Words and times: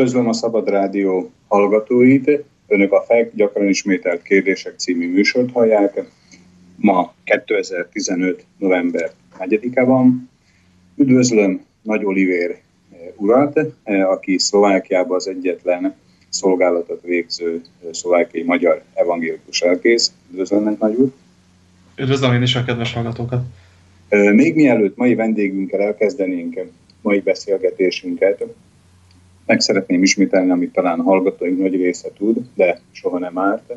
Üdvözlöm 0.00 0.28
a 0.28 0.32
Szabad 0.32 0.68
Rádió 0.68 1.30
hallgatóit! 1.48 2.44
Önök 2.66 2.92
a 2.92 3.02
FEK 3.02 3.34
gyakran 3.34 3.68
ismételt 3.68 4.22
kérdések 4.22 4.74
című 4.76 5.12
műsort 5.12 5.52
hallják. 5.52 6.02
Ma 6.76 7.14
2015. 7.24 8.44
november 8.58 9.10
4-e 9.38 9.84
van. 9.84 10.30
Üdvözlöm 10.96 11.64
Nagy 11.82 12.04
Olivér 12.04 12.50
eh, 12.50 12.98
urat, 13.16 13.58
eh, 13.82 14.10
aki 14.10 14.38
Szlovákiában 14.38 15.16
az 15.16 15.28
egyetlen 15.28 15.94
szolgálatot 16.28 17.02
végző 17.02 17.54
eh, 17.54 17.88
szlovákiai 17.92 18.44
magyar 18.44 18.82
evangélikus 18.94 19.60
elkész. 19.60 20.12
Üdvözlöm, 20.30 20.76
Nagy 20.80 20.94
úr! 20.94 21.12
Üdvözlöm 21.96 22.32
én 22.32 22.42
is 22.42 22.54
a 22.54 22.64
kedves 22.64 22.92
hallgatókat! 22.92 23.42
Még 24.08 24.54
mielőtt 24.54 24.96
mai 24.96 25.14
vendégünkkel 25.14 25.80
elkezdenénk 25.80 26.60
mai 27.02 27.20
beszélgetésünket, 27.20 28.44
meg 29.50 29.60
szeretném 29.60 30.02
ismételni, 30.02 30.50
amit 30.50 30.72
talán 30.72 31.00
a 31.00 31.02
hallgatóink 31.02 31.58
nagy 31.58 31.74
része 31.74 32.08
tud, 32.16 32.36
de 32.54 32.80
soha 32.92 33.18
nem 33.18 33.38
árt, 33.38 33.72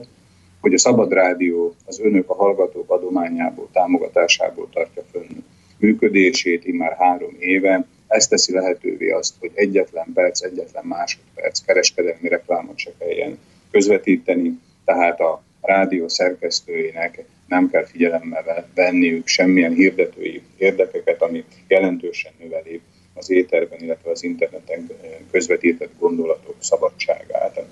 hogy 0.60 0.74
a 0.74 0.78
Szabad 0.78 1.12
Rádió 1.12 1.76
az 1.86 2.00
önök 2.00 2.30
a 2.30 2.36
hallgatók 2.36 2.92
adományából, 2.92 3.70
támogatásából 3.72 4.70
tartja 4.74 5.04
fönn 5.12 5.44
működését 5.78 6.66
immár 6.66 6.96
három 7.00 7.36
éve. 7.40 7.86
Ez 8.08 8.28
teszi 8.28 8.54
lehetővé 8.54 9.10
azt, 9.10 9.34
hogy 9.40 9.52
egyetlen 9.54 10.06
perc, 10.14 10.42
egyetlen 10.42 10.86
másodperc 10.86 11.60
kereskedelmi 11.60 12.28
reklámot 12.28 12.78
se 12.78 12.92
kelljen 12.98 13.38
közvetíteni, 13.72 14.60
tehát 14.86 15.20
a 15.20 15.44
rádió 15.62 16.08
szerkesztőinek 16.08 17.24
nem 17.48 17.70
kell 17.70 17.86
figyelemmel 17.86 18.68
venniük 18.76 19.28
semmilyen 19.28 19.74
hirdetői 19.74 20.42
érdekeket, 20.58 21.22
ami 21.22 21.44
jelentősen 21.68 22.32
növeli 22.40 22.82
az 23.14 23.30
éterben, 23.30 23.80
illetve 23.82 24.12
az 24.12 24.24
interneten 24.24 24.90
közvetített 25.32 25.92
gondolatok 26.00 26.56
szabadságát. 26.60 27.66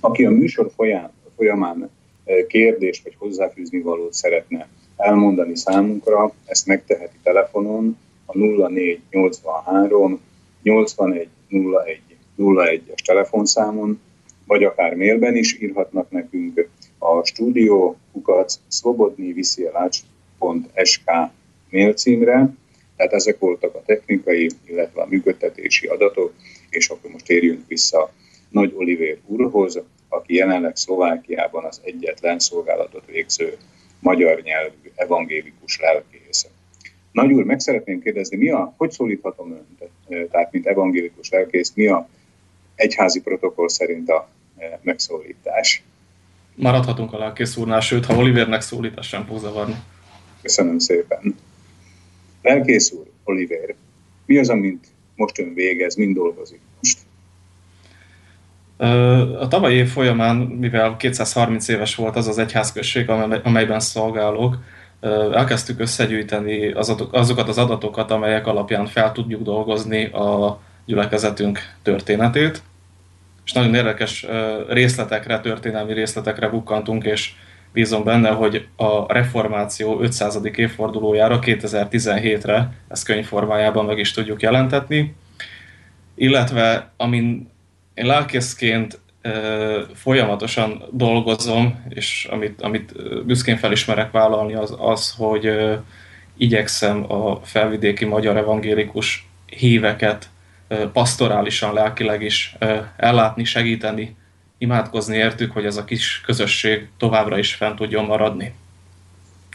Aki 0.00 0.24
a 0.24 0.30
műsor 0.30 0.70
folyamán, 0.76 1.12
folyamán 1.36 1.90
kérdést 2.46 3.02
vagy 3.02 3.14
hozzáfűzni 3.18 3.80
valót 3.80 4.12
szeretne 4.12 4.68
elmondani 4.96 5.56
számunkra, 5.56 6.34
ezt 6.44 6.66
megteheti 6.66 7.16
telefonon 7.22 7.98
a 8.26 8.38
0483 8.38 10.20
81 10.62 11.28
01 11.48 12.00
01-es 12.38 13.04
telefonszámon, 13.04 14.00
vagy 14.46 14.64
akár 14.64 14.94
mailben 14.94 15.36
is 15.36 15.60
írhatnak 15.60 16.10
nekünk 16.10 16.68
a 16.98 17.24
stúdió 17.24 17.96
kukac 18.12 18.58
szlobodnyviszielacs.sk 18.68 21.10
mail 21.70 21.94
címre, 21.94 22.54
tehát 23.02 23.16
ezek 23.16 23.38
voltak 23.38 23.74
a 23.74 23.82
technikai, 23.86 24.50
illetve 24.64 25.02
a 25.02 25.06
működtetési 25.06 25.86
adatok, 25.86 26.32
és 26.70 26.88
akkor 26.88 27.10
most 27.10 27.24
térjünk 27.24 27.66
vissza 27.68 28.12
Nagy 28.48 28.72
Olivér 28.76 29.18
úrhoz, 29.26 29.80
aki 30.08 30.34
jelenleg 30.34 30.76
Szlovákiában 30.76 31.64
az 31.64 31.80
egyetlen 31.84 32.38
szolgálatot 32.38 33.06
végző 33.06 33.56
magyar 34.00 34.42
nyelvű 34.42 34.90
evangélikus 34.94 35.78
lelkész. 35.80 36.46
Nagy 37.12 37.32
úr, 37.32 37.44
meg 37.44 37.60
szeretném 37.60 38.00
kérdezni, 38.00 38.36
mi 38.36 38.50
a, 38.50 38.74
hogy 38.76 38.90
szólíthatom 38.90 39.50
önt, 39.50 40.30
tehát 40.30 40.52
mint 40.52 40.66
evangélikus 40.66 41.30
lelkész, 41.30 41.72
mi 41.74 41.86
a 41.86 42.08
egyházi 42.74 43.20
protokoll 43.20 43.68
szerint 43.68 44.10
a 44.10 44.28
megszólítás? 44.82 45.82
Maradhatunk 46.54 47.12
a 47.12 47.18
lelkész 47.18 47.56
úrnál, 47.56 47.80
sőt, 47.80 48.06
ha 48.06 48.16
Olivernek 48.16 48.60
szólít, 48.60 48.98
az 48.98 49.06
sem 49.06 49.26
fog 49.26 49.38
zavarni. 49.38 49.74
Köszönöm 50.42 50.78
szépen. 50.78 51.34
Lelkész 52.42 52.92
úr, 52.92 53.06
Oliver, 53.24 53.74
mi 54.26 54.38
az, 54.38 54.48
amit 54.48 54.86
most 55.16 55.38
ön 55.38 55.54
végez, 55.54 55.94
mind 55.94 56.14
dolgozik 56.14 56.60
most? 56.80 56.98
A 59.38 59.48
tavalyi 59.48 59.76
év 59.76 59.88
folyamán, 59.88 60.36
mivel 60.36 60.96
230 60.96 61.68
éves 61.68 61.94
volt 61.94 62.16
az 62.16 62.28
az 62.28 62.38
egyházközség, 62.38 63.08
amelyben 63.42 63.80
szolgálok, 63.80 64.58
elkezdtük 65.32 65.80
összegyűjteni 65.80 66.70
azokat 67.10 67.48
az 67.48 67.58
adatokat, 67.58 68.10
amelyek 68.10 68.46
alapján 68.46 68.86
fel 68.86 69.12
tudjuk 69.12 69.42
dolgozni 69.42 70.04
a 70.04 70.60
gyülekezetünk 70.84 71.58
történetét. 71.82 72.62
És 73.44 73.52
nagyon 73.52 73.74
érdekes 73.74 74.26
részletekre, 74.68 75.40
történelmi 75.40 75.92
részletekre 75.92 76.48
bukkantunk, 76.48 77.04
és 77.04 77.32
bízom 77.72 78.04
benne, 78.04 78.30
hogy 78.30 78.66
a 78.76 79.12
reformáció 79.12 80.00
500. 80.00 80.38
évfordulójára, 80.54 81.38
2017-re 81.42 82.72
ezt 82.88 83.04
könyvformájában 83.04 83.84
meg 83.84 83.98
is 83.98 84.12
tudjuk 84.12 84.42
jelentetni, 84.42 85.14
illetve 86.14 86.90
amin 86.96 87.50
én 87.94 88.06
lelkészként 88.06 89.00
folyamatosan 89.94 90.82
dolgozom, 90.90 91.84
és 91.88 92.28
amit, 92.30 92.62
amit 92.62 92.92
büszkén 93.26 93.56
felismerek 93.56 94.10
vállalni, 94.10 94.54
az 94.54 94.76
az, 94.78 95.14
hogy 95.16 95.50
igyekszem 96.36 97.12
a 97.12 97.40
felvidéki 97.44 98.04
magyar 98.04 98.36
evangélikus 98.36 99.28
híveket 99.46 100.30
pastorálisan, 100.92 101.74
lelkileg 101.74 102.22
is 102.22 102.56
ellátni, 102.96 103.44
segíteni, 103.44 104.16
imádkozni 104.62 105.16
értük, 105.16 105.52
hogy 105.52 105.64
ez 105.64 105.76
a 105.76 105.84
kis 105.84 106.20
közösség 106.26 106.88
továbbra 106.96 107.38
is 107.38 107.54
fent 107.54 107.76
tudjon 107.76 108.04
maradni. 108.04 108.54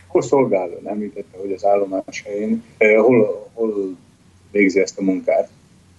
Hol 0.08 0.22
szolgál 0.22 0.70
ön? 0.70 0.88
Említette, 0.88 1.38
hogy 1.38 1.52
az 1.52 1.66
állomás 1.66 2.24
helyén. 2.26 2.64
Eh, 2.78 2.98
hol, 2.98 3.50
hol 3.54 3.98
végzi 4.52 4.80
ezt 4.80 4.98
a 4.98 5.04
munkát? 5.04 5.50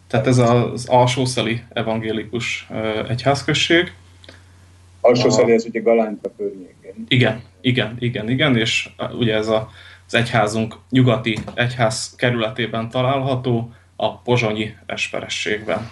Tehát 0.07 0.27
ez 0.27 0.39
az 0.39 0.87
alsószeli 0.89 1.61
evangélikus 1.73 2.67
eh, 2.71 3.11
egyházközség. 3.11 3.93
Alsószeli, 5.01 5.53
ez 5.53 5.65
ugye 5.65 5.81
Galánta 5.81 6.31
környékén. 6.37 7.05
Igen, 7.09 7.43
igen, 7.61 7.97
igen, 7.99 8.31
igen, 8.31 8.57
és 8.57 8.89
eh, 8.97 9.19
ugye 9.19 9.35
ez 9.35 9.49
a, 9.49 9.71
az 10.07 10.15
egyházunk 10.15 10.77
nyugati 10.91 11.39
egyház 11.55 12.15
kerületében 12.17 12.89
található, 12.91 13.73
a 14.01 14.19
pozsonyi 14.19 14.75
esperességben. 14.87 15.91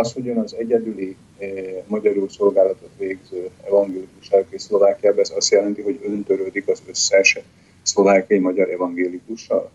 Az, 0.00 0.12
hogy 0.12 0.28
ön 0.28 0.38
az 0.38 0.54
egyedüli 0.58 1.16
Eh, 1.38 1.82
magyarul 1.86 2.28
szolgálatot 2.28 2.90
végző 2.98 3.50
evangélikus 3.66 4.30
lelkész 4.30 4.62
Szlovákiában, 4.62 5.20
ez 5.20 5.32
azt 5.36 5.50
jelenti, 5.50 5.82
hogy 5.82 6.00
ön 6.04 6.22
törődik 6.22 6.68
az 6.68 6.82
összes 6.88 7.38
szlovákiai 7.82 8.40
magyar 8.40 8.70
evangélikussal? 8.70 9.70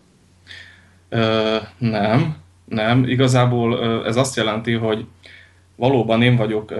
Ö, 1.08 1.56
nem, 1.78 2.36
nem. 2.64 3.04
Igazából 3.04 4.04
ez 4.06 4.16
azt 4.16 4.36
jelenti, 4.36 4.72
hogy 4.72 5.06
valóban 5.76 6.22
én 6.22 6.36
vagyok 6.36 6.72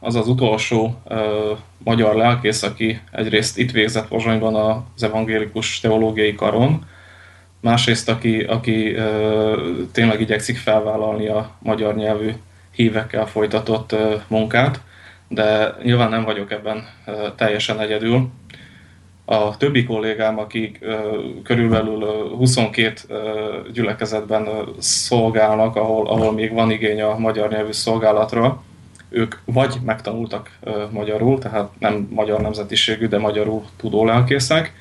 az 0.00 0.14
az 0.14 0.28
utolsó 0.28 1.02
magyar 1.78 2.14
lelkész, 2.14 2.62
aki 2.62 3.00
egyrészt 3.12 3.58
itt 3.58 3.70
végzett 3.70 4.08
Pozsonyban 4.08 4.54
az 4.54 5.02
evangélikus 5.02 5.80
teológiai 5.80 6.34
karon, 6.34 6.86
másrészt 7.60 8.08
aki, 8.08 8.40
aki 8.40 8.94
tényleg 9.92 10.20
igyekszik 10.20 10.56
felvállalni 10.56 11.28
a 11.28 11.56
magyar 11.62 11.94
nyelvű 11.96 12.32
hívekkel 12.76 13.26
folytatott 13.26 13.94
munkát, 14.28 14.80
de 15.28 15.74
nyilván 15.82 16.10
nem 16.10 16.24
vagyok 16.24 16.50
ebben 16.50 16.88
teljesen 17.36 17.80
egyedül. 17.80 18.28
A 19.24 19.56
többi 19.56 19.84
kollégám, 19.84 20.38
akik 20.38 20.84
körülbelül 21.44 22.04
22 22.36 22.92
gyülekezetben 23.72 24.48
szolgálnak, 24.78 25.76
ahol, 25.76 26.06
ahol 26.06 26.32
még 26.32 26.52
van 26.52 26.70
igény 26.70 27.02
a 27.02 27.18
magyar 27.18 27.50
nyelvű 27.50 27.72
szolgálatra, 27.72 28.62
ők 29.08 29.34
vagy 29.44 29.76
megtanultak 29.84 30.58
magyarul, 30.90 31.38
tehát 31.38 31.68
nem 31.78 32.08
magyar 32.10 32.40
nemzetiségű, 32.40 33.06
de 33.06 33.18
magyarul 33.18 33.64
tudó 33.76 34.04
lelkészek, 34.04 34.72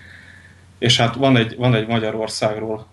és 0.80 1.00
hát 1.00 1.16
van 1.16 1.38
egy, 1.38 1.56
van 1.58 1.76
egy 1.76 1.88
Magyarországról 1.88 2.86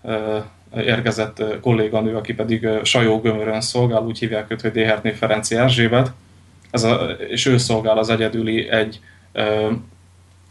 érkezett 0.77 1.45
kolléganő, 1.61 2.17
aki 2.17 2.35
pedig 2.35 2.69
Sajó 2.83 3.21
Gömörön 3.21 3.61
szolgál, 3.61 4.03
úgy 4.03 4.19
hívják 4.19 4.51
őt, 4.51 4.61
hogy 4.61 4.71
Déhertné 4.73 5.11
Ferenci 5.11 5.57
Erzsébet, 5.57 6.13
ez 6.73 6.83
a, 6.83 7.17
és 7.29 7.47
ő 7.47 7.57
szolgál 7.57 7.99
az 7.99 8.09
egyedüli 8.09 8.69
egy 8.69 9.01
ö, 9.33 9.71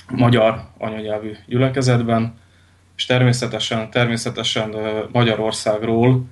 magyar 0.10 0.62
anyanyelvű 0.78 1.32
gyülekezetben, 1.46 2.40
és 2.96 3.06
természetesen, 3.06 3.90
természetesen 3.90 4.76
Magyarországról 5.12 6.24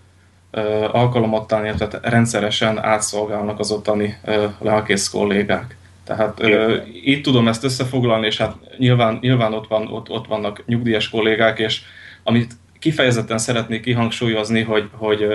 ö, 0.51 0.59
alkalomattán, 0.91 1.65
illetve 1.65 1.99
rendszeresen 2.01 2.83
átszolgálnak 2.83 3.59
az 3.59 3.71
ottani 3.71 4.17
ö, 4.25 4.45
lelkész 4.59 5.09
kollégák. 5.09 5.77
Tehát 6.03 6.39
ö, 6.39 6.77
így 7.05 7.21
tudom 7.21 7.47
ezt 7.47 7.63
összefoglalni, 7.63 8.25
és 8.25 8.37
hát 8.37 8.55
nyilván, 8.77 9.17
nyilván 9.21 9.53
ott, 9.53 9.67
van, 9.67 9.87
ott, 9.87 10.09
ott 10.09 10.27
vannak 10.27 10.63
nyugdíjas 10.65 11.09
kollégák, 11.09 11.59
és 11.59 11.81
amit 12.23 12.53
kifejezetten 12.79 13.37
szeretnék 13.37 13.81
kihangsúlyozni, 13.81 14.61
hogy, 14.61 14.89
hogy 14.91 15.27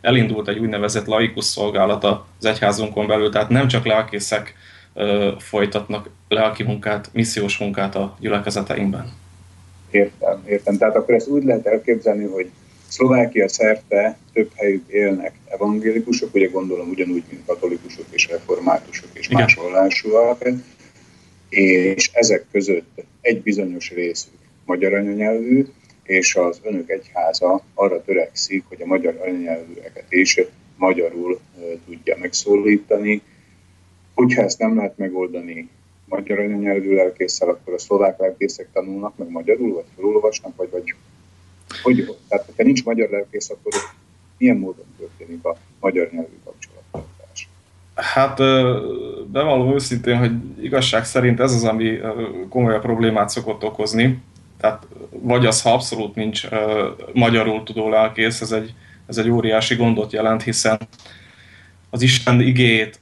elindult 0.00 0.48
egy 0.48 0.58
úgynevezett 0.58 1.06
laikus 1.06 1.44
szolgálata 1.44 2.26
az 2.38 2.44
egyházunkon 2.44 3.06
belül, 3.06 3.30
tehát 3.30 3.48
nem 3.48 3.68
csak 3.68 3.84
lelkészek 3.84 4.54
folytatnak 5.38 6.10
lelki 6.28 6.62
munkát, 6.62 7.10
missziós 7.12 7.58
munkát 7.58 7.94
a 7.94 8.16
gyülekezeteinkben. 8.20 9.12
Értem, 9.90 10.42
értem. 10.46 10.76
Tehát 10.76 10.96
akkor 10.96 11.14
ezt 11.14 11.28
úgy 11.28 11.44
lehet 11.44 11.66
elképzelni, 11.66 12.24
hogy 12.24 12.50
Szlovákia 12.92 13.48
szerte 13.48 14.16
több 14.32 14.50
helyütt 14.54 14.90
élnek 14.90 15.32
evangélikusok, 15.48 16.34
ugye 16.34 16.46
gondolom 16.46 16.88
ugyanúgy, 16.88 17.22
mint 17.30 17.42
katolikusok 17.46 18.04
és 18.10 18.28
reformátusok 18.28 19.08
és 19.12 19.26
Igen. 19.26 19.40
más 19.40 19.54
vallásúak, 19.54 20.48
és 21.48 22.10
ezek 22.12 22.44
között 22.52 23.04
egy 23.20 23.42
bizonyos 23.42 23.90
részük 23.90 24.32
magyar 24.64 24.94
anyanyelvű, 24.94 25.66
és 26.12 26.34
az 26.34 26.60
önök 26.62 26.90
egyháza 26.90 27.64
arra 27.74 28.02
törekszik, 28.02 28.64
hogy 28.68 28.82
a 28.82 28.86
magyar 28.86 29.18
anyanyelvűeket 29.22 30.04
is 30.08 30.40
magyarul 30.76 31.40
tudja 31.86 32.16
megszólítani. 32.18 33.22
Hogyha 34.14 34.42
ezt 34.42 34.58
nem 34.58 34.76
lehet 34.76 34.98
megoldani 34.98 35.68
magyar 36.04 36.38
anyanyelvű 36.38 36.94
lelkészsel, 36.94 37.48
akkor 37.48 37.74
a 37.74 37.78
szlovák 37.78 38.18
lelkészek 38.18 38.68
tanulnak 38.72 39.16
meg 39.16 39.30
magyarul, 39.30 39.74
vagy 39.74 39.84
felolvasnak, 39.96 40.56
vagy, 40.56 40.70
vagy 40.70 40.94
hogy, 41.82 42.16
tehát 42.28 42.52
ha 42.56 42.62
nincs 42.62 42.84
magyar 42.84 43.10
lelkész, 43.10 43.50
akkor 43.50 43.72
milyen 44.38 44.56
módon 44.56 44.86
történik 44.98 45.44
a 45.44 45.56
magyar 45.80 46.08
nyelvű 46.12 46.38
kapcsolattartás? 46.44 47.48
Hát 47.94 48.36
bevallom 49.30 49.74
őszintén, 49.74 50.16
hogy 50.16 50.32
igazság 50.60 51.04
szerint 51.04 51.40
ez 51.40 51.54
az, 51.54 51.64
ami 51.64 51.98
komoly 52.48 52.80
problémát 52.80 53.28
szokott 53.28 53.64
okozni. 53.64 54.22
Tehát 54.62 54.86
vagy 55.10 55.46
az, 55.46 55.62
ha 55.62 55.72
abszolút 55.72 56.14
nincs 56.14 56.48
magyarul 57.12 57.62
tudó 57.62 57.88
lelkész, 57.88 58.40
ez 58.40 58.52
egy, 58.52 58.74
ez 59.06 59.18
egy 59.18 59.30
óriási 59.30 59.74
gondot 59.74 60.12
jelent, 60.12 60.42
hiszen 60.42 60.78
az 61.90 62.02
Isten 62.02 62.40
igét 62.40 63.00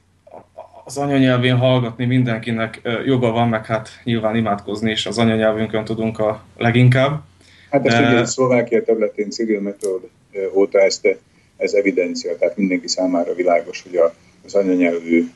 az 0.85 0.97
anyanyelvén 0.97 1.57
hallgatni 1.57 2.05
mindenkinek 2.05 2.81
joga 3.05 3.31
van, 3.31 3.49
meg 3.49 3.65
hát 3.65 3.89
nyilván 4.03 4.35
imádkozni 4.35 4.91
is 4.91 5.05
az 5.05 5.17
anyanyelvünkön 5.17 5.83
tudunk 5.83 6.19
a 6.19 6.43
leginkább. 6.57 7.21
Hát 7.69 7.85
ezt 7.85 7.99
ugye 7.99 8.25
Szlovákia 8.25 8.83
területén 8.83 9.29
civil 9.29 9.59
metód 9.59 10.09
óta 10.53 10.79
ezt, 10.79 11.17
ez 11.57 11.73
evidencia, 11.73 12.37
tehát 12.37 12.57
mindenki 12.57 12.87
számára 12.87 13.33
világos, 13.33 13.81
hogy 13.81 13.95
a, 13.95 14.13
az 14.45 14.55
anyanyelvű 14.55 15.29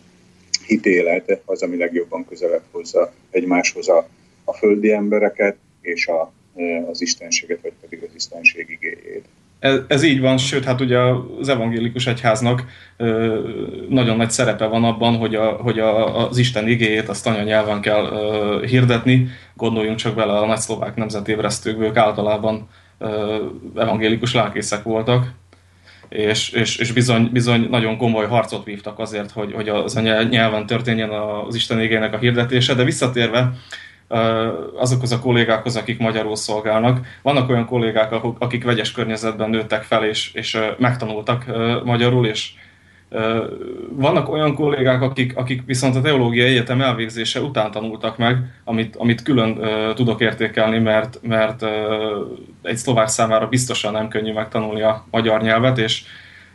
hitélet 0.68 1.42
az, 1.46 1.62
ami 1.62 1.78
legjobban 1.78 2.26
közelebb 2.28 2.64
hozza 2.72 3.14
egymáshoz 3.32 3.90
a, 3.90 4.08
a 4.44 4.54
földi 4.54 4.92
embereket 4.92 5.56
és 5.86 6.08
a, 6.08 6.34
az 6.92 7.02
istenséget, 7.02 7.62
vagy 7.62 7.74
pedig 7.82 8.04
az 8.04 8.16
istenség 8.16 8.70
igéjét. 8.70 9.26
Ez, 9.60 9.80
ez 9.88 10.04
így 10.04 10.20
van, 10.20 10.38
sőt, 10.38 10.64
hát 10.64 10.82
ugye 10.82 10.98
az 11.40 11.50
evangélikus 11.50 12.08
egyháznak 12.08 12.64
ö, 12.98 13.40
nagyon 13.90 14.18
nagy 14.18 14.32
szerepe 14.32 14.66
van 14.66 14.84
abban, 14.84 15.16
hogy, 15.16 15.36
a, 15.36 15.50
hogy 15.50 15.80
a, 15.80 16.28
az 16.28 16.38
Isten 16.38 16.68
igéjét 16.68 17.10
azt 17.10 17.28
anyanyelven 17.28 17.82
kell 17.82 18.06
ö, 18.06 18.66
hirdetni. 18.66 19.28
Gondoljunk 19.54 19.98
csak 19.98 20.16
bele 20.16 20.38
a 20.38 20.46
nagy 20.46 20.58
szlovák 20.58 20.96
nemzetébresztők, 20.96 21.82
ők 21.82 21.98
általában 21.98 22.70
ö, 22.98 23.38
evangélikus 23.76 24.34
lelkészek 24.34 24.84
voltak, 24.84 25.34
és, 26.10 26.50
és, 26.50 26.78
és 26.78 26.92
bizony, 26.92 27.30
bizony 27.32 27.68
nagyon 27.70 27.98
komoly 27.98 28.28
harcot 28.28 28.66
vívtak 28.66 29.00
azért, 29.00 29.32
hogy, 29.32 29.54
hogy 29.54 29.70
az 29.70 29.96
anyanyelven 29.96 30.66
történjen 30.66 31.10
az 31.10 31.56
Isten 31.56 31.82
igének 31.82 32.14
a 32.14 32.18
hirdetése, 32.18 32.74
de 32.74 32.84
visszatérve 32.84 33.54
azokhoz 34.76 35.12
a 35.12 35.20
kollégákhoz, 35.20 35.76
akik 35.76 36.00
magyarul 36.00 36.36
szolgálnak. 36.36 37.06
Vannak 37.22 37.50
olyan 37.50 37.66
kollégák, 37.66 38.14
akik 38.38 38.64
vegyes 38.64 38.92
környezetben 38.92 39.50
nőttek 39.50 39.84
fel, 39.84 40.06
és, 40.06 40.34
és 40.34 40.60
megtanultak 40.78 41.46
magyarul, 41.84 42.26
és 42.26 42.52
vannak 43.90 44.30
olyan 44.30 44.56
kollégák, 44.56 45.02
akik, 45.02 45.38
akik 45.38 45.66
viszont 45.66 45.96
a 45.96 46.02
teológiai 46.02 46.50
egyetem 46.50 46.82
elvégzése 46.82 47.42
után 47.42 47.72
tanultak 47.72 48.18
meg, 48.18 48.38
amit, 48.64 48.96
amit 48.96 49.22
külön 49.22 49.60
tudok 49.96 50.22
értékelni, 50.22 50.80
mert, 50.80 51.20
mert 51.22 51.66
egy 52.62 52.78
szlovák 52.78 53.08
számára 53.08 53.48
biztosan 53.48 53.92
nem 53.92 54.08
könnyű 54.08 54.34
megtanulni 54.34 54.82
a 54.82 55.06
magyar 55.12 55.42
nyelvet, 55.42 55.78
és, 55.78 56.04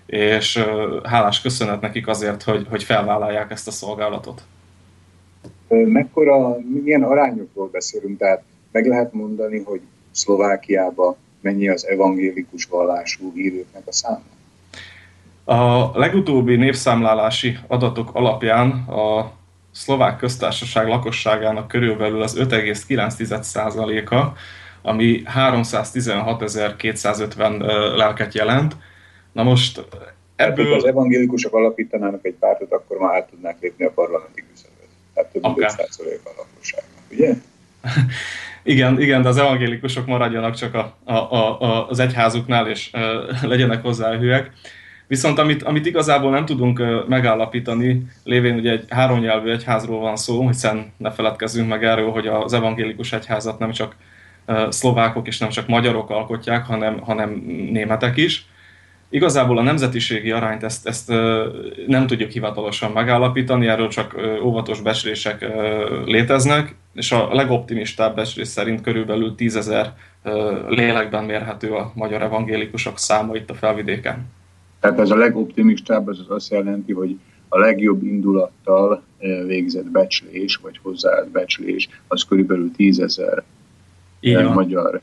és 0.06 0.64
hálás 1.02 1.40
köszönet 1.40 1.80
nekik 1.80 2.08
azért, 2.08 2.42
hogy, 2.42 2.66
hogy 2.70 2.82
felvállalják 2.82 3.50
ezt 3.50 3.68
a 3.68 3.70
szolgálatot 3.70 4.42
mekkora, 5.74 6.56
milyen 6.82 7.02
arányokról 7.02 7.68
beszélünk, 7.72 8.18
tehát 8.18 8.42
meg 8.72 8.86
lehet 8.86 9.12
mondani, 9.12 9.62
hogy 9.64 9.80
Szlovákiában 10.10 11.16
mennyi 11.40 11.68
az 11.68 11.86
evangélikus 11.86 12.64
vallású 12.64 13.32
hívőknek 13.34 13.82
a 13.86 13.92
száma? 13.92 14.22
A 15.44 15.90
legutóbbi 15.98 16.56
népszámlálási 16.56 17.58
adatok 17.66 18.10
alapján 18.12 18.70
a 18.70 19.32
szlovák 19.70 20.16
köztársaság 20.16 20.88
lakosságának 20.88 21.68
körülbelül 21.68 22.22
az 22.22 22.36
5,9%-a, 22.38 24.26
ami 24.82 25.22
316.250 25.36 27.96
lelket 27.96 28.34
jelent. 28.34 28.76
Na 29.32 29.42
most 29.42 29.84
ebből... 30.36 30.68
Ha 30.68 30.74
az 30.74 30.84
evangélikusok 30.84 31.54
alapítanának 31.54 32.26
egy 32.26 32.36
pártot, 32.38 32.72
akkor 32.72 32.98
már 32.98 33.14
át 33.14 33.28
tudnák 33.28 33.56
lépni 33.60 33.84
a 33.84 33.90
parlamenti 33.90 34.44
tehát 35.20 35.32
több 35.32 35.42
mint 35.42 35.56
5% 35.58 36.22
a 36.24 36.30
lakosságnak, 36.36 37.02
ugye? 37.10 37.34
igen, 38.72 39.00
igen, 39.00 39.22
de 39.22 39.28
az 39.28 39.36
evangélikusok 39.36 40.06
maradjanak 40.06 40.54
csak 40.54 40.74
a, 40.74 40.96
a, 41.04 41.14
a, 41.14 41.88
az 41.88 41.98
egyházuknál, 41.98 42.68
és 42.68 42.90
e, 42.92 43.00
legyenek 43.52 43.82
hozzá 43.82 44.18
hűek. 44.18 44.50
Viszont 45.06 45.38
amit, 45.38 45.62
amit 45.62 45.86
igazából 45.86 46.30
nem 46.30 46.44
tudunk 46.44 46.82
megállapítani, 47.08 48.06
lévén 48.24 48.54
ugye 48.54 48.70
egy 48.70 48.84
háromnyelvű 48.88 49.50
egyházról 49.50 50.00
van 50.00 50.16
szó, 50.16 50.46
hiszen 50.46 50.92
ne 50.96 51.10
feledkezzünk 51.10 51.68
meg 51.68 51.84
erről, 51.84 52.10
hogy 52.10 52.26
az 52.26 52.52
evangélikus 52.52 53.12
egyházat 53.12 53.58
nem 53.58 53.70
csak 53.70 53.96
szlovákok 54.68 55.26
és 55.26 55.38
nem 55.38 55.48
csak 55.48 55.66
magyarok 55.66 56.10
alkotják, 56.10 56.66
hanem, 56.66 57.00
hanem 57.00 57.30
németek 57.70 58.16
is. 58.16 58.46
Igazából 59.12 59.58
a 59.58 59.62
nemzetiségi 59.62 60.30
arányt 60.30 60.62
ezt, 60.62 60.86
ezt 60.86 61.08
nem 61.86 62.06
tudjuk 62.06 62.30
hivatalosan 62.30 62.92
megállapítani, 62.92 63.66
erről 63.66 63.88
csak 63.88 64.16
óvatos 64.42 64.80
becslések 64.80 65.46
léteznek, 66.04 66.74
és 66.94 67.12
a 67.12 67.34
legoptimistább 67.34 68.14
becslés 68.14 68.48
szerint 68.48 68.80
körülbelül 68.80 69.34
tízezer 69.34 69.92
lélekben 70.68 71.24
mérhető 71.24 71.72
a 71.72 71.92
magyar 71.94 72.22
evangélikusok 72.22 72.98
száma 72.98 73.34
itt 73.34 73.50
a 73.50 73.54
felvidéken. 73.54 74.26
Tehát 74.80 74.98
ez 74.98 75.10
a 75.10 75.16
legoptimistább, 75.16 76.06
az 76.06 76.24
azt 76.28 76.50
jelenti, 76.50 76.92
hogy 76.92 77.18
a 77.48 77.58
legjobb 77.58 78.02
indulattal 78.02 79.02
végzett 79.46 79.90
becslés, 79.90 80.56
vagy 80.56 80.78
hozzáállt 80.82 81.28
becslés, 81.28 81.88
az 82.06 82.22
körülbelül 82.22 82.70
tízezer 82.76 83.42
magyar 84.54 85.00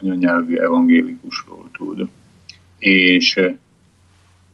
anyanyelvű 0.00 0.56
evangélikusról 0.56 1.70
tud 1.76 2.08
és 2.82 3.40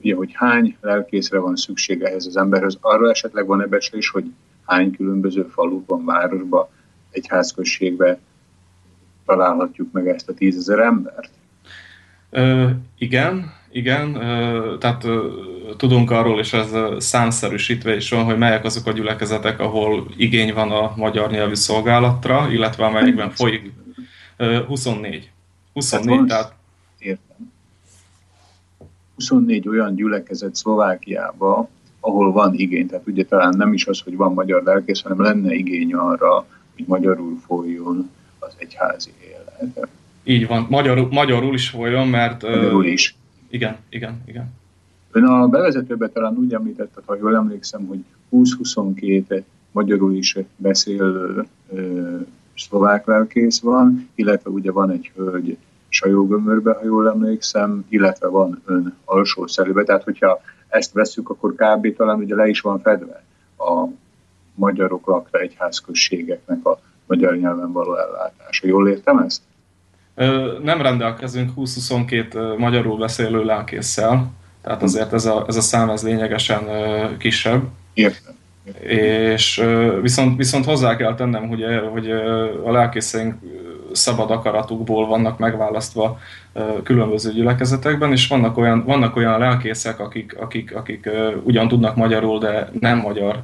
ugye, 0.00 0.14
hogy 0.14 0.30
hány 0.32 0.76
lelkészre 0.80 1.38
van 1.38 1.56
szükség 1.56 2.02
ehhez 2.02 2.26
az 2.26 2.36
emberhez, 2.36 2.78
arra 2.80 3.10
esetleg 3.10 3.46
van 3.46 3.62
ebbe 3.62 3.78
is, 3.90 4.08
hogy 4.08 4.24
hány 4.64 4.90
különböző 4.90 5.42
faluban, 5.42 6.04
városban, 6.04 6.68
egy 7.10 7.26
házközségbe 7.28 8.18
találhatjuk 9.26 9.92
meg 9.92 10.08
ezt 10.08 10.28
a 10.28 10.34
tízezer 10.34 10.78
embert? 10.78 11.30
Ö, 12.30 12.68
igen, 12.98 13.52
igen, 13.70 14.14
ö, 14.14 14.76
tehát 14.78 15.04
ö, 15.04 15.30
tudunk 15.76 16.10
arról, 16.10 16.38
és 16.38 16.52
ez 16.52 16.70
számszerűsítve 16.98 17.96
is 17.96 18.10
van, 18.10 18.24
hogy 18.24 18.38
melyek 18.38 18.64
azok 18.64 18.86
a 18.86 18.92
gyülekezetek, 18.92 19.60
ahol 19.60 20.06
igény 20.16 20.54
van 20.54 20.70
a 20.70 20.92
magyar 20.96 21.30
nyelvű 21.30 21.54
szolgálatra, 21.54 22.50
illetve 22.50 22.84
amelyekben 22.84 23.30
folyik. 23.30 23.72
Ö, 24.36 24.64
24. 24.66 25.30
24, 25.72 26.06
tehát, 26.06 26.28
tehát. 26.28 26.57
24 29.18 29.68
olyan 29.68 29.94
gyülekezet 29.94 30.54
Szlovákiába, 30.54 31.68
ahol 32.00 32.32
van 32.32 32.54
igény. 32.54 32.86
Tehát 32.86 33.06
ugye 33.06 33.24
talán 33.24 33.54
nem 33.56 33.72
is 33.72 33.86
az, 33.86 34.00
hogy 34.00 34.16
van 34.16 34.32
magyar 34.32 34.62
lelkész, 34.62 35.02
hanem 35.02 35.20
lenne 35.20 35.54
igény 35.54 35.94
arra, 35.94 36.46
hogy 36.74 36.84
magyarul 36.86 37.38
folyjon 37.46 38.10
az 38.38 38.52
egyházi 38.56 39.10
élet. 39.28 39.88
Így 40.24 40.46
van, 40.46 40.66
magyarul, 40.70 41.08
magyarul 41.10 41.54
is 41.54 41.68
folyjon, 41.68 42.08
mert... 42.08 42.42
Magyarul 42.42 42.84
is. 42.84 43.16
Igen, 43.48 43.76
igen, 43.88 44.22
igen. 44.26 44.52
Ön 45.10 45.24
a 45.24 45.48
bevezetőben 45.48 46.12
talán 46.12 46.36
úgy 46.36 46.52
említette, 46.52 47.00
ha 47.06 47.16
jól 47.16 47.34
emlékszem, 47.36 47.86
hogy 47.86 48.04
20-22 48.32 49.42
magyarul 49.72 50.14
is 50.14 50.36
beszélő 50.56 51.44
szlovák 52.56 53.06
lelkész 53.06 53.60
van, 53.60 54.08
illetve 54.14 54.50
ugye 54.50 54.72
van 54.72 54.90
egy 54.90 55.10
hölgy 55.14 55.56
Sajógömörbe, 55.88 56.72
ha 56.72 56.84
jól 56.84 57.08
emlékszem, 57.08 57.86
illetve 57.88 58.28
van 58.28 58.62
ön 58.64 58.96
alsó 59.04 59.46
szelőbe. 59.46 59.84
Tehát, 59.84 60.02
hogyha 60.02 60.40
ezt 60.68 60.92
veszük, 60.92 61.30
akkor 61.30 61.54
kb. 61.54 61.96
talán 61.96 62.18
ugye 62.18 62.34
le 62.34 62.48
is 62.48 62.60
van 62.60 62.80
fedve 62.80 63.22
a 63.58 63.86
magyarok 64.54 65.06
lakta 65.06 65.38
egyházközségeknek 65.38 66.66
a 66.66 66.80
magyar 67.06 67.36
nyelven 67.36 67.72
való 67.72 67.96
ellátása. 67.96 68.66
Jól 68.66 68.88
értem 68.88 69.18
ezt? 69.18 69.42
Nem 70.62 70.82
rendelkezünk 70.82 71.50
20-22 71.56 72.58
magyarul 72.58 72.98
beszélő 72.98 73.44
lelkészsel, 73.44 74.30
tehát 74.62 74.82
azért 74.82 75.12
ez 75.12 75.26
a, 75.26 75.44
ez 75.48 75.56
a 75.56 75.60
szám 75.60 75.90
ez 75.90 76.02
lényegesen 76.02 76.62
kisebb. 77.18 77.62
Értem. 77.94 78.34
És 78.80 79.64
viszont, 80.00 80.36
viszont 80.36 80.64
hozzá 80.64 80.96
kell 80.96 81.14
tennem, 81.14 81.48
hogy, 81.48 81.64
hogy 81.92 82.10
a 82.64 82.70
lelkészeink 82.70 83.34
szabad 83.98 84.30
akaratukból 84.30 85.06
vannak 85.06 85.38
megválasztva 85.38 86.18
különböző 86.82 87.32
gyülekezetekben, 87.32 88.12
és 88.12 88.28
vannak 88.28 88.56
olyan, 88.56 88.84
vannak 88.84 89.16
olyan 89.16 89.38
lelkészek, 89.38 90.00
akik, 90.00 90.36
akik, 90.38 90.76
akik 90.76 91.08
ugyan 91.42 91.68
tudnak 91.68 91.96
magyarul, 91.96 92.38
de 92.38 92.70
nem 92.80 92.98
magyar 92.98 93.42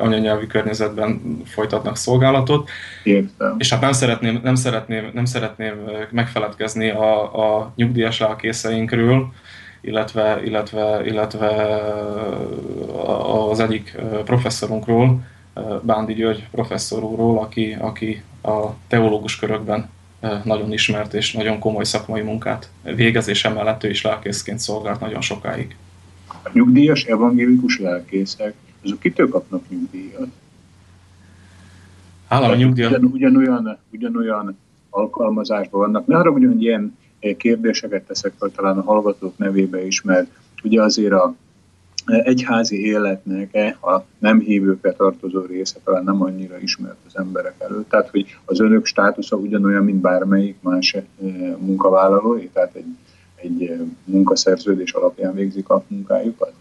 anyanyelvi 0.00 0.46
környezetben 0.46 1.42
folytatnak 1.44 1.96
szolgálatot. 1.96 2.68
Értem. 3.02 3.54
És 3.58 3.70
hát 3.70 3.80
nem 3.80 3.92
szeretném, 3.92 4.40
nem 4.42 4.54
szeretném, 4.54 5.10
nem 5.14 5.24
szeretném 5.24 5.74
megfeledkezni 6.10 6.90
a, 6.90 7.22
a 7.58 7.72
nyugdíjas 7.76 8.18
lelkészeinkről, 8.18 9.26
illetve, 9.80 10.40
illetve, 10.44 11.00
illetve 11.04 11.48
az 13.50 13.60
egyik 13.60 13.96
professzorunkról, 14.24 15.20
Bándi 15.82 16.14
György 16.14 16.48
professzor 16.50 17.02
úrról, 17.02 17.38
aki, 17.38 17.76
aki 17.80 18.22
a 18.42 18.74
teológus 18.86 19.38
körökben 19.38 19.90
nagyon 20.44 20.72
ismert 20.72 21.14
és 21.14 21.32
nagyon 21.32 21.58
komoly 21.58 21.84
szakmai 21.84 22.22
munkát 22.22 22.70
végez, 22.82 23.28
és 23.28 23.44
emellett 23.44 23.84
ő 23.84 23.88
is 23.88 24.02
lelkészként 24.02 24.58
szolgált 24.58 25.00
nagyon 25.00 25.20
sokáig. 25.20 25.76
A 26.26 26.50
nyugdíjas 26.52 27.04
evangélikus 27.04 27.78
lelkészek, 27.78 28.54
azok 28.84 29.00
kitől 29.00 29.28
kapnak 29.28 29.68
nyugdíjat? 29.68 30.28
Állami 32.28 32.56
nyugdíjat. 32.56 32.90
Ugyan, 32.90 33.04
ugyanolyan, 33.04 33.78
ugyanolyan 33.92 34.58
alkalmazásban 34.90 35.80
vannak. 35.80 36.06
Ne 36.06 36.16
arra, 36.16 36.30
hogy 36.30 36.62
ilyen 36.62 36.98
kérdéseket 37.36 38.02
teszek 38.02 38.32
fel 38.38 38.50
talán 38.54 38.78
a 38.78 38.82
hallgatók 38.82 39.38
nevébe 39.38 39.86
is, 39.86 40.02
mert 40.02 40.30
ugye 40.62 40.82
azért 40.82 41.12
a 41.12 41.34
egyházi 42.06 42.84
életnek 42.84 43.54
e, 43.54 43.76
a 43.80 44.04
nem 44.18 44.40
hívőkre 44.40 44.92
tartozó 44.92 45.40
része 45.40 45.78
talán 45.84 46.04
nem 46.04 46.22
annyira 46.22 46.58
ismert 46.58 46.96
az 47.06 47.16
emberek 47.16 47.54
előtt. 47.58 47.88
Tehát, 47.88 48.08
hogy 48.10 48.36
az 48.44 48.60
önök 48.60 48.86
státusza 48.86 49.36
ugyanolyan, 49.36 49.84
mint 49.84 50.00
bármelyik 50.00 50.56
más 50.60 50.94
e, 50.94 51.04
munkavállalói, 51.58 52.48
tehát 52.48 52.74
egy, 52.74 52.96
egy 53.34 53.62
e, 53.62 53.76
munkaszerződés 54.04 54.92
alapján 54.92 55.34
végzik 55.34 55.68
a 55.68 55.84
munkájukat? 55.88 56.52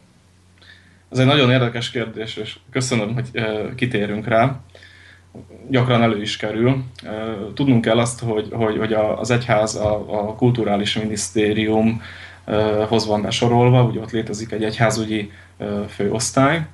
Ez 1.11 1.19
egy 1.19 1.25
nagyon 1.25 1.51
érdekes 1.51 1.91
kérdés, 1.91 2.37
és 2.37 2.59
köszönöm, 2.69 3.13
hogy 3.13 3.29
kitérünk 3.75 4.27
rá. 4.27 4.59
Gyakran 5.67 6.01
elő 6.01 6.21
is 6.21 6.37
kerül. 6.37 6.83
Tudnunk 7.53 7.81
kell 7.81 7.99
azt, 7.99 8.19
hogy, 8.19 8.47
hogy, 8.51 8.77
hogy 8.77 8.93
az 8.93 9.31
egyház, 9.31 9.75
a, 9.75 10.19
a 10.27 10.35
kulturális 10.35 10.97
minisztérium, 10.97 12.01
hoz 12.87 13.07
van 13.07 13.21
besorolva, 13.21 13.83
ugye 13.83 13.99
ott 13.99 14.11
létezik 14.11 14.51
egy 14.51 14.63
egyházügyi 14.63 15.31
főosztály, 15.89 16.65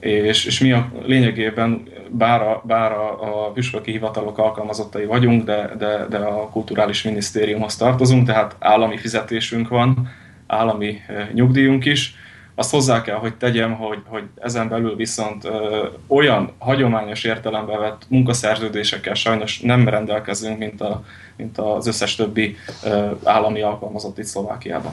és, 0.00 0.44
és 0.44 0.60
mi 0.60 0.72
a 0.72 0.92
lényegében, 1.06 1.82
bár 2.08 2.42
a, 2.42 2.62
bár 2.66 2.92
a, 2.92 3.46
a 3.46 3.50
püspöki 3.50 3.90
hivatalok 3.90 4.38
alkalmazottai 4.38 5.04
vagyunk, 5.04 5.44
de, 5.44 5.70
de, 5.78 6.06
de 6.10 6.16
a 6.16 6.48
kulturális 6.48 7.02
minisztériumhoz 7.02 7.76
tartozunk, 7.76 8.26
tehát 8.26 8.56
állami 8.58 8.96
fizetésünk 8.96 9.68
van, 9.68 10.08
állami 10.46 11.00
nyugdíjunk 11.32 11.84
is, 11.84 12.14
azt 12.54 12.70
hozzá 12.70 13.02
kell, 13.02 13.16
hogy 13.16 13.34
tegyem, 13.34 13.74
hogy, 13.74 13.98
hogy 14.06 14.22
ezen 14.34 14.68
belül 14.68 14.96
viszont 14.96 15.44
ö, 15.44 15.86
olyan 16.06 16.52
hagyományos 16.58 17.24
értelembe 17.24 17.78
vett 17.78 18.02
munkaszerződésekkel 18.08 19.14
sajnos 19.14 19.60
nem 19.60 19.88
rendelkezünk, 19.88 20.58
mint, 20.58 20.80
a, 20.80 21.04
mint 21.36 21.58
az 21.58 21.86
összes 21.86 22.14
többi 22.14 22.56
ö, 22.84 23.10
állami 23.24 23.62
alkalmazott 23.62 24.18
itt 24.18 24.24
Szlovákiában. 24.24 24.92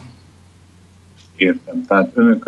Értem. 1.35 1.85
Tehát 1.87 2.11
önök 2.13 2.45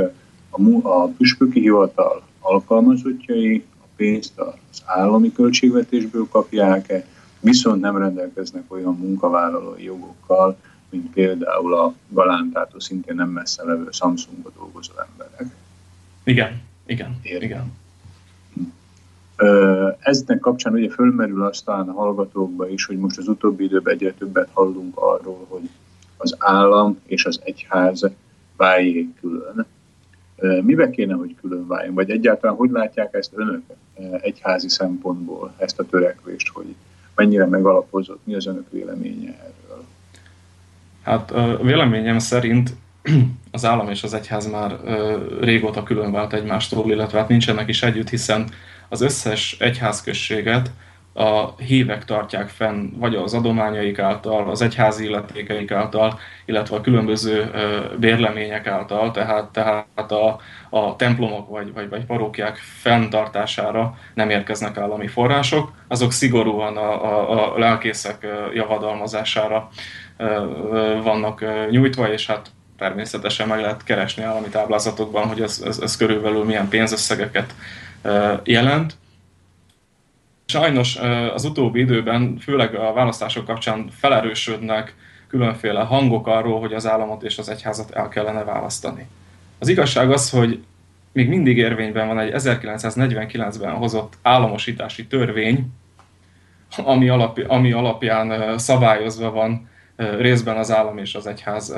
a, 0.49 0.89
a 0.89 1.07
püspöki 1.07 1.59
hivatal 1.59 2.23
alkalmazottjai 2.39 3.63
a 3.81 3.85
pénzt 3.95 4.39
az 4.39 4.81
állami 4.85 5.31
költségvetésből 5.31 6.27
kapják-e, 6.31 7.05
viszont 7.39 7.81
nem 7.81 7.97
rendelkeznek 7.97 8.63
olyan 8.67 8.97
munkavállalói 8.97 9.83
jogokkal, 9.83 10.57
mint 10.93 11.11
például 11.13 11.73
a 11.73 11.93
Galántától 12.09 12.79
szintén 12.79 13.15
nem 13.15 13.29
messze 13.29 13.63
levő 13.63 13.87
Samsungba 13.91 14.49
dolgozó 14.55 14.91
emberek. 15.09 15.55
Igen, 16.23 16.61
igen, 16.85 17.19
Értem. 17.21 17.47
igen. 17.49 17.73
Eznek 19.99 20.39
kapcsán 20.39 20.73
ugye 20.73 20.89
fölmerül 20.89 21.43
aztán 21.43 21.89
a 21.89 21.93
hallgatókba 21.93 22.69
is, 22.69 22.85
hogy 22.85 22.97
most 22.97 23.17
az 23.17 23.27
utóbbi 23.27 23.63
időben 23.63 23.93
egyre 23.93 24.13
többet 24.13 24.49
hallunk 24.53 24.97
arról, 24.97 25.45
hogy 25.49 25.69
az 26.17 26.35
állam 26.37 26.99
és 27.05 27.25
az 27.25 27.39
egyház 27.43 28.09
váljék 28.57 29.19
külön. 29.19 29.65
Mibe 30.63 30.89
kéne, 30.89 31.13
hogy 31.13 31.35
külön 31.41 31.67
váljon? 31.67 31.93
Vagy 31.93 32.09
egyáltalán 32.09 32.55
hogy 32.55 32.69
látják 32.69 33.13
ezt 33.13 33.31
önök 33.35 33.61
egyházi 34.21 34.69
szempontból, 34.69 35.53
ezt 35.57 35.79
a 35.79 35.85
törekvést, 35.85 36.47
hogy 36.47 36.75
mennyire 37.15 37.45
megalapozott, 37.45 38.19
mi 38.23 38.35
az 38.35 38.45
önök 38.45 38.71
véleménye 38.71 39.39
erről? 39.39 39.62
Hát 41.03 41.33
véleményem 41.61 42.19
szerint 42.19 42.73
az 43.51 43.65
állam 43.65 43.89
és 43.89 44.03
az 44.03 44.13
egyház 44.13 44.51
már 44.51 44.75
régóta 45.41 45.83
külön 45.83 46.11
vált 46.11 46.33
egymástól, 46.33 46.91
illetve 46.91 47.19
hát 47.19 47.27
nincsenek 47.27 47.69
is 47.69 47.83
együtt, 47.83 48.09
hiszen 48.09 48.49
az 48.89 49.01
összes 49.01 49.55
egyházközséget 49.59 50.71
a 51.13 51.61
hívek 51.61 52.05
tartják 52.05 52.49
fenn, 52.49 52.89
vagy 52.97 53.15
az 53.15 53.33
adományaik 53.33 53.99
által, 53.99 54.49
az 54.49 54.61
egyházi 54.61 55.05
illetékeik 55.05 55.71
által, 55.71 56.19
illetve 56.45 56.75
a 56.75 56.81
különböző 56.81 57.51
bérlemények 57.99 58.67
által, 58.67 59.11
tehát, 59.11 59.49
tehát 59.49 60.11
a, 60.11 60.39
a 60.69 60.95
templomok 60.95 61.49
vagy, 61.49 61.73
vagy, 61.73 61.89
vagy 61.89 62.05
parókiák 62.05 62.55
fenntartására 62.55 63.97
nem 64.13 64.29
érkeznek 64.29 64.77
állami 64.77 65.07
források, 65.07 65.71
azok 65.87 66.11
szigorúan 66.11 66.77
a, 66.77 67.03
a, 67.03 67.53
a 67.53 67.57
lelkészek 67.57 68.27
javadalmazására 68.53 69.69
vannak 71.03 71.43
nyújtva, 71.69 72.11
és 72.11 72.27
hát 72.27 72.51
természetesen 72.77 73.47
meg 73.47 73.59
lehet 73.59 73.83
keresni 73.83 74.23
állami 74.23 74.47
táblázatokban, 74.47 75.27
hogy 75.27 75.41
ez, 75.41 75.61
ez, 75.65 75.79
ez 75.79 75.97
körülbelül 75.97 76.43
milyen 76.43 76.67
pénzösszegeket 76.67 77.55
jelent. 78.43 78.95
Sajnos 80.45 80.95
az 81.33 81.45
utóbbi 81.45 81.79
időben, 81.79 82.37
főleg 82.37 82.75
a 82.75 82.93
választások 82.93 83.45
kapcsán 83.45 83.89
felerősödnek 83.99 84.95
különféle 85.27 85.81
hangok 85.81 86.27
arról, 86.27 86.59
hogy 86.59 86.73
az 86.73 86.87
államot 86.87 87.23
és 87.23 87.37
az 87.37 87.49
egyházat 87.49 87.91
el 87.91 88.07
kellene 88.07 88.43
választani. 88.43 89.07
Az 89.59 89.67
igazság 89.67 90.11
az, 90.11 90.29
hogy 90.29 90.63
még 91.11 91.27
mindig 91.27 91.57
érvényben 91.57 92.07
van 92.07 92.19
egy 92.19 92.31
1949-ben 92.33 93.73
hozott 93.73 94.13
államosítási 94.21 95.07
törvény, 95.07 95.71
ami, 96.77 97.09
alap, 97.09 97.39
ami 97.47 97.71
alapján 97.71 98.57
szabályozva 98.57 99.31
van 99.31 99.69
részben 99.95 100.57
az 100.57 100.71
állam 100.71 100.97
és 100.97 101.15
az 101.15 101.27
egyház 101.27 101.73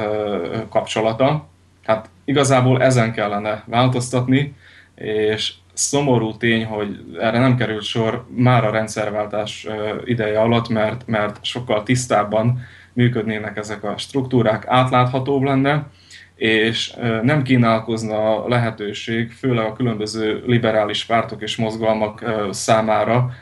kapcsolata. 0.70 1.48
Hát 1.86 2.10
igazából 2.26 2.82
ezen 2.82 3.12
kellene 3.12 3.64
változtatni, 3.66 4.56
és 4.96 5.54
szomorú 5.74 6.38
tény, 6.38 6.66
hogy 6.66 7.04
erre 7.20 7.40
nem 7.40 7.56
került 7.56 7.84
sor 7.84 8.26
már 8.36 8.66
a 8.66 8.72
rendszerváltás 8.72 9.68
ideje 10.06 10.40
alatt, 10.40 10.70
mert, 10.70 11.08
mert 11.08 11.46
sokkal 11.46 11.84
tisztábban 11.84 12.60
működnének 12.94 13.58
ezek 13.58 13.84
a 13.84 13.98
struktúrák, 13.98 14.64
átláthatóbb 14.68 15.42
lenne, 15.42 15.88
és 16.36 16.94
nem 17.22 17.44
kínálkozna 17.44 18.48
lehetőség, 18.48 19.32
főleg 19.32 19.66
a 19.66 19.74
különböző 19.74 20.44
liberális 20.46 21.06
pártok 21.06 21.42
és 21.42 21.56
mozgalmak 21.56 22.24
számára 22.52 23.34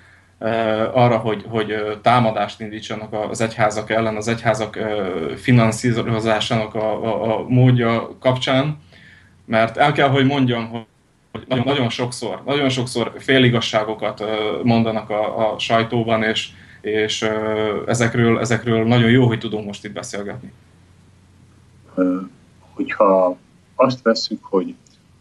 arra, 0.94 1.18
hogy, 1.18 1.46
hogy 1.50 1.76
támadást 2.02 2.60
indítsanak 2.60 3.14
az 3.30 3.42
egyházak 3.42 3.90
ellen, 3.90 4.16
az 4.16 4.28
egyházak 4.28 4.78
finanszírozásának 5.36 6.76
a, 6.76 7.04
a, 7.04 7.38
a 7.38 7.46
módja 7.48 8.18
kapcsán, 8.20 8.78
mert 9.46 9.78
el 9.78 9.92
kell, 9.92 10.10
hogy 10.10 10.26
mondjam, 10.26 10.70
hogy 10.70 10.86
nagyon, 11.48 11.66
nagyon 11.66 11.90
sokszor, 11.90 12.42
nagyon 12.46 12.70
sokszor 12.70 13.14
féligasságokat 13.18 14.24
mondanak 14.64 15.10
a, 15.10 15.54
a 15.54 15.60
sajtóban, 15.60 16.24
és, 16.24 16.50
és 16.82 17.30
ezekről, 17.88 18.40
ezekről 18.40 18.86
nagyon 18.86 19.10
jó, 19.10 19.28
hogy 19.28 19.40
tudunk 19.40 19.66
most 19.66 19.86
itt 19.86 19.94
beszélgetni. 19.94 20.52
Hogyha 22.74 23.38
azt 23.76 24.02
veszük, 24.02 24.44
hogy 24.44 24.76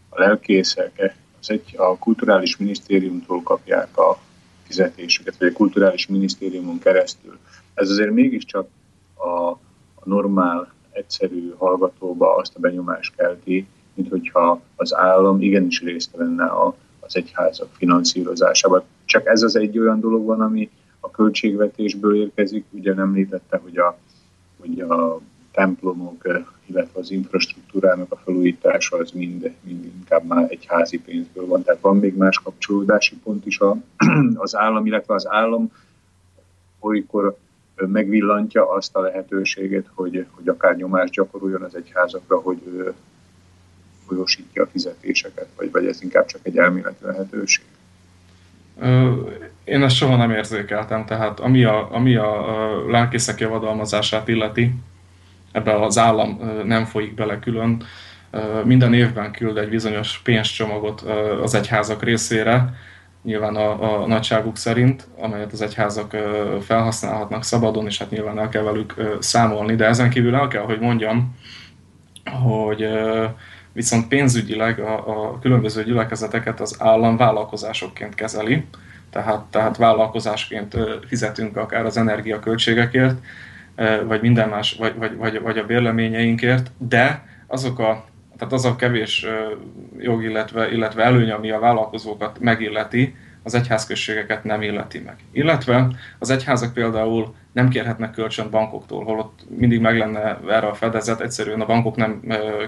a 0.09 0.21
lelkészek 0.21 1.15
az 1.41 1.51
egy, 1.51 1.75
a 1.77 1.99
kulturális 1.99 2.57
minisztériumtól 2.57 3.43
kapják 3.43 3.99
a 3.99 4.19
fizetésüket, 4.63 5.37
vagy 5.39 5.49
a 5.49 5.53
kulturális 5.53 6.07
minisztériumon 6.07 6.79
keresztül. 6.79 7.39
Ez 7.75 7.91
azért 7.91 8.11
mégiscsak 8.11 8.69
a, 9.15 9.51
a 9.95 10.05
normál, 10.05 10.73
egyszerű 10.91 11.53
hallgatóba 11.59 12.35
azt 12.37 12.57
a 12.57 12.61
benyomást 12.61 13.15
kelti, 13.17 13.67
mint 13.95 14.09
hogyha 14.09 14.61
az 14.77 14.95
állam 14.95 15.41
igenis 15.41 15.81
részt 15.81 16.17
venne 16.17 16.45
a, 16.45 16.77
az 17.01 17.17
egyházak 17.17 17.69
finanszírozásában. 17.73 18.83
Csak 19.05 19.27
ez 19.27 19.43
az 19.43 19.57
egy 19.57 19.79
olyan 19.79 20.01
dolog 20.01 20.25
van, 20.25 20.41
ami 20.41 20.71
a 21.01 21.11
költségvetésből 21.11 22.17
érkezik. 22.17 22.65
Ugye 22.71 22.95
nem 22.95 23.05
említette, 23.05 23.57
hogy 23.57 23.79
a, 23.79 23.99
hogy 24.61 24.81
a 24.81 25.21
templomok, 25.53 26.27
illetve 26.67 27.01
az 27.01 27.11
infrastruktúrának 27.11 28.13
a 28.13 28.17
felújítása 28.17 28.97
az 28.97 29.11
mind, 29.11 29.55
mind 29.61 29.85
inkább 29.85 30.25
már 30.27 30.47
egy 30.49 30.65
házi 30.67 30.99
pénzből 30.99 31.47
van. 31.47 31.63
Tehát 31.63 31.81
van 31.81 31.97
még 31.97 32.17
más 32.17 32.39
kapcsolódási 32.39 33.17
pont 33.17 33.47
is 33.47 33.61
a, 33.61 33.77
az 34.35 34.57
állam, 34.57 34.87
illetve 34.87 35.15
az 35.15 35.29
állam 35.29 35.73
olykor 36.81 37.37
megvillantja 37.77 38.71
azt 38.71 38.97
a 38.97 39.01
lehetőséget, 39.01 39.87
hogy, 39.95 40.27
hogy 40.31 40.49
akár 40.49 40.77
nyomást 40.77 41.13
gyakoroljon 41.13 41.63
az 41.63 41.75
egyházakra, 41.75 42.37
hogy 42.37 42.59
ő 42.67 42.95
folyosítja 44.07 44.63
a 44.63 44.67
fizetéseket, 44.67 45.49
vagy, 45.57 45.71
vagy 45.71 45.87
ez 45.87 46.03
inkább 46.03 46.27
csak 46.27 46.41
egy 46.43 46.59
elméleti 46.59 47.05
lehetőség? 47.05 47.65
Én 49.65 49.83
ezt 49.83 49.97
soha 49.97 50.17
nem 50.17 50.31
érzékeltem, 50.31 51.05
tehát 51.05 51.41
ami 51.41 51.65
a, 51.65 51.95
ami 51.95 52.17
a 52.17 52.91
lelkészek 52.91 53.41
javadalmazását 53.41 54.29
illeti, 54.29 54.75
ebbe 55.53 55.85
az 55.85 55.99
állam 55.99 56.41
nem 56.65 56.85
folyik 56.85 57.15
bele 57.15 57.39
külön, 57.39 57.83
minden 58.65 58.95
évben 58.95 59.33
küld 59.33 59.57
egy 59.57 59.69
bizonyos 59.69 60.19
pénzcsomagot 60.19 61.01
az 61.43 61.55
egyházak 61.55 62.03
részére, 62.03 62.75
nyilván 63.23 63.57
a, 63.57 64.03
a 64.03 64.07
nagyságuk 64.07 64.57
szerint, 64.57 65.09
amelyet 65.19 65.53
az 65.53 65.63
egyházak 65.63 66.17
felhasználhatnak 66.61 67.45
szabadon, 67.45 67.87
és 67.87 67.99
hát 67.99 68.11
nyilván 68.11 68.39
el 68.39 68.49
kell 68.49 68.63
velük 68.63 68.95
számolni, 69.19 69.75
de 69.75 69.87
ezen 69.87 70.11
kívül 70.11 70.35
el 70.35 70.49
kell, 70.49 70.63
hogy 70.63 70.81
mondjam, 70.81 71.37
hogy 72.43 72.89
viszont 73.73 74.09
pénzügyileg 74.09 74.79
a, 74.79 74.95
a 75.09 75.39
különböző 75.39 75.85
gyülekezeteket 75.85 76.61
az 76.61 76.77
állam 76.79 77.17
vállalkozásokként 77.17 78.15
kezeli, 78.15 78.65
tehát, 79.11 79.45
tehát 79.51 79.77
vállalkozásként 79.77 80.77
fizetünk 81.07 81.57
akár 81.57 81.85
az 81.85 81.97
energiaköltségekért, 81.97 83.19
vagy 84.07 84.21
minden 84.21 84.49
más, 84.49 84.77
vagy, 84.79 84.95
vagy, 84.97 85.17
vagy, 85.17 85.41
vagy 85.41 85.59
a 85.59 85.67
bérleményeinkért, 85.67 86.71
de 86.79 87.27
azok 87.47 87.79
a, 87.79 88.05
tehát 88.37 88.53
az 88.53 88.65
a 88.65 88.77
kevés 88.77 89.27
jog, 89.99 90.23
illetve, 90.23 90.73
illetve 90.73 91.03
előny, 91.03 91.31
ami 91.31 91.51
a 91.51 91.59
vállalkozókat 91.59 92.41
megilleti, 92.41 93.15
az 93.43 93.55
egyházközségeket 93.55 94.45
nem 94.45 94.63
illeti 94.63 94.99
meg. 94.99 95.17
Illetve 95.33 95.89
az 96.19 96.31
egyházak 96.31 96.73
például 96.73 97.35
nem 97.53 97.69
kérhetnek 97.69 98.11
kölcsön 98.11 98.51
bankoktól, 98.51 99.05
holott 99.05 99.41
mindig 99.57 99.81
meg 99.81 99.99
lenne 99.99 100.41
erre 100.49 100.67
a 100.67 100.75
fedezet, 100.75 101.21
egyszerűen 101.21 101.61
a 101.61 101.67
bankok 101.67 101.97
nem 101.97 102.21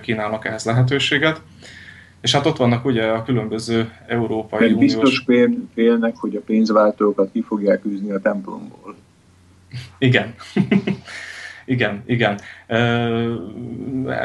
kínálnak 0.02 0.44
ehhez 0.44 0.64
lehetőséget. 0.64 1.40
És 2.20 2.34
hát 2.34 2.46
ott 2.46 2.56
vannak 2.56 2.84
ugye 2.84 3.06
a 3.06 3.22
különböző 3.22 3.92
Európai 4.06 4.60
Mert 4.60 4.72
Uniós... 4.72 4.94
Biztos 4.94 5.24
félnek, 5.74 6.16
hogy 6.16 6.36
a 6.36 6.40
pénzváltókat 6.40 7.30
ki 7.32 7.42
fogják 7.42 7.84
űzni 7.84 8.10
a 8.10 8.20
templomból. 8.20 8.83
Igen. 9.98 10.34
igen, 11.64 12.02
igen. 12.06 12.38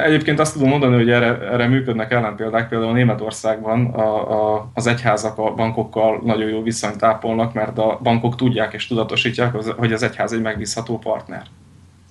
Egyébként 0.05 0.39
azt 0.39 0.53
tudom 0.53 0.69
mondani, 0.69 0.95
hogy 0.95 1.09
erre, 1.09 1.39
erre 1.41 1.67
működnek 1.67 2.11
ellenpéldák. 2.11 2.69
Például 2.69 2.93
Németországban 2.93 3.85
a, 3.85 4.55
a, 4.55 4.69
az 4.73 4.87
egyházak 4.87 5.37
a 5.37 5.53
bankokkal 5.53 6.21
nagyon 6.23 6.49
jó 6.49 6.61
viszonyt 6.61 7.03
ápolnak, 7.03 7.53
mert 7.53 7.77
a 7.77 7.99
bankok 8.03 8.35
tudják 8.35 8.73
és 8.73 8.87
tudatosítják, 8.87 9.55
hogy 9.77 9.93
az 9.93 10.03
egyház 10.03 10.33
egy 10.33 10.41
megbízható 10.41 10.97
partner. 10.97 11.43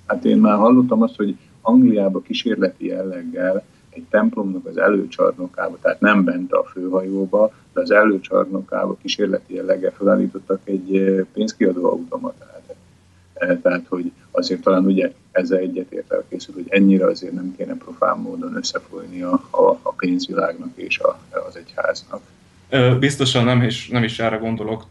Hát 0.06 0.24
én 0.24 0.38
már 0.38 0.56
hallottam 0.58 1.02
azt, 1.02 1.16
hogy 1.16 1.36
Angliába 1.60 2.20
kísérleti 2.20 2.86
jelleggel 2.86 3.64
egy 3.90 4.04
templomnak 4.10 4.66
az 4.66 4.76
előcsarnokába, 4.76 5.78
tehát 5.82 6.00
nem 6.00 6.24
bent 6.24 6.52
a 6.52 6.64
főhajóba, 6.64 7.52
de 7.72 7.80
az 7.80 7.90
előcsarnokába 7.90 8.96
kísérleti 9.02 9.54
jelleggel 9.54 9.92
felállítottak 9.96 10.60
egy 10.64 11.14
pénzkiadó 11.32 11.90
automatát. 11.90 12.57
Tehát, 13.62 13.84
hogy 13.88 14.12
azért 14.30 14.60
talán 14.60 14.84
ugye 14.84 15.12
ezzel 15.32 15.58
egyetért 15.58 16.12
elkészül, 16.12 16.54
hogy 16.54 16.66
ennyire 16.68 17.06
azért 17.06 17.32
nem 17.32 17.54
kéne 17.56 17.74
profán 17.74 18.18
módon 18.18 18.56
összefolyni 18.56 19.22
a, 19.22 19.32
a, 19.50 19.78
a 19.82 19.92
pénzvilágnak 19.92 20.70
és 20.74 20.98
a, 20.98 21.18
az 21.48 21.56
egyháznak. 21.56 22.20
Biztosan 22.98 23.44
nem 23.44 23.62
is, 23.62 23.88
nem 23.88 24.02
is 24.02 24.18
erre 24.18 24.36
gondolok. 24.36 24.84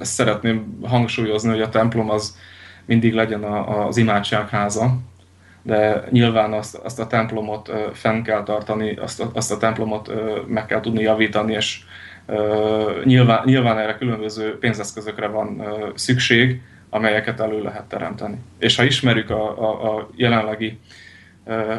Ezt 0.00 0.12
szeretném 0.12 0.78
hangsúlyozni, 0.82 1.50
hogy 1.50 1.60
a 1.60 1.68
templom 1.68 2.10
az 2.10 2.36
mindig 2.84 3.14
legyen 3.14 3.42
az 3.42 3.96
imádságháza, 3.96 4.96
de 5.62 6.04
nyilván 6.10 6.52
azt, 6.52 6.74
azt 6.74 7.00
a 7.00 7.06
templomot 7.06 7.72
fenn 7.92 8.22
kell 8.22 8.42
tartani, 8.42 8.96
azt 8.96 9.24
azt 9.32 9.52
a 9.52 9.56
templomot 9.56 10.12
meg 10.46 10.66
kell 10.66 10.80
tudni 10.80 11.02
javítani, 11.02 11.52
és 11.52 11.80
nyilván, 13.04 13.42
nyilván 13.44 13.78
erre 13.78 13.96
különböző 13.96 14.58
pénzeszközökre 14.58 15.26
van 15.26 15.62
szükség, 15.94 16.60
amelyeket 16.90 17.40
elő 17.40 17.62
lehet 17.62 17.84
teremteni. 17.88 18.38
És 18.58 18.76
ha 18.76 18.82
ismerjük 18.82 19.30
a, 19.30 19.60
a, 19.60 19.96
a 19.96 20.08
jelenlegi 20.14 20.78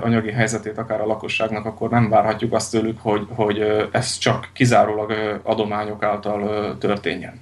anyagi 0.02 0.32
helyzetét 0.32 0.78
akár 0.78 1.02
a 1.02 1.06
lakosságnak, 1.06 1.65
akkor 1.65 1.89
nem 1.89 2.10
várhatjuk 2.10 2.54
azt 2.54 2.71
tőlük, 2.71 3.00
hogy, 3.00 3.28
hogy 3.30 3.60
ez 3.91 4.17
csak 4.17 4.50
kizárólag 4.54 5.39
adományok 5.43 6.04
által 6.04 6.78
történjen. 6.78 7.39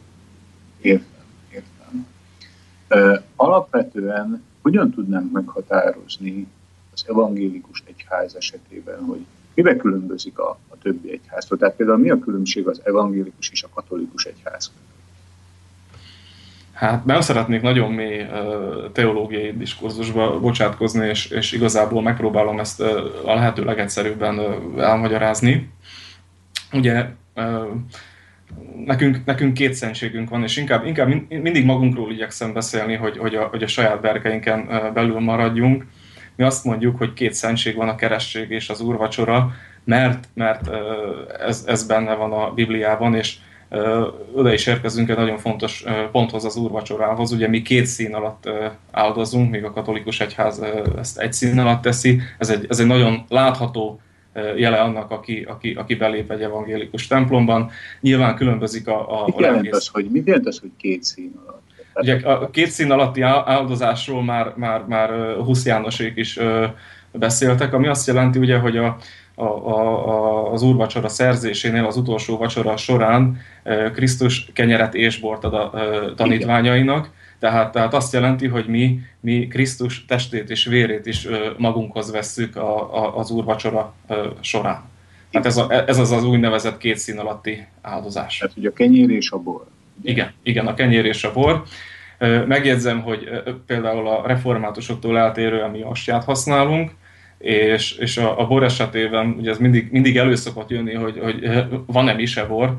Értem, 0.81 1.25
értem. 1.51 2.07
Alapvetően 3.35 4.43
hogyan 4.61 4.91
tudnánk 4.91 5.31
meghatározni 5.31 6.47
az 6.93 7.05
evangélikus 7.07 7.83
egyház 7.85 8.35
esetében, 8.35 9.03
hogy 9.03 9.25
miben 9.53 9.77
különbözik 9.77 10.39
a, 10.39 10.49
a 10.69 10.77
többi 10.81 11.11
egyháztól? 11.11 11.57
Tehát 11.57 11.75
például 11.75 11.97
mi 11.97 12.09
a 12.09 12.19
különbség 12.19 12.67
az 12.67 12.81
evangélikus 12.83 13.49
és 13.49 13.63
a 13.63 13.69
katolikus 13.73 14.25
egyház 14.25 14.67
között? 14.67 14.88
Hát 16.79 17.05
nem 17.05 17.21
szeretnék 17.21 17.61
nagyon 17.61 17.91
mély 17.91 18.25
teológiai 18.93 19.57
diskurzusba 19.57 20.39
bocsátkozni, 20.39 21.07
és, 21.07 21.25
és 21.25 21.51
igazából 21.51 22.01
megpróbálom 22.01 22.59
ezt 22.59 22.81
a 23.25 23.33
lehető 23.33 23.63
legegyszerűbben 23.63 24.39
elmagyarázni. 24.77 25.69
Ugye 26.73 27.05
nekünk, 28.85 29.25
nekünk 29.25 29.53
két 29.53 29.73
szentségünk 29.73 30.29
van, 30.29 30.43
és 30.43 30.57
inkább, 30.57 30.85
inkább 30.85 31.07
mindig 31.29 31.65
magunkról 31.65 32.11
igyekszem 32.11 32.53
beszélni, 32.53 32.95
hogy, 32.95 33.17
hogy, 33.17 33.35
a, 33.35 33.43
hogy 33.43 33.63
a 33.63 33.67
saját 33.67 34.01
berkeinken 34.01 34.91
belül 34.93 35.19
maradjunk. 35.19 35.85
Mi 36.35 36.43
azt 36.43 36.63
mondjuk, 36.63 36.97
hogy 36.97 37.13
két 37.13 37.33
szentség 37.33 37.75
van, 37.75 37.89
a 37.89 37.95
keresztség 37.95 38.49
és 38.49 38.69
az 38.69 38.81
úrvacsora, 38.81 39.51
mert, 39.83 40.27
mert 40.33 40.69
ez, 41.39 41.63
ez 41.67 41.87
benne 41.87 42.13
van 42.13 42.31
a 42.31 42.53
Bibliában, 42.53 43.15
és 43.15 43.35
oda 44.33 44.53
is 44.53 44.67
érkezünk 44.67 45.09
egy 45.09 45.17
nagyon 45.17 45.37
fontos 45.37 45.83
ponthoz 46.11 46.45
az 46.45 46.55
úrvacsorához. 46.55 47.31
Ugye 47.31 47.47
mi 47.47 47.61
két 47.61 47.85
szín 47.85 48.13
alatt 48.13 48.49
áldozunk, 48.91 49.51
míg 49.51 49.63
a 49.63 49.71
katolikus 49.71 50.19
egyház 50.19 50.61
ezt 50.97 51.19
egy 51.19 51.33
szín 51.33 51.59
alatt 51.59 51.81
teszi. 51.81 52.21
Ez 52.37 52.49
egy, 52.49 52.65
ez 52.69 52.79
egy 52.79 52.87
nagyon 52.87 53.25
látható 53.29 54.01
jele 54.55 54.77
annak, 54.77 55.11
aki, 55.11 55.45
aki, 55.49 55.73
aki 55.73 55.95
belép 55.95 56.31
egy 56.31 56.41
evangélikus 56.41 57.07
templomban. 57.07 57.71
Nyilván 58.01 58.35
különbözik 58.35 58.87
a... 58.87 59.21
a 59.21 59.25
mit, 59.25 59.39
jelent 59.39 59.73
az, 59.73 59.87
hogy, 59.87 60.07
mit 60.11 60.27
jelent 60.27 60.47
az, 60.47 60.59
hogy 60.59 60.71
két 60.77 61.03
szín 61.03 61.31
alatt? 61.45 61.61
Ugye 61.93 62.27
a 62.27 62.49
két 62.49 62.69
szín 62.69 62.91
alatti 62.91 63.21
áldozásról 63.21 64.23
már, 64.23 64.53
már, 64.55 64.85
már 64.87 65.35
Husz 65.35 65.65
Jánosék 65.65 66.15
is 66.15 66.39
beszéltek, 67.11 67.73
ami 67.73 67.87
azt 67.87 68.07
jelenti, 68.07 68.39
ugye, 68.39 68.57
hogy 68.57 68.77
a, 68.77 68.97
a, 69.39 69.67
a, 69.67 70.51
az 70.51 70.61
úrvacsora 70.61 71.09
szerzésénél, 71.09 71.85
az 71.85 71.97
utolsó 71.97 72.37
vacsora 72.37 72.77
során 72.77 73.37
Krisztus 73.93 74.49
kenyeret 74.53 74.93
és 74.93 75.19
bort 75.19 75.43
ad 75.43 75.53
a 75.53 75.71
tanítványainak, 76.15 77.09
tehát, 77.39 77.71
tehát 77.71 77.93
azt 77.93 78.13
jelenti, 78.13 78.47
hogy 78.47 78.67
mi, 78.67 78.99
mi 79.19 79.47
Krisztus 79.47 80.05
testét 80.05 80.49
és 80.49 80.65
vérét 80.65 81.05
is 81.05 81.27
magunkhoz 81.57 82.11
vesszük 82.11 82.55
a, 82.55 82.95
a, 83.03 83.17
az 83.17 83.31
úrvacsora 83.31 83.93
során. 84.39 84.81
Hát 85.33 85.45
ez, 85.45 85.57
a, 85.57 85.87
ez 85.87 85.97
az 85.97 86.11
az 86.11 86.23
úgynevezett 86.23 86.77
két 86.77 86.97
szín 86.97 87.19
alatti 87.19 87.65
áldozás. 87.81 88.37
Tehát, 88.37 88.53
hogy 88.53 88.65
a 88.65 88.73
kenyér 88.73 89.09
és 89.09 89.31
a 89.31 89.37
bor. 89.37 89.65
Igen, 90.03 90.31
igen, 90.43 90.67
a 90.67 90.73
kenyér 90.73 91.05
és 91.05 91.23
a 91.23 91.33
bor. 91.33 91.63
Megjegyzem, 92.47 93.01
hogy 93.01 93.29
például 93.65 94.07
a 94.07 94.27
reformátusoktól 94.27 95.17
eltérően 95.17 95.69
mi 95.69 95.81
astyát 95.81 96.23
használunk, 96.23 96.91
és, 97.39 97.91
és 97.97 98.17
a, 98.17 98.39
a 98.39 98.47
bor 98.47 98.63
esetében 98.63 99.35
ugye 99.37 99.49
ez 99.49 99.57
mindig, 99.57 99.91
mindig 99.91 100.17
elő 100.17 100.35
szokott 100.35 100.69
jönni, 100.69 100.93
hogy, 100.93 101.19
hogy 101.23 101.49
van-e 101.85 102.13
misebor, 102.13 102.75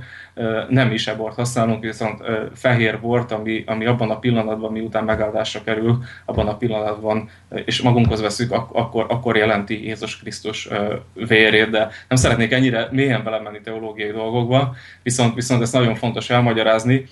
nem 0.68 0.88
misebort 0.88 1.34
használunk, 1.34 1.82
viszont 1.82 2.22
fehér 2.54 3.00
bort, 3.00 3.32
ami, 3.32 3.62
ami 3.66 3.86
abban 3.86 4.10
a 4.10 4.18
pillanatban, 4.18 4.72
miután 4.72 5.04
megáldásra 5.04 5.62
kerül, 5.62 5.98
abban 6.24 6.48
a 6.48 6.56
pillanatban, 6.56 7.28
és 7.64 7.82
magunkhoz 7.82 8.20
veszük, 8.20 8.52
akkor, 8.52 9.06
akkor 9.08 9.36
jelenti 9.36 9.84
Jézus 9.84 10.18
Krisztus 10.18 10.68
vérét, 11.14 11.70
de 11.70 11.78
nem 12.08 12.18
szeretnék 12.18 12.52
ennyire 12.52 12.88
mélyen 12.90 13.24
belemenni 13.24 13.60
teológiai 13.60 14.10
dolgokba, 14.10 14.74
viszont, 15.02 15.34
viszont 15.34 15.62
ezt 15.62 15.72
nagyon 15.72 15.94
fontos 15.94 16.30
elmagyarázni, 16.30 17.06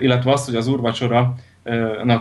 illetve 0.00 0.32
azt, 0.32 0.46
hogy 0.46 0.56
az 0.56 0.66
úrvacsora 0.66 1.34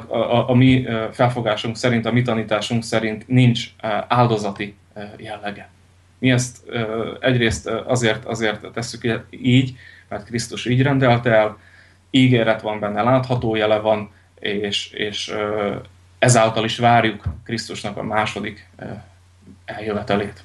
a, 0.07 0.49
a, 0.49 0.53
mi 0.53 0.85
felfogásunk 1.11 1.75
szerint, 1.75 2.05
a 2.05 2.11
mi 2.11 2.21
tanításunk 2.21 2.83
szerint 2.83 3.27
nincs 3.27 3.69
áldozati 4.07 4.75
jellege. 5.17 5.69
Mi 6.19 6.31
ezt 6.31 6.69
egyrészt 7.19 7.67
azért, 7.67 8.25
azért 8.25 8.71
tesszük 8.73 9.25
így, 9.29 9.75
mert 10.09 10.25
Krisztus 10.25 10.65
így 10.65 10.81
rendelte 10.81 11.31
el, 11.31 11.57
ígéret 12.09 12.61
van 12.61 12.79
benne, 12.79 13.01
látható 13.01 13.55
jele 13.55 13.77
van, 13.77 14.11
és, 14.39 14.91
és 14.91 15.33
ezáltal 16.19 16.63
is 16.63 16.77
várjuk 16.77 17.23
Krisztusnak 17.43 17.97
a 17.97 18.03
második 18.03 18.69
eljövetelét. 19.65 20.43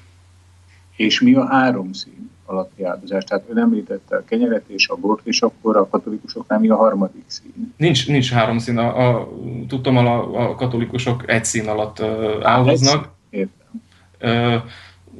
És 0.95 1.21
mi 1.21 1.33
a 1.33 1.45
három 1.45 1.93
szín? 1.93 2.31
Alatti 2.49 2.83
áldozás. 2.83 3.23
Tehát 3.23 3.43
ön 3.49 3.57
említette 3.57 4.15
a 4.15 4.23
kenyeret 4.25 4.63
és 4.67 4.87
a 4.87 4.95
bort, 4.95 5.27
és 5.27 5.41
akkor 5.41 5.77
a 5.77 5.87
katolikusoknál 5.87 6.59
mi 6.59 6.69
a 6.69 6.75
harmadik 6.75 7.23
szín? 7.25 7.73
Nincs, 7.77 8.07
nincs 8.07 8.31
három 8.31 8.57
szín. 8.57 8.77
A, 8.77 9.07
a, 9.07 9.29
tudtam, 9.67 9.97
a, 9.97 10.49
a 10.49 10.55
katolikusok 10.55 11.29
egy 11.29 11.45
szín 11.45 11.67
alatt 11.67 12.01
áldoznak. 12.41 13.09
Értem. 13.29 14.63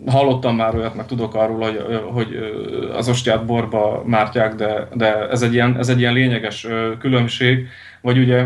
Hallottam 0.05 0.55
már 0.55 0.75
olyat, 0.75 0.95
meg 0.95 1.05
tudok 1.05 1.35
arról, 1.35 1.59
hogy, 1.59 2.03
hogy 2.11 2.35
az 2.93 3.09
ostyát 3.09 3.45
borba 3.45 4.03
mártják, 4.05 4.55
de, 4.55 4.87
de 4.93 5.29
ez, 5.29 5.41
egy 5.41 5.53
ilyen, 5.53 5.77
ez 5.77 5.89
egy 5.89 5.99
ilyen 5.99 6.13
lényeges 6.13 6.67
különbség. 6.99 7.67
Vagy 8.01 8.17
ugye 8.17 8.45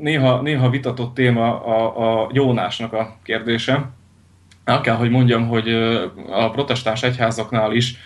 néha, 0.00 0.40
néha 0.40 0.70
vitatott 0.70 1.14
téma 1.14 1.64
a, 1.64 2.22
a 2.22 2.28
Jónásnak 2.32 2.92
a 2.92 3.16
kérdése. 3.22 3.90
El 4.70 4.80
kell, 4.80 4.94
hogy 4.94 5.10
mondjam, 5.10 5.48
hogy 5.48 5.68
a 6.30 6.50
protestáns 6.50 7.02
egyházaknál 7.02 7.72
is 7.72 7.96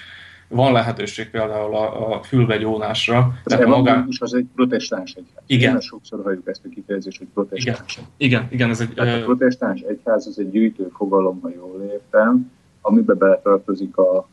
van 0.48 0.72
lehetőség 0.72 1.30
például 1.30 1.74
a, 1.74 2.16
a 2.16 2.22
fülbegyónásra. 2.22 3.32
Az 3.44 3.52
evangélikus 3.52 4.20
az 4.20 4.34
egy 4.34 4.46
protestáns 4.54 5.12
egyház. 5.12 5.42
Igen. 5.46 5.74
Én 5.74 5.80
sokszor 5.80 6.20
halljuk 6.22 6.48
ezt 6.48 6.64
a 6.64 6.68
kifejezést, 6.68 7.18
hogy 7.18 7.26
protestáns. 7.34 7.98
Igen, 7.98 8.08
igen, 8.16 8.48
igen 8.50 8.70
ez 8.70 8.80
egy... 8.80 8.94
Tehát 8.94 9.20
a 9.20 9.24
protestáns 9.24 9.80
egyház 9.80 10.26
az 10.26 10.38
egy 10.38 10.50
gyűjtő 10.50 10.90
fogalom, 10.96 11.40
ha 11.40 11.48
jól 11.56 11.82
értem, 11.92 12.52
amiben 12.80 13.18
beletartozik 13.18 13.96
a... 13.96 14.28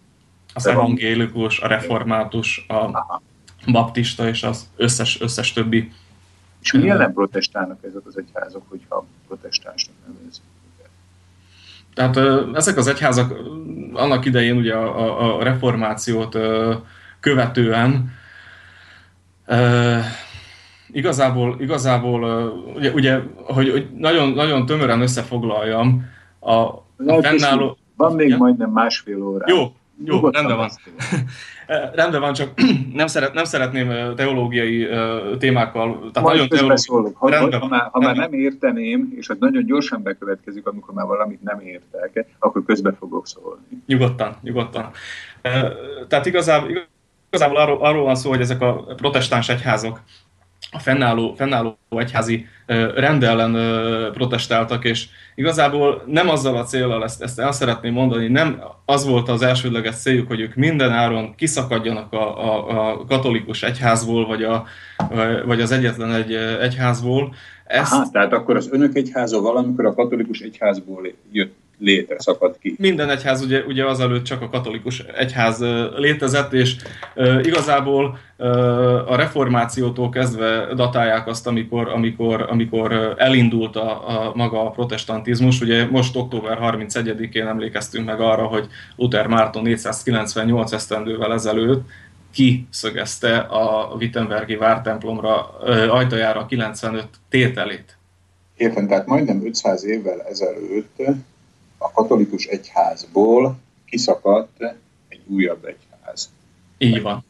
Az 0.54 0.68
evangélikus, 0.68 1.60
a 1.60 1.68
református, 1.68 2.66
a 2.68 2.74
Aha. 2.74 3.22
baptista 3.72 4.28
és 4.28 4.44
az 4.44 4.70
összes, 4.76 5.22
összes 5.22 5.54
többi. 5.54 5.92
És 6.62 6.72
mi 6.72 6.90
ellen 6.90 7.14
protestálnak 7.14 7.84
ezek 7.84 8.02
az 8.06 8.18
egyházak, 8.18 8.64
hogyha 8.70 9.06
protestánsnak 9.28 9.96
nevezik? 10.08 10.44
Tehát 11.94 12.20
ezek 12.54 12.78
az 12.78 12.88
egyházak 12.88 13.34
annak 13.94 14.26
idején 14.26 14.58
ugye 14.58 14.74
a, 14.74 15.38
a 15.38 15.44
reformációt 15.44 16.38
követően 17.20 18.12
igazából, 20.92 21.56
igazából 21.60 22.24
ugye, 22.76 22.92
ugye 22.92 23.20
hogy, 23.36 23.70
hogy 23.70 23.88
nagyon, 23.98 24.30
nagyon 24.30 24.66
tömören 24.66 25.02
összefoglaljam, 25.02 26.06
a, 26.40 26.52
a 26.52 26.84
fennálló... 27.22 27.78
Van 27.96 28.16
még 28.16 28.30
ja? 28.30 28.38
majdnem 28.38 28.70
másfél 28.70 29.24
óra. 29.24 29.46
Jó, 29.48 29.74
jó, 30.06 30.30
rendben 30.30 30.58
van. 30.58 30.70
rendben 32.00 32.22
van, 32.22 32.34
csak 32.34 32.50
nem, 32.94 33.08
szeret, 33.08 33.34
nem 33.34 33.44
szeretném 33.44 34.16
teológiai 34.16 34.88
témákkal. 35.38 36.10
Tehát 36.14 36.28
Majd 36.28 36.50
nagyon 36.50 36.50
teológiai... 36.50 37.14
Ha, 37.16 37.30
rendben 37.30 37.60
ha, 37.60 37.68
már, 37.68 37.90
ha 37.92 38.00
már 38.00 38.16
nem 38.16 38.34
érteném, 38.34 39.14
és 39.16 39.28
hogy 39.28 39.38
nagyon 39.40 39.66
gyorsan 39.66 40.04
bekövetkezik, 40.04 40.68
amikor 40.68 40.94
már 40.94 41.06
valamit 41.06 41.42
nem 41.42 41.60
értek, 41.60 42.26
akkor 42.40 42.64
közbe 42.66 42.94
fogok 43.00 43.28
szólni. 43.28 43.84
Nyugodtan, 43.86 44.36
nyugodtan. 44.42 44.90
Tehát 46.08 46.26
igazából, 46.26 46.70
igazából 47.30 47.58
arról, 47.58 47.78
arról 47.82 48.04
van 48.04 48.16
szó, 48.16 48.30
hogy 48.30 48.42
ezek 48.42 48.62
a 48.62 48.74
protestáns 48.96 49.50
egyházok 49.50 50.00
a 50.72 50.80
fennálló, 50.80 51.34
fennálló 51.34 51.78
egyházi 51.90 52.46
rend 52.96 53.24
ellen 53.24 53.54
protestáltak, 54.12 54.86
és 54.86 55.08
igazából 55.36 56.04
nem 56.08 56.30
azzal 56.30 56.58
a 56.58 56.64
célral, 56.64 57.04
ezt, 57.04 57.22
ezt 57.22 57.40
el 57.40 57.52
szeretném 57.52 57.94
mondani, 57.94 58.28
nem 58.28 58.62
az 58.86 59.06
volt 59.06 59.30
az 59.30 59.42
elsődleges 59.42 59.96
céljuk, 59.96 60.28
hogy 60.28 60.40
ők 60.40 60.56
minden 60.56 60.92
áron 60.92 61.36
kiszakadjanak 61.36 62.14
a, 62.14 62.44
a, 62.44 62.90
a 62.90 63.06
katolikus 63.06 63.64
egyházból, 63.64 64.26
vagy, 64.26 64.44
a, 64.44 64.66
vagy 65.46 65.62
az 65.62 65.72
egyetlen 65.72 66.14
egy 66.14 66.34
egyházból. 66.62 67.36
Ezt... 67.66 67.94
Aha, 67.94 68.10
tehát 68.12 68.34
akkor 68.34 68.56
az 68.56 68.70
önök 68.72 68.96
egyháza 68.96 69.42
valamikor 69.42 69.86
a 69.86 69.94
katolikus 69.94 70.40
egyházból 70.40 71.08
jött 71.32 71.61
létre 71.82 72.16
szakadt 72.20 72.60
ki. 72.60 72.76
Minden 72.80 73.10
egyház 73.10 73.42
ugye, 73.42 73.64
ugye 73.64 73.86
azelőtt 73.86 74.24
csak 74.24 74.42
a 74.42 74.50
katolikus 74.50 75.00
egyház 75.00 75.60
létezett, 75.96 76.54
és 76.54 76.76
e, 77.16 77.40
igazából 77.40 78.20
e, 78.38 78.48
a 79.08 79.16
reformációtól 79.16 80.10
kezdve 80.10 80.74
datálják 80.76 81.28
azt, 81.28 81.48
amikor, 81.48 81.88
amikor, 81.88 82.46
amikor 82.50 83.16
elindult 83.18 83.76
a, 83.76 84.10
a 84.10 84.32
maga 84.36 84.66
a 84.66 84.70
protestantizmus. 84.70 85.62
Ugye 85.62 85.86
most 85.90 86.16
október 86.16 86.58
31-én 86.62 87.48
emlékeztünk 87.48 88.06
meg 88.06 88.20
arra, 88.20 88.44
hogy 88.44 88.68
Luther 88.96 89.28
Márton 89.28 89.64
498 89.64 90.72
esztendővel 90.72 91.34
ezelőtt 91.34 91.90
kiszögezte 92.34 93.38
a 93.38 93.96
Wittenbergi 94.00 94.56
vártemplomra 94.56 95.50
ajtajára 95.90 96.46
95 96.46 97.08
tételét. 97.30 97.98
Értem, 98.58 98.88
tehát 98.88 99.06
majdnem 99.06 99.46
500 99.46 99.86
évvel 99.86 100.22
ezelőtt 100.22 101.02
a 101.82 101.92
katolikus 101.92 102.46
egyházból 102.46 103.56
kiszakadt 103.86 104.76
egy 105.08 105.22
újabb 105.28 105.66
egyház. 105.66 106.30
Így 106.78 107.02
van. 107.02 107.24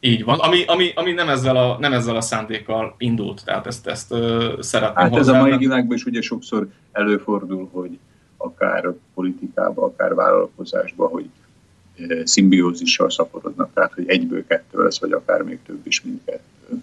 Így 0.00 0.24
van, 0.24 0.38
ami, 0.38 0.64
ami, 0.64 0.92
ami 0.94 1.12
nem, 1.12 1.28
ezzel 1.28 1.56
a, 1.56 1.78
nem 1.78 1.92
ezzel 1.92 2.16
a 2.16 2.20
szándékkal 2.20 2.94
indult, 2.98 3.44
tehát 3.44 3.66
ezt, 3.66 3.86
ezt 3.86 4.12
uh, 4.12 4.60
szeretném 4.60 5.04
Hát 5.04 5.16
ez 5.16 5.28
a 5.28 5.40
mai 5.40 5.56
világban 5.56 5.96
is 5.96 6.04
ugye 6.04 6.20
sokszor 6.20 6.68
előfordul, 6.92 7.68
hogy 7.72 7.98
akár 8.36 8.92
politikában, 9.14 9.84
akár 9.84 10.14
vállalkozásban, 10.14 11.08
hogy 11.08 11.28
szimbiózissal 12.24 13.10
szaporodnak, 13.10 13.70
tehát 13.74 13.92
hogy 13.92 14.08
egyből 14.08 14.46
kettő 14.46 14.82
lesz, 14.82 15.00
vagy 15.00 15.12
akár 15.12 15.42
még 15.42 15.58
több 15.66 15.86
is, 15.86 16.02
mint 16.02 16.24
kettő. 16.24 16.82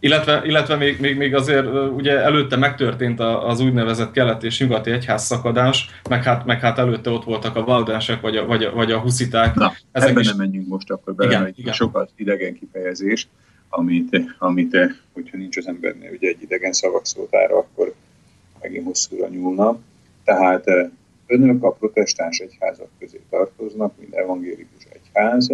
Illetve, 0.00 0.42
illetve 0.44 0.76
még, 0.76 1.00
még, 1.00 1.16
még 1.16 1.34
azért 1.34 1.66
ugye 1.96 2.18
előtte 2.18 2.56
megtörtént 2.56 3.20
az 3.20 3.60
úgynevezett 3.60 4.10
kelet 4.10 4.42
és 4.42 4.60
nyugati 4.60 4.90
egyház 4.90 5.24
szakadás, 5.24 6.00
meg 6.08 6.22
hát, 6.22 6.44
meg 6.44 6.60
hát 6.60 6.78
előtte 6.78 7.10
ott 7.10 7.24
voltak 7.24 7.56
a 7.56 7.64
valdások, 7.64 8.20
vagy 8.20 8.36
a, 8.36 8.46
vagy 8.46 8.64
a, 8.64 8.72
vagy 8.72 8.92
a 8.92 8.98
husziták. 8.98 9.54
Na, 9.54 9.72
Ezek 9.92 10.08
ebben 10.08 10.22
is... 10.22 10.28
nem 10.28 10.36
menjünk 10.36 10.68
most 10.68 10.90
akkor 10.90 11.14
bele, 11.14 11.30
igen, 11.30 11.52
igen. 11.56 11.72
sokat 11.72 12.10
idegen 12.16 12.54
kifejezés, 12.54 13.28
amit, 13.68 14.20
amit, 14.38 14.76
hogyha 15.12 15.36
nincs 15.36 15.56
az 15.56 15.66
embernél 15.66 16.10
ugye 16.12 16.28
egy 16.28 16.42
idegen 16.42 16.72
szavakszótára, 16.72 17.56
akkor 17.56 17.94
megint 18.60 18.84
hosszúra 18.84 19.28
nyúlna. 19.28 19.78
Tehát 20.24 20.64
önök 21.26 21.64
a 21.64 21.70
protestáns 21.70 22.38
egyházak 22.38 22.88
közé 22.98 23.20
tartoznak, 23.30 23.92
mint 23.98 24.14
evangélikus 24.14 24.86
egyház, 24.92 25.50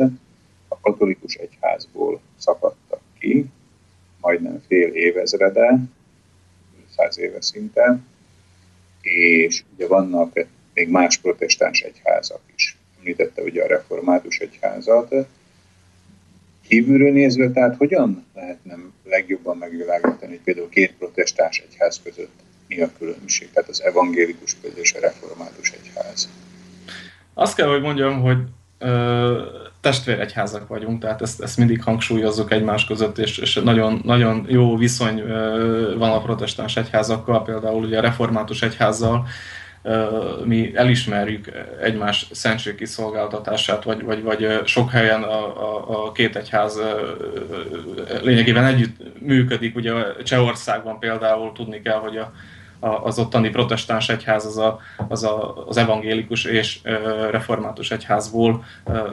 a 0.68 0.80
katolikus 0.80 1.34
egyházból 1.34 2.20
szakadtak 2.36 3.00
ki, 3.18 3.46
majdnem 4.24 4.62
fél 4.66 4.88
évezrede, 4.88 5.78
száz 6.96 7.18
éve 7.18 7.42
szinte, 7.42 7.98
és 9.00 9.62
ugye 9.74 9.86
vannak 9.86 10.46
még 10.74 10.88
más 10.88 11.16
protestáns 11.18 11.80
egyházak 11.80 12.40
is. 12.54 12.78
Említette 12.98 13.42
ugye 13.42 13.62
a 13.62 13.66
református 13.66 14.38
egyházat. 14.38 15.14
Kívülről 16.68 17.12
nézve, 17.12 17.50
tehát 17.50 17.76
hogyan 17.76 18.24
lehetne 18.34 18.76
legjobban 19.04 19.56
megvilágítani, 19.56 20.32
hogy 20.32 20.40
például 20.44 20.68
két 20.68 20.92
protestáns 20.92 21.58
egyház 21.58 22.00
között 22.02 22.32
mi 22.68 22.80
a 22.80 22.90
különbség, 22.98 23.50
tehát 23.50 23.68
az 23.68 23.82
evangélikus 23.82 24.56
és 24.74 24.94
a 24.94 25.00
református 25.00 25.70
egyház? 25.70 26.28
Azt 27.34 27.54
kell, 27.54 27.68
hogy 27.68 27.82
mondjam, 27.82 28.20
hogy 28.20 28.38
testvéregyházak 29.84 30.68
vagyunk, 30.68 31.00
tehát 31.00 31.22
ezt, 31.22 31.42
ezt 31.42 31.56
mindig 31.56 31.82
hangsúlyozzuk 31.82 32.52
egymás 32.52 32.84
között, 32.84 33.18
és, 33.18 33.38
és 33.38 33.60
nagyon, 33.64 34.00
nagyon 34.04 34.46
jó 34.48 34.76
viszony 34.76 35.22
van 35.98 36.10
a 36.10 36.20
protestáns 36.20 36.76
egyházakkal, 36.76 37.42
például 37.42 37.84
ugye 37.84 37.98
a 37.98 38.00
református 38.00 38.62
egyházzal, 38.62 39.26
mi 40.44 40.72
elismerjük 40.74 41.48
egymás 41.82 42.26
szentségkiszolgáltatását, 42.32 43.84
vagy, 43.84 44.02
vagy, 44.02 44.22
vagy 44.22 44.60
sok 44.64 44.90
helyen 44.90 45.22
a, 45.22 45.44
a, 45.44 46.06
a 46.06 46.12
két 46.12 46.36
egyház 46.36 46.80
lényegében 48.22 48.64
együtt 48.64 48.96
működik. 49.20 49.76
Ugye 49.76 49.92
Csehországban 50.22 50.98
például 50.98 51.52
tudni 51.52 51.80
kell, 51.80 51.98
hogy 51.98 52.16
a, 52.16 52.32
az 53.02 53.18
ottani 53.18 53.50
protestáns 53.50 54.08
egyház 54.08 54.46
az, 54.46 54.58
a, 54.58 54.80
az 55.08 55.24
a, 55.24 55.64
az 55.66 55.76
evangélikus 55.76 56.44
és 56.44 56.78
református 57.30 57.90
egyházból 57.90 58.64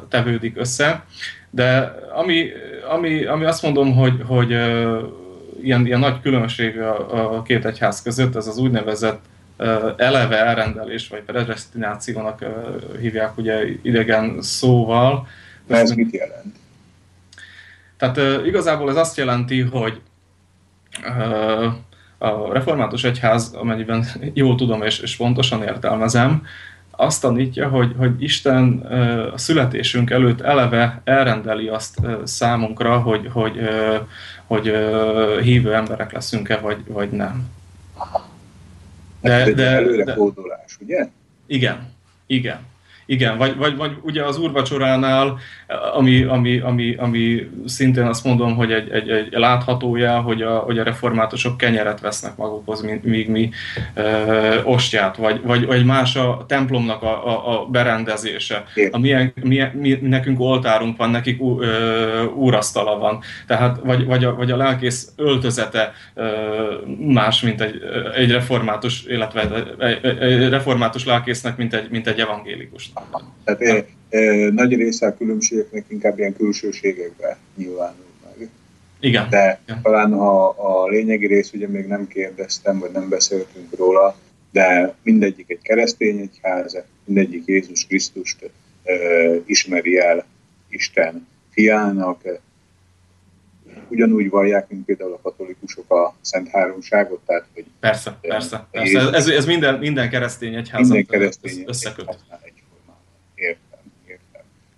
tevődik 0.09 0.57
össze. 0.57 1.05
De 1.49 1.95
ami, 2.15 2.49
ami, 2.89 3.25
ami 3.25 3.45
azt 3.45 3.63
mondom, 3.63 3.95
hogy, 3.95 4.21
hogy 4.27 4.51
ilyen, 5.61 5.85
ilyen 5.85 5.99
nagy 5.99 6.21
különbség 6.21 6.79
a, 6.79 7.35
a 7.35 7.41
két 7.41 7.65
egyház 7.65 8.01
között, 8.01 8.35
ez 8.35 8.47
az 8.47 8.57
úgynevezett 8.57 9.21
eleve 9.97 10.37
elrendelés, 10.45 11.07
vagy 11.07 11.21
predestinációnak 11.21 12.45
hívják 12.99 13.37
ugye 13.37 13.63
idegen 13.81 14.41
szóval. 14.41 15.27
Ez 15.67 15.91
mit 15.91 16.13
jelent? 16.13 16.55
Tehát 17.97 18.45
igazából 18.45 18.89
ez 18.89 18.95
azt 18.95 19.17
jelenti, 19.17 19.61
hogy 19.61 20.01
a 22.21 22.53
református 22.53 23.03
egyház, 23.03 23.53
amennyiben 23.53 24.05
jól 24.33 24.55
tudom 24.55 24.81
és, 24.81 24.99
és 24.99 25.15
pontosan 25.15 25.63
értelmezem, 25.63 26.43
azt 26.91 27.21
tanítja, 27.21 27.67
hogy, 27.67 27.93
hogy 27.97 28.23
Isten 28.23 28.77
a 29.33 29.37
születésünk 29.37 30.09
előtt 30.09 30.41
eleve 30.41 31.01
elrendeli 31.03 31.67
azt 31.67 31.99
számunkra, 32.23 32.99
hogy, 32.99 33.29
hogy, 33.31 33.59
hogy 34.45 34.75
hívő 35.41 35.73
emberek 35.73 36.11
leszünk-e, 36.11 36.57
vagy, 36.57 36.77
vagy 36.87 37.09
nem. 37.09 37.49
De, 39.21 39.51
de, 39.53 39.65
előre 39.67 40.03
de, 40.03 40.15
ugye? 40.81 41.07
Igen, 41.45 41.93
igen. 42.25 42.59
Igen, 43.05 43.37
vagy, 43.37 43.55
vagy, 43.57 43.75
vagy 43.75 43.91
ugye 44.01 44.23
az 44.23 44.37
úrvacsoránál, 44.37 45.39
ami, 45.93 46.23
ami, 46.23 46.59
ami, 46.59 46.95
ami 46.95 47.49
szintén 47.65 48.05
azt 48.05 48.23
mondom, 48.23 48.55
hogy 48.55 48.71
egy, 48.71 48.89
egy, 48.89 49.09
egy 49.09 49.27
láthatója, 49.31 50.21
hogy 50.21 50.41
a, 50.41 50.57
hogy 50.57 50.79
a 50.79 50.83
reformátusok 50.83 51.57
kenyeret 51.57 51.99
vesznek 51.99 52.35
magukhoz, 52.35 52.81
míg 53.01 53.29
mi 53.29 53.49
ö, 53.93 54.61
ostját, 54.63 55.17
vagy, 55.17 55.41
vagy, 55.43 55.65
vagy 55.65 55.85
más 55.85 56.15
a 56.15 56.45
templomnak 56.47 57.03
a, 57.03 57.27
a, 57.27 57.61
a 57.61 57.65
berendezése. 57.65 58.63
A 58.91 58.99
milyen, 58.99 59.33
milyen, 59.43 59.71
mi, 59.71 59.99
nekünk 60.01 60.39
oltárunk 60.39 60.97
van, 60.97 61.09
nekik 61.09 61.41
ú, 61.41 61.61
ö, 61.61 62.23
úrasztala 62.25 62.97
van, 62.97 63.21
tehát 63.47 63.79
vagy, 63.83 64.05
vagy, 64.05 64.23
a, 64.23 64.35
vagy 64.35 64.51
a 64.51 64.57
lelkész 64.57 65.11
öltözete 65.15 65.93
ö, 66.13 66.27
más, 66.97 67.41
mint 67.41 67.61
egy, 67.61 67.81
egy 68.15 68.31
református, 68.31 69.03
illetve 69.07 69.65
egy, 70.19 70.49
református 70.49 71.05
lelkésznek, 71.05 71.57
mint 71.57 71.73
egy, 71.73 71.87
mint 71.89 72.07
egy 72.07 72.19
evangélikus. 72.19 72.90
Tehát 73.43 73.61
e, 73.61 73.85
e, 74.17 74.49
nagy 74.49 74.75
része 74.75 75.07
a 75.07 75.17
különbségeknek 75.17 75.85
inkább 75.87 76.17
ilyen 76.19 76.35
külsőségekben 76.35 77.35
nyilvánul 77.55 78.05
meg. 78.23 78.49
Igen. 78.99 79.29
De 79.29 79.59
Igen. 79.65 79.81
talán 79.81 80.13
a, 80.13 80.49
a 80.83 80.87
lényegi 80.87 81.27
rész 81.27 81.53
ugye 81.53 81.67
még 81.67 81.85
nem 81.85 82.07
kérdeztem, 82.07 82.79
vagy 82.79 82.91
nem 82.91 83.09
beszéltünk 83.09 83.75
róla, 83.77 84.15
de 84.51 84.95
mindegyik 85.03 85.49
egy 85.49 85.61
keresztény 85.61 86.19
egyház, 86.19 86.77
mindegyik 87.05 87.43
Jézus 87.45 87.85
Krisztust 87.85 88.51
e, 88.83 88.93
ismeri 89.45 89.99
el 89.99 90.25
Isten 90.69 91.27
fiának, 91.51 92.21
ugyanúgy 93.91 94.29
vallják, 94.29 94.69
mint 94.69 94.85
például 94.85 95.13
a 95.13 95.19
katolikusok 95.21 95.91
a 95.91 96.15
Szent 96.21 96.49
Háromságot, 96.49 97.19
tehát 97.25 97.45
hogy... 97.53 97.65
Persze, 97.79 98.17
persze. 98.21 98.67
persze. 98.71 98.99
Ez, 99.11 99.27
ez 99.27 99.45
minden, 99.45 99.79
minden 99.79 100.09
keresztény 100.09 100.55
egyházat 100.55 100.93
minden 100.93 101.19
keresztény 101.19 101.63
összeköt. 101.67 102.09
Értem. 102.09 102.40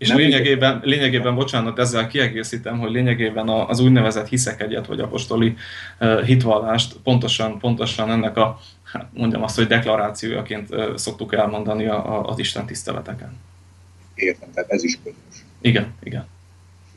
És 0.03 0.09
Nem 0.09 0.17
lényegében, 0.17 0.79
lényegében, 0.83 1.35
bocsánat, 1.35 1.79
ezzel 1.79 2.07
kiegészítem, 2.07 2.79
hogy 2.79 2.91
lényegében 2.91 3.49
az 3.49 3.79
úgynevezett 3.79 4.27
hiszek 4.27 4.61
egyet, 4.61 4.85
vagy 4.85 4.99
apostoli 4.99 5.55
hitvallást 6.25 6.95
pontosan, 7.03 7.59
pontosan 7.59 8.11
ennek 8.11 8.37
a, 8.37 8.59
hát 8.83 9.07
mondjam 9.13 9.43
azt, 9.43 9.55
hogy 9.55 9.67
deklarációjaként 9.67 10.67
szoktuk 10.95 11.33
elmondani 11.33 11.85
az 12.23 12.39
Isten 12.39 12.65
tiszteleteken. 12.65 13.39
Értem, 14.15 14.49
tehát 14.53 14.69
ez 14.69 14.83
is 14.83 14.99
közös. 15.03 15.45
Igen, 15.61 15.93
igen. 16.03 16.27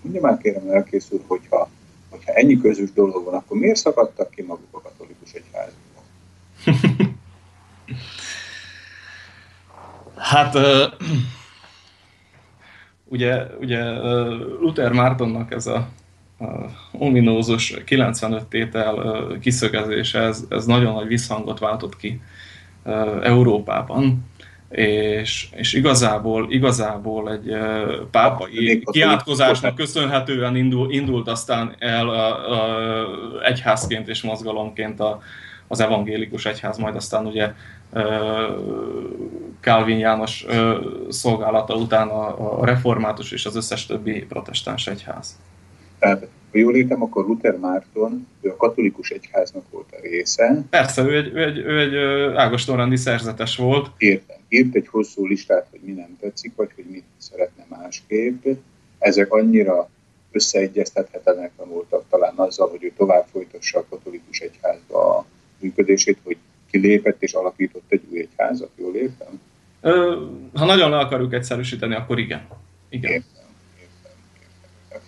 Mondja 0.02 0.20
már 0.20 0.38
kérem, 0.38 0.70
elkész 0.70 1.06
úr, 1.10 1.20
hogyha 1.26 1.70
hogyha 2.08 2.32
ennyi 2.32 2.60
közös 2.60 2.92
dolog 2.92 3.24
van, 3.24 3.34
akkor 3.34 3.58
miért 3.58 3.76
szakadtak 3.76 4.30
ki 4.30 4.42
maguk 4.42 4.68
a 4.70 4.80
katolikus 4.80 5.32
egyházból? 5.32 6.02
hát 10.30 10.54
uh, 10.54 10.62
ugye, 13.08 13.46
ugye 13.60 13.82
Luther 14.60 14.92
Mártonnak 14.92 15.52
ez 15.52 15.66
a, 15.66 15.88
a 16.38 16.46
ominózus 16.92 17.74
95 17.84 18.44
tétel 18.44 19.26
kiszögezése, 19.40 20.20
ez, 20.20 20.44
ez 20.48 20.66
nagyon 20.66 20.94
nagy 20.94 21.06
visszhangot 21.06 21.58
váltott 21.58 21.96
ki 21.96 22.20
Európában. 23.22 24.24
És, 24.70 25.48
és 25.52 25.72
igazából, 25.72 26.46
igazából 26.52 27.32
egy 27.32 27.56
pápai 28.10 28.82
kiátkozásnak 28.90 29.74
köszönhetően 29.74 30.56
indul, 30.56 30.92
indult 30.92 31.28
aztán 31.28 31.74
el 31.78 32.08
a, 32.08 32.52
a 32.52 33.42
egyházként 33.42 34.08
és 34.08 34.22
mozgalomként 34.22 35.00
a, 35.00 35.20
az 35.68 35.80
evangélikus 35.80 36.44
egyház, 36.44 36.78
majd 36.78 36.96
aztán 36.96 37.26
ugye 37.26 37.52
Calvin 39.60 39.98
János 39.98 40.46
szolgálata 41.08 41.74
után 41.74 42.08
a, 42.08 42.60
a 42.60 42.64
református 42.64 43.32
és 43.32 43.46
az 43.46 43.56
összes 43.56 43.86
többi 43.86 44.24
protestáns 44.24 44.86
egyház. 44.86 45.38
Tehát 45.98 46.28
ha 46.52 46.58
jól 46.58 46.76
értem, 46.76 47.02
akkor 47.02 47.26
Luther 47.26 47.58
Márton, 47.58 48.26
ő 48.40 48.50
a 48.50 48.56
katolikus 48.56 49.10
egyháznak 49.10 49.64
volt 49.70 49.86
a 49.90 50.00
része. 50.00 50.64
Persze, 50.70 51.02
ő 51.02 51.16
egy, 51.16 51.34
ő 51.34 51.42
egy, 51.42 51.58
ő 51.58 51.78
egy 51.80 51.94
ágostonrendi 52.36 52.96
szerzetes 52.96 53.56
volt. 53.56 53.90
Értem. 53.96 54.36
Írt 54.48 54.74
egy 54.74 54.88
hosszú 54.88 55.26
listát, 55.26 55.66
hogy 55.70 55.80
mi 55.80 55.92
nem 55.92 56.16
tetszik, 56.20 56.52
vagy 56.56 56.70
hogy 56.74 56.84
mit 56.90 57.04
szeretne 57.18 57.66
másképp. 57.68 58.46
Ezek 58.98 59.32
annyira 59.32 59.88
összeegyeztethetetlenek 60.32 61.52
voltak 61.56 62.04
talán 62.10 62.34
azzal, 62.36 62.68
hogy 62.68 62.84
ő 62.84 62.92
tovább 62.96 63.26
folytassa 63.32 63.78
a 63.78 63.86
katolikus 63.90 64.38
egyházba 64.38 65.16
a 65.16 65.24
működését, 65.58 66.18
hogy 66.24 66.36
kilépett 66.80 67.22
és 67.22 67.32
alapított 67.32 67.84
egy 67.88 68.02
új 68.10 68.18
egyházat, 68.18 68.70
jól 68.76 68.94
értem? 68.94 69.40
Ha 70.54 70.64
nagyon 70.64 70.90
le 70.90 70.98
akarjuk 70.98 71.32
egyszerűsíteni, 71.32 71.94
akkor 71.94 72.18
igen. 72.18 72.46
igen. 72.88 73.12
Értem. 73.12 73.44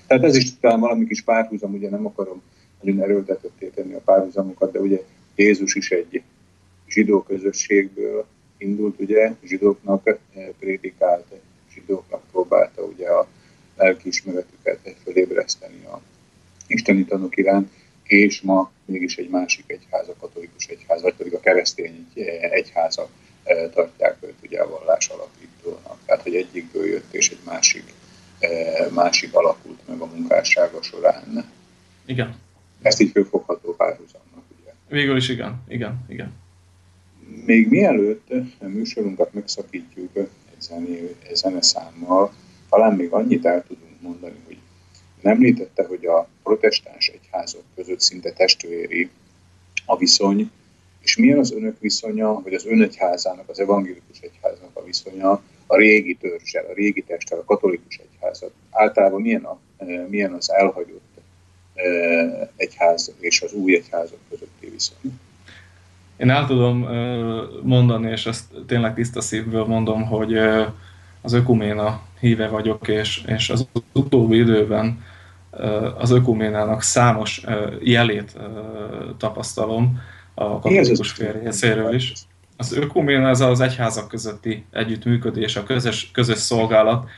Tehát 0.07 0.25
ez 0.25 0.37
is 0.37 0.59
talán 0.61 0.81
valami 0.81 1.07
kis 1.07 1.23
párhuzam, 1.23 1.75
ugye 1.75 1.91
nem 1.91 2.07
akarom 2.07 2.43
nagyon 2.81 3.03
erőltetett 3.03 3.65
tenni 3.75 3.95
a 3.95 4.01
párhuzamokat, 4.05 4.73
de 4.73 4.79
ugye 4.79 5.03
Jézus 5.37 5.75
is 5.75 5.91
egy 5.91 6.23
zsidó 6.89 7.23
közösségből 7.23 8.27
indult, 8.57 9.01
ugye, 9.01 9.35
zsidóknak 9.45 10.07
eh, 10.07 10.17
prédikált, 10.59 11.25
zsidóknak 11.75 12.23
próbálta 12.31 12.83
ugye 12.83 13.09
a 13.09 13.27
lelkiismeretüket 13.77 14.97
fölébreszteni 15.03 15.85
a 15.85 16.01
isteni 16.67 17.05
tanok 17.05 17.37
iránt, 17.37 17.71
és 18.09 18.41
ma 18.41 18.71
mégis 18.85 19.17
egy 19.17 19.29
másik 19.29 19.65
egyház, 19.67 20.09
a 20.09 20.15
katolikus 20.21 20.67
egyház, 20.67 21.03
vagy 21.03 21.15
pedig 21.15 21.35
a 21.35 21.41
keresztény 21.41 22.07
egyházak 22.41 23.09
eh, 23.45 23.71
tartják 23.75 24.17
őt 24.21 24.35
ugye 24.43 24.61
a 24.61 24.69
vallás 24.69 25.09
alapítónak. 25.09 25.99
Tehát, 26.07 26.23
hogy 26.23 26.35
egyikből 26.35 26.87
jött, 26.87 27.15
és 27.15 27.31
egy 27.31 27.41
másik 27.45 27.95
E, 28.39 28.89
másik 28.95 29.35
alakult 29.35 29.79
meg 29.89 30.01
a 30.01 30.07
munkássága 30.07 30.83
során. 30.83 31.45
Igen. 32.07 32.37
Ezt 32.83 33.01
így 33.01 33.11
fölfogható 33.11 33.75
párhuzamnak, 33.75 34.45
ugye? 34.61 34.73
Végül 34.89 35.17
is 35.17 35.29
igen, 35.29 35.63
igen, 35.69 36.05
igen. 36.09 36.33
Még 37.45 37.69
mielőtt 37.69 38.31
a 38.61 38.67
műsorunkat 38.67 39.33
megszakítjuk 39.33 40.17
egy 40.17 41.35
zeneszámmal, 41.35 42.33
talán 42.69 42.97
még 42.97 43.11
annyit 43.11 43.45
el 43.45 43.65
tudunk 43.67 44.01
mondani, 44.01 44.37
hogy 44.47 44.59
említette, 45.23 45.87
hogy 45.87 46.07
a 46.07 46.29
protestáns 46.43 47.09
egyházak 47.09 47.63
között 47.75 48.01
szinte 48.01 48.33
testvéri 48.33 49.11
a 49.87 49.97
viszony, 49.97 50.51
és 51.01 51.17
milyen 51.17 51.39
az 51.39 51.53
önök 51.53 51.81
viszonya, 51.81 52.41
vagy 52.43 52.55
az 52.55 52.67
önegyházának, 52.67 53.49
az 53.49 53.61
evangélikus 53.61 54.21
egyháznak 54.21 54.71
a 54.73 54.85
viszonya 54.85 55.43
a 55.67 55.77
régi 55.77 56.15
törzsel, 56.15 56.65
a 56.65 56.75
régi 56.75 57.03
testtel, 57.03 57.39
a 57.39 57.45
katolikus 57.45 58.01
egyházat. 58.13 58.51
Általában 58.71 59.21
milyen, 59.21 59.45
a, 59.45 59.59
e, 59.77 60.07
milyen 60.09 60.33
az 60.33 60.51
elhagyott 60.53 61.21
e, 61.75 61.83
egyház 62.57 63.15
és 63.21 63.43
az 63.43 63.53
új 63.53 63.75
egyházak 63.75 64.19
közötti 64.29 64.71
viszony? 64.71 65.19
Én 66.17 66.31
el 66.31 66.47
tudom 66.47 66.85
e, 66.85 67.17
mondani, 67.63 68.11
és 68.11 68.27
ezt 68.27 68.45
tényleg 68.67 68.95
tiszta 68.95 69.21
szívből 69.21 69.65
mondom, 69.65 70.07
hogy 70.07 70.37
az 71.21 71.33
ökuména 71.33 72.08
híve 72.21 72.49
vagyok, 72.49 72.89
és, 72.89 73.23
és 73.27 73.51
az 73.51 73.69
utóbbi 73.93 74.37
időben 74.37 75.05
az 75.99 76.11
ökuménának 76.11 76.83
számos 76.83 77.43
jelét 77.83 78.37
tapasztalom 79.19 80.01
a 80.35 80.59
katolikus 80.59 81.11
fér 81.11 81.43
részéről 81.43 81.95
is. 81.95 82.13
Az 82.57 82.73
ökuména 82.73 83.29
ez 83.29 83.41
az 83.41 83.61
egyházak 83.61 84.09
közötti 84.09 84.65
együttműködés, 84.71 85.57
a 85.57 85.63
közös, 85.63 86.11
közös 86.11 86.39
szolgálat. 86.39 87.09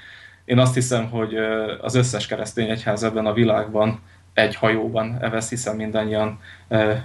Én 0.45 0.59
azt 0.59 0.75
hiszem, 0.75 1.11
hogy 1.11 1.35
az 1.81 1.95
összes 1.95 2.27
keresztény 2.27 2.71
egyház 2.71 3.03
ebben 3.03 3.27
a 3.27 3.33
világban 3.33 4.01
egy 4.35 4.55
hajóban 4.55 5.19
evesz, 5.21 5.49
hiszen 5.49 5.77
mindannyian 5.77 6.41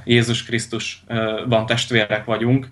Jézus 0.06 0.44
Krisztusban 0.44 1.66
testvérek 1.66 2.26
vagyunk, 2.26 2.70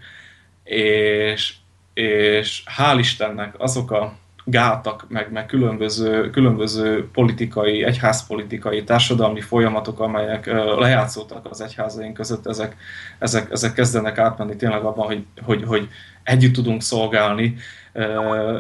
és, 0.63 1.53
és 1.93 2.63
hál' 2.77 2.95
Istennek 2.99 3.55
azok 3.57 3.91
a 3.91 4.17
gátak, 4.45 5.06
meg, 5.10 5.32
meg 5.32 5.45
különböző, 5.45 6.29
különböző 6.29 7.10
politikai, 7.12 7.84
egyházpolitikai, 7.84 8.84
társadalmi 8.84 9.41
folyamatok, 9.41 9.99
amelyek 9.99 10.45
lejátszódtak 10.79 11.47
az 11.49 11.62
egyházaink 11.62 12.13
között, 12.13 12.47
ezek, 12.47 12.75
ezek, 13.19 13.51
ezek 13.51 13.73
kezdenek 13.73 14.17
átmenni 14.17 14.56
tényleg 14.56 14.84
abban, 14.84 15.06
hogy, 15.06 15.25
hogy, 15.45 15.63
hogy 15.63 15.88
együtt 16.23 16.53
tudunk 16.53 16.82
szolgálni. 16.82 17.56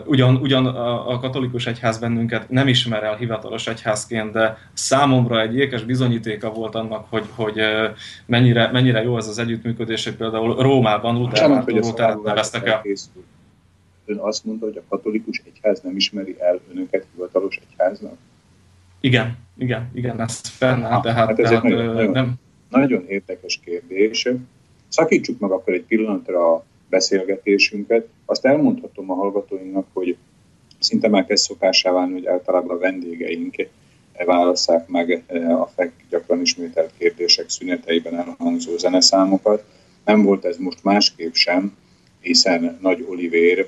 Ugyan, 0.05 0.35
ugyan 0.35 0.65
a 1.05 1.19
katolikus 1.19 1.67
egyház 1.67 1.97
bennünket 1.97 2.49
nem 2.49 2.67
ismer 2.67 3.03
el 3.03 3.15
hivatalos 3.15 3.67
egyházként, 3.67 4.31
de 4.31 4.57
számomra 4.73 5.41
egy 5.41 5.55
ékes 5.55 5.83
bizonyítéka 5.83 6.49
volt 6.49 6.75
annak, 6.75 7.05
hogy, 7.09 7.25
hogy 7.35 7.61
mennyire, 8.25 8.71
mennyire 8.71 9.03
jó 9.03 9.17
ez 9.17 9.27
az 9.27 9.39
együttműködés, 9.39 10.03
hogy 10.03 10.15
például 10.15 10.55
Rómában 10.55 11.15
Luther 11.15 11.63
Luther 11.65 12.15
neveztek 12.15 12.67
el. 12.67 12.81
Készül 12.81 13.23
ön 14.05 14.17
azt 14.17 14.45
mondta, 14.45 14.65
hogy 14.65 14.77
a 14.77 14.83
katolikus 14.89 15.41
egyház 15.45 15.81
nem 15.81 15.95
ismeri 15.95 16.35
el 16.39 16.59
önöket 16.71 17.05
hivatalos 17.13 17.59
egyháznak? 17.69 18.17
Igen, 18.99 19.37
igen, 19.57 19.89
igen, 19.93 20.21
ez 20.21 20.39
fennáll, 20.39 21.01
tehát, 21.01 21.27
hát 21.27 21.39
ez 21.39 21.49
tehát, 21.49 21.65
egy 21.65 21.71
nagyon, 21.71 22.11
nem... 22.11 22.33
nagyon 22.69 23.07
érdekes 23.07 23.59
kérdés. 23.65 24.29
Szakítsuk 24.87 25.39
meg 25.39 25.51
akkor 25.51 25.73
egy 25.73 25.83
pillanatra 25.83 26.53
a 26.53 26.65
beszélgetésünket. 26.89 28.07
Azt 28.25 28.45
elmondhatom 28.45 29.11
a 29.11 29.13
hallgatóinknak, 29.13 29.85
hogy 29.93 30.17
szinte 30.79 31.07
már 31.07 31.25
kezd 31.25 31.43
szokásá 31.43 31.91
válni, 31.91 32.13
hogy 32.13 32.25
általában 32.25 32.75
a 32.75 32.79
vendégeink 32.79 33.55
válasszák 34.25 34.87
meg 34.87 35.23
a 35.61 35.65
FEK 35.65 35.91
gyakran 36.09 36.41
ismételt 36.41 36.91
kérdések 36.97 37.49
szüneteiben 37.49 38.15
elhangzó 38.15 38.77
zeneszámokat. 38.77 39.63
Nem 40.05 40.23
volt 40.23 40.45
ez 40.45 40.57
most 40.57 40.83
másképp 40.83 41.33
sem, 41.33 41.77
hiszen 42.21 42.77
Nagy 42.81 43.05
Olivér 43.09 43.67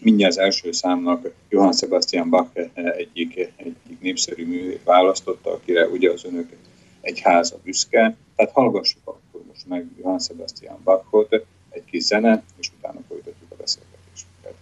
mindjárt 0.00 0.32
az 0.32 0.38
első 0.38 0.72
számnak 0.72 1.30
Johann 1.48 1.72
Sebastian 1.72 2.30
Bach 2.30 2.70
egyik, 2.74 3.52
egyik 3.56 4.00
népszerű 4.00 4.46
művét 4.46 4.84
választotta, 4.84 5.50
akire 5.52 5.86
ugye 5.86 6.10
az 6.10 6.24
önök 6.24 6.48
egy 7.00 7.20
háza 7.20 7.56
büszke. 7.64 8.16
Tehát 8.36 8.52
hallgassuk 8.52 9.00
akkor 9.04 9.40
most 9.46 9.66
meg 9.66 9.86
Johann 9.98 10.18
Sebastian 10.18 10.80
Bachot, 10.84 11.46
egy 11.70 11.84
kis 11.84 12.02
zene, 12.02 12.42
és 12.58 12.70
utána 12.78 13.00
folytatjuk 13.08 13.50
a 13.50 13.54
beszélgetésünket. 13.54 14.54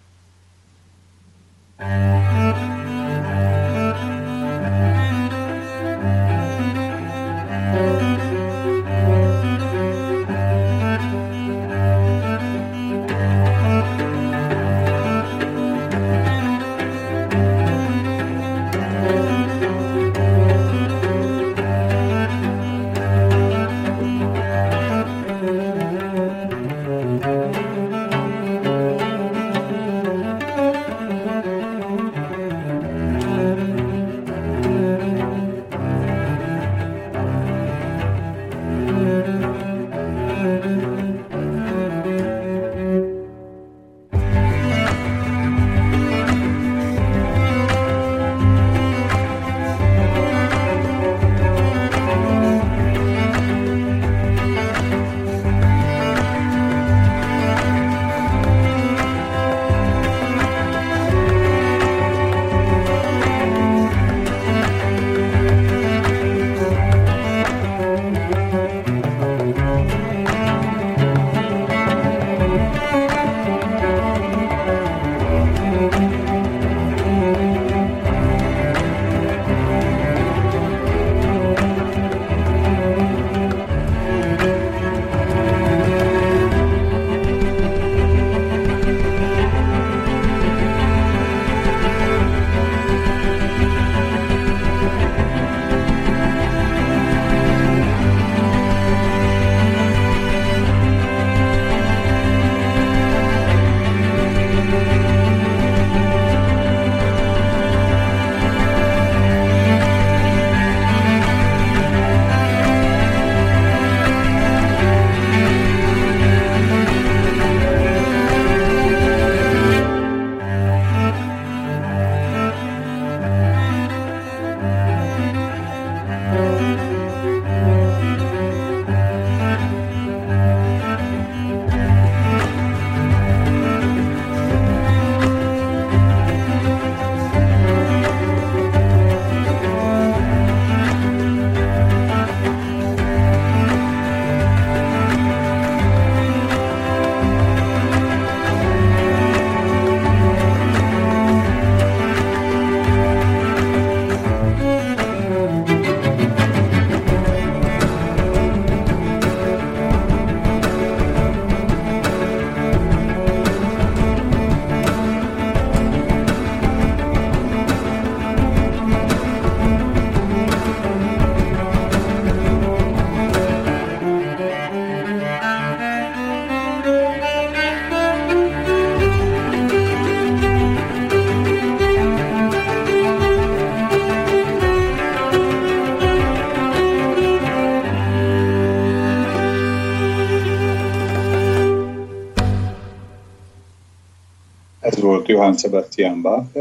Johann 195.37 195.57
Sebastian 195.57 196.23
Bach, 196.23 196.57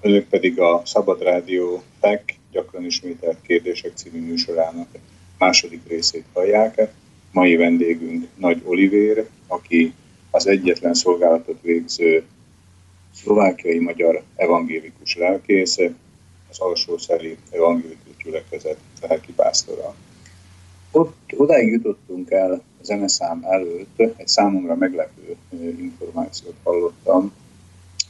önök 0.00 0.28
pedig 0.28 0.60
a 0.60 0.82
Szabad 0.84 1.22
Rádió 1.22 1.82
TEC 2.00 2.22
gyakran 2.50 2.84
ismételt 2.84 3.36
kérdések 3.42 3.92
című 3.94 4.20
műsorának 4.20 4.88
második 5.38 5.88
részét 5.88 6.24
hallják. 6.32 6.92
Mai 7.32 7.56
vendégünk 7.56 8.26
Nagy 8.36 8.62
Olivér, 8.64 9.28
aki 9.46 9.94
az 10.30 10.46
egyetlen 10.46 10.94
szolgálatot 10.94 11.58
végző 11.62 12.24
szlovákiai 13.14 13.78
magyar 13.78 14.22
evangélikus 14.36 15.16
lelkész, 15.16 15.78
az 16.50 16.58
alsószeri 16.58 17.36
evangélikus 17.50 18.16
gyülekezet 18.24 18.78
lelki 19.00 19.32
pásztora. 19.32 19.94
Ott 20.90 21.32
odáig 21.36 21.72
jutottunk 21.72 22.30
el 22.30 22.52
a 22.52 22.60
zeneszám 22.82 23.44
előtt, 23.44 23.98
egy 23.98 24.28
számomra 24.28 24.74
meglepő 24.74 25.36
információt 25.78 26.56
hallottam, 26.62 27.32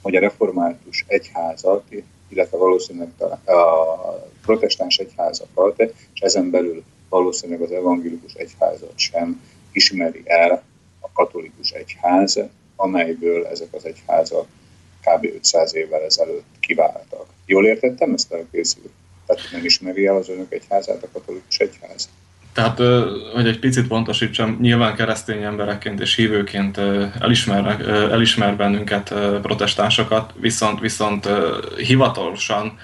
hogy 0.03 0.16
a 0.16 0.20
református 0.20 1.05
egyházat, 1.07 1.84
illetve 2.28 2.57
valószínűleg 2.57 3.09
a 3.46 3.55
protestáns 4.42 4.96
egyházakat, 4.96 5.80
és 6.14 6.20
ezen 6.20 6.51
belül 6.51 6.84
valószínűleg 7.09 7.61
az 7.61 7.72
evangélikus 7.72 8.34
egyházat 8.34 8.92
sem 8.96 9.42
ismeri 9.72 10.22
el 10.24 10.62
a 11.01 11.12
katolikus 11.12 11.70
egyház, 11.70 12.40
amelyből 12.76 13.46
ezek 13.46 13.68
az 13.70 13.84
egyházak 13.84 14.46
kb. 15.01 15.24
500 15.24 15.74
évvel 15.74 16.03
ezelőtt 16.03 16.44
kiváltak. 16.61 17.26
Jól 17.46 17.66
értettem 17.66 18.12
ezt 18.12 18.32
elkészül? 18.32 18.90
Tehát 19.26 19.42
nem 19.53 19.64
ismeri 19.64 20.07
el 20.07 20.16
az 20.16 20.28
önök 20.28 20.53
egyházát 20.53 21.03
a 21.03 21.09
katolikus 21.12 21.59
egyház? 21.59 22.09
Tehát, 22.59 22.79
hogy 23.35 23.47
egy 23.47 23.59
picit 23.59 23.87
pontosítsam, 23.87 24.57
nyilván 24.61 24.95
keresztény 24.95 25.43
emberekként 25.43 26.01
és 26.01 26.15
hívőként 26.15 26.81
elismer, 27.21 27.81
elismer 28.11 28.57
bennünket 28.57 29.15
protestánsokat, 29.43 30.33
viszont, 30.41 30.81
viszont 30.81 31.29
hivatalosan 31.77 32.79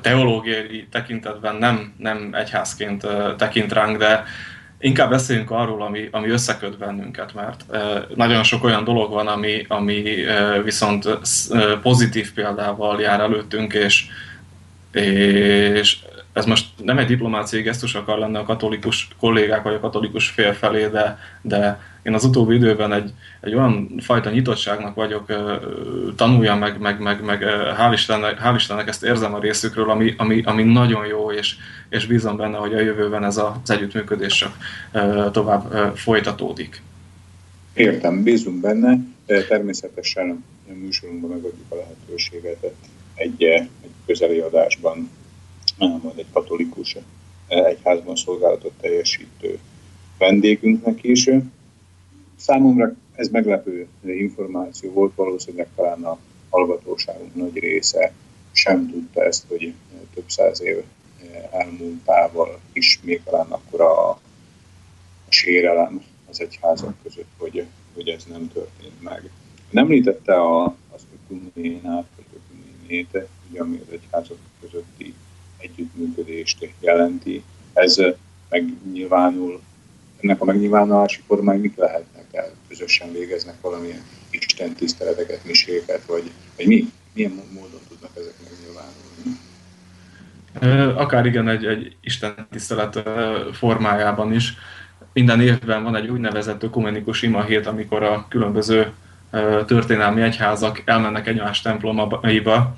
teológiai 0.00 0.86
tekintetben 0.90 1.56
nem, 1.56 1.92
nem 1.98 2.30
egyházként 2.32 3.06
tekint 3.36 3.72
ránk, 3.72 3.96
de 3.96 4.24
inkább 4.78 5.10
beszéljünk 5.10 5.50
arról, 5.50 5.82
ami, 5.82 6.08
ami 6.10 6.28
összeköt 6.28 6.78
bennünket, 6.78 7.34
mert 7.34 7.64
nagyon 8.14 8.42
sok 8.42 8.64
olyan 8.64 8.84
dolog 8.84 9.10
van, 9.10 9.26
ami, 9.26 9.64
ami 9.68 10.14
viszont 10.64 11.18
pozitív 11.82 12.32
példával 12.32 13.00
jár 13.00 13.20
előttünk, 13.20 13.72
és, 13.72 14.04
és 14.92 15.96
ez 16.32 16.44
most 16.44 16.66
nem 16.84 16.98
egy 16.98 17.06
diplomáciai 17.06 17.62
gesztus 17.62 17.94
akar 17.94 18.18
lenni 18.18 18.36
a 18.36 18.44
katolikus 18.44 19.08
kollégák 19.20 19.62
vagy 19.62 19.74
a 19.74 19.80
katolikus 19.80 20.28
fél 20.28 20.52
felé, 20.52 20.88
de, 20.88 21.18
de 21.42 21.80
én 22.02 22.14
az 22.14 22.24
utóbbi 22.24 22.54
időben 22.54 22.92
egy, 22.92 23.10
egy 23.40 23.54
olyan 23.54 23.94
fajta 23.98 24.30
nyitottságnak 24.30 24.94
vagyok 24.94 25.32
tanulja, 26.16 26.54
meg, 26.54 26.80
meg, 26.80 27.00
meg, 27.00 27.24
meg 27.24 27.42
hál, 27.76 27.92
Istennek, 27.92 28.40
hál' 28.44 28.54
Istennek 28.56 28.88
ezt 28.88 29.04
érzem 29.04 29.34
a 29.34 29.40
részükről, 29.40 29.90
ami, 29.90 30.14
ami, 30.16 30.42
ami 30.44 30.62
nagyon 30.62 31.06
jó, 31.06 31.32
és, 31.32 31.56
és 31.88 32.06
bízom 32.06 32.36
benne, 32.36 32.56
hogy 32.56 32.74
a 32.74 32.80
jövőben 32.80 33.24
ez 33.24 33.36
az 33.36 33.70
együttműködés 33.70 34.34
csak 34.34 34.56
tovább 35.32 35.96
folytatódik. 35.96 36.82
Értem, 37.74 38.22
bízunk 38.22 38.60
benne, 38.60 38.98
természetesen 39.48 40.44
a 40.68 40.72
műsorunkban 40.74 41.30
megadjuk 41.30 41.66
a 41.68 41.74
lehetőséget 41.74 42.72
egy, 43.14 43.42
egy 43.42 43.68
közeli 44.06 44.38
adásban 44.38 45.10
majd 45.88 46.18
egy 46.18 46.26
katolikus 46.32 46.96
egyházban 47.48 48.16
szolgálatot 48.16 48.72
teljesítő 48.80 49.58
vendégünknek 50.18 50.98
is. 51.02 51.28
Számomra 52.36 52.94
ez 53.14 53.28
meglepő 53.28 53.86
információ 54.04 54.92
volt, 54.92 55.14
valószínűleg 55.14 55.68
talán 55.74 56.04
a 56.04 56.18
hallgatóságunk 56.50 57.34
nagy 57.34 57.58
része 57.58 58.12
sem 58.52 58.90
tudta 58.90 59.24
ezt, 59.24 59.44
hogy 59.48 59.74
több 60.14 60.24
száz 60.26 60.62
év 60.62 60.82
elmúltával 61.50 62.60
is 62.72 63.00
még 63.02 63.22
talán 63.24 63.50
akkor 63.50 63.80
a, 63.80 64.08
a 64.10 64.18
sérelem 65.28 66.04
az 66.30 66.40
egyházak 66.40 66.94
között, 67.02 67.30
hogy, 67.36 67.66
hogy 67.94 68.08
ez 68.08 68.24
nem 68.24 68.48
történt 68.52 69.02
meg. 69.02 69.30
Nem 69.70 69.84
említette 69.84 70.34
a, 70.34 70.64
az 70.64 71.06
ökuménát, 71.14 72.06
vagy 72.16 72.24
ökuménét, 72.34 73.28
ugye, 73.50 73.60
ami 73.60 73.80
az 73.86 73.92
egyházak 73.92 74.38
közötti 74.60 75.14
együttműködést 75.62 76.68
jelenti. 76.80 77.42
Ez 77.72 77.96
megnyilvánul, 78.48 79.60
ennek 80.20 80.40
a 80.40 80.44
megnyilvánulási 80.44 81.20
formái 81.26 81.58
mik 81.58 81.76
lehetnek 81.76 82.26
el? 82.32 82.50
Közösen 82.68 83.12
végeznek 83.12 83.54
valamilyen 83.60 84.02
Isten 84.30 84.72
tiszteleteket, 84.72 85.44
miséket, 85.44 86.04
vagy, 86.06 86.30
vagy 86.56 86.66
mi? 86.66 86.92
Milyen 87.14 87.32
módon 87.54 87.80
tudnak 87.88 88.10
ezek 88.16 88.34
megnyilvánulni? 88.44 89.38
Akár 90.98 91.26
igen, 91.26 91.48
egy, 91.48 91.64
egy 91.64 91.96
Isten 92.00 92.46
tisztelet 92.50 93.02
formájában 93.52 94.32
is. 94.34 94.54
Minden 95.12 95.40
évben 95.40 95.82
van 95.82 95.96
egy 95.96 96.08
úgynevezett 96.08 96.62
ökumenikus 96.62 97.22
imahét, 97.22 97.66
amikor 97.66 98.02
a 98.02 98.26
különböző 98.28 98.92
történelmi 99.66 100.22
egyházak 100.22 100.82
elmennek 100.84 101.26
egymás 101.26 101.60
templomaiba, 101.60 102.76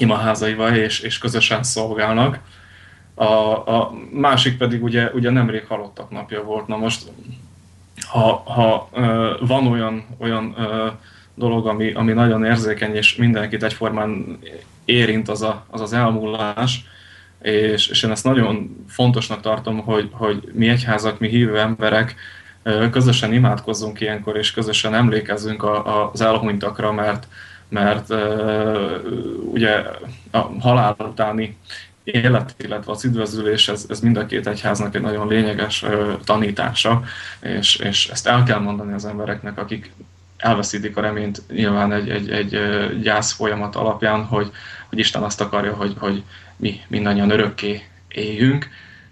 imaházaival, 0.00 0.74
és, 0.74 1.00
és 1.00 1.18
közösen 1.18 1.62
szolgálnak. 1.62 2.38
A, 3.14 3.24
a 3.24 3.94
másik 4.12 4.56
pedig 4.56 4.82
ugye, 4.82 5.10
ugye 5.10 5.30
nemrég 5.30 5.66
halottak 5.66 6.10
napja 6.10 6.42
volt. 6.42 6.66
Na 6.66 6.76
most, 6.76 7.10
ha, 8.06 8.42
ha 8.46 8.88
van 9.40 9.66
olyan, 9.66 10.06
olyan 10.18 10.56
dolog, 11.34 11.66
ami, 11.66 11.92
ami 11.92 12.12
nagyon 12.12 12.44
érzékeny, 12.44 12.94
és 12.94 13.16
mindenkit 13.16 13.62
egyformán 13.62 14.38
érint 14.84 15.28
az 15.28 15.42
a, 15.42 15.66
az, 15.70 15.80
az 15.80 15.92
elmúlás, 15.92 16.84
és, 17.42 17.88
és 17.88 18.02
én 18.02 18.10
ezt 18.10 18.24
nagyon 18.24 18.84
fontosnak 18.88 19.40
tartom, 19.40 19.78
hogy, 19.78 20.08
hogy 20.12 20.50
mi 20.52 20.68
egyházak, 20.68 21.18
mi 21.18 21.28
hívő 21.28 21.58
emberek 21.58 22.14
közösen 22.90 23.32
imádkozzunk 23.32 24.00
ilyenkor, 24.00 24.36
és 24.36 24.50
közösen 24.50 24.94
emlékezzünk 24.94 25.62
a, 25.62 26.10
az 26.10 26.20
elhunytakra, 26.20 26.92
mert, 26.92 27.26
mert 27.68 28.14
ugye 29.52 29.82
a 30.30 30.38
halál 30.60 30.96
utáni 30.98 31.56
élet, 32.12 32.54
illetve 32.58 32.92
az 32.92 33.04
üdvözülés, 33.04 33.68
ez, 33.68 33.86
ez 33.88 34.00
mind 34.00 34.16
a 34.16 34.26
két 34.26 34.46
egyháznak 34.46 34.94
egy 34.94 35.00
nagyon 35.00 35.28
lényeges 35.28 35.82
uh, 35.82 36.12
tanítása, 36.24 37.02
és, 37.40 37.76
és 37.76 38.08
ezt 38.08 38.26
el 38.26 38.42
kell 38.42 38.58
mondani 38.58 38.92
az 38.92 39.04
embereknek, 39.04 39.58
akik 39.58 39.92
elveszítik 40.36 40.96
a 40.96 41.00
reményt 41.00 41.42
nyilván 41.48 41.92
egy, 41.92 42.10
egy, 42.10 42.30
egy 42.30 42.58
gyász 43.02 43.32
folyamat 43.32 43.76
alapján, 43.76 44.24
hogy, 44.24 44.50
hogy 44.88 44.98
Isten 44.98 45.22
azt 45.22 45.40
akarja, 45.40 45.74
hogy, 45.74 45.94
hogy 45.98 46.22
mi 46.56 46.80
mindannyian 46.88 47.30
örökké 47.30 47.82
éljünk, 48.08 48.68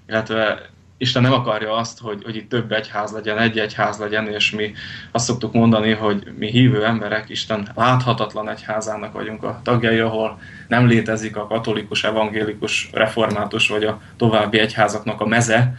illetve 0.09 0.71
Isten 0.99 1.23
nem 1.23 1.33
akarja 1.33 1.73
azt, 1.73 2.01
hogy, 2.01 2.23
hogy 2.25 2.37
itt 2.37 2.49
több 2.49 2.73
egyház 2.73 3.13
legyen, 3.13 3.39
egy 3.39 3.59
egyház 3.59 3.99
legyen, 3.99 4.29
és 4.29 4.51
mi 4.51 4.73
azt 5.13 5.25
szoktuk 5.25 5.53
mondani, 5.53 5.93
hogy 5.93 6.33
mi 6.39 6.51
hívő 6.51 6.85
emberek 6.85 7.29
Isten 7.29 7.69
láthatatlan 7.75 8.49
egyházának 8.49 9.13
vagyunk 9.13 9.43
a 9.43 9.61
tagjai, 9.63 9.99
ahol 9.99 10.39
nem 10.69 10.87
létezik 10.87 11.37
a 11.37 11.47
katolikus, 11.47 12.05
evangélikus, 12.05 12.91
református 12.93 13.69
vagy 13.69 13.85
a 13.85 14.01
további 14.17 14.59
egyházaknak 14.59 15.21
a 15.21 15.27
meze, 15.27 15.75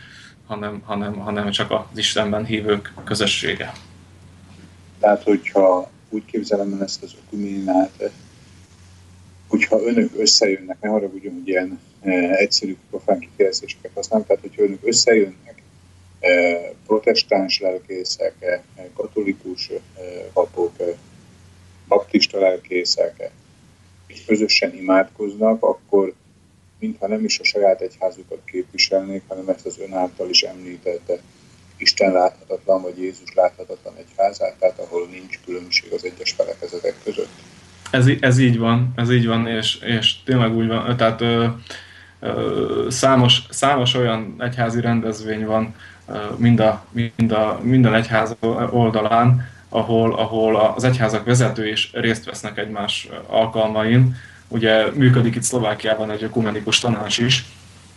hanem, 0.48 0.82
hanem, 0.86 1.14
hanem 1.14 1.50
csak 1.50 1.72
az 1.72 1.98
Istenben 1.98 2.46
hívők 2.46 2.94
közössége. 3.04 3.72
Tehát, 5.00 5.24
hogyha 5.24 5.90
úgy 6.10 6.26
képzelem 6.26 6.74
el 6.74 6.84
ezt 6.84 7.04
az 7.04 7.16
ökuménát, 7.26 8.12
hogyha 9.48 9.82
önök 9.82 10.12
összejönnek, 10.18 10.78
ne 10.82 10.90
haragudjon, 10.90 11.34
hogy 11.34 11.48
ilyen 11.48 11.80
e, 12.02 12.12
egyszerű 12.36 12.76
profán 12.90 13.20
kifejezéseket 13.20 13.92
használom, 13.94 14.26
tehát 14.26 14.42
hogyha 14.42 14.64
önök 14.64 14.88
összejönnek, 14.88 15.62
e, 16.20 16.58
protestáns 16.86 17.60
lelkészek, 17.60 18.34
e, 18.40 18.64
katolikus 18.94 19.72
papok, 20.34 20.76
baptista 21.88 22.40
lelkészek, 22.40 23.32
és 24.08 24.26
közösen 24.26 24.76
imádkoznak, 24.76 25.64
akkor 25.64 26.14
mintha 26.80 27.08
nem 27.08 27.24
is 27.24 27.40
a 27.40 27.44
saját 27.44 27.82
egyházukat 27.82 28.40
képviselnék, 28.46 29.24
hanem 29.28 29.50
ezt 29.50 29.66
az 29.66 29.80
ön 29.80 29.94
által 29.94 30.30
is 30.30 30.44
említette 30.44 31.20
Isten 31.78 32.12
láthatatlan, 32.12 32.82
vagy 32.82 32.98
Jézus 32.98 33.34
láthatatlan 33.34 33.96
egyházát, 33.96 34.56
tehát 34.60 34.80
ahol 34.80 35.08
nincs 35.08 35.40
különbség 35.46 35.94
az 35.94 36.04
egyes 36.04 36.32
felekezetek 36.32 36.96
között. 37.04 37.30
Ez, 37.92 38.08
ez 38.20 38.38
így 38.38 38.58
van, 38.58 38.94
ez 38.96 39.12
így 39.12 39.28
van, 39.28 39.48
és, 39.48 39.76
és 39.76 40.24
tényleg 40.24 40.56
úgy 40.56 40.68
van, 40.68 40.98
tehát 40.98 41.22
ö, 41.22 41.46
ö, 42.20 42.86
számos, 42.90 43.42
számos 43.50 43.94
olyan 43.94 44.36
egyházi 44.40 44.82
rendezvény 44.82 45.46
van 45.46 45.74
ö, 46.10 46.14
mind 46.38 46.60
a, 46.60 46.86
mind 46.92 47.32
a, 47.32 47.60
minden 47.64 47.94
egyház 47.94 48.36
oldalán, 48.70 49.50
ahol, 49.70 50.14
ahol 50.14 50.56
az 50.76 50.84
egyházak 50.84 51.26
vezető 51.26 51.68
is 51.68 51.90
részt 51.94 52.26
vesznek 52.26 52.58
egymás 52.58 53.10
alkalmain. 53.28 54.16
Ugye 54.48 54.86
működik 54.94 55.36
itt 55.36 55.44
Szlovákiában 55.44 56.12
egy 56.12 56.24
ökumenikus 56.24 56.80
tanács 56.80 57.18
is, 57.18 57.46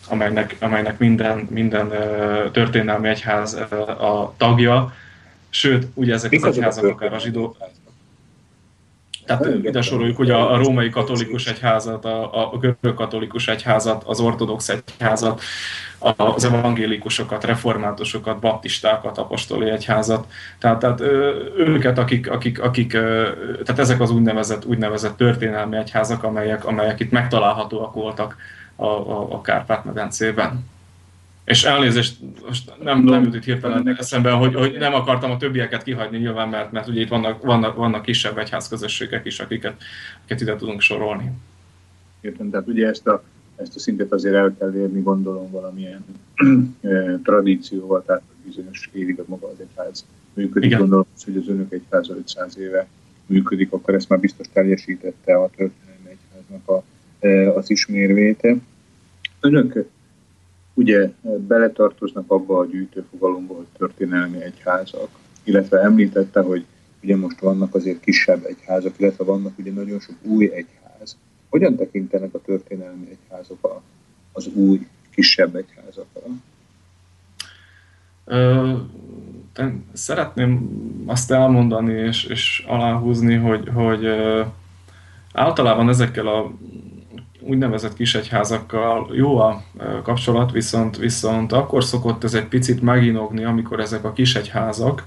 amelynek, 0.09 0.57
amelynek 0.61 0.99
minden, 0.99 1.47
minden 1.51 1.89
történelmi 2.53 3.09
egyház 3.09 3.55
a 3.99 4.35
tagja, 4.37 4.93
sőt, 5.51 5.87
ugye 5.95 6.15
ezek 6.15 6.33
az 6.33 6.45
egyházak 6.45 6.85
akár 6.85 7.13
a 7.13 7.19
zsidó, 7.19 7.57
tehát 9.27 9.47
ide 9.63 9.83
soroljuk 9.83 10.19
ugye 10.19 10.35
a, 10.35 10.53
a 10.53 10.57
római 10.57 10.91
katolikus 10.91 11.47
egyházat, 11.47 12.05
a, 12.05 12.53
a 12.53 12.59
görög 12.59 12.95
katolikus 12.95 13.49
egyházat, 13.49 14.03
az 14.07 14.21
ortodox 14.21 14.69
egyházat, 14.69 15.43
az 16.17 16.45
evangélikusokat, 16.45 17.45
reformátusokat, 17.45 18.39
baptistákat, 18.39 19.19
apostoli 19.19 19.71
egyházat. 19.71 20.27
Tehát, 20.59 20.79
tehát 20.79 21.01
őket, 21.57 21.99
akik, 21.99 22.31
akik, 22.31 22.63
akik, 22.63 22.91
tehát 23.65 23.79
ezek 23.79 24.01
az 24.01 24.11
úgynevezett, 24.11 24.65
úgynevezett 24.65 25.17
történelmi 25.17 25.77
egyházak, 25.77 26.23
amelyek, 26.23 26.65
amelyek 26.65 27.01
itt 27.01 27.11
megtalálhatóak 27.11 27.95
voltak 27.95 28.37
a, 28.77 28.87
a, 28.87 29.33
a 29.33 29.41
Kárpát-medencében. 29.41 30.70
És 31.51 31.65
elnézést, 31.65 32.17
most 32.47 32.73
nem, 32.83 33.03
nem 33.03 33.23
jut 33.23 33.35
itt 33.35 33.45
hirtelen 33.45 33.97
eszembe, 33.99 34.31
hogy, 34.31 34.55
hogy 34.55 34.77
nem 34.79 34.95
akartam 34.95 35.31
a 35.31 35.37
többieket 35.37 35.83
kihagyni 35.83 36.19
nyilván, 36.19 36.49
mert, 36.49 36.73
mert 36.73 36.89
ugye 36.89 37.01
itt 37.01 37.09
vannak, 37.09 37.43
vannak, 37.43 37.77
vannak 37.77 38.03
kisebb 38.03 38.39
egyházközösségek 38.39 39.27
is, 39.27 39.41
akiket, 39.41 39.83
akiket 40.21 40.41
ide 40.41 40.57
tudunk 40.57 40.81
sorolni. 40.81 41.33
Értem, 42.21 42.51
tehát 42.51 42.67
ugye 42.67 42.87
ezt 42.87 43.07
a, 43.07 43.23
ezt 43.57 43.77
a 43.77 43.79
szintet 43.79 44.13
azért 44.13 44.35
el 44.35 44.55
kell 44.59 44.75
érni, 44.75 45.01
gondolom, 45.01 45.51
valamilyen 45.51 46.05
tradícióval, 47.25 48.03
tehát 48.07 48.23
bizonyos 48.45 48.91
évig 48.93 49.19
a 49.19 49.25
maga 49.27 49.47
az 49.47 49.61
egyház 49.61 50.05
működik. 50.35 50.69
Igen. 50.69 50.79
Gondolom, 50.81 51.07
hogy 51.25 51.37
az 51.37 51.49
önök 51.49 51.73
egyháza 51.73 52.15
500 52.17 52.59
éve 52.59 52.87
működik, 53.27 53.73
akkor 53.73 53.95
ezt 53.95 54.09
már 54.09 54.21
biztos 54.21 54.47
teljesítette 54.53 55.35
a 55.35 55.51
történelmi 55.57 56.09
egyháznak 56.09 56.69
a, 56.69 56.83
az 57.59 57.71
ismérvét. 57.71 58.47
Önök 59.41 59.85
ugye 60.81 61.11
beletartoznak 61.47 62.25
abba 62.31 62.59
a 62.59 62.67
gyűjtőfogalomba, 62.67 63.55
hogy 63.55 63.67
történelmi 63.79 64.43
egyházak, 64.43 65.09
illetve 65.45 65.81
említette, 65.81 66.41
hogy 66.41 66.65
ugye 67.03 67.17
most 67.17 67.41
vannak 67.41 67.75
azért 67.75 68.01
kisebb 68.01 68.45
egyházak, 68.45 68.95
illetve 68.97 69.25
vannak 69.25 69.59
ugye 69.59 69.73
nagyon 69.73 70.01
sok 70.01 70.15
új 70.23 70.45
egyház. 70.45 71.17
Hogyan 71.49 71.77
tekintenek 71.77 72.35
a 72.35 72.41
történelmi 72.41 73.09
egyházak 73.11 73.83
az 74.33 74.47
új, 74.47 74.87
kisebb 75.11 75.57
egyházakra? 75.57 76.23
szeretném 79.93 80.71
azt 81.07 81.31
elmondani 81.31 81.93
és, 81.93 82.25
és 82.25 82.65
aláhúzni, 82.67 83.35
hogy, 83.35 83.69
hogy 83.75 84.07
általában 85.33 85.89
ezekkel 85.89 86.27
a 86.27 86.53
úgynevezett 87.51 87.95
kisegyházakkal 87.95 89.09
jó 89.13 89.39
a 89.39 89.63
kapcsolat, 90.03 90.53
viszont, 90.53 90.97
viszont 90.97 91.53
akkor 91.53 91.85
szokott 91.85 92.25
ez 92.25 92.35
egy 92.35 92.47
picit 92.47 92.83
meginogni, 92.83 93.45
amikor 93.45 93.81
ezek 93.81 94.05
a 94.05 94.13
kisegyházak 94.13 95.05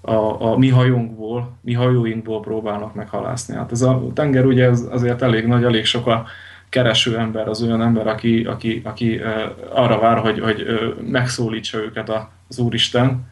a, 0.00 0.42
a 0.50 0.58
mi 0.58 0.68
hajónkból, 0.68 1.56
mi 1.60 1.72
hajóinkból 1.72 2.40
próbálnak 2.40 2.94
meghalászni. 2.94 3.54
Hát 3.54 3.72
ez 3.72 3.82
a 3.82 4.02
tenger 4.14 4.44
ugye 4.44 4.68
az, 4.68 4.88
azért 4.90 5.22
elég 5.22 5.46
nagy, 5.46 5.64
elég 5.64 5.84
sok 5.84 6.06
a 6.06 6.26
kereső 6.68 7.18
ember, 7.18 7.48
az 7.48 7.62
olyan 7.62 7.82
ember, 7.82 8.06
aki, 8.06 8.44
aki, 8.44 8.82
aki 8.84 9.20
arra 9.72 9.98
vár, 9.98 10.18
hogy, 10.18 10.40
hogy 10.40 10.66
megszólítsa 11.10 11.78
őket 11.78 12.10
az 12.48 12.58
Úristen. 12.58 13.26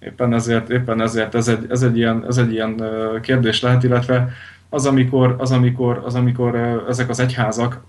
Éppen 0.00 0.34
ezért, 0.34 0.70
éppen 0.70 1.00
ezért 1.00 1.34
ez, 1.34 1.48
egy, 1.48 1.66
ez, 1.68 1.82
egy 1.82 1.96
ilyen, 1.96 2.24
ez 2.28 2.36
egy 2.36 2.52
ilyen 2.52 2.82
kérdés 3.22 3.60
lehet, 3.62 3.84
illetve 3.84 4.28
az, 4.74 4.86
amikor, 4.86 5.36
az, 5.38 5.50
amikor, 5.50 6.02
az, 6.04 6.14
amikor 6.14 6.84
ezek 6.88 7.08
az 7.08 7.20
egyházak 7.20 7.84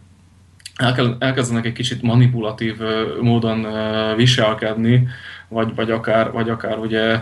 elkezdenek 1.19 1.65
egy 1.65 1.73
kicsit 1.73 2.01
manipulatív 2.01 2.77
módon 3.21 3.67
viselkedni, 4.15 5.07
vagy, 5.47 5.75
vagy, 5.75 5.91
akár, 5.91 6.31
vagy 6.31 6.49
akár 6.49 6.77
ugye 6.77 7.21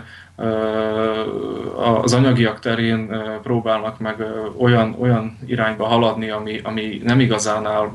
az 2.02 2.12
anyagiak 2.12 2.60
terén 2.60 3.16
próbálnak 3.42 4.00
meg 4.00 4.16
olyan, 4.56 4.96
olyan 4.98 5.38
irányba 5.46 5.84
haladni, 5.84 6.30
ami, 6.30 6.60
ami 6.62 7.00
nem 7.04 7.20
igazán 7.20 7.66
áll, 7.66 7.90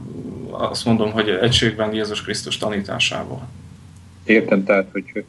azt 0.51 0.85
mondom, 0.85 1.11
hogy 1.11 1.29
egységben 1.29 1.93
Jézus 1.93 2.23
Krisztus 2.23 2.57
tanításával. 2.57 3.47
Értem, 4.23 4.63
tehát, 4.63 4.89
hogy 4.91 5.23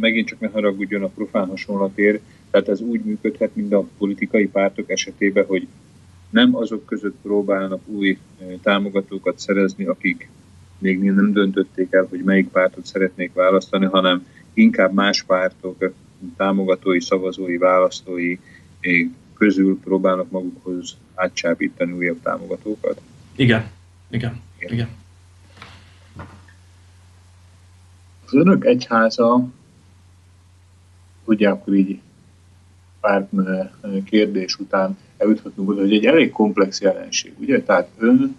megint 0.00 0.28
csak 0.28 0.40
ne 0.40 0.48
haragudjon 0.48 1.02
a 1.02 1.08
profán 1.08 1.48
hasonlatért, 1.48 2.22
tehát 2.52 2.68
ez 2.68 2.80
úgy 2.80 3.00
működhet, 3.04 3.56
mint 3.56 3.72
a 3.72 3.86
politikai 3.98 4.46
pártok 4.46 4.90
esetében, 4.90 5.44
hogy 5.46 5.66
nem 6.30 6.56
azok 6.56 6.86
között 6.86 7.16
próbálnak 7.22 7.80
új 7.86 8.18
támogatókat 8.62 9.38
szerezni, 9.38 9.84
akik 9.84 10.28
még 10.78 11.02
nem 11.02 11.32
döntötték 11.32 11.92
el, 11.92 12.06
hogy 12.10 12.22
melyik 12.22 12.48
pártot 12.48 12.86
szeretnék 12.86 13.32
választani, 13.32 13.84
hanem 13.84 14.26
inkább 14.54 14.92
más 14.92 15.22
pártok 15.22 15.92
támogatói, 16.36 17.00
szavazói, 17.00 17.56
választói 17.56 18.38
közül 19.34 19.78
próbálnak 19.84 20.30
magukhoz 20.30 20.96
átcsábítani 21.14 21.92
újabb 21.92 22.22
támogatókat. 22.22 23.00
Igen, 23.36 23.70
igen, 24.10 24.40
igen. 24.58 24.72
igen. 24.72 24.88
Az 28.26 28.34
önök 28.34 28.64
egyháza, 28.64 29.48
ugye 31.24 31.48
akkor 31.48 31.74
így 31.74 32.00
pár 33.02 33.28
kérdés 34.04 34.56
után 34.56 34.98
eljuthatunk 35.16 35.68
oda, 35.68 35.80
hogy 35.80 35.92
egy 35.92 36.06
elég 36.06 36.30
komplex 36.30 36.80
jelenség, 36.80 37.32
ugye? 37.38 37.62
Tehát 37.62 37.88
ön 37.98 38.36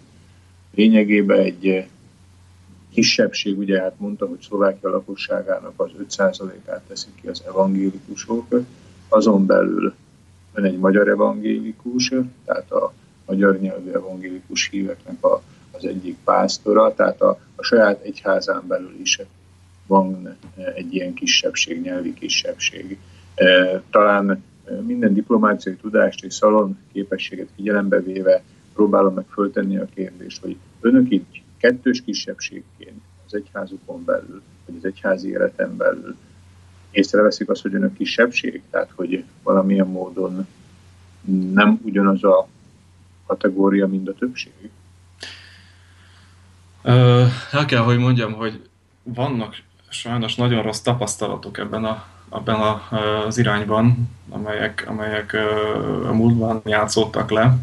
lényegében 0.74 1.38
egy 1.38 1.86
kisebbség, 2.92 3.58
ugye 3.58 3.80
hát 3.80 3.94
mondta, 3.98 4.26
hogy 4.26 4.40
Szlovákia 4.40 4.90
lakosságának 4.90 5.72
az 5.76 5.90
5%-át 6.16 6.82
teszik 6.88 7.14
ki 7.20 7.28
az 7.28 7.42
evangélikusok, 7.46 8.60
azon 9.08 9.46
belül 9.46 9.94
ön 10.54 10.64
egy 10.64 10.78
magyar 10.78 11.08
evangélikus, 11.08 12.12
tehát 12.44 12.70
a 12.70 12.92
magyar 13.26 13.58
nyelvű 13.60 13.90
evangélikus 13.90 14.68
híveknek 14.68 15.24
a, 15.24 15.42
az 15.70 15.84
egyik 15.84 16.16
pásztora, 16.24 16.94
tehát 16.94 17.20
a, 17.20 17.38
a 17.54 17.62
saját 17.62 18.02
egyházán 18.02 18.62
belül 18.66 18.96
is 19.00 19.20
van 19.86 20.36
egy 20.74 20.94
ilyen 20.94 21.14
kisebbség, 21.14 21.80
nyelvi 21.80 22.14
kisebbség. 22.14 22.98
E, 23.34 23.82
talán 23.90 24.42
minden 24.86 25.14
diplomáciai 25.14 25.74
tudást 25.76 26.24
és 26.24 26.34
szalon 26.34 26.78
képességet 26.92 27.48
figyelembe 27.56 28.00
véve 28.00 28.42
próbálom 28.74 29.14
meg 29.14 29.24
föltenni 29.28 29.76
a 29.76 29.86
kérdést, 29.94 30.42
hogy 30.42 30.56
önök 30.80 31.12
így 31.12 31.42
kettős 31.56 32.02
kisebbségként 32.02 33.00
az 33.26 33.34
egyházukon 33.34 34.04
belül, 34.04 34.42
vagy 34.66 34.74
az 34.76 34.84
egyházi 34.84 35.28
életen 35.28 35.76
belül 35.76 36.16
észreveszik 36.90 37.50
azt, 37.50 37.62
hogy 37.62 37.74
önök 37.74 37.96
kisebbség, 37.96 38.62
tehát 38.70 38.90
hogy 38.94 39.24
valamilyen 39.42 39.86
módon 39.86 40.46
nem 41.52 41.80
ugyanaz 41.84 42.24
a 42.24 42.48
kategória, 43.26 43.86
mint 43.86 44.08
a 44.08 44.14
többség? 44.14 44.70
El 47.52 47.64
kell, 47.66 47.82
hogy 47.82 47.98
mondjam, 47.98 48.32
hogy 48.32 48.68
vannak 49.02 49.56
sajnos 49.88 50.34
nagyon 50.34 50.62
rossz 50.62 50.80
tapasztalatok 50.80 51.58
ebben, 51.58 51.84
a, 51.84 52.04
ebben 52.34 52.54
a, 52.54 52.82
az 53.26 53.38
irányban, 53.38 54.10
amelyek, 54.30 54.84
amelyek 54.86 55.36
a 56.08 56.12
múltban 56.12 56.60
játszottak 56.64 57.30
le. 57.30 57.56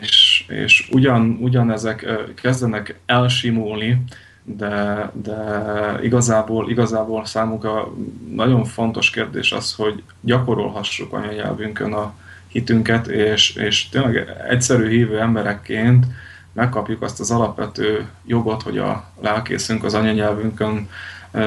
És, 0.00 0.44
és 0.48 0.88
ugyan, 0.92 1.38
ugyanezek 1.40 2.06
kezdenek 2.34 2.98
elsimulni, 3.06 4.04
de, 4.42 5.10
de 5.22 5.98
igazából, 6.02 6.70
igazából 6.70 7.24
számunkra 7.24 7.92
nagyon 8.34 8.64
fontos 8.64 9.10
kérdés 9.10 9.52
az, 9.52 9.74
hogy 9.74 10.02
gyakorolhassuk 10.20 11.12
anyanyelvünkön 11.12 11.92
a 11.92 12.14
hitünket, 12.48 13.06
és, 13.06 13.54
és 13.54 13.88
tényleg 13.88 14.28
egyszerű 14.48 14.88
hívő 14.88 15.20
emberekként 15.20 16.06
megkapjuk 16.52 17.02
azt 17.02 17.20
az 17.20 17.30
alapvető 17.30 18.08
jogot, 18.26 18.62
hogy 18.62 18.78
a 18.78 19.04
lelkészünk 19.20 19.84
az 19.84 19.94
anyanyelvünkön 19.94 20.88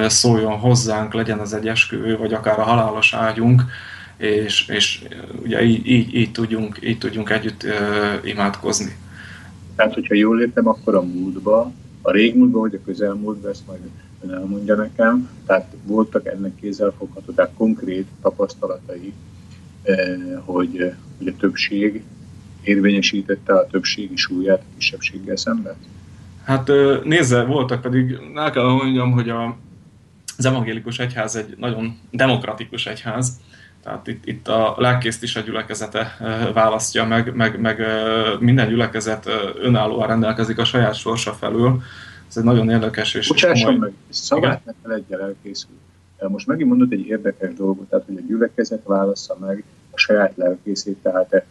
szóljon 0.08 0.58
hozzánk, 0.58 1.14
legyen 1.14 1.40
az 1.40 1.54
egy 1.54 1.68
esküvő, 1.68 2.18
vagy 2.18 2.34
akár 2.34 2.60
a 2.60 2.64
halálos 2.64 3.14
ágyunk, 3.14 3.64
és, 4.18 4.68
és 4.68 5.04
ugye 5.44 5.64
így, 5.64 5.88
így, 5.88 6.16
így, 6.16 6.32
tudjunk, 6.32 6.78
így 6.84 6.98
tudjunk 6.98 7.30
együtt 7.30 7.64
uh, 7.64 8.30
imádkozni. 8.30 8.96
Tehát, 9.76 9.94
hogyha 9.94 10.16
jól 10.16 10.42
értem, 10.42 10.68
akkor 10.68 10.96
a 10.96 11.02
múltba, 11.02 11.72
a 12.02 12.12
régmúltba 12.12 12.60
vagy 12.60 12.74
a 12.74 12.86
közelmúltba, 12.86 13.50
ezt 13.50 13.68
majd 13.68 13.80
ön 14.22 14.34
elmondja 14.34 14.76
nekem, 14.76 15.30
tehát 15.46 15.76
voltak 15.86 16.26
ennek 16.26 16.56
kézzelfogható, 16.56 17.32
tehát 17.32 17.52
konkrét 17.58 18.08
tapasztalatai, 18.22 19.14
eh, 19.84 20.18
hogy, 20.46 20.94
hogy 21.18 21.28
a 21.28 21.36
többség 21.40 22.04
érvényesítette 22.64 23.54
a 23.54 23.68
többségi 23.68 24.16
súlyát 24.16 24.60
a 24.60 24.76
kisebbséggel 24.78 25.36
szemben? 25.36 25.76
Hát 26.44 26.72
nézze, 27.04 27.44
voltak 27.44 27.82
pedig, 27.82 28.18
el 28.36 28.52
kell 28.52 28.64
mondjam, 28.64 29.12
hogy 29.12 29.30
a, 29.30 29.56
az 30.38 30.46
evangélikus 30.46 31.00
egyház 31.00 31.36
egy 31.36 31.56
nagyon 31.58 32.00
demokratikus 32.12 32.86
egyház, 32.86 33.40
tehát 33.84 34.08
itt, 34.08 34.26
itt 34.26 34.48
a 34.48 34.76
lelkészt 34.78 35.24
is 35.24 35.36
a 35.36 35.40
gyülekezete 35.42 36.18
választja 36.54 37.06
meg, 37.06 37.36
meg, 37.36 37.60
meg 37.60 37.82
minden 38.40 38.68
gyülekezet 38.68 39.30
önállóan 39.62 40.08
rendelkezik 40.08 40.58
a 40.58 40.66
saját 40.66 40.96
sorsa 40.96 41.34
felül. 41.34 41.82
Ez 42.30 42.38
egy 42.38 42.44
nagyon 42.44 42.70
érdekes 42.70 43.14
és 43.14 43.28
Bocsásson 43.28 43.74
komoly... 43.74 43.80
meg, 43.80 43.94
szavát 44.10 44.66
ne 44.66 44.72
feledje 44.82 45.20
elkészül. 45.20 45.72
Most 46.28 46.48
megint 46.48 46.70
mondott 46.70 46.92
egy 46.92 47.08
érdekes 47.08 47.54
dolgot, 47.54 47.90
tehát 47.90 48.06
hogy 48.06 48.18
a 48.18 48.28
gyülekezet 48.28 48.84
válassza 48.86 49.38
meg 49.40 49.64
a 49.92 49.98
saját 49.98 50.34
lelkészét, 50.36 50.98
tehát 51.02 51.46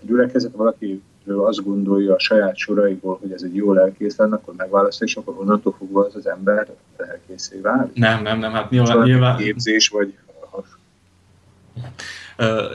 a 0.00 0.04
gyülekezet 0.06 0.52
valaki 0.52 1.02
azt 1.26 1.64
gondolja 1.64 2.14
a 2.14 2.18
saját 2.18 2.56
soraiból, 2.56 3.18
hogy 3.20 3.32
ez 3.32 3.42
egy 3.42 3.54
jó 3.54 3.72
lelkész 3.72 4.16
lenne, 4.16 4.34
akkor 4.34 4.54
megválasztja, 4.56 5.06
és 5.06 5.16
akkor 5.16 5.34
onnantól 5.38 5.74
fogva 5.78 6.04
az 6.04 6.16
az 6.16 6.26
ember 6.26 6.66
lelkészé 6.96 7.60
válik. 7.60 7.94
Nem, 7.94 8.22
nem, 8.22 8.38
nem, 8.38 8.52
hát 8.52 8.70
nyilván... 8.70 9.02
nyilván... 9.02 9.36
Képzés, 9.36 9.88
vagy 9.88 10.14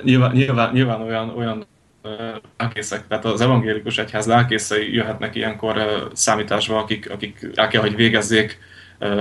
nyilván, 0.03 0.31
nyilván, 0.31 0.73
nyilván 0.73 1.01
olyan, 1.01 1.29
olyan 1.29 1.65
lelkészek, 2.57 3.07
tehát 3.07 3.25
az 3.25 3.41
evangélikus 3.41 3.97
egyház 3.97 4.27
lelkészei 4.27 4.93
jöhetnek 4.93 5.35
ilyenkor 5.35 6.07
számításba, 6.13 6.77
akik, 6.77 7.11
akik 7.11 7.49
el 7.55 7.67
kell, 7.67 7.81
hogy 7.81 7.95
végezzék 7.95 8.59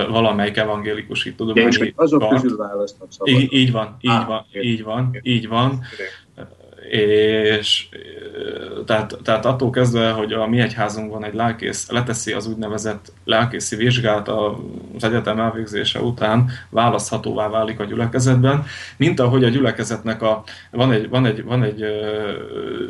valamelyik 0.08 0.56
evangélikus 0.56 1.32
tudományi 1.36 1.92
azok 1.96 2.28
közül 2.28 2.56
választnak 2.56 3.12
szabad. 3.12 3.28
Így, 3.34 3.52
így 3.52 3.72
van, 3.72 3.96
így 4.00 4.10
Á, 4.10 4.24
van, 4.24 4.46
így 4.52 4.82
van, 4.82 5.18
így 5.22 5.48
van 5.48 5.84
és 6.90 7.88
tehát, 8.86 9.18
tehát 9.22 9.44
attól 9.44 9.70
kezdve, 9.70 10.10
hogy 10.10 10.32
a 10.32 10.46
mi 10.46 10.60
egyházunkban 10.60 11.24
egy 11.24 11.34
lelkész 11.34 11.90
leteszi 11.90 12.32
az 12.32 12.46
úgynevezett 12.46 13.12
lelkészi 13.24 13.76
vizsgát 13.76 14.28
az 14.28 15.04
egyetem 15.04 15.40
elvégzése 15.40 16.00
után, 16.00 16.50
választhatóvá 16.70 17.48
válik 17.48 17.80
a 17.80 17.84
gyülekezetben, 17.84 18.64
mint 18.96 19.20
ahogy 19.20 19.44
a 19.44 19.48
gyülekezetnek 19.48 20.22
a, 20.22 20.44
van, 20.70 20.92
egy, 20.92 21.08
van, 21.08 21.26
egy, 21.26 21.44
van 21.44 21.62
egy 21.62 21.84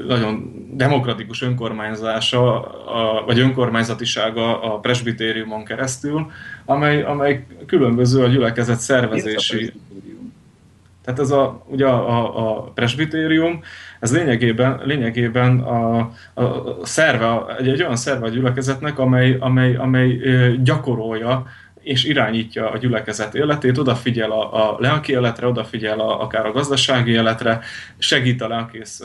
nagyon 0.07 0.53
demokratikus 0.73 1.43
önkormányzása, 1.43 2.61
a, 2.87 3.25
vagy 3.27 3.39
önkormányzatisága 3.39 4.63
a 4.63 4.79
presbitériumon 4.79 5.65
keresztül, 5.65 6.31
amely, 6.65 7.03
amely 7.03 7.47
különböző 7.67 8.23
a 8.23 8.29
gyülekezet 8.29 8.81
szervezési... 8.81 9.73
Tehát 11.05 11.21
ez 11.21 11.31
a, 11.31 11.65
ugye 11.67 11.87
a, 11.87 12.09
a, 12.09 12.49
a 12.49 12.63
presbitérium, 12.63 13.61
ez 14.01 14.13
lényegében, 14.13 14.81
lényegében 14.85 15.59
a, 15.59 15.99
a 16.35 16.77
szerve, 16.83 17.57
egy, 17.59 17.69
egy 17.69 17.83
olyan 17.83 17.97
szerve 17.97 18.27
a 18.27 18.31
gyülekezetnek, 18.31 18.99
amely, 18.99 19.37
amely, 19.41 19.75
amely 19.75 20.21
gyakorolja 20.63 21.47
és 21.87 22.05
irányítja 22.05 22.71
a 22.71 22.79
gyülekezet 22.79 23.35
életét, 23.35 23.79
odafigyel 23.79 24.31
a, 24.31 24.71
a 24.71 24.77
lelki 24.79 25.13
életre, 25.13 25.47
odafigyel 25.47 26.01
a, 26.01 26.23
akár 26.23 26.47
a 26.47 26.53
gazdasági 26.53 27.11
életre, 27.11 27.61
segít 27.99 28.43
a 28.43 28.49
lelkész 28.49 29.03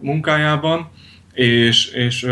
munkájában, 0.00 0.90
és, 1.32 1.86
és 1.86 2.26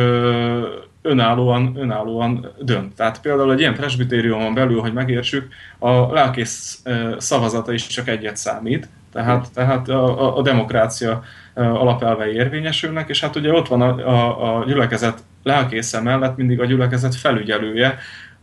önállóan, 1.02 1.76
önállóan 1.76 2.52
dönt. 2.60 2.94
Tehát 2.94 3.20
például 3.20 3.52
egy 3.52 3.60
ilyen 3.60 3.74
presbitériumon 3.74 4.54
belül, 4.54 4.80
hogy 4.80 4.92
megértsük, 4.92 5.48
a 5.78 6.12
lelkész 6.12 6.82
szavazata 7.18 7.72
is 7.72 7.86
csak 7.86 8.08
egyet 8.08 8.36
számít, 8.36 8.88
tehát, 9.12 9.52
tehát 9.52 9.88
a, 9.88 10.38
a 10.38 10.42
demokrácia 10.42 11.22
alapelvei 11.54 12.34
érvényesülnek, 12.34 13.08
és 13.08 13.20
hát 13.20 13.36
ugye 13.36 13.52
ott 13.52 13.68
van 13.68 13.82
a, 13.82 14.08
a, 14.08 14.58
a 14.58 14.64
gyülekezet 14.64 15.22
lelkésze 15.42 16.00
mellett 16.00 16.36
mindig 16.36 16.60
a 16.60 16.64
gyülekezet 16.64 17.14
felügyelője, 17.14 17.98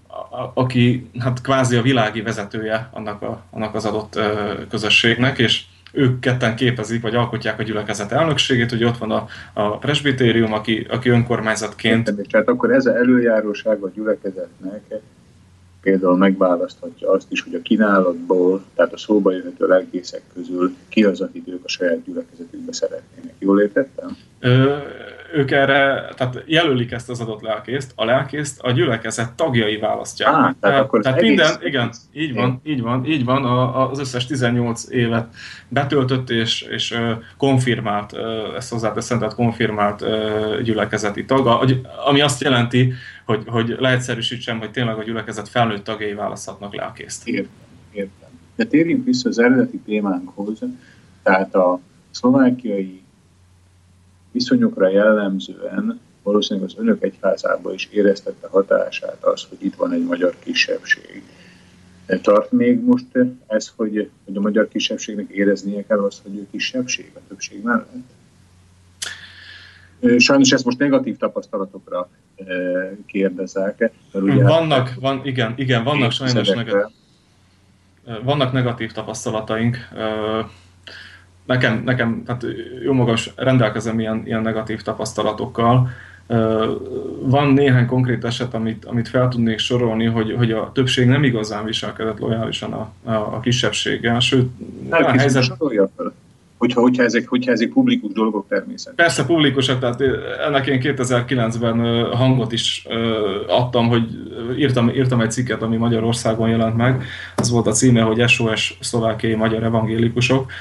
a, 0.07 0.51
aki 0.53 1.09
hát 1.19 1.41
kvázi 1.41 1.75
a 1.75 1.81
világi 1.81 2.21
vezetője 2.21 2.89
annak, 2.91 3.21
a, 3.21 3.41
annak 3.51 3.75
az 3.75 3.85
adott 3.85 4.19
közösségnek, 4.69 5.37
és 5.37 5.63
ők 5.91 6.19
ketten 6.19 6.55
képezik, 6.55 7.01
vagy 7.01 7.15
alkotják 7.15 7.59
a 7.59 7.63
gyülekezet 7.63 8.11
elnökségét, 8.11 8.69
hogy 8.69 8.83
ott 8.83 8.97
van 8.97 9.11
a, 9.11 9.27
a 9.53 9.77
presbitérium, 9.77 10.53
aki, 10.53 10.87
aki 10.89 11.09
önkormányzatként... 11.09 12.13
Tehát 12.29 12.47
akkor 12.47 12.71
ez 12.71 12.85
a 12.85 12.95
előjáróság 12.95 13.81
a 13.81 13.89
gyülekezetnek 13.89 14.81
például 15.81 16.17
megválaszthatja 16.17 17.11
azt 17.11 17.31
is, 17.31 17.41
hogy 17.41 17.53
a 17.53 17.61
kínálatból, 17.61 18.63
tehát 18.75 18.93
a 18.93 18.97
szóba 18.97 19.31
jöhető 19.31 19.67
lelkészek 19.67 20.21
közül 20.33 20.75
ki 20.87 21.03
az, 21.03 21.21
akit 21.21 21.47
ők 21.47 21.63
a 21.63 21.69
saját 21.69 22.03
gyülekezetükbe 22.03 22.73
szeretnének. 22.73 23.33
Jól 23.39 23.61
értettem? 23.61 24.17
Ö, 24.39 24.77
ők 25.33 25.51
erre, 25.51 26.09
tehát 26.15 26.43
jelölik 26.45 26.91
ezt 26.91 27.09
az 27.09 27.19
adott 27.19 27.41
lelkészt, 27.41 27.91
a 27.95 28.05
lelkészt 28.05 28.59
a 28.61 28.71
gyülekezet 28.71 29.31
tagjai 29.31 29.77
választják. 29.77 30.29
Á, 30.29 30.33
tehát, 30.33 30.55
tehát 30.59 30.79
akkor 30.79 31.01
tehát 31.01 31.21
minden, 31.21 31.45
egész... 31.45 31.67
igen, 31.67 31.91
így 32.13 32.33
van, 32.33 32.59
így 32.63 32.81
van, 32.81 33.05
így 33.05 33.25
van, 33.25 33.45
a, 33.45 33.89
az 33.89 33.99
összes 33.99 34.25
18 34.25 34.89
évet 34.89 35.27
betöltött 35.67 36.29
és, 36.29 36.61
és 36.61 36.97
konfirmált, 37.37 38.13
ezt 38.55 38.71
hozzáteszem, 38.71 39.19
tehát 39.19 39.35
konfirmált 39.35 40.05
gyülekezeti 40.63 41.25
taga, 41.25 41.59
ami 42.05 42.21
azt 42.21 42.41
jelenti, 42.41 42.93
hogy, 43.29 43.43
hogy 43.47 43.75
leegyszerűsítsem, 43.79 44.59
hogy 44.59 44.71
tényleg 44.71 44.97
a 44.97 45.03
gyülekezet 45.03 45.49
felnőtt 45.49 45.83
tagjai 45.83 46.13
választhatnak 46.13 46.75
lelkészt. 46.75 47.27
Értem, 47.27 47.51
értem. 47.91 48.29
De 48.55 48.65
térjünk 48.65 49.05
vissza 49.05 49.29
az 49.29 49.39
eredeti 49.39 49.77
témánkhoz, 49.77 50.59
tehát 51.23 51.55
a 51.55 51.79
szlovákiai 52.11 53.01
viszonyokra 54.31 54.89
jellemzően 54.89 55.99
valószínűleg 56.23 56.69
az 56.69 56.75
önök 56.77 57.03
egyházában 57.03 57.73
is 57.73 57.89
éreztette 57.91 58.47
hatását 58.47 59.23
az, 59.23 59.45
hogy 59.49 59.57
itt 59.65 59.75
van 59.75 59.91
egy 59.91 60.03
magyar 60.03 60.35
kisebbség. 60.39 61.23
De 62.05 62.19
tart 62.19 62.51
még 62.51 62.83
most 62.83 63.05
ez, 63.47 63.71
hogy, 63.75 64.09
hogy 64.25 64.35
a 64.37 64.41
magyar 64.41 64.67
kisebbségnek 64.67 65.29
éreznie 65.29 65.85
kell 65.85 65.99
azt, 65.99 66.21
hogy 66.21 66.35
ő 66.35 66.47
kisebbség 66.51 67.11
a 67.15 67.19
többség 67.27 67.63
mellett? 67.63 68.09
Sajnos 70.17 70.51
ezt 70.51 70.65
most 70.65 70.77
negatív 70.77 71.17
tapasztalatokra 71.17 72.09
kérdezek. 73.05 73.91
Ugye 74.13 74.43
vannak, 74.43 74.93
van, 74.99 75.21
igen, 75.23 75.53
igen, 75.55 75.83
vannak 75.83 76.11
sajnos 76.11 76.47
negatív, 76.49 76.81
vannak 78.23 78.51
negatív 78.51 78.91
tapasztalataink 78.91 79.77
nekem, 81.49 81.81
nekem 81.85 82.23
hát 82.27 82.45
jó 82.83 82.93
magas 82.93 83.31
rendelkezem 83.35 83.99
ilyen, 83.99 84.21
ilyen 84.25 84.41
negatív 84.41 84.81
tapasztalatokkal. 84.81 85.89
Van 87.21 87.53
néhány 87.53 87.85
konkrét 87.85 88.25
eset, 88.25 88.53
amit, 88.53 88.85
amit 88.85 89.07
fel 89.07 89.27
tudnék 89.27 89.57
sorolni, 89.57 90.05
hogy, 90.05 90.35
hogy 90.37 90.51
a 90.51 90.71
többség 90.73 91.07
nem 91.07 91.23
igazán 91.23 91.65
viselkedett 91.65 92.19
lojálisan 92.19 92.73
a, 92.73 92.91
a, 93.03 93.11
a 93.11 93.39
kisebbséggel, 93.39 94.19
sőt, 94.19 94.49
olyan 94.91 95.17
helyzet... 95.17 95.43
Sorolja 95.43 95.89
fel 95.95 96.13
hogyha, 96.59 96.81
hogyha, 96.81 97.03
ezek, 97.03 97.27
hogyha 97.27 97.51
ezek 97.51 97.69
publikus 97.69 98.11
dolgok 98.11 98.47
természetesen. 98.47 98.95
Persze 98.95 99.25
publikusak, 99.25 99.79
tehát 99.79 100.01
ennek 100.47 100.67
én 100.67 100.79
2009-ben 100.83 102.05
hangot 102.15 102.51
is 102.51 102.85
adtam, 103.47 103.87
hogy 103.87 104.03
írtam, 104.57 104.89
írtam 104.89 105.21
egy 105.21 105.31
cikket, 105.31 105.61
ami 105.61 105.77
Magyarországon 105.77 106.49
jelent 106.49 106.77
meg. 106.77 107.03
Az 107.35 107.49
volt 107.49 107.67
a 107.67 107.71
címe, 107.71 108.01
hogy 108.01 108.29
SOS 108.29 108.77
szlovákiai 108.81 109.35
magyar 109.35 109.63
evangélikusok 109.63 110.51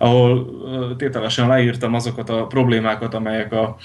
ahol 0.00 0.50
tételesen 0.96 1.48
leírtam 1.48 1.94
azokat 1.94 2.30
a 2.30 2.46
problémákat, 2.46 3.14
amelyek 3.14 3.52
a 3.52 3.76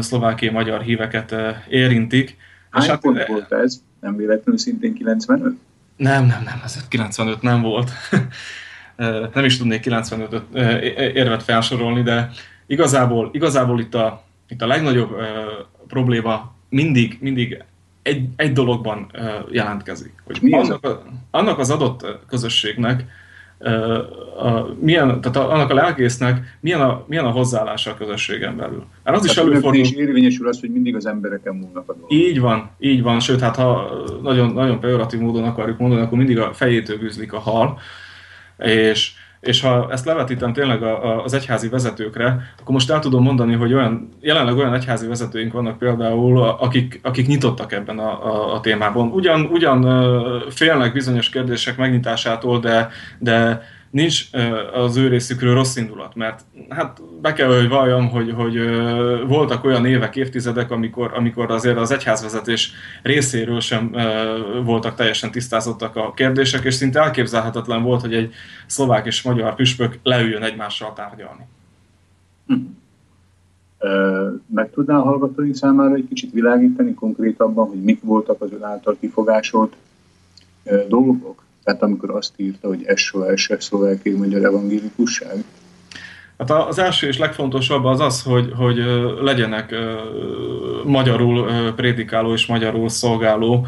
szlovákiai 0.00 0.52
magyar 0.52 0.82
híveket 0.82 1.34
érintik. 1.68 2.36
Hány 2.70 2.82
és 2.82 2.88
hát, 2.88 3.00
pont 3.00 3.26
volt 3.26 3.52
ez? 3.52 3.82
Nem 4.00 4.16
véletlenül 4.16 4.58
szintén 4.58 4.94
95? 4.94 5.56
Nem, 5.96 6.26
nem, 6.26 6.42
nem, 6.44 6.60
ez 6.64 6.88
95 6.88 7.42
nem 7.42 7.62
volt. 7.62 7.90
nem 9.34 9.44
is 9.44 9.58
tudnék 9.58 9.80
95 9.80 10.42
érvet 11.14 11.42
felsorolni, 11.42 12.02
de 12.02 12.30
igazából, 12.66 13.30
igazából 13.32 13.80
itt, 13.80 13.94
a, 13.94 14.22
itt 14.48 14.62
a 14.62 14.66
legnagyobb 14.66 15.16
probléma 15.88 16.54
mindig, 16.68 17.18
mindig 17.20 17.64
egy, 18.02 18.28
egy 18.36 18.52
dologban 18.52 19.10
jelentkezik. 19.50 20.12
Hogy 20.24 20.52
annak, 20.52 20.84
a, 20.84 21.02
annak 21.30 21.58
az 21.58 21.70
adott 21.70 22.06
közösségnek 22.28 23.04
a, 24.38 24.74
milyen, 24.80 25.20
tehát 25.20 25.36
a, 25.36 25.52
annak 25.52 25.70
a 25.70 25.74
lelkésznek 25.74 26.56
milyen 26.60 26.80
a, 26.80 27.04
milyen 27.06 27.24
a 27.24 27.30
hozzáállása 27.30 27.90
a 27.90 27.96
közösségen 27.96 28.56
belül. 28.56 28.84
Hát 29.04 29.16
az 29.16 29.24
is 29.24 29.36
előfordul. 29.36 29.80
És 29.80 29.92
érvényesül 29.92 30.48
az, 30.48 30.60
hogy 30.60 30.70
mindig 30.70 30.96
az 30.96 31.06
embereken 31.06 31.54
múlnak 31.54 31.88
a 31.88 31.92
dolgok. 31.92 32.12
Így 32.12 32.40
van, 32.40 32.70
így 32.78 33.02
van, 33.02 33.20
sőt, 33.20 33.40
hát 33.40 33.56
ha 33.56 33.90
nagyon, 34.22 34.52
nagyon 34.52 34.80
pejoratív 34.80 35.20
módon 35.20 35.44
akarjuk 35.44 35.78
mondani, 35.78 36.00
akkor 36.00 36.18
mindig 36.18 36.38
a 36.38 36.52
fejétől 36.52 36.98
gűzlik 36.98 37.32
a 37.32 37.38
hal, 37.38 37.78
és 38.58 39.12
és 39.46 39.60
ha 39.60 39.88
ezt 39.90 40.04
levetítem 40.04 40.52
tényleg 40.52 40.82
az 41.24 41.34
egyházi 41.34 41.68
vezetőkre, 41.68 42.26
akkor 42.60 42.72
most 42.72 42.90
el 42.90 42.98
tudom 42.98 43.22
mondani, 43.22 43.54
hogy 43.54 43.74
olyan, 43.74 44.08
jelenleg 44.20 44.56
olyan 44.56 44.74
egyházi 44.74 45.06
vezetőink 45.06 45.52
vannak 45.52 45.78
például, 45.78 46.42
akik, 46.42 47.00
akik 47.02 47.26
nyitottak 47.26 47.72
ebben 47.72 47.98
a, 47.98 48.26
a, 48.26 48.54
a 48.54 48.60
témában. 48.60 49.08
Ugyan, 49.08 49.40
ugyan 49.40 49.82
félnek 50.50 50.92
bizonyos 50.92 51.28
kérdések 51.28 51.76
megnyitásától, 51.76 52.60
de, 52.60 52.88
de 53.18 53.62
nincs 53.96 54.28
az 54.72 54.96
ő 54.96 55.08
részükről 55.08 55.54
rossz 55.54 55.76
indulat, 55.76 56.14
mert 56.14 56.44
hát 56.68 57.00
be 57.20 57.32
kell, 57.32 57.56
hogy 57.56 57.68
valljam, 57.68 58.08
hogy, 58.08 58.32
hogy 58.32 58.58
voltak 59.26 59.64
olyan 59.64 59.86
évek, 59.86 60.16
évtizedek, 60.16 60.70
amikor, 60.70 61.12
amikor 61.14 61.50
azért 61.50 61.76
az 61.76 61.90
egyházvezetés 61.90 62.72
részéről 63.02 63.60
sem 63.60 63.96
voltak 64.64 64.94
teljesen 64.94 65.30
tisztázottak 65.30 65.96
a 65.96 66.12
kérdések, 66.12 66.64
és 66.64 66.74
szinte 66.74 67.00
elképzelhetetlen 67.00 67.82
volt, 67.82 68.00
hogy 68.00 68.14
egy 68.14 68.34
szlovák 68.66 69.06
és 69.06 69.22
magyar 69.22 69.54
püspök 69.54 69.98
leüljön 70.02 70.42
egymással 70.42 70.92
tárgyalni. 70.92 71.46
Hm. 72.46 72.54
Meg 74.46 74.70
tudná 74.70 74.96
a 74.96 75.02
hallgatóink 75.02 75.54
számára 75.54 75.94
egy 75.94 76.08
kicsit 76.08 76.32
világítani 76.32 76.94
konkrétabban, 76.94 77.68
hogy 77.68 77.82
mik 77.82 78.02
voltak 78.02 78.40
az 78.40 78.52
ön 78.52 78.62
által 78.62 78.96
kifogásolt 79.00 79.76
dolgok? 80.88 81.45
Tehát 81.66 81.82
amikor 81.82 82.10
azt 82.10 82.32
írta, 82.36 82.68
hogy 82.68 82.86
SOS, 82.94 83.50
szlovákiai 83.58 84.16
magyar 84.16 84.44
evangélikusság? 84.44 85.44
Hát 86.38 86.50
az 86.50 86.78
első 86.78 87.06
és 87.06 87.18
legfontosabb 87.18 87.84
az 87.84 88.00
az, 88.00 88.22
hogy, 88.22 88.52
hogy 88.56 88.84
legyenek 89.20 89.74
magyarul 90.84 91.72
prédikáló 91.76 92.32
és 92.32 92.46
magyarul 92.46 92.88
szolgáló 92.88 93.66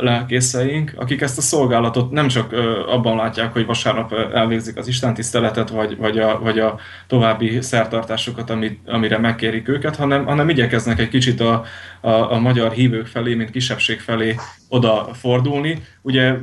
lelkészeink, 0.00 0.92
akik 0.96 1.20
ezt 1.20 1.38
a 1.38 1.40
szolgálatot 1.40 2.10
nem 2.10 2.28
csak 2.28 2.52
abban 2.86 3.16
látják, 3.16 3.52
hogy 3.52 3.66
vasárnap 3.66 4.12
elvégzik 4.12 4.76
az 4.76 4.88
istentiszteletet, 4.88 5.70
vagy, 5.70 5.96
vagy, 5.96 6.18
a, 6.18 6.38
vagy 6.40 6.58
a 6.58 6.78
további 7.06 7.60
szertartásokat, 7.60 8.50
amit, 8.50 8.88
amire 8.88 9.18
megkérik 9.18 9.68
őket, 9.68 9.96
hanem, 9.96 10.24
hanem 10.24 10.48
igyekeznek 10.48 10.98
egy 10.98 11.08
kicsit 11.08 11.40
a, 11.40 11.64
a, 12.00 12.10
a 12.10 12.38
magyar 12.38 12.72
hívők 12.72 13.06
felé, 13.06 13.34
mint 13.34 13.50
kisebbség 13.50 14.00
felé 14.00 14.34
odafordulni. 14.68 15.82
Ugye 16.02 16.34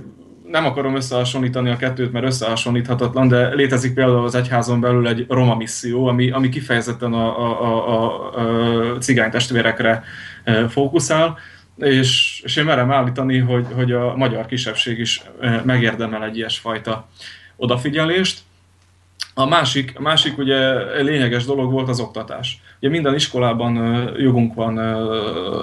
nem 0.48 0.66
akarom 0.66 0.96
összehasonlítani 0.96 1.70
a 1.70 1.78
kettőt, 1.78 2.12
mert 2.12 2.26
összehasonlíthatatlan, 2.26 3.28
de 3.28 3.54
létezik 3.54 3.94
például 3.94 4.26
az 4.26 4.36
egyházon 4.36 4.80
belül 4.80 5.08
egy 5.08 5.26
roma 5.30 5.56
misszió, 5.56 6.08
ami, 6.08 6.32
ami 6.32 6.50
kifejezetten 6.50 7.14
a, 7.14 7.39
a, 7.39 7.88
a, 7.88 8.34
a 8.94 8.98
cigány 8.98 9.30
testvérekre 9.30 10.04
e, 10.44 10.68
fókuszál, 10.68 11.38
és, 11.78 12.41
és 12.46 12.56
én 12.56 12.64
merem 12.64 12.91
állítani, 12.91 13.38
hogy, 13.38 13.66
hogy 13.76 13.91
a 13.91 14.16
magyar 14.16 14.46
kisebbség 14.46 15.00
is 15.00 15.22
megérdemel 15.64 16.24
egy 16.24 16.38
ilyesfajta 16.38 17.08
odafigyelést. 17.56 18.39
A 19.34 19.46
másik, 19.46 19.94
a 19.96 20.02
másik 20.02 20.38
ugye 20.38 20.74
lényeges 21.02 21.46
dolog 21.46 21.72
volt 21.72 21.89
az 21.89 22.00
oktatás. 22.00 22.62
Ugye 22.80 22.89
minden 22.89 23.16
iskolában 23.16 23.76
jogunk 24.18 24.54
van 24.54 24.78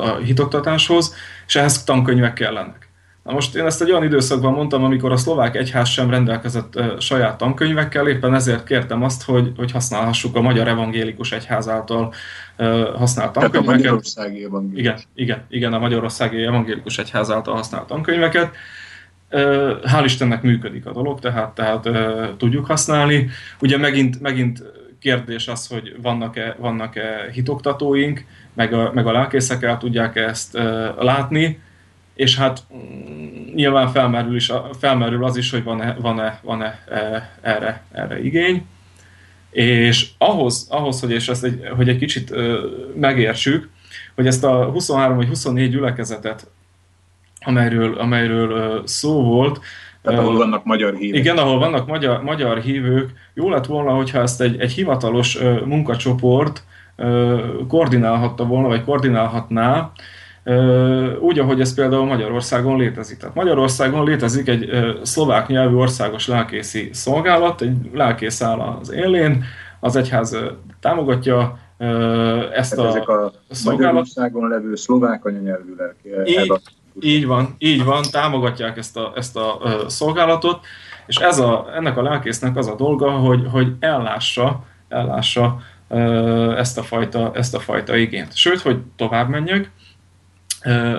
a 0.00 0.16
hitoktatáshoz, 0.16 1.14
és 1.46 1.56
ehhez 1.56 1.84
tankönyvek 1.84 2.32
kellenek. 2.32 2.89
Na 3.22 3.32
most 3.32 3.54
én 3.54 3.64
ezt 3.64 3.82
egy 3.82 3.90
olyan 3.90 4.04
időszakban 4.04 4.52
mondtam, 4.52 4.84
amikor 4.84 5.12
a 5.12 5.16
szlovák 5.16 5.56
egyház 5.56 5.88
sem 5.88 6.10
rendelkezett 6.10 6.76
uh, 6.76 6.98
saját 6.98 7.38
tankönyvekkel, 7.38 8.08
éppen 8.08 8.34
ezért 8.34 8.64
kértem 8.64 9.02
azt, 9.02 9.22
hogy, 9.22 9.52
hogy 9.56 9.70
használhassuk 9.70 10.36
a 10.36 10.40
Magyar 10.40 10.68
Evangélikus 10.68 11.32
Egyház 11.32 11.68
által 11.68 12.14
uh, 12.58 12.94
használt 12.94 13.32
tankönyveket. 13.32 13.64
Tehát 13.64 13.68
a 13.68 13.70
Magyarországi 13.70 14.44
Evangélikus. 14.44 14.80
Igen, 14.80 14.98
igen, 15.14 15.44
igen, 15.48 15.72
a 15.72 15.78
Magyarországi 15.78 16.42
Evangélikus 16.42 16.98
Egyház 16.98 17.30
által 17.30 17.54
használt 17.54 17.86
tankönyveket. 17.86 18.56
Hál' 19.82 20.04
Istennek 20.04 20.42
működik 20.42 20.86
a 20.86 20.92
dolog, 20.92 21.20
tehát, 21.20 21.54
tehát 21.54 21.88
tudjuk 22.36 22.66
használni. 22.66 23.28
Ugye 23.60 23.76
megint, 23.76 24.20
megint 24.20 24.62
kérdés 24.98 25.48
az, 25.48 25.66
hogy 25.66 25.96
vannak-e, 26.02 26.56
vannak-e 26.58 27.30
hitoktatóink, 27.32 28.24
meg 28.54 28.72
a, 28.72 28.90
meg 28.94 29.06
a 29.06 29.12
lelkészek 29.12 29.62
el 29.62 29.78
tudják 29.78 30.16
ezt 30.16 30.58
látni, 30.98 31.60
és 32.20 32.36
hát 32.36 32.62
mm, 32.74 33.54
nyilván 33.54 33.88
felmerül, 33.88 34.36
is, 34.36 34.52
felmerül 34.78 35.24
az 35.24 35.36
is, 35.36 35.50
hogy 35.50 35.62
van-e, 35.62 35.96
van-e, 36.00 36.40
van-e 36.42 36.84
erre, 37.40 37.82
erre 37.92 38.22
igény. 38.22 38.66
És 39.50 40.08
ahhoz, 40.18 40.66
ahhoz 40.70 41.00
hogy, 41.00 41.10
és 41.10 41.28
ezt 41.28 41.44
egy, 41.44 41.68
hogy 41.76 41.88
egy 41.88 41.98
kicsit 41.98 42.34
megértsük, 42.94 43.68
hogy 44.14 44.26
ezt 44.26 44.44
a 44.44 44.64
23 44.64 45.16
vagy 45.16 45.28
24 45.28 45.70
gyülekezetet, 45.70 46.50
amelyről, 47.40 47.98
amelyről 47.98 48.82
szó 48.86 49.22
volt, 49.22 49.60
tehát 50.02 50.18
ahol 50.18 50.36
vannak 50.36 50.64
magyar 50.64 50.94
hívők. 50.94 51.18
Igen, 51.18 51.36
ahol 51.36 51.58
vannak 51.58 51.86
magyar, 51.86 52.22
magyar 52.22 52.58
hívők. 52.58 53.12
Jó 53.34 53.50
lett 53.50 53.66
volna, 53.66 53.90
hogyha 53.90 54.20
ezt 54.20 54.40
egy, 54.40 54.60
egy 54.60 54.72
hivatalos 54.72 55.38
munkacsoport 55.64 56.64
koordinálhatta 57.68 58.44
volna, 58.44 58.68
vagy 58.68 58.84
koordinálhatná, 58.84 59.92
úgy, 61.20 61.38
ahogy 61.38 61.60
ez 61.60 61.74
például 61.74 62.04
Magyarországon 62.04 62.76
létezik. 62.76 63.18
Tehát 63.18 63.34
Magyarországon 63.34 64.04
létezik 64.04 64.48
egy 64.48 64.70
szlovák 65.02 65.46
nyelvű 65.46 65.74
országos 65.74 66.26
lelkészi 66.26 66.88
szolgálat, 66.92 67.60
egy 67.60 67.76
lelkész 67.92 68.42
áll 68.42 68.58
az 68.58 68.92
élén, 68.92 69.44
az 69.80 69.96
egyház 69.96 70.36
támogatja 70.80 71.58
ezt 72.52 72.74
Tehát 72.74 72.94
a 72.94 72.96
ezek 72.96 73.08
a 73.08 73.32
szolgálat. 73.50 73.92
Magyarországon 73.92 74.48
levő 74.48 74.74
szlovák 74.76 75.24
anyanyelvű 75.24 75.74
lelki. 75.76 76.30
Így, 76.30 76.52
így 77.00 77.26
van, 77.26 77.54
így 77.58 77.84
van, 77.84 78.02
támogatják 78.10 78.76
ezt 78.76 78.96
a, 78.96 79.12
ezt 79.16 79.36
a 79.36 79.60
szolgálatot, 79.86 80.66
és 81.06 81.16
ez 81.16 81.38
a, 81.38 81.70
ennek 81.74 81.96
a 81.96 82.02
lelkésznek 82.02 82.56
az 82.56 82.66
a 82.68 82.74
dolga, 82.74 83.10
hogy, 83.10 83.46
hogy 83.52 83.72
ellássa, 83.80 84.64
ellássa 84.88 85.60
ezt 86.56 86.78
a, 86.78 86.82
fajta, 86.82 87.30
ezt 87.34 87.54
a 87.54 87.58
fajta 87.58 87.96
igényt. 87.96 88.36
Sőt, 88.36 88.60
hogy 88.60 88.78
tovább 88.96 89.28
menjek, 89.28 89.70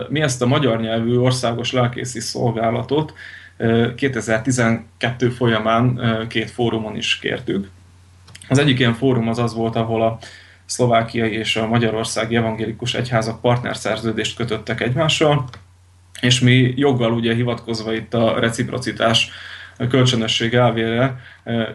mi 0.09 0.21
ezt 0.21 0.41
a 0.41 0.45
magyar 0.45 0.81
nyelvű 0.81 1.17
országos 1.17 1.71
lelkészi 1.71 2.19
szolgálatot 2.19 3.13
2012 3.95 5.29
folyamán 5.29 5.99
két 6.29 6.51
fórumon 6.51 6.95
is 6.95 7.19
kértük. 7.19 7.69
Az 8.49 8.57
egyik 8.57 8.79
ilyen 8.79 8.93
fórum 8.93 9.27
az 9.27 9.39
az 9.39 9.53
volt, 9.53 9.75
ahol 9.75 10.01
a 10.01 10.17
szlovákiai 10.65 11.31
és 11.31 11.55
a 11.55 11.67
magyarországi 11.67 12.35
evangélikus 12.35 12.93
egyházak 12.93 13.41
partnerszerződést 13.41 14.35
kötöttek 14.35 14.81
egymással, 14.81 15.45
és 16.21 16.39
mi 16.39 16.73
joggal 16.75 17.11
ugye 17.11 17.33
hivatkozva 17.33 17.93
itt 17.93 18.13
a 18.13 18.39
reciprocitás 18.39 19.31
kölcsönösség 19.89 20.53
elvére 20.53 21.19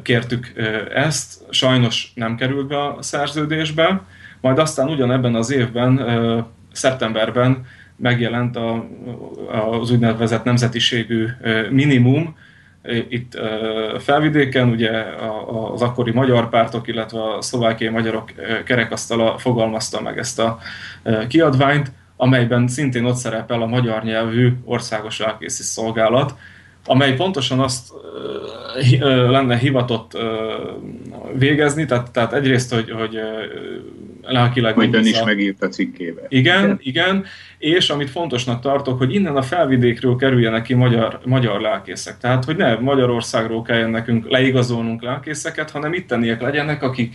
kértük 0.03 0.53
ezt, 0.95 1.41
sajnos 1.51 2.13
nem 2.15 2.37
került 2.37 2.67
be 2.67 2.85
a 2.85 2.97
szerződésbe, 3.01 4.03
majd 4.41 4.59
aztán 4.59 4.89
ugyanebben 4.89 5.35
az 5.35 5.51
évben 5.51 5.99
szeptemberben 6.77 7.67
megjelent 7.97 8.57
a, 8.57 8.87
az 9.71 9.91
úgynevezett 9.91 10.45
nemzetiségű 10.45 11.27
minimum, 11.71 12.37
itt 13.09 13.39
felvidéken 13.99 14.69
ugye 14.69 14.91
az 15.73 15.83
akkori 15.83 16.11
magyar 16.11 16.49
pártok, 16.49 16.89
illetve 16.89 17.23
a 17.23 17.43
szlovákiai 17.43 17.91
magyarok 17.91 18.33
kerekasztala 18.65 19.39
fogalmazta 19.39 20.01
meg 20.01 20.19
ezt 20.19 20.39
a 20.39 20.59
kiadványt, 21.29 21.93
amelyben 22.17 22.69
szintén 22.69 23.05
ott 23.05 23.17
szerepel 23.17 23.63
a 23.63 23.67
magyar 23.67 24.03
nyelvű 24.03 24.53
országos 24.65 25.19
lelkészi 25.19 25.63
szolgálat, 25.63 26.35
amely 26.85 27.15
pontosan 27.15 27.61
azt 27.61 27.93
lenne 29.05 29.57
hivatott 29.57 30.19
végezni, 31.39 31.85
tehát, 31.85 32.11
tehát 32.11 32.33
egyrészt, 32.33 32.75
hogy, 32.75 32.91
hogy 32.91 33.19
lelkileg... 34.27 34.77
Majd 34.77 34.95
ön 34.95 35.07
is 35.07 35.23
megírt 35.23 35.63
a 35.63 35.69
cikkébe. 35.69 36.23
Igen, 36.29 36.65
igen, 36.65 36.79
igen, 36.83 37.25
és 37.59 37.91
amit 37.91 38.11
fontosnak 38.11 38.61
tartok, 38.61 38.99
hogy 38.99 39.15
innen 39.15 39.37
a 39.37 39.43
felvidékről 39.43 40.17
kerüljenek 40.17 40.63
ki 40.63 40.75
magyar, 40.75 41.21
magyar 41.25 41.61
lelkészek. 41.61 42.19
Tehát, 42.19 42.45
hogy 42.45 42.57
ne 42.57 42.75
Magyarországról 42.75 43.63
kelljen 43.63 43.91
nekünk 43.91 44.31
leigazolnunk 44.31 45.03
lelkészeket, 45.03 45.71
hanem 45.71 45.93
itteniek 45.93 46.41
legyenek, 46.41 46.83
akik 46.83 47.15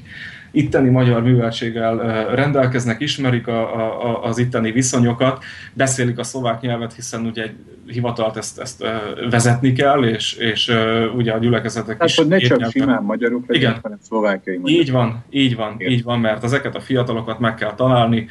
itteni 0.52 0.90
magyar 0.90 1.24
műveltséggel 1.24 2.26
rendelkeznek, 2.36 3.02
ismerik 3.02 3.48
a, 3.48 3.76
a, 4.06 4.24
az 4.24 4.38
itteni 4.38 4.72
viszonyokat, 4.72 5.44
beszélik 5.74 6.20
a 6.20 6.24
szlovák 6.24 6.62
nyelvet, 6.62 6.94
hiszen 6.94 7.26
ugye 7.26 7.44
egy 7.44 7.56
hivatalt 7.88 8.38
ezt, 8.38 8.60
ezt 8.60 8.86
vezetni 9.30 9.74
kell, 9.74 10.04
és, 10.04 10.34
és 10.34 10.72
ugye 11.16 11.32
a 11.32 11.38
gyülekezetek 11.38 11.98
Tehát, 11.98 12.10
is... 12.10 12.16
hogy 12.16 12.28
ne 12.28 12.38
csak 12.38 12.58
nyelven. 12.58 12.70
simán 12.70 13.04
magyarok 13.04 13.44
legyenek, 13.48 13.82
hanem 13.82 13.98
szlovákiai 14.02 14.58
magyarok. 14.58 14.82
Így 14.82 14.92
van, 14.92 15.24
így 15.30 15.56
van, 15.56 15.72
Értem. 15.78 15.94
így 15.94 16.04
van, 16.04 16.20
mert 16.20 16.44
ezeket 16.44 16.76
a 16.76 16.80
fiatalokat 16.80 17.40
meg 17.40 17.56
kell 17.56 17.74
találni, 17.74 18.28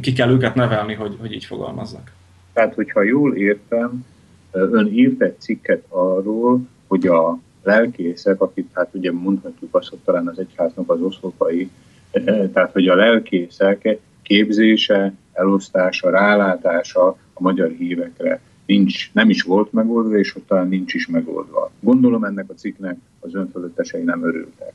ki 0.00 0.12
kell 0.12 0.30
őket 0.30 0.54
nevelni, 0.54 0.94
hogy, 0.94 1.16
hogy 1.20 1.32
így 1.32 1.44
fogalmaznak. 1.44 2.12
Tehát, 2.52 2.74
hogyha 2.74 3.02
jól 3.02 3.36
értem, 3.36 4.06
ön 4.52 4.86
írt 4.86 5.22
egy 5.22 5.40
cikket 5.40 5.84
arról, 5.88 6.60
hogy 6.86 7.06
a 7.06 7.38
lelkészek, 7.62 8.40
akik 8.40 8.66
hát 8.72 8.88
ugye 8.92 9.12
mondhatjuk 9.12 9.74
azt, 9.74 9.88
hogy 9.88 9.98
talán 9.98 10.28
az 10.28 10.38
egyháznak 10.38 10.90
az 10.90 11.00
oszlopai, 11.00 11.70
eh, 12.10 12.48
tehát 12.52 12.72
hogy 12.72 12.88
a 12.88 12.94
lelkészek 12.94 13.98
képzése, 14.22 15.12
elosztása, 15.32 16.10
rálátása 16.10 17.06
a 17.08 17.42
magyar 17.42 17.70
hívekre 17.70 18.40
nincs, 18.66 19.12
nem 19.12 19.30
is 19.30 19.42
volt 19.42 19.72
megoldva, 19.72 20.18
és 20.18 20.36
ott 20.36 20.46
talán 20.46 20.68
nincs 20.68 20.94
is 20.94 21.06
megoldva. 21.06 21.70
Gondolom 21.80 22.24
ennek 22.24 22.50
a 22.50 22.54
cikknek 22.54 22.96
az 23.20 23.34
önfölöttesei 23.34 24.02
nem 24.02 24.24
örültek. 24.24 24.72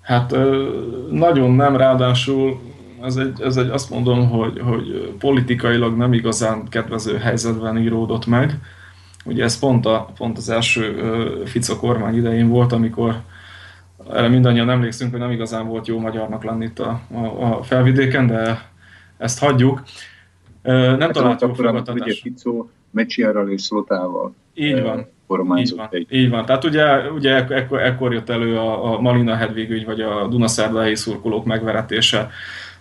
Hát 0.00 0.30
nagyon 1.10 1.50
nem, 1.54 1.76
ráadásul 1.76 2.60
ez 3.02 3.16
egy, 3.16 3.40
ez 3.40 3.56
egy 3.56 3.68
azt 3.68 3.90
mondom, 3.90 4.28
hogy, 4.28 4.60
hogy 4.60 5.14
politikailag 5.18 5.96
nem 5.96 6.12
igazán 6.12 6.68
kedvező 6.68 7.16
helyzetben 7.16 7.78
íródott 7.78 8.26
meg. 8.26 8.58
Ugye 9.24 9.44
ez 9.44 9.58
pont, 9.58 9.86
a, 9.86 10.10
pont 10.16 10.38
az 10.38 10.48
első 10.48 11.02
Fico 11.44 11.76
kormány 11.76 12.16
idején 12.16 12.48
volt, 12.48 12.72
amikor 12.72 13.20
erre 14.12 14.28
mindannyian 14.28 14.70
emlékszünk, 14.70 15.10
hogy 15.10 15.20
nem 15.20 15.30
igazán 15.30 15.66
volt 15.66 15.86
jó 15.86 15.98
magyarnak 15.98 16.44
lenni 16.44 16.64
itt 16.64 16.78
a, 16.78 17.00
a, 17.12 17.56
a 17.56 17.62
felvidéken, 17.62 18.26
de 18.26 18.70
ezt 19.18 19.38
hagyjuk. 19.38 19.82
Nem 20.62 21.00
hát 21.00 21.12
talált 21.12 21.40
jó 21.40 21.52
fogadtatást. 21.54 22.00
Ugye 22.00 22.14
Fico 22.14 22.66
Mecsiárral 22.90 23.50
és 23.50 23.62
Szlotával 23.62 24.34
így 24.54 24.82
van. 24.82 25.06
Így 25.58 25.76
van, 25.76 25.88
egy. 25.90 26.06
így 26.10 26.30
van. 26.30 26.44
Tehát 26.44 26.64
ugye, 26.64 27.10
ugye 27.10 27.46
ekkor, 27.48 27.82
ekkor 27.82 28.12
jött 28.12 28.28
elő 28.28 28.56
a, 28.56 28.94
a 28.94 29.00
Malina 29.00 29.34
Hedvig 29.34 29.70
ügy, 29.70 29.84
vagy 29.84 30.00
a 30.00 30.26
Dunaszárdai 30.26 30.94
szurkolók 30.94 31.44
megveretése, 31.44 32.30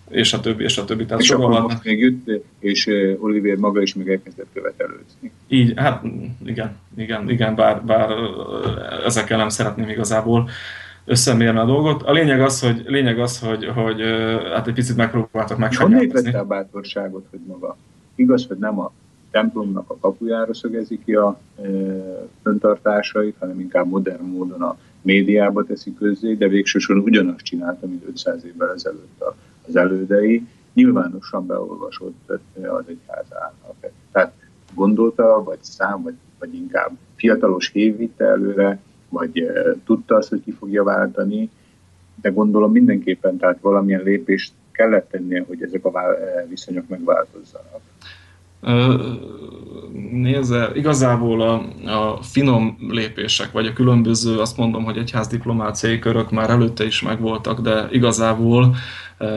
és 0.10 0.34
a 0.34 0.39
többi, 0.39 0.64
és 0.64 0.78
a 0.78 0.86
többi. 0.86 1.05
Tehát 1.05 1.24
és 1.24 1.36
most 1.36 1.84
még 1.84 1.99
jött, 1.99 2.43
és 2.60 2.89
Olivier 3.20 3.58
maga 3.58 3.82
is 3.82 3.95
még 3.95 4.08
elkezdett 4.08 4.47
követelőzni. 4.53 5.32
Így, 5.47 5.74
hát 5.76 6.03
igen, 6.45 6.76
igen, 6.97 7.30
igen, 7.30 7.55
bár, 7.55 7.84
bár 7.86 8.10
ezekkel 9.05 9.38
nem 9.38 9.49
szeretném 9.49 9.89
igazából 9.89 10.49
összemérni 11.05 11.60
a 11.60 11.66
dolgot. 11.66 12.03
A 12.03 12.12
lényeg 12.12 12.41
az, 12.41 12.62
hogy, 12.62 12.84
lényeg 12.86 13.20
az, 13.20 13.39
hogy, 13.39 13.66
hogy 13.66 14.01
hát 14.53 14.68
egy 14.68 14.74
picit 14.74 14.95
megpróbáltak 14.95 15.58
megfegyelmezni. 15.58 16.08
Honnét 16.08 16.24
vette 16.24 16.39
a 16.39 16.45
bátorságot, 16.45 17.26
hogy 17.30 17.39
maga 17.47 17.78
igaz, 18.16 18.47
hogy 18.47 18.58
nem 18.58 18.80
a 18.80 18.91
templomnak 19.32 19.89
a 19.89 19.97
kapujára 19.97 20.53
szögezi 20.53 20.99
ki 21.05 21.14
a 21.14 21.39
e, 21.62 21.68
föntartásait, 22.43 23.36
hanem 23.39 23.60
inkább 23.60 23.88
modern 23.88 24.24
módon 24.24 24.62
a 24.62 24.78
médiába 25.08 25.64
teszi 25.64 25.93
közzé, 25.93 26.34
de 26.34 26.47
végsősorban 26.47 27.05
ugyanazt 27.05 27.43
csinálta, 27.43 27.88
mint 27.88 28.03
500 28.08 28.45
évvel 28.45 28.74
ezelőtt 28.74 29.24
az 29.68 29.76
elődei, 29.76 30.47
nyilvánosan 30.74 31.45
beolvasott 31.45 32.30
az 32.55 32.84
egyházának. 32.88 33.76
Tehát 34.12 34.34
gondolta, 34.74 35.43
vagy 35.43 35.58
szám, 35.62 36.01
vagy, 36.01 36.14
vagy 36.39 36.53
inkább 36.53 36.91
fiatalos 37.16 37.70
hév 37.70 37.97
vitte 37.97 38.26
előre, 38.26 38.80
vagy 39.10 39.47
tudta 39.86 40.16
azt, 40.16 40.30
hogy 40.30 40.43
ki 40.43 40.51
fogja 40.51 40.84
váltani, 40.84 41.49
de 42.22 42.30
gondolom 42.30 42.72
mindenképpen 42.72 43.38
tehát 43.38 43.60
valamilyen 43.62 44.03
lépést 44.03 44.53
kellett 44.72 45.10
tennie, 45.10 45.43
hogy 45.47 45.62
ezek 45.62 45.86
a 45.86 45.91
viszonyok 46.49 46.88
megváltozzanak. 46.88 47.82
Nézze, 50.12 50.72
igazából 50.74 51.41
a, 51.41 51.53
a 51.91 52.22
finom 52.22 52.78
lépések, 52.89 53.51
vagy 53.51 53.66
a 53.66 53.74
különböző, 53.74 54.39
azt 54.39 54.58
mondom, 54.58 54.84
hogy 54.84 54.97
egyház 54.97 55.28
diplomáciai 55.28 55.99
körök 55.99 56.32
már 56.32 56.49
előtte 56.49 56.86
is 56.86 57.01
megvoltak, 57.01 57.60
de 57.60 57.88
igazából 57.91 58.76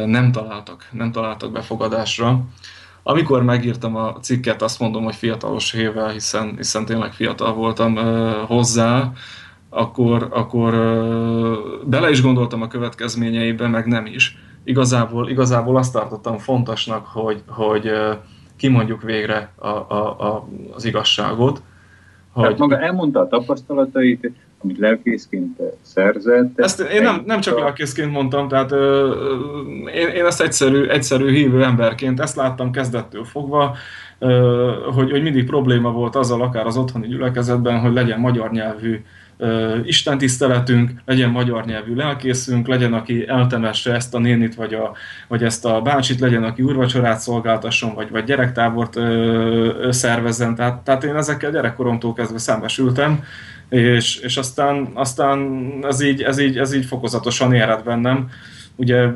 nem 0.07 0.33
találtak, 0.33 0.87
nem 0.93 1.13
találtak 1.13 1.53
befogadásra. 1.53 2.41
Amikor 3.03 3.43
megírtam 3.43 3.97
a 3.97 4.13
cikket, 4.21 4.63
azt 4.63 4.81
mondom, 4.81 5.05
hogy 5.05 5.15
fiatalos 5.15 5.73
hével, 5.73 6.09
hiszen, 6.09 6.55
hiszen 6.57 6.85
tényleg 6.85 7.13
fiatal 7.13 7.55
voltam 7.55 7.97
hozzá, 8.47 9.13
akkor, 9.71 10.29
akkor 10.31 10.73
bele 11.85 12.11
is 12.11 12.23
gondoltam 12.23 12.63
a 12.63 12.69
következményeibe, 12.69 13.69
meg 13.69 13.87
nem 13.87 14.07
is. 14.07 14.37
Igazából, 14.65 15.29
igazából 15.29 15.77
azt 15.77 15.93
tartottam 15.93 16.39
fontosnak, 16.39 17.07
hogy, 17.07 17.43
hogy 17.47 17.91
kimondjuk 18.61 19.03
végre 19.03 19.51
a, 19.57 19.69
a, 19.69 20.17
a, 20.19 20.49
az 20.75 20.85
igazságot, 20.85 21.63
Hogy... 22.33 22.43
Tehát 22.43 22.59
maga 22.59 22.81
elmondta 22.81 23.21
a 23.21 23.29
tapasztalatait, 23.29 24.31
amit 24.63 24.79
lelkészként 24.79 25.61
szerzett. 25.83 26.61
Ezt 26.61 26.81
én 26.81 27.03
nem, 27.03 27.23
nem 27.27 27.41
csak 27.41 27.59
lelkészként 27.59 28.13
mondtam, 28.13 28.49
tehát 28.49 28.73
ö, 28.73 29.15
én, 29.95 30.09
én 30.09 30.25
ezt 30.25 30.41
egyszerű, 30.41 30.87
egyszerű 30.87 31.31
hívő 31.31 31.63
emberként, 31.65 32.21
ezt 32.21 32.37
láttam 32.37 32.71
kezdettől 32.71 33.25
fogva, 33.25 33.77
ö, 34.19 34.73
hogy, 34.95 35.11
hogy 35.11 35.23
mindig 35.23 35.47
probléma 35.47 35.93
volt 35.93 36.17
azzal 36.17 36.43
akár 36.43 36.67
az 36.67 36.77
otthoni 36.77 37.07
gyülekezetben, 37.07 37.81
hogy 37.81 37.93
legyen 37.93 38.21
magyar 38.21 38.51
nyelvű 38.51 39.05
Isten 39.85 40.19
tiszteletünk, 40.19 40.91
legyen 41.05 41.31
magyar 41.31 41.65
nyelvű 41.65 41.95
lelkészünk, 41.95 42.67
legyen, 42.67 42.93
aki 42.93 43.29
eltemesse 43.29 43.95
ezt 43.95 44.15
a 44.15 44.19
nénit, 44.19 44.55
vagy, 44.55 44.75
a, 44.75 44.93
vagy 45.29 45.43
ezt 45.43 45.65
a 45.65 45.81
bácsit, 45.81 46.21
legyen, 46.21 46.45
aki 46.45 46.63
úrvacsorát 46.63 47.21
szolgáltasson, 47.21 47.95
vagy, 47.95 48.11
vagy 48.11 48.25
gyerektábort 48.25 48.97
ö, 48.97 49.89
szervezzen. 49.91 50.55
Tehát, 50.55 50.79
tehát 50.79 51.05
én 51.05 51.17
ezekkel 51.17 51.51
gyerekkoromtól 51.51 52.13
kezdve 52.13 52.39
szembesültem, 52.39 53.25
és, 53.69 54.17
és 54.17 54.37
aztán, 54.37 54.91
aztán 54.95 55.61
ez, 55.83 56.01
így, 56.01 56.23
ez, 56.23 56.39
így, 56.39 56.59
ez 56.59 56.75
így 56.75 56.85
fokozatosan 56.85 57.53
érett 57.53 57.85
bennem. 57.85 58.29
Ugye 58.77 59.09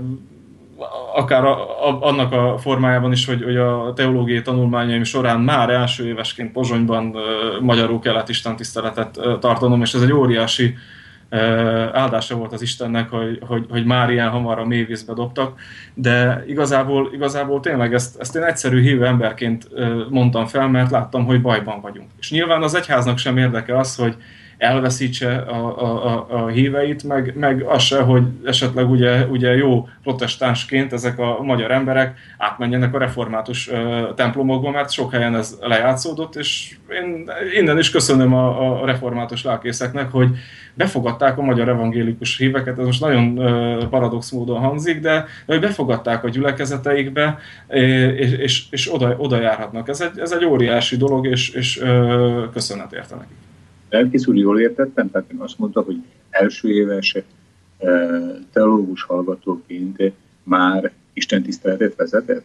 akár 1.15 1.45
a, 1.45 1.89
a, 1.89 1.99
annak 2.01 2.33
a 2.33 2.59
formájában 2.59 3.13
is, 3.13 3.27
hogy, 3.27 3.43
hogy 3.43 3.57
a 3.57 3.93
teológiai 3.97 4.43
tanulmányaim 4.43 5.03
során 5.03 5.41
már 5.41 5.71
első 5.71 6.07
évesként 6.07 6.53
Pozsonyban 6.53 7.17
magyarul 7.61 7.99
kellett 7.99 8.29
Isten 8.29 8.57
tiszteletet 8.57 9.21
tartanom, 9.41 9.81
és 9.83 9.95
ez 9.95 10.03
egy 10.03 10.13
óriási 10.13 10.75
áldása 11.93 12.37
volt 12.37 12.53
az 12.53 12.63
Istennek, 12.63 13.11
hogy, 13.11 13.39
hogy, 13.47 13.67
hogy 13.71 13.85
már 13.85 14.11
ilyen 14.11 14.29
hamar 14.29 14.59
a 14.59 14.67
mélyvízbe 14.67 15.13
dobtak, 15.13 15.61
de 15.95 16.45
igazából, 16.47 17.11
igazából 17.13 17.61
tényleg 17.61 17.95
ezt, 17.95 18.21
ezt 18.21 18.37
én 18.37 18.43
egyszerű 18.43 18.81
hívő 18.81 19.07
emberként 19.07 19.69
mondtam 20.11 20.47
fel, 20.47 20.69
mert 20.69 20.91
láttam, 20.91 21.25
hogy 21.25 21.41
bajban 21.41 21.81
vagyunk. 21.81 22.09
És 22.19 22.31
nyilván 22.31 22.63
az 22.63 22.75
egyháznak 22.75 23.19
sem 23.19 23.37
érdeke 23.37 23.79
az, 23.79 23.97
hogy 23.97 24.17
elveszítse 24.59 25.37
a, 25.37 25.83
a, 25.83 26.07
a, 26.07 26.27
a 26.29 26.47
híveit, 26.49 27.03
meg, 27.03 27.35
meg 27.37 27.63
az 27.63 27.83
se, 27.83 28.01
hogy 28.01 28.23
esetleg 28.45 28.91
ugye, 28.91 29.27
ugye 29.27 29.57
jó 29.57 29.89
protestánsként 30.03 30.93
ezek 30.93 31.19
a 31.19 31.43
magyar 31.43 31.71
emberek 31.71 32.19
átmenjenek 32.39 32.95
a 32.95 32.99
református 32.99 33.71
templomokba, 34.15 34.71
mert 34.71 34.93
sok 34.93 35.13
helyen 35.13 35.37
ez 35.37 35.59
lejátszódott, 35.61 36.37
és 36.37 36.77
én 37.03 37.31
innen 37.55 37.79
is 37.79 37.91
köszönöm 37.91 38.35
a, 38.35 38.83
a 38.83 38.87
református 38.87 39.45
lelkészeknek, 39.45 40.11
hogy 40.11 40.29
befogadták 40.75 41.39
a 41.39 41.43
magyar 41.43 41.69
evangélikus 41.69 42.39
híveket, 42.39 42.79
ez 42.79 42.85
most 42.85 43.01
nagyon 43.01 43.35
paradox 43.91 44.31
módon 44.31 44.61
hangzik, 44.61 45.01
de 45.01 45.27
hogy 45.47 45.61
befogadták 45.61 46.25
a 46.25 46.29
gyülekezeteikbe, 46.29 47.39
és, 48.17 48.33
és, 48.33 48.65
és 48.71 48.95
oda, 48.95 49.15
oda 49.19 49.41
járhatnak. 49.41 49.89
Ez 49.89 50.01
egy, 50.01 50.19
ez 50.19 50.33
egy 50.33 50.45
óriási 50.45 50.97
dolog, 50.97 51.27
és, 51.27 51.51
és 51.51 51.83
köszönet 52.53 52.93
érte 52.93 53.15
nekik. 53.15 53.37
Lelkész 53.95 54.27
úr, 54.27 54.37
jól 54.37 54.61
értettem? 54.61 55.11
Tehát 55.11 55.31
én 55.33 55.39
azt 55.39 55.59
mondta, 55.59 55.81
hogy 55.81 55.97
első 56.31 56.69
éves 56.69 57.15
eh, 57.15 57.23
teológus 58.53 59.03
hallgatóként 59.03 60.13
már 60.43 60.93
Isten 61.13 61.43
tiszteletet 61.43 61.95
vezetett? 61.97 62.45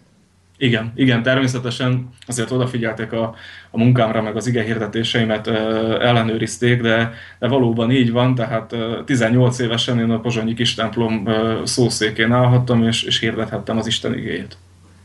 Igen, 0.58 0.92
igen, 0.96 1.24
természetesen 1.24 2.10
azért 2.28 2.52
odafigyeltek 2.52 3.14
a, 3.14 3.36
a 3.72 3.78
munkámra, 3.78 4.22
meg 4.22 4.36
az 4.36 4.48
ige 4.48 4.64
hirdetéseimet 4.64 5.48
ö, 5.48 5.52
eh, 5.52 6.08
ellenőrizték, 6.10 6.82
de, 6.82 7.14
de 7.40 7.48
valóban 7.48 7.92
így 7.92 8.12
van, 8.12 8.36
tehát 8.36 8.74
ö, 8.74 8.98
eh, 8.98 9.04
18 9.06 9.60
évesen 9.60 10.00
én 10.00 10.10
a 10.10 10.20
Pozsonyi 10.20 10.54
kis 10.54 10.74
templom 10.74 11.28
ö, 11.28 11.62
szószékén 11.66 12.32
állhattam, 12.32 12.84
és, 12.84 13.04
és 13.04 13.20
hirdethettem 13.20 13.78
az 13.78 13.88
Isten 13.88 14.18
igéjét. 14.18 14.58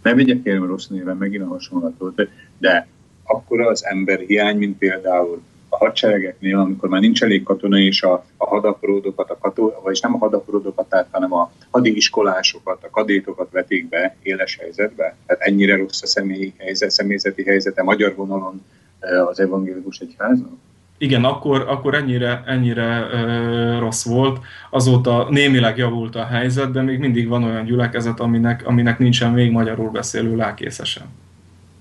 Ne 0.03 0.15
vigyek 0.15 0.43
kérem 0.43 0.67
rossz 0.67 0.87
néven 0.87 1.17
megint 1.17 1.43
a 1.43 1.47
hasonlatot, 1.47 2.29
de 2.59 2.87
akkor 3.25 3.61
az 3.61 3.85
ember 3.85 4.19
hiány, 4.19 4.57
mint 4.57 4.79
például 4.79 5.43
a 5.75 5.85
hadseregeknél, 5.85 6.59
amikor 6.59 6.89
már 6.89 7.01
nincs 7.01 7.23
elég 7.23 7.43
katona, 7.43 7.79
és 7.79 8.03
a, 8.03 8.25
a 8.37 8.47
hadaporódokat, 8.47 9.31
a 9.31 9.39
kató, 9.39 9.81
vagyis 9.83 10.01
nem 10.01 10.15
a 10.15 10.19
hadaporódokat, 10.19 10.89
tehát, 10.89 11.09
hanem 11.11 11.33
a 11.33 11.53
hadiiskolásokat, 11.71 12.85
a 12.85 12.91
kadétokat 12.91 13.51
vetik 13.51 13.89
be 13.89 14.17
éles 14.23 14.57
helyzetbe. 14.61 15.17
Tehát 15.27 15.43
ennyire 15.43 15.77
rossz 15.77 16.03
a 16.03 16.07
személyi 16.07 16.55
helyzet, 16.59 16.91
személyzeti 16.91 17.43
helyzete 17.45 17.83
magyar 17.83 18.15
vonalon 18.15 18.65
e, 19.01 19.25
az 19.25 19.41
evangélikus 19.41 19.99
egyháznak? 19.99 20.53
Igen, 20.99 21.25
akkor, 21.25 21.65
akkor 21.69 21.95
ennyire, 21.95 22.43
ennyire 22.47 23.09
ö, 23.13 23.79
rossz 23.79 24.05
volt. 24.05 24.39
Azóta 24.71 25.27
némileg 25.31 25.77
javult 25.77 26.17
a 26.17 26.25
helyzet, 26.25 26.71
de 26.71 26.83
még 26.83 26.99
mindig 26.99 27.29
van 27.29 27.45
olyan 27.45 27.65
gyülekezet, 27.65 28.21
aminek, 28.21 28.67
aminek 28.67 28.99
nincsen 28.99 29.33
még 29.33 29.51
magyarul 29.51 29.91
beszélő 29.91 30.37
lelkészesen. 30.37 31.07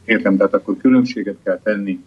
Értem, 0.06 0.38
tehát 0.38 0.54
akkor 0.54 0.78
különbséget 0.78 1.38
kell 1.44 1.60
tenni 1.64 2.00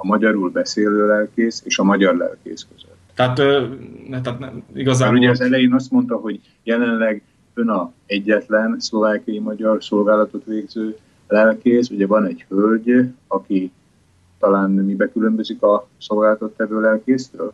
a 0.00 0.06
magyarul 0.06 0.50
beszélő 0.50 1.06
lelkész 1.06 1.62
és 1.64 1.78
a 1.78 1.82
magyar 1.82 2.16
lelkész 2.16 2.66
között. 2.72 2.96
Tehát, 3.14 3.38
ö, 3.38 3.66
tehát 4.10 4.38
nem, 4.38 4.62
igazából... 4.74 5.12
Mert 5.12 5.24
ugye 5.24 5.30
az 5.30 5.40
elején 5.40 5.72
azt 5.72 5.90
mondta, 5.90 6.16
hogy 6.16 6.40
jelenleg 6.62 7.22
ön 7.54 7.68
a 7.68 7.92
egyetlen 8.06 8.76
szlovákiai 8.78 9.38
magyar 9.38 9.84
szolgálatot 9.84 10.44
végző 10.44 10.96
lelkész, 11.28 11.90
ugye 11.90 12.06
van 12.06 12.26
egy 12.26 12.44
hölgy, 12.48 13.12
aki 13.26 13.72
talán 14.38 14.70
mibe 14.70 15.10
különbözik 15.12 15.62
a 15.62 15.88
szolgálatot 15.98 16.56
tevő 16.56 16.80
lelkésztől? 16.80 17.52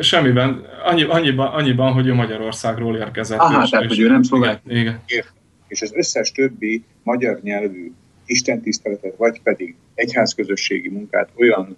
Semmiben. 0.00 0.64
Annyi, 0.84 1.02
annyiban, 1.02 1.46
annyiban, 1.46 1.92
hogy 1.92 2.06
ő 2.06 2.14
Magyarországról 2.14 2.96
érkezett. 2.96 3.38
Aha, 3.38 3.62
és, 3.62 3.70
tehát, 3.70 3.84
és, 3.84 3.90
hogy 3.90 4.00
ő 4.00 4.08
nem 4.08 4.22
szlovák. 4.22 4.60
Igen, 4.66 5.00
igen. 5.06 5.24
És 5.66 5.82
az 5.82 5.92
összes 5.94 6.32
többi 6.32 6.84
magyar 7.02 7.40
nyelvű 7.42 7.92
istentiszteletet, 8.28 9.16
vagy 9.16 9.40
pedig 9.42 9.74
egyházközösségi 9.94 10.88
munkát 10.88 11.28
olyan 11.36 11.76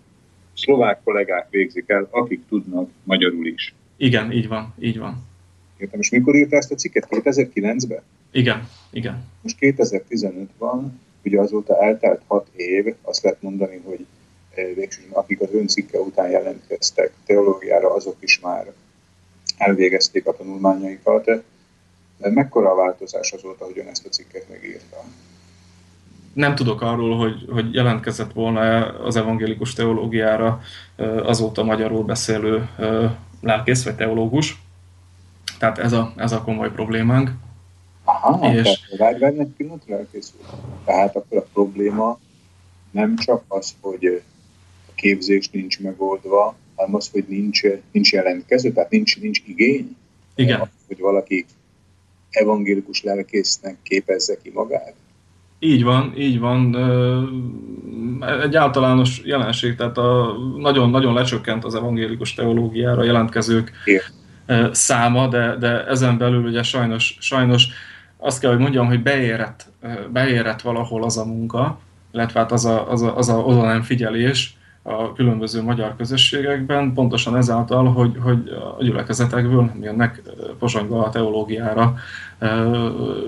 szlovák 0.54 1.00
kollégák 1.04 1.46
végzik 1.50 1.84
el, 1.88 2.08
akik 2.10 2.40
tudnak 2.48 2.90
magyarul 3.04 3.46
is. 3.46 3.74
Igen, 3.96 4.32
így 4.32 4.48
van, 4.48 4.74
így 4.80 4.98
van. 4.98 5.28
Értem, 5.78 6.00
és 6.00 6.10
mikor 6.10 6.34
írta 6.34 6.56
ezt 6.56 6.72
a 6.72 6.74
cikket? 6.74 7.06
2009-ben? 7.10 8.02
Igen, 8.30 8.68
igen. 8.90 9.24
Most 9.42 9.58
2015 9.58 10.50
van, 10.58 11.00
ugye 11.24 11.40
azóta 11.40 11.82
eltelt 11.82 12.22
6 12.26 12.48
év, 12.56 12.94
azt 13.02 13.22
lehet 13.22 13.42
mondani, 13.42 13.80
hogy 13.84 14.06
eh, 14.54 14.74
végsősorban 14.74 15.22
akik 15.22 15.40
az 15.40 15.48
ön 15.52 15.66
cikke 15.66 15.98
után 15.98 16.30
jelentkeztek 16.30 17.12
teológiára, 17.26 17.94
azok 17.94 18.16
is 18.20 18.40
már 18.40 18.72
elvégezték 19.56 20.26
a 20.26 20.36
tanulmányaikat. 20.36 21.24
De 22.18 22.30
mekkora 22.30 22.70
a 22.70 22.74
változás 22.74 23.32
azóta, 23.32 23.64
hogy 23.64 23.78
ön 23.78 23.86
ezt 23.86 24.06
a 24.06 24.08
cikket 24.08 24.48
megírta? 24.48 25.04
Nem 26.32 26.54
tudok 26.54 26.80
arról, 26.80 27.16
hogy, 27.16 27.46
hogy 27.50 27.74
jelentkezett 27.74 28.32
volna 28.32 28.86
az 28.86 29.16
evangélikus 29.16 29.72
teológiára 29.72 30.60
azóta 31.22 31.62
magyarul 31.62 32.04
beszélő 32.04 32.68
lelkész 33.40 33.84
vagy 33.84 33.94
teológus. 33.94 34.62
Tehát 35.58 35.78
ez 35.78 35.92
a, 35.92 36.12
ez 36.16 36.32
a 36.32 36.42
komoly 36.42 36.72
problémánk. 36.72 37.30
Aha, 38.04 38.54
és... 38.54 38.80
várj, 38.98 39.24
egy 39.24 39.46
pillanatra, 39.56 39.94
lelkész 39.94 40.32
Tehát 40.84 41.16
akkor 41.16 41.38
a 41.38 41.46
probléma 41.52 42.18
nem 42.90 43.16
csak 43.16 43.44
az, 43.48 43.74
hogy 43.80 44.22
a 44.88 44.92
képzés 44.94 45.48
nincs 45.48 45.80
megoldva, 45.80 46.56
hanem 46.74 46.94
az, 46.94 47.08
hogy 47.12 47.24
nincs, 47.28 47.62
nincs 47.92 48.12
jelentkező, 48.12 48.72
tehát 48.72 48.90
nincs, 48.90 49.20
nincs 49.20 49.42
igény. 49.46 49.96
Igen. 50.34 50.70
Hogy 50.86 50.98
valaki 50.98 51.46
evangélikus 52.30 53.02
lelkésznek 53.02 53.76
képezze 53.82 54.36
ki 54.42 54.50
magát. 54.54 54.94
Így 55.62 55.84
van, 55.84 56.12
így 56.16 56.38
van. 56.38 56.76
Egy 58.42 58.56
általános 58.56 59.20
jelenség, 59.24 59.76
tehát 59.76 59.96
nagyon-nagyon 60.56 61.14
lecsökkent 61.14 61.64
az 61.64 61.74
evangélikus 61.74 62.34
teológiára 62.34 63.04
jelentkezők 63.04 63.72
Igen. 63.84 64.02
száma, 64.72 65.28
de, 65.28 65.56
de 65.56 65.86
ezen 65.86 66.18
belül 66.18 66.44
ugye 66.44 66.62
sajnos, 66.62 67.16
sajnos 67.20 67.68
azt 68.16 68.40
kell, 68.40 68.50
hogy 68.50 68.60
mondjam, 68.60 68.86
hogy 68.86 69.02
beérett, 69.02 69.66
beérett 70.12 70.60
valahol 70.60 71.04
az 71.04 71.18
a 71.18 71.24
munka, 71.24 71.78
illetve 72.12 72.40
hát 72.40 72.52
az 72.52 72.64
a, 72.64 72.90
az 72.90 73.02
a, 73.02 73.16
az 73.16 73.28
a 73.28 73.36
oda 73.36 73.64
nem 73.64 73.82
figyelés, 73.82 74.56
a 74.82 75.12
különböző 75.12 75.62
magyar 75.62 75.96
közösségekben, 75.96 76.94
pontosan 76.94 77.36
ezáltal, 77.36 77.92
hogy, 77.92 78.16
hogy 78.22 78.48
a 78.48 78.82
gyülekezetekből 78.82 79.64
nem 79.64 79.82
jönnek 79.82 80.22
Pozsonyba 80.58 81.04
a 81.04 81.10
teológiára 81.10 81.94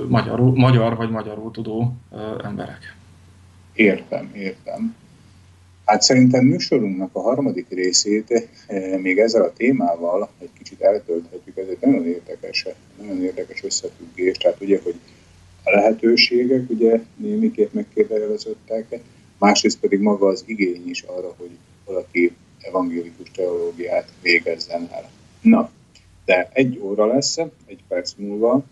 magyarul, 0.09 0.53
magyar 0.57 0.97
vagy 0.97 1.11
magyarul 1.11 1.51
tudó 1.51 1.97
emberek. 2.45 2.97
Értem, 3.73 4.31
értem. 4.35 4.95
Hát 5.85 6.03
szerintem 6.03 6.45
műsorunknak 6.45 7.11
a 7.13 7.21
harmadik 7.21 7.67
részét 7.69 8.49
még 9.03 9.19
ezzel 9.19 9.43
a 9.43 9.53
témával 9.53 10.29
egy 10.39 10.51
kicsit 10.59 10.81
eltölthetjük, 10.81 11.57
ez 11.57 11.67
egy 11.69 11.79
nagyon 11.81 12.07
érdekes, 12.07 12.67
nagyon 13.01 13.23
érdekes 13.23 13.65
összefüggés, 13.65 14.37
tehát 14.37 14.61
ugye, 14.61 14.81
hogy 14.85 14.95
a 15.65 15.71
lehetőségek 15.71 16.71
ugye 16.71 17.01
némiképp 17.17 17.73
megkérdeződtek, 17.73 19.01
másrészt 19.43 19.81
pedig 19.81 20.01
maga 20.01 20.27
az 20.27 20.45
igény 20.47 20.89
is 20.89 21.03
arra, 21.03 21.35
hogy 21.37 21.51
valaki 21.85 22.37
evangélikus 22.61 23.31
teológiát 23.31 24.13
végezzen 24.21 24.89
el. 24.93 25.11
Na, 25.41 25.71
de 26.25 26.51
egy 26.53 26.79
óra 26.79 27.07
lesz, 27.07 27.39
egy 27.67 27.83
perc 27.89 28.15
múlva. 28.17 28.63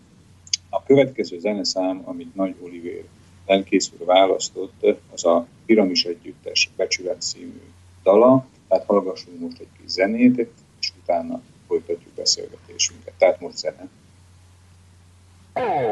A 0.69 0.83
következő 0.83 1.39
zeneszám, 1.39 2.01
amit 2.05 2.35
Nagy 2.35 2.55
Olivér 2.61 3.03
lelkész 3.45 3.91
úr 3.97 4.05
választott, 4.05 4.85
az 5.13 5.25
a 5.25 5.47
Piramis 5.65 6.03
Együttes 6.03 6.69
Becsület 6.75 7.21
című 7.21 7.61
dala, 8.03 8.45
tehát 8.67 8.85
hallgassunk 8.85 9.39
most 9.39 9.59
egy 9.59 9.67
kis 9.81 9.91
zenét, 9.91 10.47
és 10.79 10.91
utána 11.01 11.41
folytatjuk 11.67 12.13
beszélgetésünket. 12.13 13.13
Tehát 13.17 13.39
most 13.39 13.57
zene. 13.57 13.89
Oh. 15.55 15.91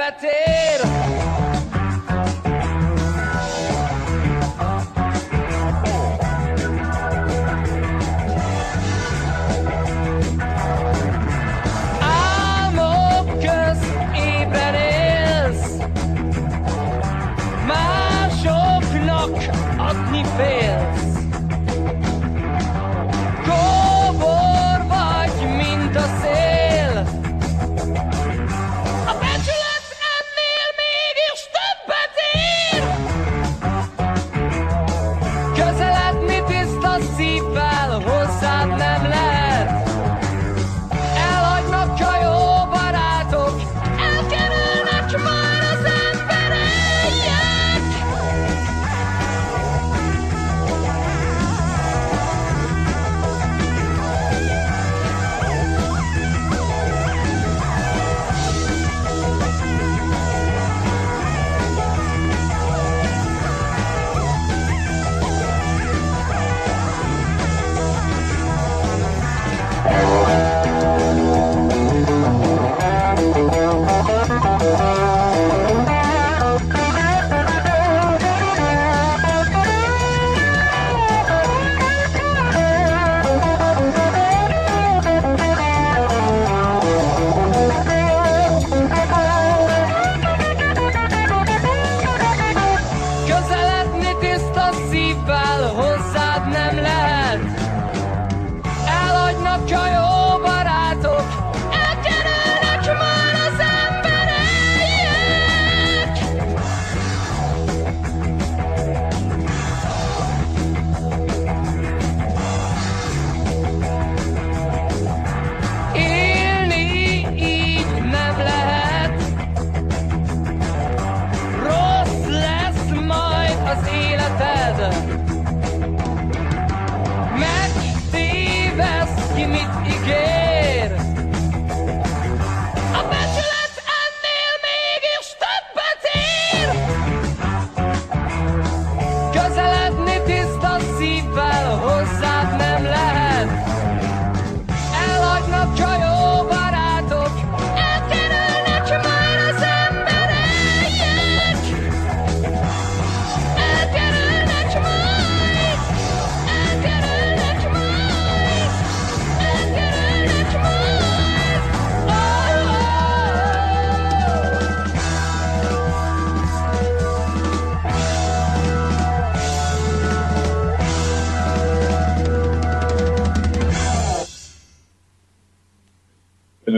bater. 0.00 0.99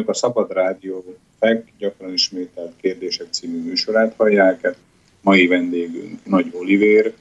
Szabad 0.09 0.53
Rádió 0.53 1.17
FEK 1.39 1.73
gyakran 1.79 2.13
ismételt 2.13 2.73
kérdések 2.81 3.27
című 3.31 3.63
műsorát 3.63 4.15
hallják. 4.17 4.77
Mai 5.21 5.47
vendégünk 5.47 6.25
Nagy 6.25 6.51
Olivér, 6.53 7.15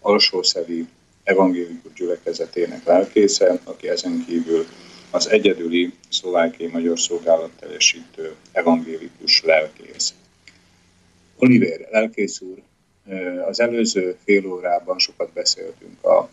Alsószevi 0.00 0.86
evangélikus 1.24 1.92
gyülekezetének 1.92 2.84
lelkésze, 2.84 3.60
aki 3.64 3.88
ezen 3.88 4.24
kívül 4.26 4.66
az 5.10 5.28
egyedüli 5.28 5.92
szlovákiai 6.08 6.70
magyar 6.70 6.98
szolgálat 6.98 7.50
teljesítő 7.60 8.34
evangélikus 8.52 9.42
lelkész. 9.42 10.14
Oliver, 11.36 11.88
lelkész 11.90 12.40
úr, 12.40 12.62
az 13.48 13.60
előző 13.60 14.16
fél 14.24 14.46
órában 14.46 14.98
sokat 14.98 15.32
beszéltünk 15.32 16.04
a 16.04 16.28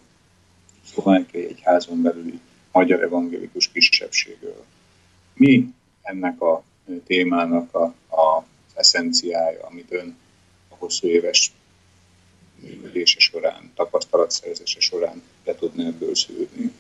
szlovákiai 0.86 1.46
egyházon 1.46 2.02
belüli 2.02 2.40
magyar 2.72 3.02
evangélikus 3.02 3.72
kisebbségről. 3.72 4.64
Mi 5.34 5.68
ennek 6.06 6.42
a 6.42 6.64
témának 7.06 7.76
a, 7.76 7.84
a 8.16 8.46
eszenciája, 8.74 9.66
amit 9.70 9.92
ön 9.92 10.18
a 10.70 10.76
hosszú 10.78 11.08
éves 11.08 11.52
működése 12.62 13.20
során, 13.20 13.72
tapasztalatszerzése 13.76 14.80
során 14.80 15.22
le 15.46 15.56
tudna 15.56 15.86
ebből 15.86 16.16
szűrni? 16.16 16.72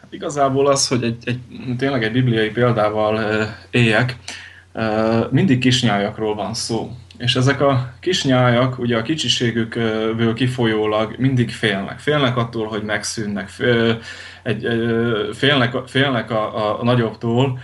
Hát 0.00 0.12
igazából 0.12 0.66
az, 0.66 0.88
hogy 0.88 1.04
egy, 1.04 1.22
egy, 1.24 1.38
tényleg 1.78 2.02
egy 2.02 2.12
bibliai 2.12 2.50
példával 2.50 3.46
éljek, 3.70 4.16
mindig 5.30 5.58
kisnyájakról 5.58 6.34
van 6.34 6.54
szó. 6.54 6.90
És 7.18 7.34
ezek 7.34 7.60
a 7.60 7.94
kisnyájak, 8.00 8.78
ugye 8.78 8.96
a 8.96 9.02
kicsiségükből 9.02 10.34
kifolyólag 10.34 11.14
mindig 11.18 11.50
félnek. 11.50 11.98
Félnek 11.98 12.36
attól, 12.36 12.66
hogy 12.66 12.82
megszűnnek, 12.82 13.48
félnek, 15.32 15.76
félnek 15.86 16.30
a, 16.30 16.80
a 16.80 16.84
nagyobbtól, 16.84 17.58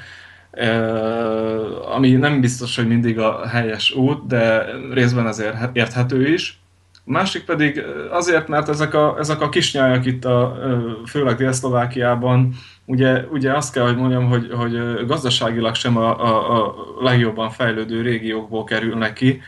ami 1.94 2.10
nem 2.10 2.40
biztos, 2.40 2.76
hogy 2.76 2.88
mindig 2.88 3.18
a 3.18 3.46
helyes 3.46 3.90
út, 3.90 4.26
de 4.26 4.64
részben 4.92 5.26
ezért 5.26 5.76
érthető 5.76 6.32
is. 6.32 6.60
Másik 7.04 7.44
pedig 7.44 7.84
azért, 8.10 8.48
mert 8.48 8.68
ezek 8.68 8.94
a, 8.94 9.16
ezek 9.18 9.40
a 9.40 9.48
kisnyájak 9.48 10.06
itt, 10.06 10.24
a, 10.24 10.58
főleg 11.06 11.36
Dél-Szlovákiában, 11.36 12.54
ugye, 12.84 13.24
ugye 13.30 13.52
azt 13.56 13.72
kell, 13.72 13.84
hogy 13.84 13.96
mondjam, 13.96 14.28
hogy, 14.28 14.50
hogy 14.52 15.06
gazdaságilag 15.06 15.74
sem 15.74 15.96
a, 15.96 16.20
a, 16.20 16.66
a 16.66 16.74
legjobban 17.00 17.50
fejlődő 17.50 18.02
régiókból 18.02 18.64
kerülnek 18.64 19.12
ki, 19.12 19.40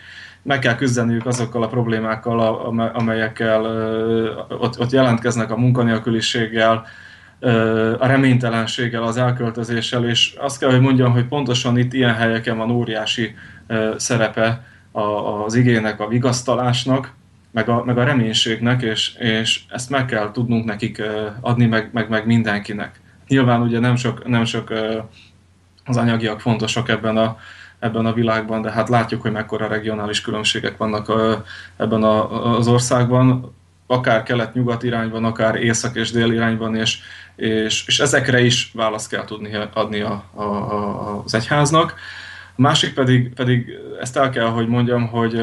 meg 0.42 0.58
kell 0.58 0.74
küzdeniük 0.74 1.26
azokkal 1.26 1.62
a 1.62 1.68
problémákkal, 1.68 2.40
amelyekkel 2.94 3.64
ott, 4.48 4.80
ott 4.80 4.90
jelentkeznek 4.90 5.50
a 5.50 5.56
munkanélküliséggel, 5.56 6.86
a 7.98 8.06
reménytelenséggel, 8.06 9.02
az 9.02 9.16
elköltözéssel, 9.16 10.08
és 10.08 10.34
azt 10.38 10.58
kell, 10.58 10.70
hogy 10.70 10.80
mondjam, 10.80 11.12
hogy 11.12 11.26
pontosan 11.26 11.78
itt 11.78 11.92
ilyen 11.92 12.14
helyeken 12.14 12.56
van 12.56 12.70
óriási 12.70 13.34
szerepe 13.96 14.64
az 15.44 15.54
igének, 15.54 16.00
a 16.00 16.08
vigasztalásnak, 16.08 17.12
meg 17.50 17.68
a, 17.68 17.84
meg 17.84 17.98
a 17.98 18.04
reménységnek, 18.04 18.82
és, 18.82 19.14
és 19.18 19.60
ezt 19.68 19.90
meg 19.90 20.06
kell 20.06 20.30
tudnunk 20.32 20.64
nekik 20.64 21.02
adni, 21.40 21.66
meg, 21.66 21.90
meg, 21.92 22.08
meg 22.08 22.26
mindenkinek. 22.26 23.00
Nyilván 23.28 23.60
ugye 23.60 23.78
nem 23.78 23.96
sok, 23.96 24.28
nem 24.28 24.44
sok 24.44 24.72
az 25.84 25.96
anyagiak 25.96 26.40
fontosak 26.40 26.88
ebben 26.88 27.16
a, 27.16 27.36
ebben 27.78 28.06
a 28.06 28.12
világban, 28.12 28.62
de 28.62 28.70
hát 28.70 28.88
látjuk, 28.88 29.22
hogy 29.22 29.32
mekkora 29.32 29.68
regionális 29.68 30.20
különbségek 30.20 30.76
vannak 30.76 31.12
ebben 31.76 32.02
az 32.02 32.68
országban, 32.68 33.54
akár 33.86 34.22
kelet-nyugat 34.22 34.82
irányban, 34.82 35.24
akár 35.24 35.54
észak 35.54 35.96
és 35.96 36.10
dél 36.10 36.32
irányban, 36.32 36.74
és, 36.74 36.98
és, 37.42 37.84
és 37.86 38.00
ezekre 38.00 38.44
is 38.44 38.70
választ 38.74 39.08
kell 39.08 39.24
tudni 39.24 39.50
adni 39.72 40.00
a, 40.00 40.24
a, 40.34 40.42
a, 40.42 41.22
az 41.24 41.34
egyháznak. 41.34 41.94
A 42.56 42.60
másik 42.60 42.94
pedig, 42.94 43.34
pedig 43.34 43.66
ezt 44.00 44.16
el 44.16 44.30
kell, 44.30 44.46
hogy 44.46 44.68
mondjam, 44.68 45.06
hogy 45.06 45.34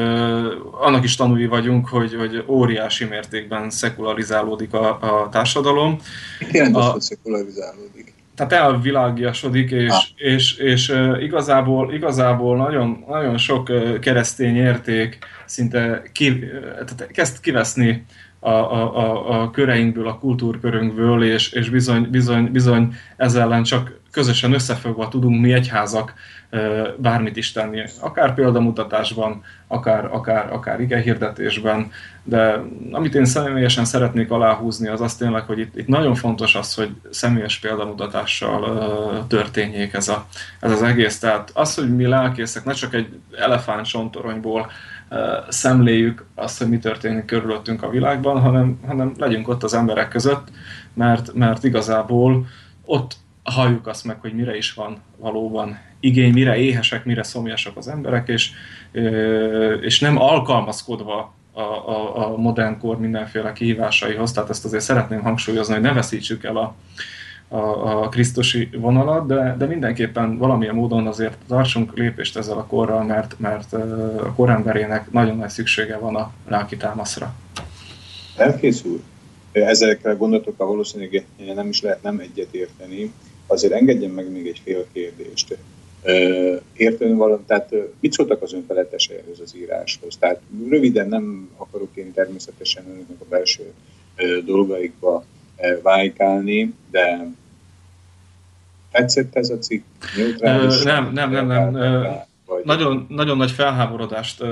annak 0.80 1.04
is 1.04 1.16
tanúi 1.16 1.46
vagyunk, 1.46 1.88
hogy, 1.88 2.14
hogy 2.14 2.44
óriási 2.46 3.04
mértékben 3.04 3.70
szekularizálódik 3.70 4.72
a, 4.72 4.88
a 5.00 5.28
társadalom. 5.30 5.98
Mit 6.38 6.52
jelent 6.52 6.76
az, 6.76 6.90
hogy 6.90 7.00
szekularizálódik? 7.00 8.14
Tehát 8.34 8.52
elvilágiasodik, 8.52 9.70
és, 9.70 9.90
ah. 9.90 10.02
és, 10.14 10.56
és 10.56 10.92
igazából, 11.20 11.92
igazából 11.94 12.56
nagyon, 12.56 13.04
nagyon 13.08 13.38
sok 13.38 13.70
keresztény 14.00 14.56
érték 14.56 15.18
szinte 15.46 16.02
ki, 16.12 16.38
tehát 16.74 17.06
kezd 17.12 17.40
kiveszni 17.40 18.04
a, 18.40 18.50
a, 18.50 18.96
a, 18.96 19.42
a 19.42 19.50
köreinkből, 19.50 20.08
a 20.08 20.18
kultúrkörünkből, 20.18 21.24
és, 21.24 21.52
és 21.52 21.70
bizony, 21.70 22.10
bizony, 22.10 22.52
bizony 22.52 22.94
ezzel 23.16 23.42
ellen 23.42 23.62
csak 23.62 23.98
közösen 24.10 24.52
összefogva 24.52 25.08
tudunk 25.08 25.40
mi 25.40 25.52
egyházak 25.52 26.14
bármit 26.96 27.36
is 27.36 27.52
tenni, 27.52 27.82
akár 28.00 28.34
példamutatásban, 28.34 29.42
akár, 29.66 30.04
akár, 30.04 30.52
akár 30.52 30.78
hirdetésben, 30.78 31.90
de 32.22 32.62
amit 32.90 33.14
én 33.14 33.24
személyesen 33.24 33.84
szeretnék 33.84 34.30
aláhúzni, 34.30 34.88
az 34.88 35.00
az 35.00 35.14
tényleg, 35.14 35.42
hogy 35.42 35.58
itt, 35.58 35.76
itt 35.76 35.86
nagyon 35.86 36.14
fontos 36.14 36.54
az, 36.54 36.74
hogy 36.74 36.90
személyes 37.10 37.58
példamutatással 37.58 39.26
történjék 39.28 39.92
ez, 39.92 40.08
a, 40.08 40.26
ez 40.60 40.70
az 40.70 40.82
egész. 40.82 41.18
Tehát 41.18 41.50
az, 41.54 41.74
hogy 41.74 41.96
mi 41.96 42.06
lelkészek 42.06 42.64
ne 42.64 42.72
csak 42.72 42.94
egy 42.94 43.08
elefánt 43.38 43.86
sontoronyból 43.86 44.70
szemléljük 45.48 46.24
azt, 46.34 46.58
hogy 46.58 46.68
mi 46.68 46.78
történik 46.78 47.24
körülöttünk 47.24 47.82
a 47.82 47.90
világban, 47.90 48.40
hanem, 48.40 48.78
hanem 48.86 49.12
legyünk 49.18 49.48
ott 49.48 49.62
az 49.62 49.74
emberek 49.74 50.08
között, 50.08 50.48
mert, 50.94 51.34
mert 51.34 51.64
igazából 51.64 52.46
ott 52.84 53.16
halljuk 53.42 53.86
azt 53.86 54.04
meg, 54.04 54.20
hogy 54.20 54.32
mire 54.32 54.56
is 54.56 54.72
van 54.72 54.96
valóban 55.16 55.78
igény, 56.00 56.32
mire 56.32 56.56
éhesek, 56.56 57.04
mire 57.04 57.22
szomjasak 57.22 57.76
az 57.76 57.88
emberek, 57.88 58.28
és, 58.28 58.50
és 59.80 60.00
nem 60.00 60.20
alkalmazkodva 60.20 61.34
a, 61.52 61.60
a, 61.60 62.32
a 62.32 62.36
modern 62.36 62.78
kor 62.78 62.98
mindenféle 62.98 63.52
kihívásaihoz, 63.52 64.32
tehát 64.32 64.50
ezt 64.50 64.64
azért 64.64 64.82
szeretném 64.82 65.20
hangsúlyozni, 65.20 65.74
hogy 65.74 65.82
ne 65.82 65.92
veszítsük 65.92 66.44
el 66.44 66.56
a, 66.56 66.74
a, 67.52 68.02
a 68.02 68.08
krisztusi 68.08 68.68
vonalat, 68.76 69.26
de, 69.26 69.54
de 69.58 69.66
mindenképpen 69.66 70.38
valamilyen 70.38 70.74
módon 70.74 71.06
azért 71.06 71.36
tartsunk 71.48 71.96
lépést 71.96 72.36
ezzel 72.36 72.56
a 72.58 72.66
korral, 72.66 73.04
mert, 73.04 73.38
mert 73.38 73.72
a 73.72 74.32
koremberének 74.36 75.10
nagyon 75.10 75.36
nagy 75.36 75.48
szüksége 75.48 75.96
van 75.96 76.16
a 76.16 76.32
lelki 76.48 76.76
támaszra. 76.76 77.34
Elkészül. 78.36 79.02
Ezekkel 79.52 80.16
gondolatokkal 80.16 80.66
valószínűleg 80.66 81.24
nem 81.54 81.68
is 81.68 81.82
lehet 81.82 82.02
nem 82.02 82.18
egyet 82.18 82.54
érteni. 82.54 83.12
Azért 83.46 83.72
engedjen 83.72 84.10
meg 84.10 84.30
még 84.30 84.46
egy 84.46 84.60
fél 84.64 84.86
kérdést. 84.92 85.58
Érteni 86.76 87.12
valami, 87.12 87.42
tehát 87.46 87.74
mit 88.00 88.12
szóltak 88.12 88.42
az 88.42 88.52
önfelettes 88.52 89.08
ehhez 89.08 89.40
az 89.44 89.56
íráshoz? 89.56 90.16
Tehát 90.18 90.40
röviden 90.68 91.08
nem 91.08 91.50
akarok 91.56 91.88
én 91.94 92.12
természetesen 92.12 92.84
önöknek 92.86 93.20
a 93.20 93.24
belső 93.28 93.72
dolgaikba 94.44 95.24
vájkálni, 95.82 96.74
de 96.90 97.28
tetszett 98.90 99.36
ez 99.36 99.50
a 99.50 99.58
cikk? 99.58 99.84
Neutrális? 100.16 100.82
Nem, 100.82 101.10
nem, 101.12 101.30
nem, 101.30 101.46
nem. 101.46 101.78
Nagyon, 102.64 103.06
nagyon 103.08 103.36
nagy 103.36 103.50
felháborodást 103.50 104.44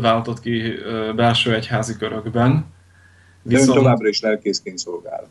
váltott 0.00 0.40
ki 0.40 0.72
belső 1.16 1.54
egyházi 1.54 1.96
körökben. 1.96 2.64
Viszont... 3.42 3.68
De 3.68 3.74
ön 3.74 3.82
továbbra 3.82 4.08
is 4.08 4.20
lelkészként 4.20 4.78
szolgál. 4.78 5.28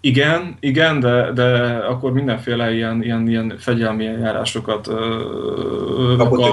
Igen, 0.00 0.56
igen, 0.60 1.00
de, 1.00 1.32
de 1.32 1.76
akkor 1.76 2.12
mindenféle 2.12 2.72
ilyen, 2.72 3.02
ilyen, 3.02 3.28
ilyen 3.28 3.54
fegyelmi 3.58 4.06
eljárásokat 4.06 4.88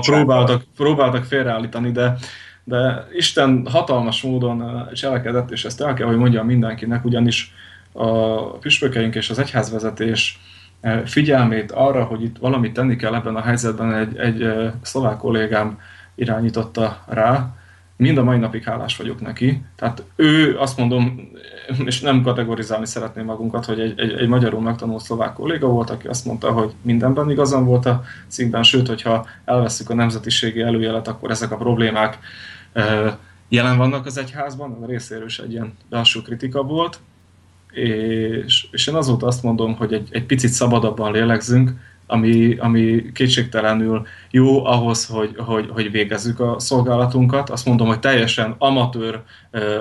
próbáltak, 0.02 0.64
próbáltak 0.76 1.24
félreállítani, 1.24 1.92
de, 1.92 2.18
de 2.64 3.08
Isten 3.14 3.68
hatalmas 3.72 4.22
módon 4.22 4.88
cselekedett, 4.94 5.52
és 5.52 5.66
ezt 5.66 5.82
el 5.82 5.94
kell, 5.94 6.08
hogy 6.08 6.18
mondjam 6.18 6.46
mindenkinek, 6.46 7.06
ugyanis 7.06 7.54
a 7.96 8.52
püspökeink 8.58 9.16
és 9.16 9.30
az 9.30 9.40
egyházvezetés 9.40 10.40
figyelmét 11.06 11.72
arra, 11.72 12.04
hogy 12.04 12.24
itt 12.24 12.38
valamit 12.38 12.74
tenni 12.74 12.96
kell 12.96 13.16
ebben 13.16 13.36
a 13.36 13.42
helyzetben, 13.42 13.94
egy, 13.94 14.18
egy 14.18 14.50
szlovák 14.82 15.18
kollégám 15.18 15.80
irányította 16.16 17.04
rá, 17.08 17.56
mind 17.98 18.18
a 18.18 18.24
mai 18.24 18.38
napig 18.38 18.64
hálás 18.64 18.98
vagyok 18.98 19.22
neki. 19.22 19.62
Tehát 19.76 20.04
ő 20.16 20.58
azt 20.58 20.78
mondom, 20.78 21.32
és 21.86 22.02
nem 22.02 22.22
kategorizálni 22.22 22.86
szeretném 22.86 23.26
magunkat, 23.26 23.66
hogy 23.66 23.80
egy, 23.80 24.00
egy, 24.00 24.12
egy 24.12 24.28
magyarul 24.28 24.62
megtanult 24.62 25.04
szlovák 25.04 25.34
kolléga 25.34 25.68
volt, 25.68 25.90
aki 25.90 26.08
azt 26.08 26.26
mondta, 26.26 26.52
hogy 26.52 26.74
mindenben 26.82 27.30
igazam 27.30 27.66
volt 27.66 27.86
a 27.86 28.04
cikkben, 28.28 28.64
sőt, 28.64 28.88
hogyha 28.88 29.26
elveszük 29.46 29.90
a 29.90 29.96
nemzetiségi 29.96 30.62
előjelet, 30.62 31.08
akkor 31.08 31.32
ezek 31.32 31.52
a 31.52 31.58
problémák 31.58 32.20
jelen 33.50 33.78
vannak 33.78 34.06
az 34.06 34.18
egyházban, 34.18 34.78
a 34.84 34.86
részéről 34.86 35.26
is 35.26 35.40
egy 35.40 35.52
ilyen 35.52 35.74
belső 35.90 36.22
kritika 36.22 36.64
volt, 36.64 37.00
és, 37.76 38.68
és 38.72 38.88
én 38.88 38.96
azóta 38.96 39.28
azt 39.28 39.44
mondom, 39.44 39.76
hogy 39.76 39.94
egy, 39.94 40.08
egy 40.12 40.26
picit 40.26 40.50
szabadabban 40.50 41.12
lélegzünk, 41.12 41.72
ami, 42.08 42.56
ami 42.60 43.12
kétségtelenül 43.14 44.08
jó 44.32 44.66
ahhoz, 44.66 45.06
hogy, 45.06 45.36
hogy, 45.38 45.70
hogy 45.72 45.92
végezzük 45.92 46.40
a 46.40 46.60
szolgálatunkat. 46.60 47.50
Azt 47.50 47.66
mondom, 47.66 47.88
hogy 47.88 48.00
teljesen 48.00 48.56
amatőr, 48.58 49.22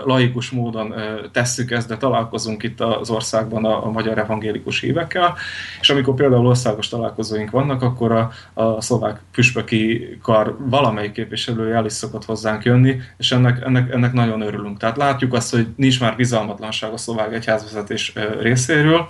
laikus 0.05 0.51
módon 0.51 0.94
tesszük 1.32 1.70
ezt, 1.70 1.88
de 1.88 1.96
találkozunk 1.96 2.62
itt 2.62 2.80
az 2.80 3.10
országban 3.10 3.64
a, 3.64 3.86
a 3.86 3.90
magyar 3.90 4.18
evangélikus 4.18 4.80
hívekkel, 4.80 5.34
és 5.80 5.90
amikor 5.90 6.14
például 6.14 6.46
országos 6.46 6.88
találkozóink 6.88 7.51
vannak, 7.51 7.82
akkor 7.82 8.12
a, 8.12 8.30
a 8.55 8.80
szlovák 8.80 9.20
püspöki 9.32 10.18
kar 10.22 10.56
valamelyik 10.59 11.12
képviselője 11.12 11.74
el 11.74 11.84
is 11.84 11.92
szokott 11.92 12.24
hozzánk 12.24 12.64
jönni, 12.64 13.01
és 13.16 13.32
ennek, 13.32 13.62
ennek, 13.64 13.92
ennek 13.92 14.12
nagyon 14.12 14.40
örülünk. 14.40 14.78
Tehát 14.78 14.96
látjuk 14.96 15.32
azt, 15.32 15.51
hogy 15.51 15.66
nincs 15.76 16.01
már 16.01 16.16
bizalmatlanság 16.16 16.92
a 16.92 16.96
szlovák 16.96 17.34
egyházvezetés 17.34 18.12
részéről, 18.40 19.09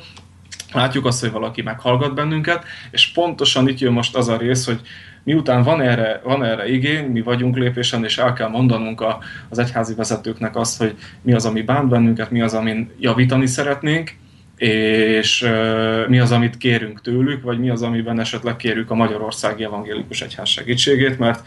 látjuk 0.74 1.06
azt, 1.06 1.20
hogy 1.20 1.30
valaki 1.30 1.62
meghallgat 1.62 2.14
bennünket, 2.14 2.64
és 2.90 3.12
pontosan 3.12 3.68
itt 3.68 3.78
jön 3.78 3.92
most 3.92 4.16
az 4.16 4.28
a 4.28 4.36
rész, 4.36 4.66
hogy 4.66 4.80
miután 5.24 5.62
van 5.62 5.80
erre, 5.80 6.20
van 6.24 6.44
erre 6.44 6.68
igény, 6.68 7.04
mi 7.04 7.20
vagyunk 7.20 7.56
lépésen, 7.56 8.04
és 8.04 8.18
el 8.18 8.32
kell 8.32 8.48
mondanunk 8.48 9.00
a, 9.00 9.18
az 9.48 9.58
egyházi 9.58 9.94
vezetőknek 9.94 10.56
azt, 10.56 10.78
hogy 10.78 10.94
mi 11.22 11.32
az, 11.32 11.44
ami 11.44 11.62
bánt 11.62 11.88
bennünket, 11.88 12.30
mi 12.30 12.40
az, 12.40 12.54
amin 12.54 12.90
javítani 12.98 13.46
szeretnénk, 13.46 14.16
és 14.56 15.42
uh, 15.42 16.08
mi 16.08 16.18
az, 16.18 16.32
amit 16.32 16.56
kérünk 16.56 17.00
tőlük, 17.00 17.42
vagy 17.42 17.58
mi 17.58 17.70
az, 17.70 17.82
amiben 17.82 18.20
esetleg 18.20 18.56
kérjük 18.56 18.90
a 18.90 18.94
Magyarországi 18.94 19.64
Evangélikus 19.64 20.22
Egyház 20.22 20.48
segítségét, 20.48 21.18
mert 21.18 21.46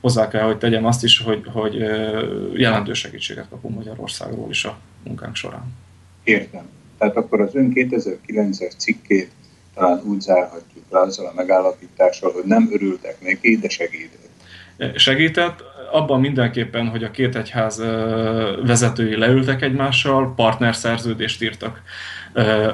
hozzá 0.00 0.28
kell, 0.28 0.44
hogy 0.44 0.56
tegyem 0.56 0.84
azt 0.84 1.04
is, 1.04 1.18
hogy, 1.18 1.42
hogy 1.52 1.76
uh, 1.76 2.22
jelentős 2.54 2.98
segítséget 2.98 3.48
kapunk 3.50 3.74
Magyarországról 3.74 4.50
is 4.50 4.64
a 4.64 4.78
munkánk 5.04 5.36
során. 5.36 5.74
Értem. 6.24 6.77
Tehát 6.98 7.16
akkor 7.16 7.40
az 7.40 7.54
ön 7.54 7.72
2009-es 7.74 8.76
cikkét 8.76 9.30
talán 9.74 10.02
úgy 10.04 10.20
zárhatjuk 10.20 10.84
le 10.90 11.00
azzal 11.00 11.26
a 11.26 11.32
megállapítással, 11.36 12.32
hogy 12.32 12.44
nem 12.44 12.68
örültek 12.72 13.16
neki, 13.20 13.56
de 13.56 13.68
segített. 13.68 14.26
Segített, 14.94 15.62
abban 15.92 16.20
mindenképpen, 16.20 16.88
hogy 16.88 17.04
a 17.04 17.10
két 17.10 17.36
egyház 17.36 17.78
vezetői 18.66 19.16
leültek 19.16 19.62
egymással, 19.62 20.34
partnerszerződést 20.36 21.42
írtak 21.42 21.82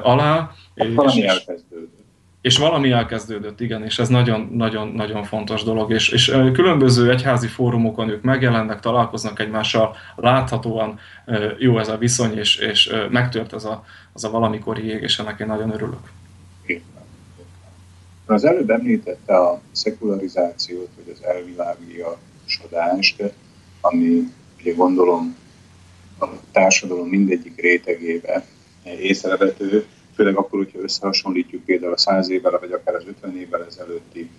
alá. 0.01 0.51
És, 0.75 0.87
valami 0.93 1.27
elkezdődött. 1.27 1.74
És 2.45 2.57
valami 2.57 2.91
elkezdődött, 2.91 3.61
igen, 3.61 3.83
és 3.83 3.99
ez 3.99 4.07
nagyon-nagyon-nagyon 4.07 5.23
fontos 5.23 5.63
dolog, 5.63 5.91
és, 5.91 6.09
és 6.09 6.25
különböző 6.53 7.11
egyházi 7.11 7.47
fórumokon 7.47 8.09
ők 8.09 8.21
megjelennek, 8.21 8.79
találkoznak 8.79 9.39
egymással, 9.39 9.95
láthatóan 10.15 10.99
jó 11.57 11.79
ez 11.79 11.87
a 11.87 11.97
viszony, 11.97 12.37
és, 12.37 12.57
és 12.57 12.93
megtört 13.09 13.53
az 13.53 13.65
a, 13.65 13.85
az 14.13 14.23
a 14.23 14.29
valamikori 14.29 14.87
ég, 14.87 15.01
és 15.01 15.19
ennek 15.19 15.39
én 15.39 15.47
nagyon 15.47 15.71
örülök. 15.71 16.11
Az 18.25 18.45
előbb 18.45 18.69
említette 18.69 19.37
a 19.37 19.61
szekularizációt, 19.71 20.89
vagy 20.95 21.13
az 21.13 21.23
elvilágiasodást, 21.23 23.23
ami 23.81 24.33
ugye 24.59 24.73
gondolom 24.73 25.35
a 26.19 26.25
társadalom 26.51 27.07
mindegyik 27.07 27.61
rétegébe 27.61 28.45
észrevető, 28.83 29.85
főleg 30.15 30.35
akkor, 30.35 30.59
hogyha 30.59 30.79
összehasonlítjuk 30.79 31.63
például 31.63 31.93
a 31.93 31.97
száz 31.97 32.29
évvel, 32.29 32.59
vagy 32.59 32.71
akár 32.71 32.95
az 32.95 33.03
50 33.07 33.37
évvel 33.37 33.65
ezelőtti 33.65 34.29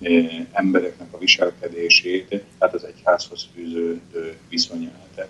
eh, 0.00 0.46
embereknek 0.52 1.08
a 1.10 1.18
viselkedését, 1.18 2.44
tehát 2.58 2.74
az 2.74 2.84
egyházhoz 2.84 3.48
fűződő 3.54 4.36
viszonyát. 4.48 5.28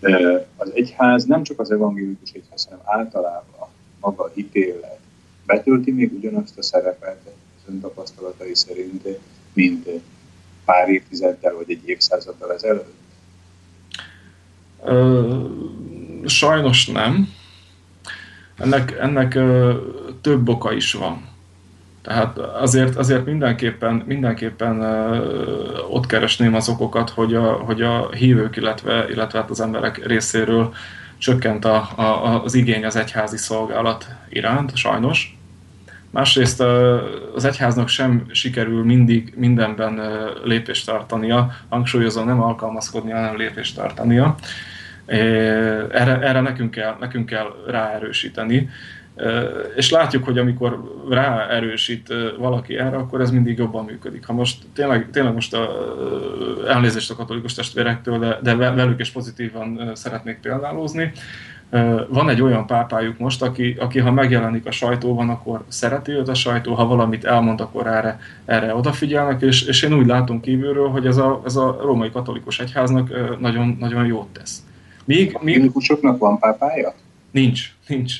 De 0.00 0.46
az 0.56 0.70
egyház 0.74 1.24
nem 1.24 1.42
csak 1.42 1.60
az 1.60 1.70
evangélikus 1.70 2.30
egyház, 2.32 2.64
hanem 2.64 2.80
általában 2.84 3.68
maga 4.00 4.24
a 4.24 4.30
betölti 5.46 5.90
még 5.90 6.12
ugyanazt 6.12 6.58
a 6.58 6.62
szerepet 6.62 7.20
az 7.26 7.62
ön 7.68 7.80
tapasztalatai 7.80 8.54
szerint, 8.54 9.08
mint 9.52 9.88
pár 10.64 10.88
évtizeddel 10.88 11.54
vagy 11.54 11.70
egy 11.70 11.88
évszázaddal 11.88 12.52
ezelőtt? 12.52 12.98
sajnos 16.24 16.86
nem. 16.86 17.28
Ennek, 18.60 18.96
ennek 19.00 19.34
ö, 19.34 19.74
több 20.20 20.48
oka 20.48 20.72
is 20.72 20.92
van. 20.92 21.28
Tehát 22.02 22.38
azért, 22.38 22.96
azért 22.96 23.24
mindenképpen, 23.24 24.02
mindenképpen 24.06 24.82
ott 25.90 26.06
keresném 26.06 26.54
az 26.54 26.68
okokat, 26.68 27.10
hogy 27.10 27.34
a, 27.34 27.52
hogy 27.52 27.82
a 27.82 28.10
hívők, 28.12 28.56
illetve, 28.56 29.06
illetve 29.10 29.38
hát 29.38 29.50
az 29.50 29.60
emberek 29.60 30.06
részéről 30.06 30.74
csökkent 31.18 31.64
a, 31.64 31.88
a, 31.96 32.42
az 32.44 32.54
igény 32.54 32.84
az 32.84 32.96
egyházi 32.96 33.36
szolgálat 33.36 34.06
iránt, 34.28 34.76
sajnos. 34.76 35.38
Másrészt 36.10 36.60
az 37.34 37.44
egyháznak 37.44 37.88
sem 37.88 38.26
sikerül 38.30 38.84
mindig 38.84 39.32
mindenben 39.36 40.00
lépést 40.44 40.86
tartania, 40.86 41.50
hangsúlyozom 41.68 42.26
nem 42.26 42.42
alkalmazkodnia, 42.42 43.16
hanem 43.16 43.36
lépést 43.36 43.76
tartania. 43.76 44.34
Erre, 45.10 46.20
erre 46.20 46.40
nekünk, 46.40 46.70
kell, 46.70 46.96
nekünk 47.00 47.26
kell 47.26 47.54
ráerősíteni. 47.66 48.68
És 49.76 49.90
látjuk, 49.90 50.24
hogy 50.24 50.38
amikor 50.38 51.02
ráerősít 51.10 52.14
valaki 52.38 52.78
erre, 52.78 52.96
akkor 52.96 53.20
ez 53.20 53.30
mindig 53.30 53.58
jobban 53.58 53.84
működik. 53.84 54.26
Ha 54.26 54.32
most 54.32 54.62
tényleg, 54.74 55.10
tényleg 55.10 55.34
most 55.34 55.54
a, 55.54 55.68
elnézést 56.68 57.10
a 57.10 57.16
katolikus 57.16 57.54
testvérektől, 57.54 58.18
de, 58.18 58.38
de 58.42 58.54
velük 58.54 59.00
is 59.00 59.10
pozitívan 59.10 59.90
szeretnék 59.94 60.38
példálózni, 60.42 61.12
van 62.08 62.28
egy 62.28 62.42
olyan 62.42 62.66
pápájuk 62.66 63.18
most, 63.18 63.42
aki, 63.42 63.76
aki 63.78 63.98
ha 63.98 64.12
megjelenik 64.12 64.66
a 64.66 64.70
sajtóban, 64.70 65.28
akkor 65.30 65.64
szereti 65.68 66.12
őt 66.12 66.28
a 66.28 66.34
sajtó, 66.34 66.74
ha 66.74 66.86
valamit 66.86 67.24
elmond, 67.24 67.60
akkor 67.60 67.86
erre, 67.86 68.20
erre 68.44 68.74
odafigyelnek, 68.74 69.42
és, 69.42 69.62
és 69.62 69.82
én 69.82 69.92
úgy 69.92 70.06
látom 70.06 70.40
kívülről, 70.40 70.88
hogy 70.88 71.06
ez 71.06 71.16
a, 71.16 71.42
ez 71.44 71.56
a 71.56 71.78
római 71.82 72.10
katolikus 72.10 72.60
egyháznak 72.60 73.38
nagyon, 73.40 73.76
nagyon 73.80 74.06
jót 74.06 74.28
tesz. 74.28 74.62
Míg, 75.10 75.30
a 75.34 75.44
míg... 75.44 75.72
van 76.18 76.38
pápája? 76.38 76.94
Nincs, 77.30 77.72
nincs. 77.88 78.14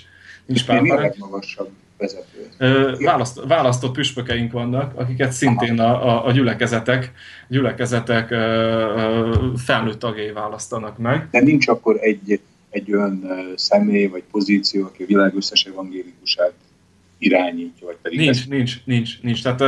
Nincs 0.47 0.65
pápája. 0.65 0.83
Mi 0.83 0.91
a 0.91 1.01
legmagasabb 1.01 1.71
vezető? 1.99 2.49
Választ, 3.05 3.41
választott 3.47 3.93
püspökeink 3.93 4.53
vannak, 4.53 4.99
akiket 4.99 5.33
szintén 5.33 5.81
a, 5.81 6.09
a, 6.09 6.27
a 6.27 6.33
gyülekezetek, 6.33 7.13
gyülekezetek 7.49 8.29
felnőtt 9.57 9.99
tagjai 9.99 10.33
választanak 10.33 10.99
meg. 10.99 11.29
De 11.31 11.41
nincs 11.41 11.69
akkor 11.69 11.97
egy, 12.01 12.41
egy 12.71 12.93
olyan 12.93 13.29
személy 13.55 14.07
vagy 14.07 14.23
pozíció, 14.31 14.85
aki 14.85 15.03
a 15.03 15.07
világ 15.07 15.35
összes 15.35 15.65
evangélikusát 15.65 16.53
irányítja, 17.21 17.87
vagy 17.87 17.97
pedig... 18.03 18.19
Nincs, 18.19 18.31
ezt... 18.31 18.49
nincs, 18.49 18.81
nincs, 18.85 19.23
nincs. 19.23 19.43
Tehát 19.43 19.61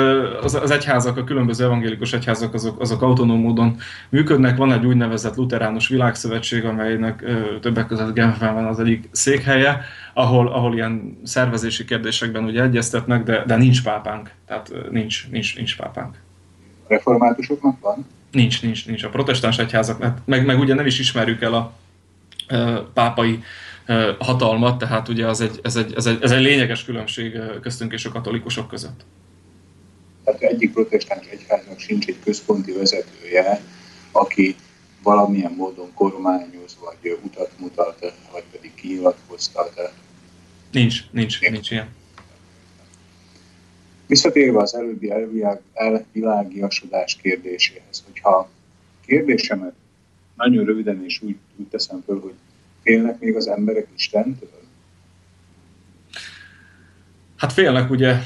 az, 0.44 0.54
az 0.54 0.70
egyházak, 0.70 1.16
a 1.16 1.24
különböző 1.24 1.64
evangélikus 1.64 2.12
egyházak, 2.12 2.54
azok, 2.54 2.80
azok 2.80 3.02
autonóm 3.02 3.40
módon 3.40 3.76
működnek. 4.08 4.56
Van 4.56 4.72
egy 4.72 4.86
úgynevezett 4.86 5.36
luteránus 5.36 5.88
világszövetség, 5.88 6.64
amelynek 6.64 7.24
többek 7.60 7.86
között 7.86 8.14
Genfben 8.14 8.54
van 8.54 8.66
az 8.66 8.78
egyik 8.78 9.08
székhelye, 9.10 9.80
ahol, 10.14 10.48
ahol 10.48 10.74
ilyen 10.74 11.18
szervezési 11.22 11.84
kérdésekben 11.84 12.44
ugye 12.44 12.62
egyeztetnek, 12.62 13.22
de, 13.22 13.44
de 13.46 13.56
nincs 13.56 13.82
pápánk. 13.82 14.30
Tehát 14.46 14.72
nincs, 14.90 15.28
nincs, 15.30 15.56
nincs 15.56 15.76
pápánk. 15.76 16.16
Reformátusoknak 16.86 17.80
van? 17.80 18.06
Nincs, 18.30 18.62
nincs, 18.62 18.86
nincs. 18.86 19.02
A 19.02 19.08
protestáns 19.08 19.58
egyházak, 19.58 20.24
meg, 20.24 20.46
meg 20.46 20.58
ugye 20.58 20.74
nem 20.74 20.86
is 20.86 20.98
ismerjük 20.98 21.42
el 21.42 21.54
a, 21.54 21.72
a 22.54 22.90
pápai 22.94 23.42
hatalmat, 24.18 24.78
tehát 24.78 25.08
ugye 25.08 25.26
az 25.26 25.40
egy, 25.40 25.60
ez, 25.62 25.76
egy, 25.76 25.92
ez, 25.96 26.06
egy, 26.06 26.22
ez 26.22 26.30
egy 26.30 26.42
lényeges 26.42 26.84
különbség 26.84 27.38
köztünk 27.60 27.92
és 27.92 28.04
a 28.04 28.10
katolikusok 28.10 28.68
között. 28.68 29.04
Tehát 30.24 30.42
egyik 30.42 30.72
protestáns 30.72 31.26
egyháznak 31.26 31.78
sincs 31.78 32.06
egy 32.06 32.16
központi 32.24 32.72
vezetője, 32.72 33.60
aki 34.12 34.56
valamilyen 35.02 35.52
módon 35.52 35.94
kormányoz, 35.94 36.76
vagy 36.80 37.18
utat 37.22 37.50
mutat, 37.58 38.14
vagy 38.32 38.44
pedig 38.50 38.74
kinyilatkoztat. 38.74 39.92
Nincs, 40.70 41.00
nincs, 41.10 41.40
nincs, 41.40 41.50
nincs 41.50 41.70
ilyen. 41.70 41.88
Visszatérve 44.06 44.60
az 44.60 44.74
előbbi 44.74 45.12
elvilágiasodás 45.72 47.16
kérdéséhez, 47.22 48.04
hogyha 48.06 48.48
kérdésemet 49.06 49.74
nagyon 50.36 50.64
röviden 50.64 51.04
és 51.04 51.22
úgy, 51.22 51.36
úgy 51.56 51.66
teszem 51.66 52.02
föl, 52.06 52.20
hogy 52.20 52.34
Félnek 52.82 53.20
még 53.20 53.36
az 53.36 53.48
emberek 53.48 53.86
Istentől? 53.96 54.50
Hát 57.36 57.52
félnek 57.52 57.90
ugye, 57.90 58.16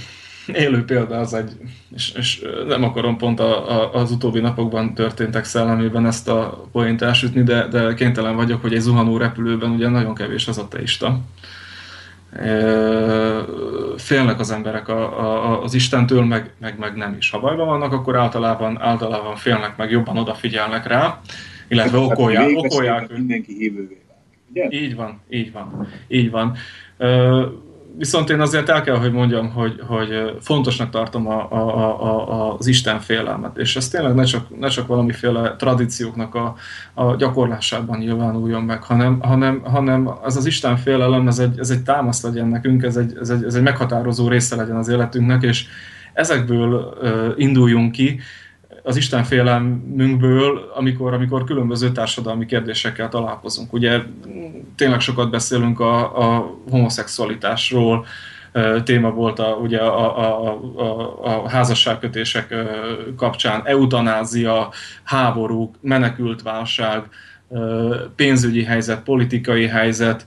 élő 0.52 0.84
példa 0.84 1.18
az 1.18 1.34
egy, 1.34 1.56
és, 1.94 2.12
és 2.16 2.42
nem 2.66 2.82
akarom 2.82 3.16
pont 3.16 3.40
a, 3.40 3.70
a, 3.70 3.94
az 3.94 4.10
utóbbi 4.10 4.40
napokban 4.40 4.94
történtek 4.94 5.44
szellemében 5.44 6.06
ezt 6.06 6.28
a 6.28 6.68
poént 6.72 7.02
elsütni, 7.02 7.42
de, 7.42 7.68
de 7.68 7.94
kénytelen 7.94 8.36
vagyok, 8.36 8.60
hogy 8.60 8.74
egy 8.74 8.80
zuhanó 8.80 9.16
repülőben 9.16 9.70
ugye 9.70 9.88
nagyon 9.88 10.14
kevés 10.14 10.48
az 10.48 10.58
ateista. 10.58 11.20
Félnek 13.96 14.40
az 14.40 14.50
emberek 14.50 14.88
a, 14.88 15.20
a, 15.20 15.62
az 15.62 15.74
Istentől, 15.74 16.24
meg, 16.24 16.50
meg, 16.60 16.78
meg 16.78 16.96
nem 16.96 17.14
is. 17.18 17.30
Ha 17.30 17.40
bajban 17.40 17.66
vannak, 17.66 17.92
akkor 17.92 18.16
általában, 18.16 18.80
általában 18.80 19.36
félnek, 19.36 19.76
meg 19.76 19.90
jobban 19.90 20.18
odafigyelnek 20.18 20.86
rá, 20.86 21.20
illetve 21.68 21.98
hát, 21.98 22.10
okolják, 22.10 22.50
okolják. 22.54 23.12
Mindenki 23.12 23.52
hívővé 23.52 24.05
Ugye? 24.56 24.78
Így 24.78 24.96
van, 24.96 25.20
így 25.30 25.52
van, 25.52 25.86
így 26.08 26.30
van. 26.30 26.56
Viszont 27.98 28.30
én 28.30 28.40
azért 28.40 28.68
el 28.68 28.82
kell, 28.82 28.96
hogy 28.96 29.12
mondjam, 29.12 29.50
hogy, 29.50 29.80
hogy 29.86 30.36
fontosnak 30.40 30.90
tartom 30.90 31.28
a, 31.28 31.52
a, 31.52 32.02
a, 32.02 32.56
az 32.58 32.66
Isten 32.66 33.00
félelmet, 33.00 33.56
és 33.56 33.76
ez 33.76 33.88
tényleg 33.88 34.14
ne 34.14 34.24
csak, 34.24 34.58
ne 34.58 34.68
csak 34.68 34.86
valamiféle 34.86 35.56
tradícióknak 35.58 36.34
a, 36.34 36.54
a 36.94 37.16
gyakorlásában 37.16 37.98
nyilvánuljon 37.98 38.62
meg, 38.62 38.82
hanem, 38.82 39.20
hanem, 39.20 39.60
hanem 39.64 40.10
ez 40.24 40.36
az 40.36 40.46
Isten 40.46 40.76
félelem, 40.76 41.28
ez 41.28 41.38
egy, 41.38 41.58
ez 41.58 41.70
egy 41.70 41.82
támasz 41.82 42.22
legyen 42.22 42.48
nekünk, 42.48 42.82
ez 42.82 42.96
egy, 42.96 43.16
ez, 43.20 43.30
egy, 43.30 43.44
ez 43.44 43.54
egy 43.54 43.62
meghatározó 43.62 44.28
része 44.28 44.56
legyen 44.56 44.76
az 44.76 44.88
életünknek, 44.88 45.42
és 45.42 45.66
ezekből 46.12 46.74
uh, 46.74 47.32
induljunk 47.36 47.92
ki, 47.92 48.20
az 48.86 48.96
Isten 48.96 49.24
félelmünkből, 49.24 50.72
amikor, 50.74 51.12
amikor 51.12 51.44
különböző 51.44 51.92
társadalmi 51.92 52.46
kérdésekkel 52.46 53.08
találkozunk. 53.08 53.72
Ugye 53.72 54.00
tényleg 54.76 55.00
sokat 55.00 55.30
beszélünk 55.30 55.80
a, 55.80 56.18
a 56.18 56.56
homoszexualitásról, 56.70 58.06
téma 58.84 59.10
volt 59.10 59.38
a, 59.38 59.58
ugye 59.62 59.78
a, 59.78 60.18
a, 60.18 60.58
a, 60.76 61.24
a 61.24 61.48
házasságkötések 61.48 62.54
kapcsán, 63.16 63.62
eutanázia, 63.64 64.72
háborúk, 65.04 65.74
menekültválság, 65.80 67.02
pénzügyi 68.16 68.64
helyzet, 68.64 69.02
politikai 69.02 69.66
helyzet, 69.66 70.26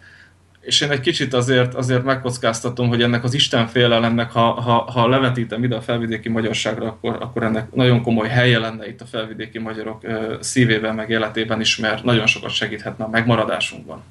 és 0.70 0.82
én 0.82 0.92
egy 0.92 1.00
kicsit 1.00 1.34
azért, 1.34 1.74
azért 1.74 2.04
megkockáztatom, 2.04 2.88
hogy 2.88 3.02
ennek 3.02 3.24
az 3.24 3.34
Isten 3.34 3.68
félelemnek, 3.68 4.32
ha, 4.32 4.52
ha, 4.52 4.92
ha 4.92 5.08
levetítem 5.08 5.64
ide 5.64 5.76
a 5.76 5.82
felvidéki 5.82 6.30
magyarságra, 6.30 6.88
akkor, 6.88 7.18
akkor 7.22 7.44
ennek 7.44 7.74
nagyon 7.74 8.02
komoly 8.02 8.28
helye 8.28 8.60
lenne 8.60 8.88
itt 8.88 9.02
a 9.02 9.06
felvidéki 9.06 9.60
magyarok 9.60 10.02
szívében, 10.40 10.96
meg 10.96 11.10
életében 11.10 11.60
is, 11.60 11.78
mert 11.78 12.04
nagyon 12.04 12.28
sokat 12.28 12.52
segíthetne 12.52 13.04
a 13.04 13.10
megmaradásunkban. 13.10 14.04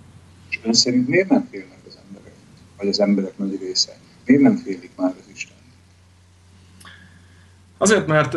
És 0.51 0.59
ön 0.63 0.73
szerint 0.73 1.09
miért 1.09 1.29
nem 1.29 1.49
félnek 1.51 1.79
az 1.87 1.99
emberek, 2.09 2.35
vagy 2.79 2.89
az 2.89 3.01
emberek 3.01 3.39
nagy 3.39 3.59
része? 3.61 3.93
Miért 4.25 4.43
nem 4.43 4.57
félik 4.57 4.91
már 4.97 5.15
az 5.19 5.31
Isten? 5.35 5.57
Azért, 7.79 8.07
mert 8.07 8.37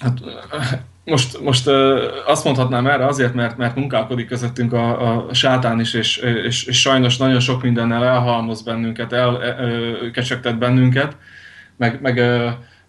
hát, 0.00 0.20
most, 1.08 1.40
most 1.40 1.66
azt 2.26 2.44
mondhatnám 2.44 2.86
erre 2.86 3.06
azért, 3.06 3.34
mert, 3.34 3.56
mert 3.56 3.76
munkálkodik 3.76 4.26
közöttünk 4.26 4.72
a, 4.72 5.26
a 5.28 5.34
sátán 5.34 5.80
is, 5.80 5.94
és, 5.94 6.16
és, 6.16 6.64
és 6.64 6.80
sajnos 6.80 7.16
nagyon 7.16 7.40
sok 7.40 7.62
mindennel 7.62 8.04
elhalmoz 8.04 8.62
bennünket, 8.62 9.12
elkecsegtet 9.12 10.58
bennünket, 10.58 11.16
meg, 11.76 12.00
meg 12.00 12.18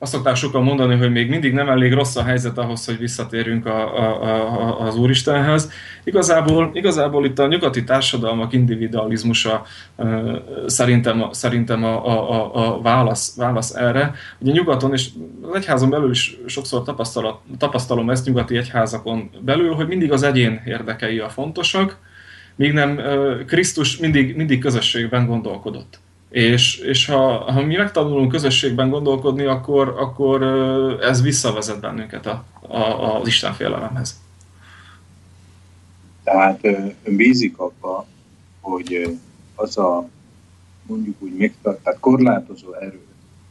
azt 0.01 0.11
szokták 0.11 0.35
sokan 0.35 0.63
mondani, 0.63 0.95
hogy 0.95 1.11
még 1.11 1.29
mindig 1.29 1.53
nem 1.53 1.69
elég 1.69 1.93
rossz 1.93 2.15
a 2.15 2.23
helyzet 2.23 2.57
ahhoz, 2.57 2.85
hogy 2.85 2.97
visszatérjünk 2.97 3.65
a, 3.65 3.97
a, 3.97 4.23
a, 4.23 4.79
az 4.79 4.95
Úristenhez. 4.95 5.71
Igazából, 6.03 6.69
igazából 6.73 7.25
itt 7.25 7.39
a 7.39 7.47
nyugati 7.47 7.83
társadalmak 7.83 8.53
individualizmusa 8.53 9.65
szerintem, 10.65 11.25
szerintem 11.31 11.83
a, 11.83 12.07
a, 12.07 12.55
a, 12.55 12.81
válasz, 12.81 13.35
válasz 13.37 13.75
erre. 13.75 14.13
Ugye 14.39 14.51
nyugaton, 14.51 14.93
és 14.93 15.09
az 15.41 15.55
egyházon 15.55 15.89
belül 15.89 16.11
is 16.11 16.37
sokszor 16.45 16.83
tapasztalom 17.57 18.09
ezt 18.09 18.25
nyugati 18.25 18.57
egyházakon 18.57 19.29
belül, 19.41 19.73
hogy 19.73 19.87
mindig 19.87 20.11
az 20.11 20.23
egyén 20.23 20.61
érdekei 20.65 21.19
a 21.19 21.29
fontosak, 21.29 21.97
míg 22.55 22.73
nem 22.73 22.99
Krisztus 23.47 23.97
mindig, 23.97 24.35
mindig 24.35 24.59
közösségben 24.59 25.25
gondolkodott. 25.25 25.99
És, 26.29 26.77
és 26.77 27.05
ha, 27.05 27.51
ha 27.51 27.61
mi 27.61 27.75
megtanulunk 27.75 28.31
közösségben 28.31 28.89
gondolkodni, 28.89 29.43
akkor, 29.45 29.95
akkor 29.97 30.43
ez 31.01 31.21
visszavezet 31.21 31.79
bennünket 31.79 32.25
a, 32.25 32.43
a, 32.61 33.15
az 33.19 33.27
Isten 33.27 33.53
félelemhez. 33.53 34.19
Tehát 36.23 36.63
ön 37.03 37.15
bízik 37.15 37.57
abba, 37.57 38.05
hogy 38.59 39.17
az 39.55 39.77
a 39.77 40.07
mondjuk 40.81 41.15
úgy 41.19 41.37
megtart, 41.37 41.83
tehát 41.83 41.99
korlátozó 41.99 42.73
erő, 42.73 43.01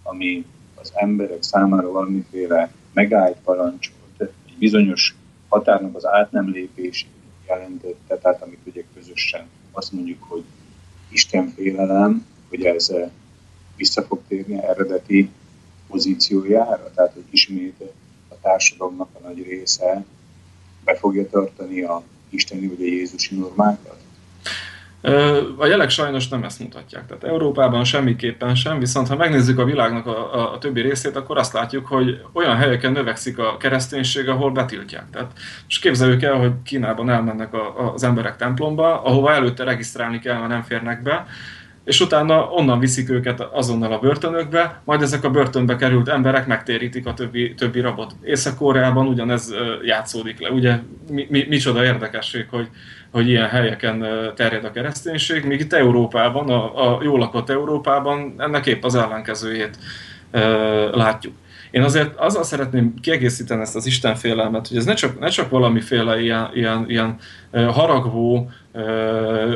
ami 0.03 0.45
az 0.75 0.93
emberek 0.95 1.43
számára 1.43 1.91
valamiféle 1.91 2.73
megállt 2.93 3.37
parancsot, 3.45 3.95
egy 4.19 4.57
bizonyos 4.59 5.17
határnak 5.49 5.97
az 5.97 6.07
át 6.07 6.33
nem 6.33 6.51
lépését 6.51 7.11
jelentette, 7.49 8.19
tehát 8.19 8.43
amit 8.43 8.59
ugye 8.65 8.85
közösen 8.95 9.47
azt 9.73 9.93
mondjuk, 9.93 10.23
hogy 10.23 10.45
Isten 11.09 11.49
félelem, 11.49 12.27
hogy 12.49 12.65
ez 12.65 12.89
eh, 12.91 13.11
vissza 13.77 14.03
fog 14.03 14.21
térni 14.29 14.63
eredeti 14.63 15.31
pozíciójára, 15.89 16.91
tehát 16.95 17.13
hogy 17.13 17.25
ismét 17.31 17.83
a 18.29 18.35
társadalomnak 18.43 19.09
a 19.13 19.27
nagy 19.27 19.43
része 19.43 20.05
be 20.85 20.97
fogja 20.97 21.29
tartani 21.29 21.83
a 21.83 22.03
isteni 22.29 22.67
vagy 22.67 22.81
a 22.81 22.85
Jézusi 22.85 23.35
normákat? 23.35 23.97
A 25.57 25.67
jelek 25.67 25.91
sajnos 25.91 26.29
nem 26.29 26.45
ezt 26.45 26.61
mutatják. 26.61 27.07
Tehát 27.07 27.25
Európában 27.25 27.85
semmiképpen 27.85 28.55
sem, 28.55 28.79
viszont 28.79 29.09
ha 29.09 29.17
megnézzük 29.17 29.59
a 29.59 29.65
világnak 29.65 30.07
a, 30.07 30.35
a, 30.35 30.53
a 30.53 30.59
többi 30.59 30.81
részét, 30.81 31.17
akkor 31.17 31.39
azt 31.39 31.53
látjuk, 31.53 31.87
hogy 31.87 32.21
olyan 32.33 32.57
helyeken 32.57 32.93
növekszik 32.93 33.39
a 33.39 33.57
kereszténység, 33.57 34.29
ahol 34.29 34.51
betiltják. 34.51 35.11
Tehát 35.11 35.33
most 35.65 35.81
képzeljük 35.81 36.23
el, 36.23 36.35
hogy 36.35 36.53
Kínában 36.65 37.11
elmennek 37.11 37.55
a, 37.55 37.93
az 37.93 38.03
emberek 38.03 38.37
templomba, 38.37 39.03
ahova 39.03 39.33
előtte 39.33 39.65
regisztrálni 39.65 40.19
kell, 40.19 40.37
mert 40.39 40.49
nem 40.49 40.63
férnek 40.63 41.03
be, 41.03 41.27
és 41.89 42.01
utána 42.01 42.49
onnan 42.51 42.79
viszik 42.79 43.11
őket 43.11 43.41
azonnal 43.41 43.93
a 43.93 43.99
börtönökbe, 43.99 44.81
majd 44.85 45.03
ezek 45.03 45.25
a 45.25 45.31
börtönbe 45.31 45.77
került 45.77 46.09
emberek 46.09 46.47
megtérítik 46.47 47.07
a 47.07 47.15
többi, 47.15 47.55
többi 47.55 47.81
rabot. 47.81 48.15
Észak-Koreában 48.25 49.07
ugyanez 49.07 49.55
játszódik 49.85 50.41
le. 50.41 50.51
Ugye 50.51 50.79
mi, 51.11 51.27
mi, 51.31 51.47
micsoda 51.49 51.85
érdekesség, 51.85 52.47
hogy, 52.51 52.69
hogy 53.11 53.29
ilyen 53.29 53.49
helyeken 53.49 54.07
terjed 54.35 54.65
a 54.65 54.71
kereszténység, 54.71 55.45
míg 55.45 55.61
itt 55.61 55.73
Európában, 55.73 56.49
a, 56.49 56.97
a 56.97 57.03
jól 57.03 57.19
lakott 57.19 57.51
Európában 57.51 58.35
ennek 58.37 58.67
épp 58.67 58.85
az 58.85 58.95
ellenkezőjét 58.95 59.79
e, 60.31 60.41
látjuk. 60.97 61.35
Én 61.71 61.83
azért 61.83 62.17
azzal 62.17 62.43
szeretném 62.43 62.95
kiegészíteni 63.01 63.61
ezt 63.61 63.77
az 63.77 63.87
Isten 63.87 64.15
félelmet, 64.15 64.69
hogy 64.69 64.77
ez 64.77 64.85
ne 64.85 64.95
csak, 64.95 65.19
ne 65.19 65.29
csak 65.29 65.51
valamiféle 65.51 66.21
ilyen, 66.21 66.51
ilyen, 66.55 66.85
ilyen 66.89 67.17
haragvó, 67.53 68.51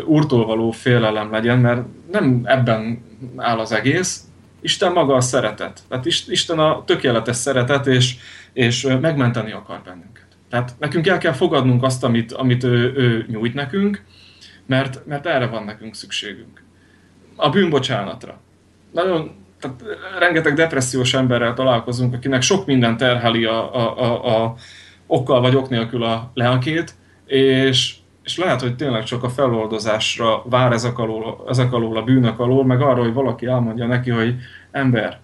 úrtól 0.06 0.46
való 0.46 0.70
félelem 0.70 1.30
legyen, 1.30 1.58
mert 1.58 1.82
nem 2.10 2.42
ebben 2.44 3.04
áll 3.36 3.58
az 3.58 3.72
egész. 3.72 4.24
Isten 4.60 4.92
maga 4.92 5.14
a 5.14 5.20
szeretet. 5.20 5.82
Tehát 5.88 6.06
Isten 6.26 6.58
a 6.58 6.84
tökéletes 6.84 7.36
szeretet, 7.36 7.86
és, 7.86 8.16
és 8.52 8.88
megmenteni 9.00 9.52
akar 9.52 9.80
bennünket. 9.84 10.26
Tehát 10.50 10.74
nekünk 10.78 11.06
el 11.06 11.18
kell 11.18 11.32
fogadnunk 11.32 11.82
azt, 11.82 12.04
amit, 12.04 12.32
amit 12.32 12.64
ő, 12.64 12.92
ő 12.96 13.26
nyújt 13.28 13.54
nekünk, 13.54 14.02
mert, 14.66 15.06
mert 15.06 15.26
erre 15.26 15.46
van 15.46 15.64
nekünk 15.64 15.94
szükségünk. 15.94 16.62
A 17.36 17.48
bűnbocsánatra. 17.48 18.40
Nagyon, 18.92 19.30
tehát 19.60 19.82
rengeteg 20.18 20.54
depressziós 20.54 21.14
emberrel 21.14 21.54
találkozunk, 21.54 22.14
akinek 22.14 22.42
sok 22.42 22.66
minden 22.66 22.96
terheli 22.96 23.44
a, 23.44 23.74
a, 23.74 23.98
a, 23.98 24.42
a 24.44 24.54
okkal 25.06 25.40
vagy 25.40 25.54
ok 25.54 25.68
nélkül 25.68 26.02
a 26.02 26.30
lelkét, 26.34 26.94
és, 27.26 27.94
és 28.24 28.38
lehet, 28.38 28.60
hogy 28.60 28.76
tényleg 28.76 29.02
csak 29.02 29.22
a 29.22 29.28
feloldozásra 29.28 30.42
vár 30.44 30.72
ezek 30.72 30.98
alól, 30.98 31.44
ezek 31.48 31.72
alól 31.72 31.96
a 31.96 32.02
bűnök 32.02 32.38
alól, 32.38 32.64
meg 32.64 32.80
arra, 32.80 33.02
hogy 33.02 33.12
valaki 33.12 33.46
elmondja 33.46 33.86
neki, 33.86 34.10
hogy 34.10 34.34
ember, 34.70 35.20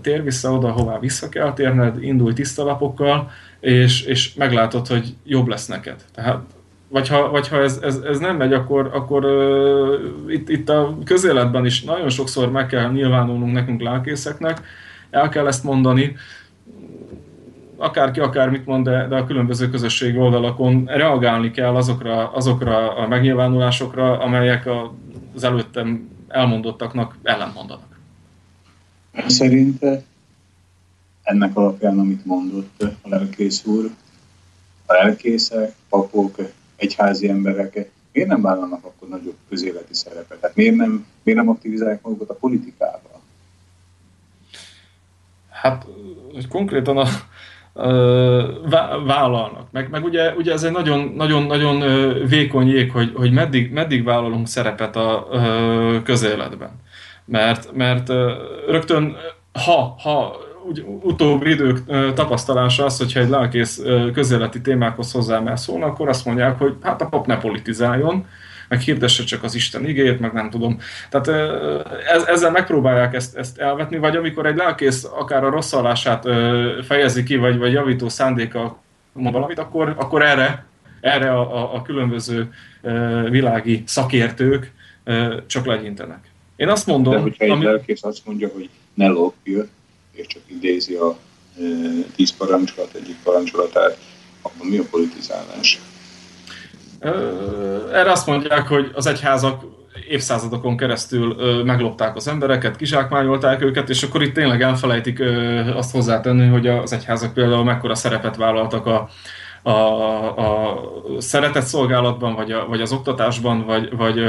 tér 0.00 0.22
vissza 0.22 0.52
oda, 0.52 0.70
hová 0.70 0.98
vissza 0.98 1.28
kell 1.28 1.52
térned, 1.52 2.02
indulj 2.02 2.32
tiszta 2.32 2.64
lapokkal, 2.64 3.30
és, 3.60 4.02
és 4.02 4.34
meglátod, 4.34 4.86
hogy 4.86 5.14
jobb 5.24 5.46
lesz 5.46 5.66
neked. 5.66 6.04
Tehát, 6.14 6.40
vagy 6.88 7.08
ha, 7.08 7.30
vagy 7.30 7.48
ha 7.48 7.56
ez, 7.56 7.78
ez, 7.82 7.96
ez 7.96 8.18
nem 8.18 8.36
megy, 8.36 8.52
akkor, 8.52 8.90
akkor 8.92 9.24
uh, 9.24 10.32
itt, 10.32 10.48
itt 10.48 10.68
a 10.68 10.96
közéletben 11.04 11.66
is 11.66 11.82
nagyon 11.82 12.08
sokszor 12.08 12.50
meg 12.50 12.66
kell 12.66 12.90
nyilvánulnunk 12.90 13.52
nekünk 13.52 13.80
lelkészeknek, 13.80 14.62
el 15.10 15.28
kell 15.28 15.46
ezt 15.46 15.64
mondani, 15.64 16.16
akárki 17.82 18.20
akármit 18.20 18.66
mond, 18.66 18.84
de, 18.84 19.06
de 19.06 19.16
a 19.16 19.24
különböző 19.24 19.70
közösségi 19.70 20.18
oldalakon 20.18 20.84
reagálni 20.86 21.50
kell 21.50 21.76
azokra, 21.76 22.32
azokra 22.32 22.96
a 22.96 23.08
megnyilvánulásokra, 23.08 24.18
amelyek 24.18 24.68
az 25.34 25.44
előttem 25.44 26.08
elmondottaknak 26.28 27.16
ellentmondanak. 27.22 27.98
Szerint 29.26 29.84
ennek 31.22 31.56
alapján, 31.56 31.98
amit 31.98 32.24
mondott 32.24 32.82
a 33.02 33.08
lelkész 33.08 33.64
úr, 33.64 33.90
a 34.86 34.92
lelkészek, 34.92 35.74
papok, 35.88 36.36
egyházi 36.76 37.28
emberek 37.28 37.90
miért 38.12 38.28
nem 38.28 38.42
vállalnak 38.42 38.84
akkor 38.84 39.08
nagyobb 39.08 39.36
közéleti 39.48 39.94
szerepet? 39.94 40.40
Tehát 40.40 40.56
miért 40.56 40.76
nem, 40.76 41.06
miért 41.22 41.40
nem 41.40 41.48
aktivizálják 41.48 42.02
magukat 42.02 42.30
a 42.30 42.34
politikában? 42.34 43.20
Hát 45.50 45.86
konkrétan 46.48 46.96
a, 46.96 47.06
vállalnak. 49.06 49.66
Meg, 49.70 49.88
meg 49.90 50.04
ugye, 50.04 50.34
ugye 50.34 50.52
ez 50.52 50.62
egy 50.62 50.72
nagyon, 50.72 51.12
nagyon, 51.16 51.42
nagyon 51.42 51.78
vékony 52.28 52.68
jég, 52.68 52.90
hogy, 52.90 53.12
hogy 53.14 53.32
meddig, 53.32 53.72
meddig 53.72 54.04
vállalunk 54.04 54.46
szerepet 54.46 54.96
a 54.96 55.28
közéletben. 56.04 56.70
Mert, 57.24 57.72
mert 57.74 58.08
rögtön, 58.68 59.16
ha, 59.52 59.94
ha 60.02 60.36
úgy, 60.68 60.84
utóbbi 61.02 61.50
idők 61.50 61.78
tapasztalása 62.14 62.84
az, 62.84 62.98
hogyha 62.98 63.20
egy 63.20 63.28
lelkész 63.28 63.82
közéleti 64.12 64.60
témákhoz 64.60 65.12
hozzá 65.12 65.54
szólna, 65.54 65.86
akkor 65.86 66.08
azt 66.08 66.24
mondják, 66.24 66.58
hogy 66.58 66.74
hát 66.82 67.02
a 67.02 67.06
pap 67.06 67.26
ne 67.26 67.38
politizáljon, 67.38 68.26
meg 68.72 68.80
hirdesse 68.80 69.24
csak 69.24 69.42
az 69.42 69.54
Isten 69.54 69.88
igéjét, 69.88 70.20
meg 70.20 70.32
nem 70.32 70.50
tudom. 70.50 70.78
Tehát 71.10 71.28
ez, 72.06 72.22
ezzel 72.22 72.50
megpróbálják 72.50 73.14
ezt, 73.14 73.36
ezt 73.36 73.58
elvetni, 73.58 73.98
vagy 73.98 74.16
amikor 74.16 74.46
egy 74.46 74.56
lelkész 74.56 75.04
akár 75.04 75.44
a 75.44 75.50
rosszallását 75.50 76.26
fejezi 76.86 77.22
ki, 77.22 77.36
vagy, 77.36 77.58
vagy 77.58 77.72
javító 77.72 78.08
szándéka 78.08 78.82
mond 79.12 79.34
valamit, 79.34 79.58
akkor, 79.58 79.94
akkor 79.96 80.22
erre, 80.22 80.64
erre 81.00 81.32
a, 81.32 81.56
a, 81.56 81.74
a 81.74 81.82
különböző 81.82 82.52
világi 83.30 83.82
szakértők 83.86 84.72
csak 85.46 85.66
legyintenek. 85.66 86.30
Én 86.56 86.68
azt 86.68 86.86
mondom... 86.86 87.12
De 87.12 87.18
hogyha 87.20 87.44
egy 87.44 87.50
ami... 87.50 87.64
lelkész 87.64 88.04
azt 88.04 88.26
mondja, 88.26 88.48
hogy 88.52 88.68
ne 88.94 89.06
lopj, 89.06 89.50
és 90.12 90.26
csak 90.26 90.42
idézi 90.46 90.94
a 90.94 91.16
tíz 92.16 92.36
parancsolat 92.36 92.94
egyik 92.94 93.16
parancsolatát, 93.22 93.98
akkor 94.42 94.66
mi 94.68 94.76
a 94.76 94.84
politizálás? 94.90 95.80
Erre 97.92 98.10
azt 98.10 98.26
mondják, 98.26 98.68
hogy 98.68 98.90
az 98.94 99.06
egyházak 99.06 99.64
évszázadokon 100.08 100.76
keresztül 100.76 101.36
meglopták 101.64 102.16
az 102.16 102.28
embereket, 102.28 102.76
kizsákmányolták 102.76 103.62
őket, 103.62 103.88
és 103.88 104.02
akkor 104.02 104.22
itt 104.22 104.34
tényleg 104.34 104.62
elfelejtik 104.62 105.22
azt 105.74 105.92
hozzátenni, 105.92 106.48
hogy 106.48 106.66
az 106.66 106.92
egyházak 106.92 107.34
például 107.34 107.64
mekkora 107.64 107.94
szerepet 107.94 108.36
vállaltak 108.36 108.86
a, 108.86 109.08
a, 109.62 109.70
a 110.38 110.80
szeretett 111.18 111.64
szolgálatban, 111.64 112.34
vagy, 112.34 112.52
a, 112.52 112.66
vagy 112.68 112.80
az 112.80 112.92
oktatásban, 112.92 113.64
vagy, 113.66 113.96
vagy, 113.96 114.20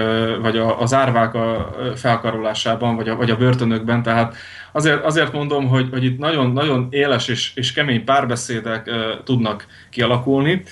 vagy 0.41 0.57
az 0.79 0.93
árvák 0.93 1.33
a 1.33 1.75
felkarolásában, 1.95 2.95
vagy 2.95 3.09
a, 3.09 3.15
vagy 3.15 3.29
a 3.29 3.35
börtönökben. 3.35 4.03
Tehát 4.03 4.35
azért, 4.71 5.03
azért 5.03 5.33
mondom, 5.33 5.67
hogy, 5.67 5.87
hogy 5.91 6.03
itt 6.03 6.17
nagyon, 6.19 6.51
nagyon 6.51 6.87
éles 6.89 7.27
és, 7.27 7.51
és 7.55 7.73
kemény 7.73 8.03
párbeszédek 8.03 8.89
tudnak 9.23 9.65
kialakulni. 9.89 10.63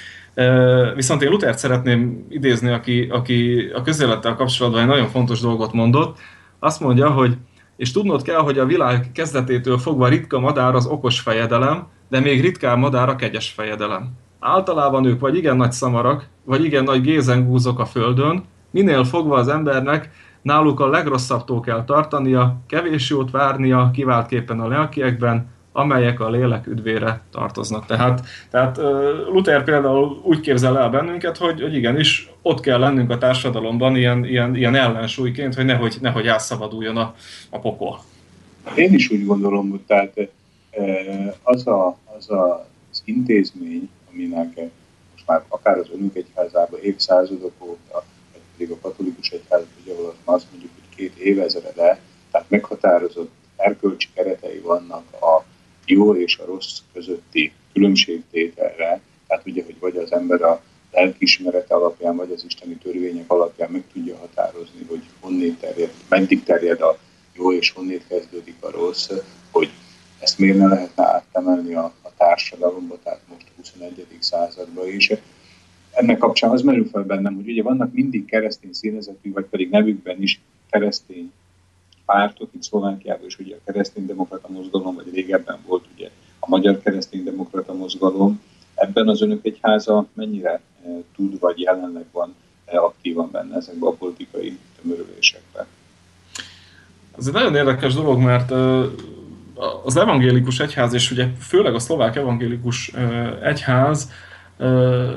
Viszont 0.96 1.22
én 1.22 1.30
Lutert 1.30 1.58
szeretném 1.58 2.26
idézni, 2.30 2.72
aki, 2.72 3.08
aki 3.12 3.70
a 3.74 3.82
közélettel 3.82 4.36
kapcsolatban 4.36 4.82
egy 4.82 4.88
nagyon 4.88 5.08
fontos 5.08 5.40
dolgot 5.40 5.74
mondott. 5.74 6.18
Azt 6.60 6.80
mondja, 6.80 7.10
hogy 7.10 7.38
és 7.78 7.92
tudnod 7.92 8.22
kell, 8.22 8.40
hogy 8.40 8.60
a 8.60 8.66
világ 8.66 9.12
kezdetétől 9.14 9.78
fogva 9.78 10.08
ritka 10.08 10.40
madár 10.40 10.76
az 10.76 10.86
okos 10.86 11.20
fejedelem, 11.20 11.88
de 12.10 12.20
még 12.20 12.42
ritkább 12.42 12.78
madár 12.78 13.10
a 13.10 13.16
kegyes 13.16 13.50
fejedelem. 13.50 14.12
Általában 14.40 15.06
ők 15.06 15.20
vagy 15.20 15.36
igen 15.36 15.56
nagy 15.56 15.72
szamarak, 15.72 16.28
vagy 16.44 16.64
igen 16.64 16.84
nagy 16.84 17.02
gézengúzok 17.02 17.80
a 17.80 17.86
földön, 17.86 18.44
minél 18.72 19.04
fogva 19.04 19.36
az 19.36 19.48
embernek 19.48 20.10
náluk 20.42 20.80
a 20.80 20.88
legrosszabbtól 20.88 21.60
kell 21.60 21.84
tartania, 21.84 22.62
kevés 22.68 23.10
jót 23.10 23.32
várnia, 23.32 23.92
kiváltképpen 23.94 24.60
a 24.60 24.68
lelkiekben, 24.68 25.50
amelyek 25.72 26.20
a 26.20 26.30
lélek 26.30 26.68
üdvére 26.68 27.22
tartoznak. 27.32 27.86
Tehát, 27.86 28.22
tehát 28.50 28.78
Luther 29.32 29.64
például 29.64 30.22
úgy 30.24 30.40
képzel 30.40 30.78
el 30.78 30.90
bennünket, 30.90 31.38
hogy, 31.38 31.62
hogy 31.62 31.76
igenis 31.76 32.30
ott 32.42 32.60
kell 32.60 32.80
lennünk 32.80 33.10
a 33.10 33.18
társadalomban 33.18 33.96
ilyen, 33.96 34.26
ilyen, 34.26 34.56
ilyen 34.56 34.76
ellensúlyként, 34.76 35.56
hogy 35.56 35.66
nehogy, 35.66 35.98
nehogy 36.02 36.28
elszabaduljon 36.28 36.98
a, 36.98 37.16
a 37.50 37.60
pokol. 37.60 38.00
Én 38.76 38.94
is 38.94 39.10
úgy 39.10 39.26
gondolom, 39.26 39.70
hogy 39.70 39.82
tehát 39.82 40.30
az, 41.44 41.68
a, 41.68 41.98
az 42.18 42.30
a, 42.30 42.68
az 42.92 43.02
intézmény, 43.06 43.90
aminek 44.12 44.60
most 45.12 45.28
már 45.28 45.44
akár 45.48 45.78
az 45.78 45.88
önök 45.94 46.16
egyházában 46.16 46.80
évszázadok 46.82 47.54
óta, 47.60 48.04
vagy 48.32 48.42
pedig 48.52 48.72
a 48.72 48.80
katolikus 48.82 49.30
egyház, 49.30 49.64
ugye 49.84 49.94
ahol 49.94 50.16
azt 50.24 50.46
mondjuk, 50.52 50.72
hogy 50.74 50.96
két 50.96 51.16
évezrede, 51.18 52.00
tehát 52.32 52.50
meghatározott 52.50 53.32
erkölcsi 53.56 54.08
keretei 54.14 54.60
vannak 54.60 55.04
a 55.22 55.44
jó 55.86 56.16
és 56.16 56.38
a 56.38 56.46
rossz 56.46 56.78
közötti 56.94 57.52
különbségtételre, 57.74 59.02
tehát 59.28 59.46
ugye, 59.46 59.64
hogy 59.64 59.76
vagy 59.80 59.98
az 59.98 60.12
ember 60.12 60.42
a 60.42 60.62
lelkiismeret 60.92 61.72
alapján, 61.72 62.16
vagy 62.16 62.32
az 62.32 62.44
isteni 62.46 62.76
törvények 62.76 63.32
alapján 63.32 63.72
meg 63.72 63.84
tudja 63.94 64.18
határozni, 64.18 64.86
hogy 64.88 65.02
honnét 65.20 65.60
terjed, 65.60 65.92
meddig 66.10 66.44
terjed 66.44 66.82
a 66.82 66.98
jó, 67.34 67.54
és 67.54 67.72
honnét 67.72 68.08
kezdődik 68.08 68.56
a 68.60 68.72
rossz, 68.72 69.10
hogy 69.52 69.70
ezt 70.20 70.40
miért 70.40 70.58
ne 70.58 70.68
lehetne 70.68 71.06
áttemelni 71.06 71.74
a, 71.74 71.94
a 72.02 72.10
társadalomba, 72.18 73.00
tehát 73.04 73.22
most 73.30 73.46
a 73.48 73.52
21. 73.56 74.06
században 74.20 74.88
is. 74.88 75.12
Ennek 75.92 76.18
kapcsán 76.18 76.50
az 76.50 76.62
merül 76.62 76.88
fel 76.92 77.04
bennem, 77.04 77.36
hogy 77.36 77.50
ugye 77.50 77.64
vannak 77.64 77.94
mindig 77.94 78.26
keresztény 78.26 78.74
színezetű, 78.74 79.32
vagy 79.32 79.46
pedig 79.46 79.70
nevükben 79.70 80.22
is 80.22 80.42
keresztény 80.70 81.32
pártok, 82.12 82.50
itt 82.54 82.64
Szlovákiában 82.64 83.26
is 83.26 83.40
ugye 83.40 83.56
a 83.56 83.72
kereszténydemokrata 83.72 84.48
mozgalom, 84.50 84.96
vagy 84.96 85.14
régebben 85.14 85.58
volt 85.66 85.86
ugye 85.96 86.10
a 86.40 86.50
magyar 86.50 86.80
kereszténydemokrata 86.80 87.74
mozgalom. 87.74 88.42
Ebben 88.76 89.08
az 89.08 89.22
önök 89.22 89.46
egyháza 89.46 90.06
mennyire 90.14 90.52
e, 90.52 90.62
tud, 91.16 91.40
vagy 91.40 91.60
jelenleg 91.60 92.06
van 92.12 92.36
e, 92.66 92.78
aktívan 92.78 93.30
benne 93.32 93.56
ezekben 93.56 93.90
a 93.90 93.94
politikai 93.94 94.58
tömörülésekben? 94.82 95.66
Ez 97.18 97.28
egy 97.28 97.34
nagyon 97.34 97.56
érdekes 97.56 97.94
dolog, 97.94 98.20
mert 98.20 98.52
az 99.84 99.96
evangélikus 99.96 100.60
egyház, 100.60 100.94
és 100.94 101.12
ugye 101.12 101.28
főleg 101.40 101.74
a 101.74 101.80
szlovák 101.80 102.16
evangélikus 102.16 102.94
egyház 103.44 104.12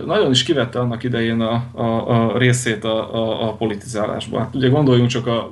nagyon 0.06 0.30
is 0.30 0.42
kivette 0.42 0.78
annak 0.78 1.02
idején 1.02 1.40
a, 1.40 1.64
a, 1.72 1.84
a 2.08 2.38
részét 2.38 2.84
a, 2.84 3.14
a, 3.14 3.48
a 3.48 3.52
politizálásban. 3.52 4.40
Hát 4.40 4.54
ugye 4.54 4.68
gondoljunk 4.68 5.08
csak 5.08 5.26
a 5.26 5.50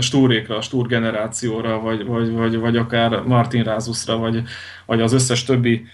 Stúrékra, 0.00 0.56
a 0.56 0.60
Stúr 0.60 0.86
generációra, 0.86 1.80
vagy, 1.80 2.06
vagy, 2.06 2.32
vagy, 2.32 2.58
vagy 2.58 2.76
akár 2.76 3.22
Martin 3.22 3.62
Rázusra, 3.62 4.16
vagy, 4.16 4.42
vagy 4.86 5.00
az 5.00 5.12
összes 5.12 5.44
többi 5.44 5.86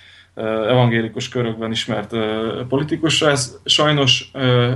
evangélikus 0.69 1.29
körökben 1.29 1.71
ismert 1.71 2.17
politikusra, 2.69 3.31
ez 3.31 3.59
sajnos 3.65 4.31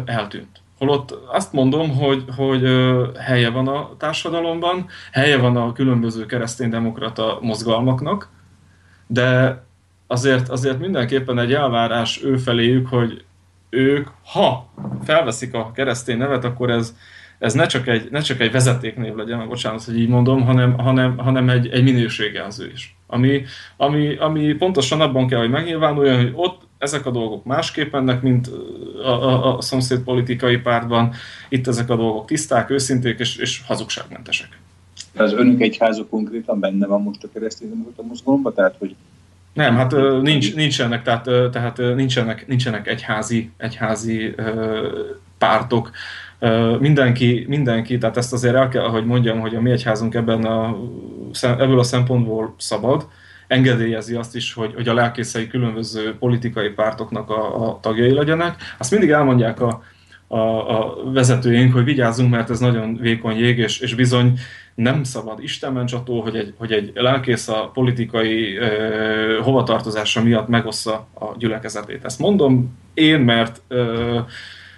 eltűnt. 0.05 0.61
Holott 0.79 1.11
azt 1.11 1.53
mondom, 1.53 1.97
hogy, 1.97 2.25
hogy 2.37 2.63
helye 3.19 3.51
van 3.51 3.69
a 3.69 3.97
társadalomban, 3.97 4.87
helye 5.13 5.37
van 5.37 5.57
a 5.57 5.73
különböző 5.73 6.27
kereszténydemokrata 6.27 7.39
mozgalmaknak, 7.41 8.31
de 9.07 9.63
azért, 10.07 10.49
azért 10.49 10.79
mindenképpen 10.79 11.39
egy 11.39 11.53
elvárás 11.53 12.25
ő 12.25 12.37
feléjük, 12.37 12.87
hogy 12.89 13.25
ők, 13.71 14.09
ha 14.25 14.69
felveszik 15.05 15.55
a 15.55 15.71
keresztény 15.75 16.19
nevet, 16.19 16.45
akkor 16.45 16.71
ez, 16.71 16.97
ez 17.39 17.55
ne 17.55 17.67
csak 17.67 17.87
egy, 17.87 18.09
ne 18.11 18.21
csak 18.21 18.41
egy 18.41 18.51
vezetéknév 18.51 19.15
legyen, 19.15 19.49
bocsánat, 19.49 19.85
hogy 19.85 19.99
így 19.99 20.09
mondom, 20.09 20.45
hanem, 20.45 20.79
hanem, 20.79 21.19
hanem 21.19 21.49
egy, 21.49 21.69
egy 21.69 21.83
minőségjelző 21.83 22.71
is. 22.75 22.97
Ami, 23.07 23.45
ami, 23.77 24.17
ami 24.17 24.55
pontosan 24.55 25.01
abban 25.01 25.27
kell, 25.27 25.39
hogy 25.39 25.51
megnyilvánuljon, 25.51 26.17
hogy 26.17 26.33
ott 26.35 26.63
ezek 26.79 27.07
a 27.07 27.11
dolgok 27.11 27.45
másképp 27.45 27.93
mennek, 27.93 28.23
mint 28.23 28.51
a, 29.03 29.09
a, 29.09 29.57
a 29.57 29.61
szomszéd 29.61 30.01
politikai 30.01 30.57
pártban. 30.57 31.13
Itt 31.49 31.67
ezek 31.67 31.91
a 31.91 31.97
dolgok 31.97 32.27
tiszták, 32.27 32.71
őszinték 32.71 33.19
és, 33.19 33.37
és 33.37 33.63
hazugságmentesek. 33.67 34.49
Az 35.17 35.33
önök 35.33 35.61
egyháza 35.61 36.07
konkrétan 36.07 36.61
benne 36.61 36.87
van 36.87 37.03
most 37.03 37.25
a 37.25 37.29
kereszténydemokrata 37.33 38.03
mozgalomban? 38.03 38.55
Tehát, 38.55 38.75
hogy 38.79 38.95
nem, 39.53 39.77
hát 39.77 39.95
nincs, 40.23 40.55
nincsenek, 40.55 41.03
tehát, 41.03 41.51
tehát 41.51 41.77
nincsenek, 41.77 42.47
nincsenek 42.47 42.89
egyházi, 42.89 43.51
egyházi 43.57 44.35
pártok. 45.39 45.91
Mindenki, 46.79 47.45
mindenki, 47.49 47.99
tehát 47.99 48.17
ezt 48.17 48.33
azért 48.33 48.55
el 48.55 48.69
kell, 48.69 48.89
hogy 48.89 49.07
mondjam, 49.07 49.41
hogy 49.41 49.55
a 49.55 49.61
mi 49.61 49.71
egyházunk 49.71 50.15
ebben 50.15 50.45
a, 50.45 50.77
ebből 51.43 51.79
a 51.79 51.83
szempontból 51.83 52.55
szabad, 52.59 53.07
engedélyezi 53.47 54.15
azt 54.15 54.37
is, 54.37 54.53
hogy, 54.53 54.75
hogy 54.75 54.89
a 54.89 54.95
lelkészei 54.95 55.47
különböző 55.47 56.17
politikai 56.19 56.69
pártoknak 56.69 57.31
a, 57.31 57.69
a 57.69 57.79
tagjai 57.81 58.13
legyenek. 58.13 58.55
Azt 58.79 58.91
mindig 58.91 59.11
elmondják 59.11 59.61
a, 59.61 59.83
a, 60.27 60.39
a 60.81 60.97
vezetőink, 61.13 61.73
hogy 61.73 61.85
vigyázzunk, 61.85 62.31
mert 62.31 62.51
ez 62.51 62.61
nagyon 62.61 62.97
vékony 62.97 63.37
jég, 63.37 63.59
és, 63.59 63.81
és 63.81 63.95
bizony 63.95 64.39
nem 64.75 65.05
szabad 65.05 65.43
Isten 65.43 65.87
csató, 65.87 66.21
hogy 66.21 66.37
egy, 66.37 66.55
hogy 66.59 66.73
egy 66.73 66.91
lelkész 66.95 67.49
a 67.49 67.71
politikai 67.75 68.57
ö, 68.57 69.39
hovatartozása 69.43 70.23
miatt 70.23 70.49
megossza 70.49 71.07
a 71.15 71.25
gyülekezetét. 71.39 72.05
Ezt 72.05 72.19
mondom 72.19 72.79
én, 72.95 73.21
mert 73.21 73.63
ö, 73.69 74.19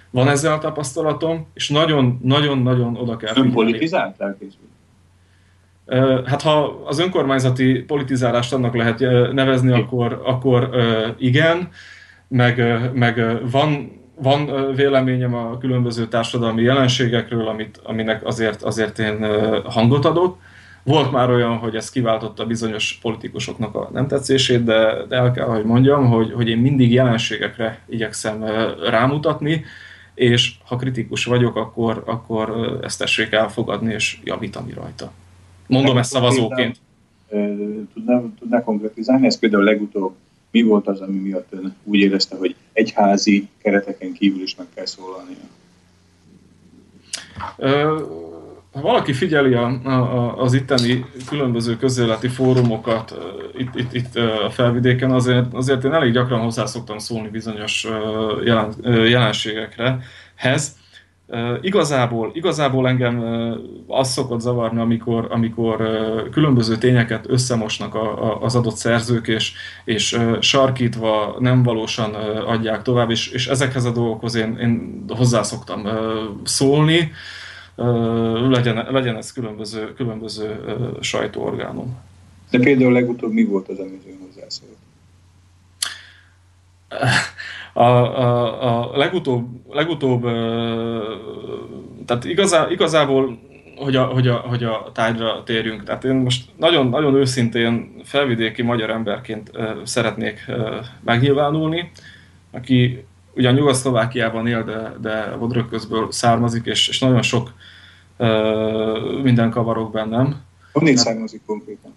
van 0.09 0.27
ezzel 0.27 0.53
a 0.53 0.57
tapasztalatom, 0.57 1.47
és 1.53 1.69
nagyon-nagyon-nagyon 1.69 2.95
oda 2.95 3.17
kell 3.17 3.33
figyelni. 3.33 3.53
politizált 3.53 4.17
lelkész? 4.17 4.53
Hát 6.25 6.41
ha 6.41 6.81
az 6.85 6.99
önkormányzati 6.99 7.73
politizálást 7.73 8.53
annak 8.53 8.75
lehet 8.75 8.99
nevezni, 9.33 9.71
akkor, 9.71 10.21
akkor 10.25 10.69
igen, 11.17 11.69
meg, 12.27 12.79
meg 12.93 13.39
van, 13.51 13.91
van 14.21 14.71
véleményem 14.75 15.33
a 15.33 15.57
különböző 15.57 16.07
társadalmi 16.07 16.61
jelenségekről, 16.61 17.47
amit, 17.47 17.81
aminek 17.83 18.25
azért, 18.25 18.61
azért 18.61 18.99
én 18.99 19.25
hangot 19.63 20.05
adok. 20.05 20.37
Volt 20.83 21.11
már 21.11 21.29
olyan, 21.29 21.57
hogy 21.57 21.75
ez 21.75 21.89
kiváltotta 21.89 22.45
bizonyos 22.45 22.99
politikusoknak 23.01 23.75
a 23.75 23.89
nem 23.93 24.07
tetszését, 24.07 24.63
de, 24.63 25.05
de 25.07 25.15
el 25.15 25.31
kell, 25.31 25.45
hogy 25.45 25.63
mondjam, 25.63 26.07
hogy, 26.07 26.31
hogy 26.33 26.49
én 26.49 26.57
mindig 26.57 26.91
jelenségekre 26.91 27.79
igyekszem 27.87 28.45
rámutatni, 28.89 29.65
és 30.19 30.53
ha 30.65 30.75
kritikus 30.75 31.25
vagyok, 31.25 31.55
akkor, 31.55 32.03
akkor 32.05 32.79
ezt 32.83 32.99
tessék 32.99 33.31
elfogadni 33.31 33.93
és 33.93 34.19
javítani 34.23 34.73
rajta. 34.73 35.11
Mondom 35.67 35.97
ezt 35.97 36.11
szavazóként. 36.11 36.77
Tudná, 37.93 38.21
tudná 38.39 38.63
konkrétizálni? 38.63 39.25
Ez 39.25 39.39
például 39.39 39.63
legutóbb 39.63 40.15
mi 40.51 40.61
volt 40.61 40.87
az, 40.87 41.01
ami 41.01 41.17
miatt 41.17 41.47
ön 41.49 41.75
úgy 41.83 41.99
érezte, 41.99 42.35
hogy 42.35 42.55
egyházi 42.73 43.47
kereteken 43.57 44.13
kívül 44.13 44.41
is 44.41 44.55
meg 44.55 44.67
kell 44.73 44.85
szólalnia? 44.85 45.47
Ha 48.71 48.81
valaki 48.81 49.13
figyeli 49.13 49.53
a, 49.53 49.65
a, 49.83 50.37
az 50.37 50.53
itteni 50.53 51.05
különböző 51.27 51.77
közéleti 51.77 52.27
fórumokat 52.27 53.17
itt, 53.57 53.75
itt, 53.75 53.93
itt 53.93 54.15
a 54.45 54.49
felvidéken, 54.49 55.11
azért, 55.11 55.53
azért 55.53 55.83
én 55.83 55.93
elég 55.93 56.13
gyakran 56.13 56.41
hozzá 56.41 56.65
szoktam 56.65 56.97
szólni 56.97 57.29
bizonyos 57.29 57.87
jelen, 58.43 58.73
jelenségekre, 58.83 59.99
Igazából, 61.61 62.31
igazából 62.33 62.87
engem 62.87 63.23
az 63.87 64.11
szokott 64.11 64.39
zavarni, 64.39 64.79
amikor, 64.79 65.27
amikor 65.29 65.77
különböző 66.31 66.77
tényeket 66.77 67.25
összemosnak 67.27 67.97
az 68.41 68.55
adott 68.55 68.75
szerzők, 68.75 69.27
és, 69.27 69.53
és 69.85 70.19
sarkítva 70.39 71.35
nem 71.39 71.63
valósan 71.63 72.13
adják 72.45 72.81
tovább, 72.81 73.09
és, 73.09 73.27
és 73.27 73.47
ezekhez 73.47 73.85
a 73.85 73.91
dolgokhoz 73.91 74.35
én, 74.35 74.57
én 74.61 75.03
hozzá 75.07 75.41
szoktam 75.41 75.87
szólni, 76.43 77.11
legyen, 78.49 78.87
legyen 78.91 79.15
ez 79.15 79.31
különböző, 79.31 79.93
különböző 79.93 80.59
sajtóorgánum. 81.01 81.97
De 82.51 82.59
például 82.59 82.91
legutóbb 82.91 83.31
mi 83.31 83.43
volt 83.43 83.67
az, 83.67 83.79
amit 83.79 84.03
ön 84.07 84.17
hozzászólt? 84.25 84.77
a, 87.73 87.83
a, 87.83 88.91
a 88.91 88.97
legutóbb, 88.97 89.47
legutóbb 89.69 90.23
tehát 92.05 92.25
igazá, 92.25 92.67
igazából 92.69 93.39
hogy 93.75 93.95
a, 93.95 94.03
hogy, 94.03 94.27
a, 94.27 94.35
hogy 94.35 94.63
a 94.63 94.91
tájra 94.93 95.43
térjünk. 95.43 95.83
Tehát 95.83 96.03
én 96.03 96.15
most 96.15 96.45
nagyon, 96.57 96.87
nagyon 96.87 97.15
őszintén 97.15 97.91
felvidéki 98.03 98.61
magyar 98.61 98.89
emberként 98.89 99.51
szeretnék 99.83 100.45
megnyilvánulni, 101.03 101.91
aki 102.51 103.03
ugyan 103.39 103.53
Nyugat-Szlovákiában 103.53 104.47
él, 104.47 104.63
de, 104.63 104.93
de 105.01 105.35
Vodrökközből 105.35 106.11
származik, 106.11 106.65
és, 106.65 106.87
és 106.87 106.99
nagyon 106.99 107.21
sok 107.21 107.53
minden 109.23 109.49
kavarok 109.49 109.91
bennem. 109.91 110.41
Honnét 110.73 110.97
származik 110.97 111.41
konkrétan? 111.45 111.93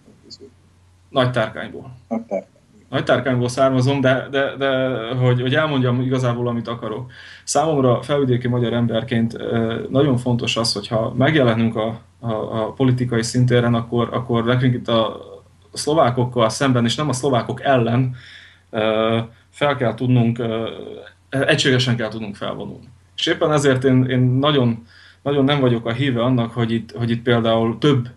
Nagy 1.09 1.31
tárkányból. 1.31 1.97
Nagy 2.09 2.21
tárkány. 2.21 2.51
nagytárkányból 2.89 3.49
származom, 3.49 4.01
de, 4.01 4.29
de, 4.31 4.57
de 4.57 4.99
hogy, 5.15 5.41
hogy 5.41 5.55
elmondjam 5.55 6.01
igazából, 6.01 6.49
amit 6.49 6.69
akarok. 6.69 7.11
Számomra 7.45 8.03
felvidéki 8.03 8.49
magyar 8.49 8.73
emberként 8.73 9.37
nagyon 9.91 10.17
fontos 10.17 10.57
az, 10.57 10.73
hogyha 10.73 11.15
megjelenünk 11.17 11.77
a, 11.77 12.01
a, 12.21 12.33
a 12.33 12.73
politikai 12.73 13.23
szintéren, 13.23 13.75
akkor, 13.75 14.09
akkor 14.13 14.45
nekünk 14.45 14.75
itt 14.75 14.89
a 14.89 15.21
szlovákokkal 15.73 16.49
szemben, 16.49 16.85
és 16.85 16.95
nem 16.95 17.09
a 17.09 17.13
szlovákok 17.13 17.63
ellen 17.63 18.15
fel 19.51 19.77
kell 19.77 19.95
tudnunk, 19.95 20.43
egységesen 21.41 21.97
kell 21.97 22.09
tudnunk 22.09 22.37
felvonulni. 22.37 22.89
És 23.17 23.27
éppen 23.27 23.53
ezért 23.53 23.85
én, 23.85 24.05
én 24.05 24.21
nagyon, 24.21 24.87
nagyon 25.23 25.45
nem 25.45 25.61
vagyok 25.61 25.87
a 25.87 25.93
híve 25.93 26.23
annak, 26.23 26.53
hogy 26.53 26.73
itt, 26.73 26.93
hogy 26.97 27.11
itt 27.11 27.23
például 27.23 27.79
több 27.79 28.09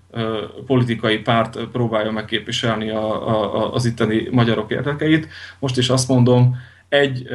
politikai 0.65 1.17
párt 1.17 1.59
próbálja 1.71 2.11
megképviselni 2.11 2.89
a, 2.89 3.27
a, 3.29 3.73
az 3.73 3.85
itteni 3.85 4.27
magyarok 4.31 4.71
érdekeit. 4.71 5.27
Most 5.59 5.77
is 5.77 5.89
azt 5.89 6.07
mondom, 6.07 6.57
egy, 6.89 7.27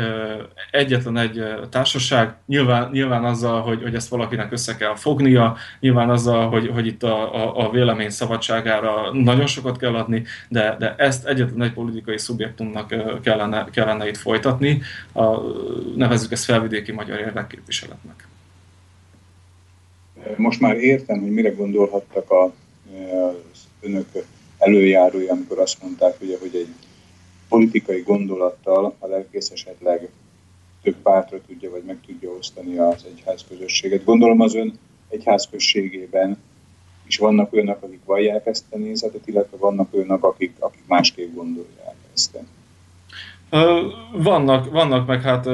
egyetlen 0.70 1.16
egy 1.16 1.44
társaság, 1.70 2.34
nyilván, 2.46 2.90
nyilván 2.92 3.24
azzal, 3.24 3.60
hogy, 3.60 3.82
hogy 3.82 3.94
ezt 3.94 4.08
valakinek 4.08 4.52
össze 4.52 4.76
kell 4.76 4.94
fognia, 4.96 5.56
nyilván 5.80 6.10
azzal, 6.10 6.48
hogy, 6.48 6.68
hogy 6.68 6.86
itt 6.86 7.02
a, 7.02 7.34
a, 7.34 7.66
a 7.66 7.70
vélemény 7.70 8.10
szabadságára 8.10 9.12
nagyon 9.12 9.46
sokat 9.46 9.78
kell 9.78 9.94
adni, 9.94 10.24
de, 10.48 10.76
de 10.78 10.94
ezt 10.98 11.26
egyetlen 11.26 11.62
egy 11.62 11.72
politikai 11.72 12.18
szubjektumnak 12.18 12.94
kellene, 13.22 13.64
kellene 13.72 14.08
itt 14.08 14.16
folytatni, 14.16 14.82
a, 15.12 15.40
nevezzük 15.96 16.32
ezt 16.32 16.44
felvidéki 16.44 16.92
magyar 16.92 17.18
érdekképviseletnek. 17.18 18.28
Most 20.36 20.60
már 20.60 20.76
értem, 20.76 21.20
hogy 21.20 21.30
mire 21.30 21.50
gondolhattak 21.50 22.30
a, 22.30 22.44
az 22.44 23.68
önök 23.80 24.06
előjárója, 24.58 25.32
amikor 25.32 25.58
azt 25.58 25.82
mondták, 25.82 26.14
ugye, 26.20 26.36
hogy 26.40 26.54
egy 26.54 26.79
politikai 27.50 28.00
gondolattal 28.00 28.94
a 28.98 29.06
lelkész 29.06 29.50
esetleg 29.50 30.08
több 30.82 30.96
pártra 31.02 31.38
tudja, 31.46 31.70
vagy 31.70 31.82
meg 31.86 31.96
tudja 32.06 32.30
osztani 32.30 32.78
az 32.78 33.06
egyház 33.14 33.44
közösséget. 33.48 34.04
Gondolom 34.04 34.40
az 34.40 34.54
ön 34.54 34.78
egyház 35.08 35.48
községében 35.50 36.38
is 37.06 37.18
vannak 37.18 37.52
olyanok, 37.52 37.82
akik 37.82 38.04
vallják 38.04 38.46
ezt 38.46 38.64
a 38.70 38.78
nézetet, 38.78 39.26
illetve 39.26 39.56
vannak 39.56 39.94
olyanok, 39.94 40.24
akik, 40.24 40.52
akik 40.58 40.82
másképp 40.86 41.34
gondolják 41.34 41.96
ezt. 42.14 42.38
Vannak, 44.12 44.70
vannak 44.70 45.06
meg 45.06 45.22
hát 45.22 45.44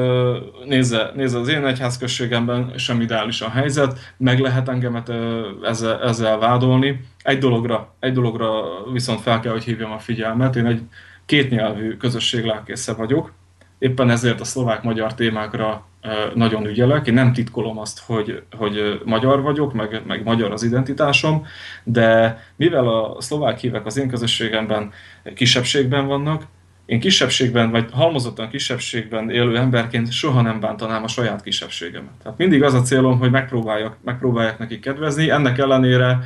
nézze, 0.65 1.11
nézze 1.15 1.39
az 1.39 1.49
én 1.49 1.67
egyházközségemben 1.67 2.73
sem 2.77 3.01
ideális 3.01 3.41
a 3.41 3.49
helyzet, 3.49 3.99
meg 4.17 4.39
lehet 4.39 4.69
engemet 4.69 5.09
ezzel, 5.63 6.03
ezzel 6.03 6.39
vádolni. 6.39 7.01
Egy 7.23 7.39
dologra, 7.39 7.95
egy 7.99 8.13
dologra 8.13 8.63
viszont 8.93 9.21
fel 9.21 9.41
kell, 9.41 9.53
hogy 9.53 9.65
hívjam 9.65 9.93
a 9.93 9.99
figyelmet. 9.99 10.57
Én 10.57 10.67
egy 10.67 10.81
kétnyelvű 11.27 11.97
közösség 11.97 12.45
lelkésze 12.45 12.93
vagyok, 12.93 13.33
éppen 13.79 14.11
ezért 14.11 14.41
a 14.41 14.45
szlovák-magyar 14.45 15.15
témákra 15.15 15.87
nagyon 16.35 16.67
ügyelek. 16.67 17.07
Én 17.07 17.15
nem 17.15 17.33
titkolom 17.33 17.79
azt, 17.79 18.01
hogy, 18.07 18.43
hogy 18.57 19.01
magyar 19.05 19.43
vagyok, 19.43 19.73
meg, 19.73 20.03
meg 20.07 20.23
magyar 20.25 20.53
az 20.53 20.63
identitásom, 20.63 21.47
de 21.85 22.39
mivel 22.57 22.89
a 22.89 23.21
szlovák 23.21 23.59
hívek 23.59 23.87
az 23.87 23.97
én 23.97 24.09
közösségemben 24.09 24.93
kisebbségben 25.35 26.07
vannak, 26.07 26.43
én 26.87 27.01
kisebbségben, 27.01 27.71
vagy 27.71 27.89
halmozottan 27.93 28.49
kisebbségben 28.49 29.31
élő 29.31 29.57
emberként 29.57 30.13
soha 30.13 30.41
nem 30.41 30.61
bántanám 30.61 31.03
a 31.03 31.09
saját 31.09 31.43
kisebbségemet. 31.43 32.13
Tehát 32.23 32.39
mindig 32.39 32.63
az 32.63 32.75
a 32.75 32.83
célom, 32.83 33.19
hogy 33.19 33.31
megpróbáljak, 33.31 33.97
megpróbáljak 34.05 34.59
nekik 34.59 34.81
kedvezni, 34.81 35.31
ennek 35.31 35.59
ellenére 35.59 36.19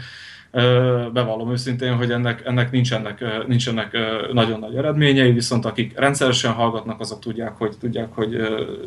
bevallom 1.13 1.51
őszintén, 1.51 1.95
hogy 1.95 2.11
ennek, 2.11 2.43
ennek 2.45 2.71
nincsenek, 2.71 3.25
nincsenek 3.47 3.97
nagyon 4.33 4.59
nagy 4.59 4.75
eredményei, 4.75 5.33
viszont 5.33 5.65
akik 5.65 5.99
rendszeresen 5.99 6.53
hallgatnak, 6.53 7.01
azok 7.01 7.19
tudják, 7.19 7.57
hogy, 7.57 7.77
tudják, 7.81 8.09
hogy 8.15 8.37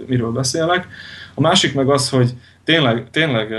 miről 0.07 0.31
beszélek. 0.31 0.88
A 1.34 1.41
másik 1.41 1.73
meg 1.73 1.90
az, 1.90 2.10
hogy 2.10 2.34
tényleg, 2.64 3.10
tényleg 3.11 3.53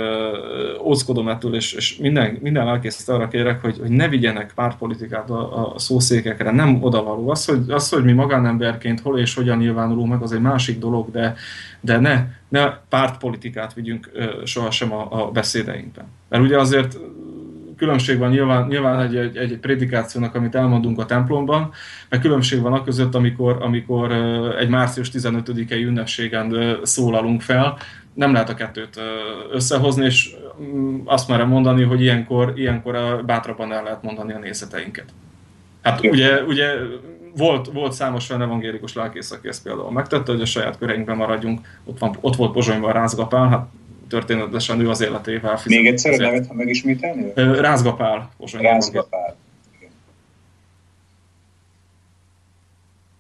óckodom 0.83 1.29
ettől, 1.29 1.55
és, 1.55 1.73
és 1.73 1.97
minden, 1.97 2.39
minden 2.41 2.65
lelkészt 2.65 3.09
arra 3.09 3.29
kérek, 3.29 3.61
hogy, 3.61 3.79
hogy 3.79 3.91
ne 3.91 4.09
vigyenek 4.09 4.53
pártpolitikát 4.55 5.31
a, 5.31 5.73
a 5.75 5.79
szószékekre, 5.79 6.51
nem 6.51 6.83
odavaló. 6.83 7.31
Az 7.31 7.45
hogy, 7.45 7.59
az, 7.69 7.89
hogy 7.89 8.05
mi 8.05 8.13
magánemberként 8.13 9.01
hol 9.01 9.19
és 9.19 9.35
hogyan 9.35 9.59
nyilvánulunk 9.59 10.11
meg, 10.11 10.23
az 10.23 10.33
egy 10.33 10.41
másik 10.41 10.79
dolog, 10.79 11.11
de, 11.11 11.35
de 11.81 11.99
ne, 11.99 12.25
ne 12.49 12.71
pártpolitikát 12.89 13.75
vigyünk 13.75 14.11
sohasem 14.45 14.93
a, 14.93 15.07
a 15.11 15.31
beszédeinkben. 15.31 16.05
Mert 16.29 16.43
ugye 16.43 16.59
azért 16.59 16.99
különbség 17.85 18.19
van 18.19 18.31
nyilván, 18.31 18.67
nyilván 18.67 19.01
egy, 19.01 19.17
egy, 19.17 19.37
egy 19.37 19.59
prédikációnak, 19.59 20.35
amit 20.35 20.55
elmondunk 20.55 20.99
a 20.99 21.07
templomban, 21.07 21.73
meg 22.09 22.21
különbség 22.21 22.61
van 22.61 22.73
a 22.73 22.85
között, 22.85 23.15
amikor, 23.15 23.57
amikor 23.61 24.13
egy 24.59 24.69
március 24.69 25.11
15-i 25.13 25.85
ünnepségen 25.85 26.79
szólalunk 26.83 27.43
fel, 27.43 27.77
nem 28.15 28.33
lehet 28.33 28.49
a 28.49 28.55
kettőt 28.55 29.01
összehozni, 29.53 30.05
és 30.05 30.35
mm, 30.63 30.97
azt 31.05 31.29
merem 31.29 31.49
mondani, 31.49 31.83
hogy 31.83 32.01
ilyenkor, 32.01 32.53
ilyenkor 32.57 33.25
bátrabban 33.25 33.73
el 33.73 33.83
lehet 33.83 34.03
mondani 34.03 34.33
a 34.33 34.39
nézeteinket. 34.39 35.07
Hát 35.83 36.05
ugye, 36.05 36.43
ugye 36.43 36.67
volt, 37.37 37.67
volt 37.73 37.93
számos 37.93 38.31
olyan 38.31 38.43
evangélikus 38.43 38.95
lelkész, 38.95 39.31
aki 39.31 39.49
ezt 39.49 39.63
például 39.63 39.93
megtette, 39.93 40.33
hogy 40.33 40.41
a 40.41 40.47
saját 40.47 40.79
köreinkben 40.79 41.17
maradjunk. 41.17 41.61
Ott, 41.85 41.99
van, 41.99 42.17
ott 42.21 42.37
volt 42.37 42.53
Pozsonyban 42.53 42.93
Rázgapál, 42.93 43.49
hát 43.49 43.67
történetesen 44.15 44.81
ő 44.81 44.89
az 44.89 45.01
életével 45.01 45.57
fizet. 45.57 45.79
Még 45.79 45.87
egyszer 45.87 46.13
a 46.13 46.17
nevet, 46.17 46.47
ha 46.47 46.55
megismételni? 46.55 47.33
Rázgapál. 47.61 48.31
Rázgapál. 48.53 49.37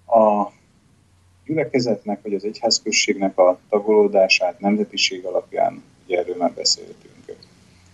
A 0.06 0.50
gyülekezetnek, 1.44 2.22
vagy 2.22 2.34
az 2.34 2.44
egyházközségnek 2.44 3.38
a 3.38 3.58
tagolódását 3.68 4.60
nemzetiség 4.60 5.24
alapján, 5.24 5.82
ugye 6.04 6.18
erről 6.18 6.36
már 6.36 6.52
beszéltünk. 6.52 7.12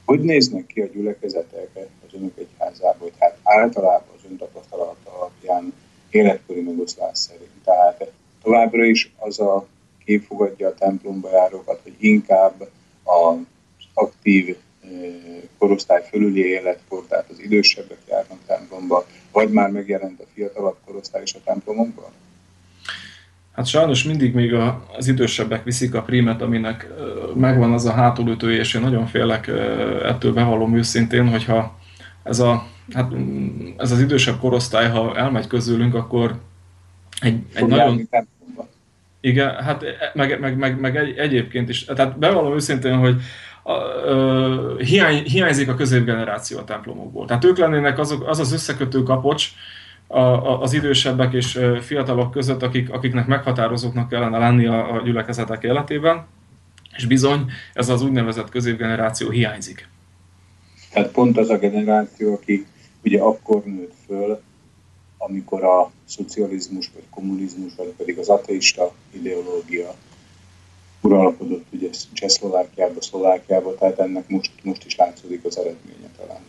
Hogy 0.04 0.20
néznek 0.20 0.66
ki 0.66 0.80
a 0.80 0.86
gyülekezetek 0.86 1.68
az 2.06 2.14
önök 2.14 2.38
egyházában, 2.38 2.98
vagy 3.00 3.12
hát 3.18 3.38
általában 3.42 4.14
az 4.16 4.30
ön 4.30 4.36
tapasztalata 4.36 5.18
alapján 5.18 5.72
életkori 6.10 6.60
megoszlás 6.60 7.18
szerint? 7.18 7.50
Tehát 7.64 8.10
továbbra 8.42 8.84
is 8.84 9.12
az 9.18 9.40
a 9.40 9.66
kép 10.04 10.24
fogadja 10.24 10.68
a 10.68 10.74
templomba 10.74 11.30
járókat, 11.30 11.80
hogy 11.82 11.94
inkább 11.98 12.68
az 13.10 13.36
aktív 13.94 14.56
korosztály 15.58 16.02
fölüli 16.10 16.44
életkor, 16.46 17.04
tehát 17.08 17.26
az 17.30 17.40
idősebbek 17.40 17.98
járnak 18.08 18.38
templomba, 18.46 19.06
vagy 19.32 19.50
már 19.50 19.70
megjelent 19.70 20.20
a 20.20 20.24
fiatalabb 20.34 20.76
korosztály 20.84 21.22
is 21.22 21.34
a 21.34 21.38
templomokban? 21.44 22.10
Hát 23.52 23.66
sajnos 23.66 24.04
mindig 24.04 24.34
még 24.34 24.54
az 24.96 25.08
idősebbek 25.08 25.64
viszik 25.64 25.94
a 25.94 26.02
prímet, 26.02 26.42
aminek 26.42 26.88
megvan 27.34 27.72
az 27.72 27.84
a 27.84 27.92
hátulütője, 27.92 28.58
és 28.58 28.74
én 28.74 28.80
nagyon 28.80 29.06
félek 29.06 29.48
ettől 30.04 30.32
bevallom 30.32 30.76
őszintén, 30.76 31.28
hogyha 31.28 31.78
ez, 32.22 32.38
a, 32.38 32.66
hát 32.92 33.12
ez 33.76 33.90
az 33.90 34.00
idősebb 34.00 34.38
korosztály, 34.38 34.90
ha 34.90 35.16
elmegy 35.16 35.46
közülünk, 35.46 35.94
akkor 35.94 36.40
egy, 37.20 37.42
egy 37.54 37.66
nagyon... 37.66 38.08
Igen, 39.20 39.62
hát 39.62 39.82
e, 39.82 40.10
meg, 40.14 40.40
meg, 40.40 40.56
meg, 40.56 40.80
meg 40.80 40.96
egy, 40.96 41.18
egyébként 41.18 41.68
is. 41.68 41.84
Tehát 41.84 42.18
bevallom 42.18 42.54
őszintén, 42.54 42.96
hogy 42.96 43.16
a, 43.62 43.72
ö, 44.04 44.74
hiány, 44.78 45.22
hiányzik 45.22 45.68
a 45.68 45.74
középgeneráció 45.74 46.58
a 46.58 46.64
templomokból. 46.64 47.26
Tehát 47.26 47.44
ők 47.44 47.58
lennének 47.58 47.98
azok, 47.98 48.28
az 48.28 48.38
az 48.38 48.52
összekötő 48.52 49.02
kapocs 49.02 49.48
a, 50.06 50.20
a, 50.20 50.60
az 50.60 50.72
idősebbek 50.72 51.32
és 51.32 51.60
fiatalok 51.80 52.30
között, 52.30 52.62
akik, 52.62 52.90
akiknek 52.92 53.26
meghatározóknak 53.26 54.08
kellene 54.08 54.38
lenni 54.38 54.66
a, 54.66 54.94
a 54.94 55.02
gyülekezetek 55.02 55.62
életében, 55.62 56.26
és 56.96 57.04
bizony 57.06 57.50
ez 57.72 57.88
az 57.88 58.02
úgynevezett 58.02 58.48
középgeneráció 58.48 59.30
hiányzik. 59.30 59.88
Tehát 60.92 61.10
pont 61.10 61.38
az 61.38 61.50
a 61.50 61.58
generáció, 61.58 62.34
aki 62.34 62.66
ugye 63.04 63.20
akkor 63.20 63.62
nőtt 63.64 63.94
föl, 64.06 64.40
amikor 65.22 65.64
a 65.64 65.90
szocializmus, 66.04 66.90
vagy 66.94 67.04
kommunizmus, 67.10 67.72
vagy 67.76 67.94
pedig 67.96 68.18
az 68.18 68.28
ateista 68.28 68.92
ideológia 69.12 69.94
uralkodott 71.00 71.64
ugye 71.72 71.88
Csehszlovákiába, 72.12 73.02
Szlovákiába, 73.02 73.74
tehát 73.74 73.98
ennek 73.98 74.28
most, 74.28 74.52
most 74.62 74.84
is 74.84 74.96
látszódik 74.96 75.44
az 75.44 75.58
eredménye 75.58 76.10
talán. 76.18 76.40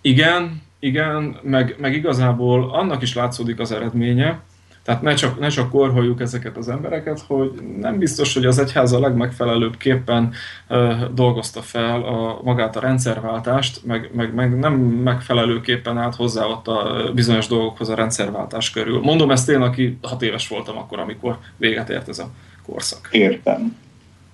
Igen, 0.00 0.62
igen, 0.78 1.40
meg, 1.42 1.76
meg 1.78 1.94
igazából 1.94 2.70
annak 2.74 3.02
is 3.02 3.14
látszódik 3.14 3.58
az 3.60 3.72
eredménye, 3.72 4.42
tehát 4.86 5.02
ne 5.02 5.14
csak, 5.14 5.38
ne 5.38 5.48
csak 5.48 5.70
korholjuk 5.70 6.20
ezeket 6.20 6.56
az 6.56 6.68
embereket, 6.68 7.20
hogy 7.20 7.52
nem 7.80 7.98
biztos, 7.98 8.34
hogy 8.34 8.44
az 8.44 8.58
egyház 8.58 8.92
a 8.92 9.00
legmegfelelőbb 9.00 9.76
képpen 9.76 10.32
uh, 10.68 11.04
dolgozta 11.14 11.62
fel 11.62 12.02
a, 12.02 12.40
magát 12.42 12.76
a 12.76 12.80
rendszerváltást, 12.80 13.84
meg, 13.84 14.10
meg, 14.14 14.34
meg 14.34 14.58
nem 14.58 14.74
megfelelőképpen 14.78 15.98
állt 15.98 16.14
hozzá 16.14 16.44
ott 16.44 16.66
a 16.68 17.10
bizonyos 17.14 17.46
dolgokhoz 17.46 17.88
a 17.88 17.94
rendszerváltás 17.94 18.70
körül. 18.70 19.00
Mondom 19.00 19.30
ezt 19.30 19.48
én, 19.48 19.60
aki 19.60 19.98
hat 20.02 20.22
éves 20.22 20.48
voltam 20.48 20.76
akkor, 20.76 20.98
amikor 20.98 21.38
véget 21.56 21.90
ért 21.90 22.08
ez 22.08 22.18
a 22.18 22.30
korszak. 22.66 23.08
Értem. 23.10 23.76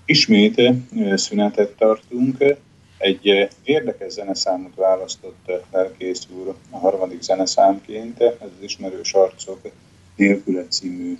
Ismét 0.05 0.63
szünetet 1.15 1.71
tartunk. 1.71 2.37
Egy 2.99 3.49
érdekes 3.65 4.13
zeneszámot 4.13 4.75
választott 4.75 5.53
lelkész 5.73 6.27
úr 6.31 6.55
a 6.71 6.79
harmadik 6.79 7.23
zeneszámként, 7.23 8.21
ez 8.21 8.35
az 8.41 8.51
ismerős 8.61 9.13
arcok 9.13 9.61
nélküle 10.17 10.67
című 10.69 11.19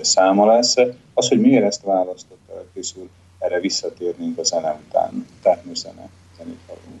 száma 0.00 0.46
lesz. 0.46 0.74
Az, 1.14 1.28
hogy 1.28 1.40
miért 1.40 1.64
ezt 1.64 1.82
választotta, 1.82 2.64
készül, 2.74 3.08
erre 3.38 3.60
visszatérnénk 3.60 4.38
a 4.38 4.44
zene 4.44 4.80
után. 4.88 5.26
Tehát 5.42 5.64
most 5.64 5.80
zene, 5.80 6.08
zenét 6.38 6.60
hallunk. 6.66 7.00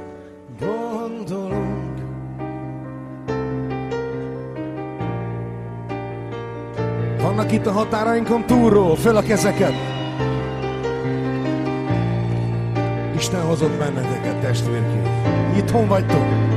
határainkon 7.59 8.45
túlról, 8.45 8.95
föl 8.95 9.15
a 9.15 9.21
kezeket. 9.21 9.73
Isten 13.15 13.41
hozott 13.41 13.77
benneteket, 13.77 14.39
testvérként. 14.39 15.07
Itthon 15.57 15.87
vagytok. 15.87 16.50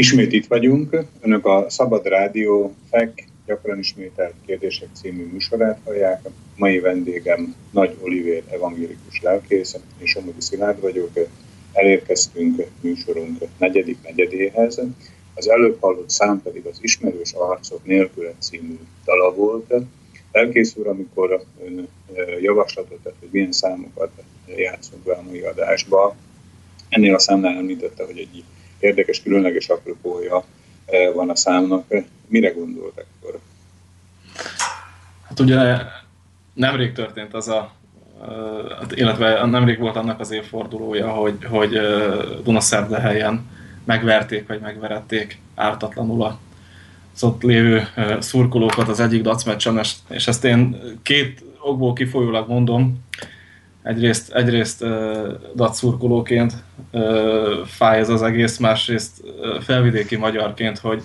Ismét 0.00 0.32
itt 0.32 0.46
vagyunk, 0.46 0.96
Önök 1.20 1.46
a 1.46 1.66
Szabad 1.68 2.06
Rádió 2.06 2.74
FEK 2.90 3.24
gyakran 3.46 3.78
ismételt 3.78 4.34
kérdések 4.46 4.88
című 4.92 5.24
műsorát 5.32 5.80
hallják. 5.84 6.28
Mai 6.56 6.78
vendégem 6.78 7.54
Nagy 7.70 7.96
Olivér 8.00 8.42
evangélikus 8.50 9.20
lelkész, 9.22 9.76
és 9.98 10.10
Somogyi 10.10 10.40
Szilárd 10.40 10.80
vagyok. 10.80 11.10
Elérkeztünk 11.72 12.66
műsorunk 12.80 13.38
negyedik 13.58 13.98
negyedéhez. 14.02 14.80
Az 15.34 15.48
előbb 15.48 15.76
hallott 15.80 16.10
szám 16.10 16.42
pedig 16.42 16.66
az 16.66 16.78
Ismerős 16.80 17.32
arcok 17.32 17.84
nélküle 17.84 18.32
című 18.38 18.78
dala 19.04 19.34
volt, 19.34 19.74
Lelkész 20.32 20.76
úr, 20.76 20.86
amikor 20.86 21.44
ön 21.64 21.88
javaslatot 22.40 22.98
tett, 23.02 23.16
hogy 23.20 23.28
milyen 23.32 23.52
számokat 23.52 24.10
játszunk 24.56 25.02
be 25.02 25.12
a 25.12 25.22
mai 25.22 25.40
adásba, 25.40 26.16
ennél 26.88 27.14
a 27.14 27.18
számnál 27.18 27.56
említette, 27.56 28.04
hogy 28.04 28.18
egy 28.18 28.36
érdekes, 28.80 29.22
különleges 29.22 29.68
apropója 29.68 30.44
van 31.14 31.30
a 31.30 31.36
számnak. 31.36 31.84
Mire 32.26 32.50
gondoltak 32.50 33.06
akkor? 33.20 33.38
Hát 35.28 35.40
ugye 35.40 35.76
nemrég 36.54 36.92
történt 36.92 37.34
az 37.34 37.48
a, 37.48 37.72
illetve 38.94 39.46
nemrég 39.46 39.78
volt 39.78 39.96
annak 39.96 40.20
az 40.20 40.30
évfordulója, 40.30 41.08
hogy, 41.08 41.44
hogy 41.44 41.78
Dunaszerdehelyen 42.44 43.46
megverték, 43.84 44.46
vagy 44.46 44.60
megverették 44.60 45.38
ártatlanul 45.54 46.22
a 46.22 46.38
az 47.14 47.22
ott 47.22 47.42
lévő 47.42 47.86
szurkolókat 48.18 48.88
az 48.88 49.00
egyik 49.00 49.22
dacmeccsen, 49.22 49.80
és 50.08 50.26
ezt 50.26 50.44
én 50.44 50.76
két 51.02 51.44
okból 51.60 51.92
kifolyólag 51.92 52.48
mondom. 52.48 53.04
Egyrészt, 53.82 54.32
egyrészt 54.32 54.84
dac 55.54 55.76
szurkolóként 55.76 56.52
fáj 57.64 57.98
ez 57.98 58.08
az 58.08 58.22
egész, 58.22 58.58
másrészt 58.58 59.22
felvidéki 59.60 60.16
magyarként, 60.16 60.78
hogy 60.78 61.02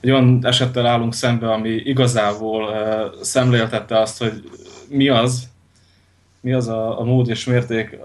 egy 0.00 0.10
olyan 0.10 0.38
esettel 0.42 0.86
állunk 0.86 1.14
szembe, 1.14 1.52
ami 1.52 1.68
igazából 1.68 2.74
szemléltette 3.20 3.98
azt, 3.98 4.18
hogy 4.18 4.50
mi 4.88 5.08
az, 5.08 5.48
mi 6.40 6.52
az 6.52 6.68
a, 6.68 7.00
a 7.00 7.04
mód 7.04 7.28
és 7.28 7.44
mérték, 7.44 7.98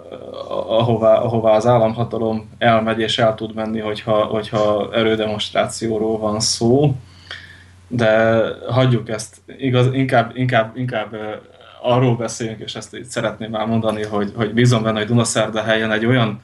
ahová, 0.50 1.16
ahová 1.16 1.52
az 1.52 1.66
államhatalom 1.66 2.50
elmegy 2.58 3.00
és 3.00 3.18
el 3.18 3.36
tud 3.36 3.54
menni, 3.54 3.80
hogyha, 3.80 4.24
hogyha 4.24 4.90
erődemonstrációról 4.94 6.18
van 6.18 6.40
szó. 6.40 6.96
De 7.88 8.42
hagyjuk 8.70 9.10
ezt, 9.10 9.36
igaz, 9.58 9.94
inkább, 9.94 10.32
inkább, 10.36 10.78
inkább 10.78 11.16
arról 11.82 12.16
beszéljünk, 12.16 12.60
és 12.60 12.76
ezt 12.76 12.96
itt 12.96 13.10
szeretném 13.10 13.56
elmondani, 13.56 14.04
hogy, 14.04 14.32
hogy 14.36 14.54
bízom 14.54 14.84
benne, 14.84 14.98
hogy 14.98 15.08
Dunaszerde 15.08 15.62
helyen 15.62 15.92
egy 15.92 16.06
olyan 16.06 16.42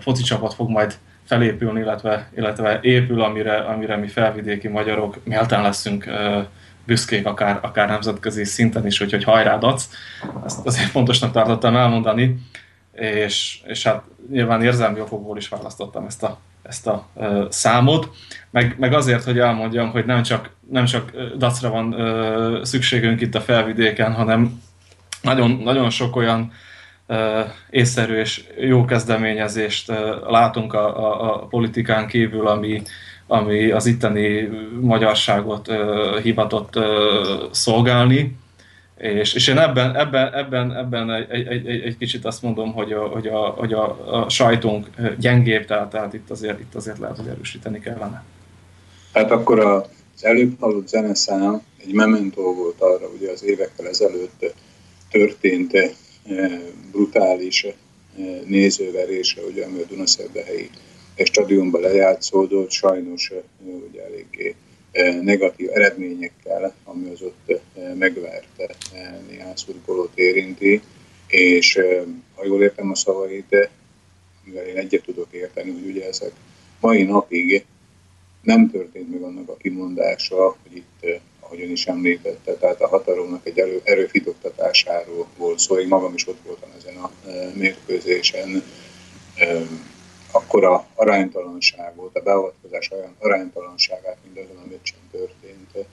foci 0.00 0.22
csapat 0.22 0.54
fog 0.54 0.70
majd 0.70 0.98
felépülni, 1.24 1.80
illetve, 1.80 2.28
illetve 2.36 2.78
épül, 2.82 3.22
amire, 3.22 3.56
amire 3.56 3.96
mi 3.96 4.08
felvidéki 4.08 4.68
magyarok 4.68 5.24
méltán 5.24 5.62
leszünk 5.62 6.10
büszkék, 6.86 7.26
akár, 7.26 7.58
akár 7.62 7.88
nemzetközi 7.88 8.44
szinten 8.44 8.86
is, 8.86 9.00
úgyhogy 9.00 9.24
hajrá 9.24 9.58
dac. 9.58 9.88
Ezt 10.44 10.66
azért 10.66 10.90
fontosnak 10.90 11.32
tartottam 11.32 11.76
elmondani, 11.76 12.38
és, 12.92 13.60
és 13.66 13.82
hát 13.82 14.04
nyilván 14.30 14.62
érzelmi 14.62 15.00
okokból 15.00 15.36
is 15.36 15.48
választottam 15.48 16.06
ezt 16.06 16.22
a 16.22 16.38
ezt 16.62 16.86
a 16.86 17.06
uh, 17.14 17.46
számot, 17.48 18.10
meg, 18.50 18.76
meg 18.78 18.92
azért, 18.92 19.24
hogy 19.24 19.38
elmondjam, 19.38 19.90
hogy 19.90 20.04
nem 20.04 20.22
csak, 20.22 20.50
nem 20.70 20.84
csak 20.84 21.10
dacra 21.36 21.70
van 21.70 21.94
uh, 21.94 22.62
szükségünk 22.62 23.20
itt 23.20 23.34
a 23.34 23.40
felvidéken, 23.40 24.12
hanem 24.12 24.62
nagyon, 25.22 25.50
nagyon 25.50 25.90
sok 25.90 26.16
olyan 26.16 26.52
uh, 27.06 27.18
észszerű 27.70 28.14
és 28.14 28.44
jó 28.58 28.84
kezdeményezést 28.84 29.90
uh, 29.90 29.96
látunk 30.28 30.72
a, 30.74 30.98
a, 30.98 31.34
a 31.34 31.46
politikán 31.46 32.06
kívül, 32.06 32.46
ami, 32.46 32.82
ami 33.26 33.70
az 33.70 33.86
itteni 33.86 34.48
magyarságot 34.80 35.68
uh, 35.68 36.18
hivatott 36.20 36.76
uh, 36.76 36.84
szolgálni 37.50 38.40
és, 39.02 39.34
és 39.34 39.48
én 39.48 39.58
ebben, 39.58 39.96
ebben, 39.96 40.34
ebben, 40.34 40.76
ebben 40.76 41.10
egy, 41.10 41.30
egy, 41.30 41.66
egy, 41.66 41.80
egy 41.82 41.96
kicsit 41.98 42.24
azt 42.24 42.42
mondom, 42.42 42.72
hogy 42.72 42.92
a, 42.92 43.06
hogy 43.06 43.26
a, 43.26 43.38
hogy 43.38 43.72
a, 43.72 44.22
a 44.22 44.28
sajtunk 44.28 44.86
gyengébb, 45.18 45.64
tehát, 45.64 45.90
tehát 45.90 46.14
itt, 46.14 46.30
azért, 46.30 46.60
itt 46.60 46.74
azért 46.74 46.98
lehet, 46.98 47.16
hogy 47.16 47.26
erősíteni 47.26 47.80
kellene. 47.80 48.24
Hát 49.12 49.30
akkor 49.30 49.58
az 49.58 50.24
előbb 50.24 50.60
hallott 50.60 50.88
zeneszám 50.88 51.62
egy 51.86 51.92
mementó 51.92 52.54
volt 52.54 52.80
arra, 52.80 53.08
ugye 53.08 53.30
az 53.30 53.44
évekkel 53.44 53.88
ezelőtt 53.88 54.54
történt 55.10 55.74
eh, 55.74 55.90
brutális 56.90 57.64
eh, 57.64 57.74
nézőverésre, 58.46 59.42
ugye, 59.42 59.64
ami 59.64 59.80
a 59.80 59.86
Dunaszerbehelyi 59.88 60.70
stadionban 61.16 61.80
lejátszódott, 61.80 62.70
sajnos 62.70 63.30
eh, 63.30 63.38
ugye 63.90 64.04
eléggé 64.04 64.54
negatív 65.22 65.68
eredményekkel, 65.72 66.74
ami 66.84 67.10
az 67.10 67.22
ott 67.22 67.60
megverte 67.98 68.74
néhány 69.28 69.56
szurkolót 69.56 70.12
érinti, 70.14 70.82
és 71.26 71.80
ha 72.34 72.44
jól 72.44 72.62
értem 72.62 72.90
a 72.90 72.94
szavait, 72.94 73.70
mivel 74.44 74.66
én 74.66 74.76
egyet 74.76 75.02
tudok 75.02 75.28
érteni, 75.30 75.70
hogy 75.70 75.86
ugye 75.86 76.06
ezek 76.06 76.32
mai 76.80 77.02
napig 77.02 77.64
nem 78.42 78.70
történt 78.70 79.10
meg 79.10 79.22
annak 79.22 79.48
a 79.48 79.56
kimondása, 79.56 80.56
hogy 80.62 80.76
itt, 80.76 81.20
ahogy 81.40 81.60
ön 81.60 81.70
is 81.70 81.86
említette, 81.86 82.54
tehát 82.54 82.80
a 82.80 82.88
hatalomnak 82.88 83.46
egy 83.46 83.58
erő, 83.58 83.80
erőfitoktatásáról 83.84 85.26
volt 85.36 85.58
szó, 85.58 85.78
én 85.78 85.88
magam 85.88 86.14
is 86.14 86.28
ott 86.28 86.40
voltam 86.44 86.70
ezen 86.78 86.96
a 86.96 87.10
mérkőzésen, 87.54 88.62
akkora 90.32 90.86
aránytalanságot, 90.94 92.16
a 92.16 92.22
beavatkozás 92.22 92.90
aránytalanságát, 93.18 94.16
mint 94.24 94.38
azon 94.38 94.62
a 94.62 94.68
meccsen 94.70 94.98
történt, 95.10 95.86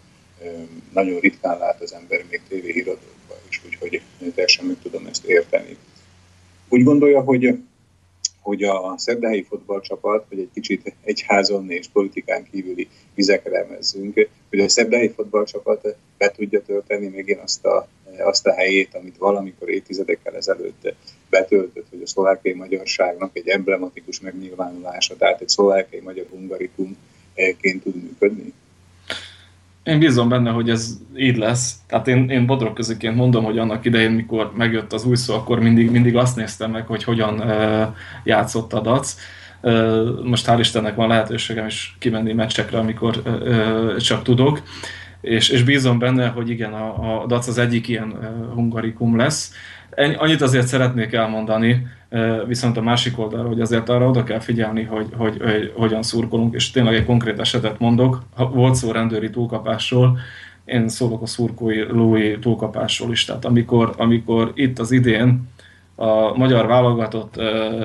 nagyon 0.94 1.20
ritkán 1.20 1.58
lát 1.58 1.82
az 1.82 1.94
ember 1.94 2.24
még 2.30 2.42
tévéhíradókban 2.48 3.38
is, 3.50 3.62
úgyhogy 3.66 4.02
teljesen 4.36 4.66
meg 4.66 4.76
tudom 4.82 5.06
ezt 5.06 5.26
érteni. 5.26 5.78
Úgy 6.70 6.84
gondolja, 6.84 7.22
hogy 7.22 7.60
hogy 8.42 8.64
a 8.64 8.94
szerdahelyi 8.98 9.44
fotballcsapat, 9.44 10.26
hogy 10.30 10.40
egy 10.40 10.50
kicsit 10.54 10.96
egyházon 11.04 11.72
és 11.72 11.88
politikán 11.88 12.48
kívüli 12.52 12.88
vizekre 13.16 13.60
emezzünk, 13.60 14.28
hogy 14.50 14.60
a 14.60 14.70
szerdahelyi 14.70 15.10
fotballcsapat 15.10 15.96
be 16.18 16.32
tudja 16.32 16.62
tölteni 16.62 17.08
még 17.08 17.28
én 17.28 17.40
azt 17.40 17.66
a, 17.66 17.88
azt 18.18 18.48
a 18.48 18.54
helyét, 18.54 18.96
amit 18.96 19.18
valamikor 19.18 19.70
évtizedekkel 19.70 20.36
ezelőtt 20.36 20.94
betöltött, 21.30 21.86
hogy 21.90 22.02
a 22.04 22.08
szlovákiai 22.08 22.56
magyarságnak 22.56 23.30
egy 23.34 23.48
emblematikus 23.48 24.20
megnyilvánulása, 24.20 25.16
tehát 25.16 25.42
egy 25.42 25.50
szlovákiai 25.50 26.02
magyar 26.02 26.26
hungarikumként 26.30 27.84
tud 27.84 27.96
működni? 27.96 28.54
Én 29.90 30.00
bízom 30.00 30.30
benne, 30.30 30.50
hogy 30.50 30.70
ez 30.70 30.98
így 31.16 31.38
lesz. 31.38 31.76
Tehát 31.88 32.08
én, 32.08 32.30
én 32.30 32.46
bodrok 32.46 32.74
közöként 32.74 33.16
mondom, 33.16 33.44
hogy 33.44 33.58
annak 33.58 33.86
idején, 33.86 34.12
mikor 34.12 34.52
megjött 34.56 34.94
az 34.94 35.06
új 35.06 35.16
szó, 35.16 35.34
akkor 35.34 35.60
mindig, 35.60 35.92
mindig 35.92 36.16
azt 36.16 36.36
néztem 36.36 36.72
meg, 36.72 36.86
hogy 36.86 37.04
hogyan 37.04 37.40
uh, 37.40 37.88
játszott 38.24 38.74
a 38.74 38.82
DAC. 38.82 39.16
Uh, 39.62 40.24
most 40.24 40.46
hál' 40.48 40.58
Istennek 40.60 40.96
van 40.96 41.08
lehetőségem 41.08 41.66
is 41.66 41.96
kimenni 42.00 42.34
meccsekre, 42.34 42.78
amikor 42.78 43.22
uh, 43.26 43.98
csak 43.98 44.24
tudok. 44.24 44.62
És, 45.22 45.50
és 45.50 45.64
bízom 45.64 46.00
benne, 46.00 46.28
hogy 46.28 46.50
igen, 46.50 46.74
a, 46.74 47.22
a 47.22 47.26
DAC 47.26 47.48
az 47.48 47.58
egyik 47.58 47.88
ilyen 47.88 48.12
uh, 48.12 48.54
hungarikum 48.54 49.18
lesz. 49.18 49.54
Annyit 50.18 50.42
azért 50.42 50.68
szeretnék 50.68 51.14
elmondani, 51.14 51.88
viszont 52.48 52.78
a 52.78 52.82
másik 52.82 53.20
oldalra, 53.20 53.48
hogy 53.48 53.62
azért 53.62 53.90
arra 53.90 54.08
oda 54.08 54.24
kell 54.24 54.40
figyelni, 54.40 54.84
hogy, 54.84 55.08
hogy, 55.18 55.38
hogy 55.42 55.74
hogyan 55.76 56.04
szurkolunk, 56.04 56.54
és 56.54 56.72
tényleg 56.72 56.96
egy 56.96 57.06
konkrét 57.06 57.40
esetet 57.40 57.80
mondok. 57.80 58.24
Volt 58.36 58.76
szó 58.76 58.92
rendőri 58.92 59.30
túlkapásról, 59.30 60.20
én 60.66 60.88
szólok 60.88 61.22
a 61.22 61.26
szurkolói 61.26 62.40
túlkapásról 62.40 63.12
is. 63.12 63.26
Tehát 63.26 63.46
amikor, 63.46 63.94
amikor 63.98 64.52
itt 64.56 64.80
az 64.80 64.92
idén 64.92 65.48
a 66.02 66.38
magyar 66.38 66.68
válogatott 66.68 67.42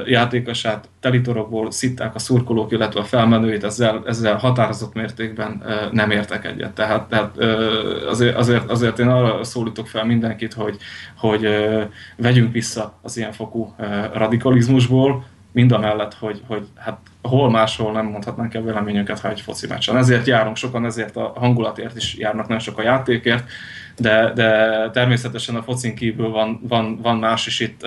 játékosát 0.07 0.89
telitorokból 1.01 1.71
szitták 1.71 2.15
a 2.15 2.19
szurkolók, 2.19 2.73
illetve 2.73 3.01
a 3.01 3.05
felmenőit, 3.05 3.65
ezzel, 3.65 4.03
ezzel 4.07 4.37
határozott 4.37 4.95
mértékben 4.95 5.63
nem 5.93 6.11
értek 6.11 6.45
egyet. 6.45 6.73
Tehát, 6.73 7.09
tehát 7.09 7.39
azért, 8.09 8.37
azért, 8.37 8.71
azért 8.71 8.99
én 8.99 9.09
arra 9.09 9.45
szólítok 9.45 9.87
fel 9.87 10.05
mindenkit, 10.05 10.55
hogy, 10.55 10.77
hogy 11.17 11.49
vegyünk 12.17 12.53
vissza 12.53 12.99
az 13.03 13.17
ilyenfokú 13.17 13.75
radikalizmusból, 14.13 15.25
mind 15.55 15.73
a 15.73 15.79
mellett, 15.79 16.15
hogy, 16.15 16.43
hogy 16.47 16.67
hát 16.77 16.99
hol 17.23 17.51
máshol 17.51 17.93
nem 17.93 18.07
mondhatnánk 18.07 18.55
el 18.55 18.63
véleményünket, 18.63 19.21
ha 19.21 19.31
egy 19.31 19.41
foci 19.41 19.67
meccsen. 19.67 19.97
Ezért 19.97 20.27
járunk 20.27 20.57
sokan, 20.57 20.85
ezért 20.85 21.17
a 21.17 21.33
hangulatért 21.37 21.97
is 21.97 22.17
járnak, 22.17 22.49
nem 22.49 22.59
csak 22.59 22.79
a 22.79 22.83
játékért, 22.83 23.45
de, 23.97 24.33
de 24.35 24.91
természetesen 24.91 25.55
a 25.55 25.63
focin 25.63 25.95
kívül 25.95 26.31
van, 26.31 26.61
van, 26.69 26.99
van 27.03 27.19
más 27.19 27.47
is 27.47 27.61
itt 27.61 27.83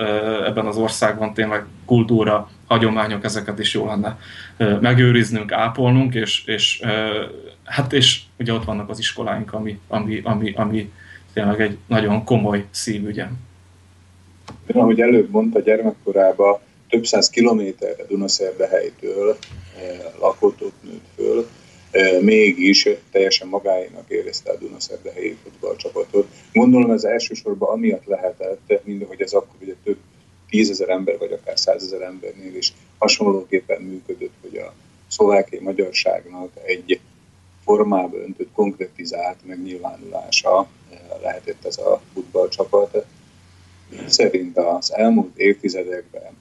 ebben 0.46 0.66
az 0.66 0.76
országban, 0.76 1.34
tényleg 1.34 1.64
kultúra, 1.84 2.50
hagyományok, 2.66 3.24
ezeket 3.24 3.58
is 3.58 3.74
jó 3.74 3.86
lenne 3.86 4.18
megőriznünk, 4.80 5.52
ápolnunk, 5.52 6.14
és, 6.14 6.44
és 6.44 6.82
hát 7.64 7.92
és 7.92 8.20
ugye 8.38 8.52
ott 8.52 8.64
vannak 8.64 8.88
az 8.88 8.98
iskoláink, 8.98 9.52
ami, 9.52 9.80
ami, 9.88 10.20
ami, 10.24 10.52
ami 10.56 10.92
tényleg 11.32 11.60
egy 11.60 11.78
nagyon 11.86 12.24
komoly 12.24 12.64
szívügyem. 12.70 13.38
Ahogy 14.72 15.00
előbb 15.00 15.30
mondta, 15.30 15.60
gyermekkorában 15.60 16.58
több 16.88 17.06
száz 17.06 17.30
kilométerre 17.30 18.04
Dunaszerdehelytől 18.04 19.38
lakott, 20.18 20.62
ott 20.62 20.82
nőtt 20.82 21.06
föl, 21.14 21.48
mégis 22.20 22.88
teljesen 23.10 23.48
magáénak 23.48 24.04
érezte 24.08 24.50
a 24.50 24.56
Dunaszerdehelyi 24.56 25.36
futballcsapatot. 25.42 26.28
Gondolom 26.52 26.90
ez 26.90 27.04
elsősorban 27.04 27.68
amiatt 27.68 28.04
lehetett, 28.04 28.80
mind 28.84 29.04
hogy 29.08 29.20
ez 29.20 29.32
akkor 29.32 29.56
ugye 29.60 29.74
több 29.84 29.98
tízezer 30.50 30.88
ember, 30.88 31.18
vagy 31.18 31.32
akár 31.32 31.58
százezer 31.58 32.00
embernél 32.00 32.56
is 32.56 32.72
hasonlóképpen 32.98 33.82
működött, 33.82 34.34
hogy 34.40 34.58
a 34.58 34.74
szlovákiai 35.08 35.62
magyarságnak 35.62 36.50
egy 36.64 37.00
formába 37.64 38.16
öntött, 38.16 38.52
konkretizált 38.52 39.46
megnyilvánulása 39.46 40.68
lehetett 41.22 41.64
ez 41.64 41.78
a 41.78 42.00
futballcsapat. 42.14 43.04
Szerint 44.06 44.58
az 44.58 44.92
elmúlt 44.94 45.38
évtizedekben 45.38 46.36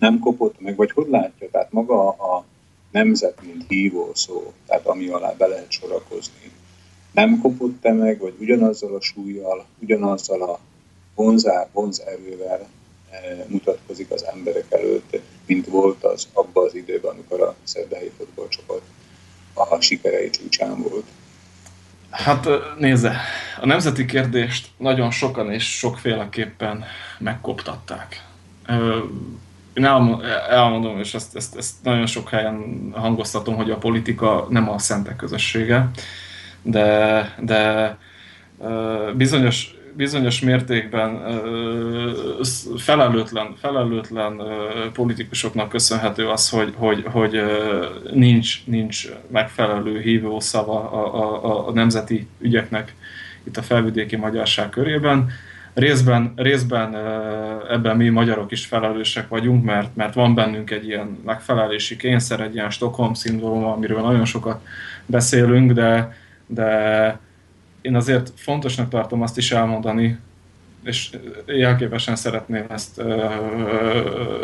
nem 0.00 0.18
kopott 0.18 0.60
meg, 0.60 0.76
vagy 0.76 0.90
hogy 0.90 1.06
látja, 1.08 1.48
tehát 1.50 1.72
maga 1.72 2.08
a 2.08 2.44
nemzet, 2.90 3.42
mint 3.42 3.64
hívó 3.68 4.10
szó, 4.14 4.52
tehát 4.66 4.86
ami 4.86 5.08
alá 5.08 5.32
be 5.38 5.46
lehet 5.46 5.70
sorakozni, 5.70 6.52
nem 7.12 7.40
kopott-e 7.40 7.92
meg, 7.92 8.18
vagy 8.18 8.34
ugyanazzal 8.40 8.94
a 8.94 9.00
súlyjal, 9.00 9.66
ugyanazzal 9.78 10.42
a 10.42 10.58
vonzá, 11.14 11.68
vonzerővel 11.72 12.68
e, 13.10 13.46
mutatkozik 13.48 14.10
az 14.10 14.24
emberek 14.24 14.66
előtt, 14.68 15.20
mint 15.46 15.66
volt 15.66 16.04
az 16.04 16.28
abban 16.32 16.66
az 16.66 16.74
időben, 16.74 17.12
amikor 17.12 17.40
a 17.40 17.54
szerdai 17.62 18.10
fotballcsapat 18.16 18.82
a 19.54 19.80
sikerei 19.80 20.30
csúcsán 20.30 20.82
volt. 20.82 21.04
Hát 22.10 22.48
nézze, 22.78 23.16
a 23.60 23.66
nemzeti 23.66 24.04
kérdést 24.04 24.70
nagyon 24.76 25.10
sokan 25.10 25.52
és 25.52 25.78
sokféleképpen 25.78 26.84
megkoptatták. 27.18 28.24
Én 29.80 29.86
elmondom, 30.50 30.98
és 30.98 31.14
ezt, 31.14 31.36
ezt, 31.36 31.56
ezt 31.56 31.74
nagyon 31.82 32.06
sok 32.06 32.28
helyen 32.28 32.90
hangoztatom, 32.94 33.54
hogy 33.56 33.70
a 33.70 33.76
politika 33.76 34.46
nem 34.48 34.70
a 34.70 34.78
szentek 34.78 35.16
közössége, 35.16 35.90
de, 36.62 37.34
de 37.40 37.96
bizonyos 39.16 39.74
bizonyos 39.96 40.40
mértékben 40.40 41.22
felelőtlen, 42.78 43.54
felelőtlen 43.60 44.40
politikusoknak 44.92 45.68
köszönhető 45.68 46.28
az, 46.28 46.48
hogy, 46.48 46.74
hogy, 46.76 47.04
hogy 47.12 47.40
nincs, 48.12 48.66
nincs 48.66 49.08
megfelelő 49.28 50.00
hívószava 50.00 50.90
a, 50.90 51.44
a, 51.44 51.68
a 51.68 51.72
nemzeti 51.72 52.28
ügyeknek 52.40 52.94
itt 53.44 53.56
a 53.56 53.62
felvidéki 53.62 54.16
magyarság 54.16 54.68
körében. 54.68 55.30
Részben, 55.74 56.32
részben 56.36 56.96
ebben 57.70 57.96
mi 57.96 58.08
magyarok 58.08 58.52
is 58.52 58.66
felelősek 58.66 59.28
vagyunk, 59.28 59.64
mert, 59.64 59.96
mert 59.96 60.14
van 60.14 60.34
bennünk 60.34 60.70
egy 60.70 60.86
ilyen 60.86 61.18
megfelelési 61.24 61.96
kényszer, 61.96 62.40
egy 62.40 62.54
ilyen 62.54 62.70
Stockholm-szindróma, 62.70 63.72
amiről 63.72 64.00
nagyon 64.00 64.24
sokat 64.24 64.66
beszélünk, 65.06 65.72
de, 65.72 66.16
de 66.46 67.18
én 67.80 67.94
azért 67.94 68.32
fontosnak 68.36 68.88
tartom 68.88 69.22
azt 69.22 69.38
is 69.38 69.52
elmondani, 69.52 70.18
és 70.84 71.10
jelképesen 71.46 72.16
szeretném 72.16 72.64
ezt 72.68 72.98
ö, 72.98 73.04
ö, 73.04 73.26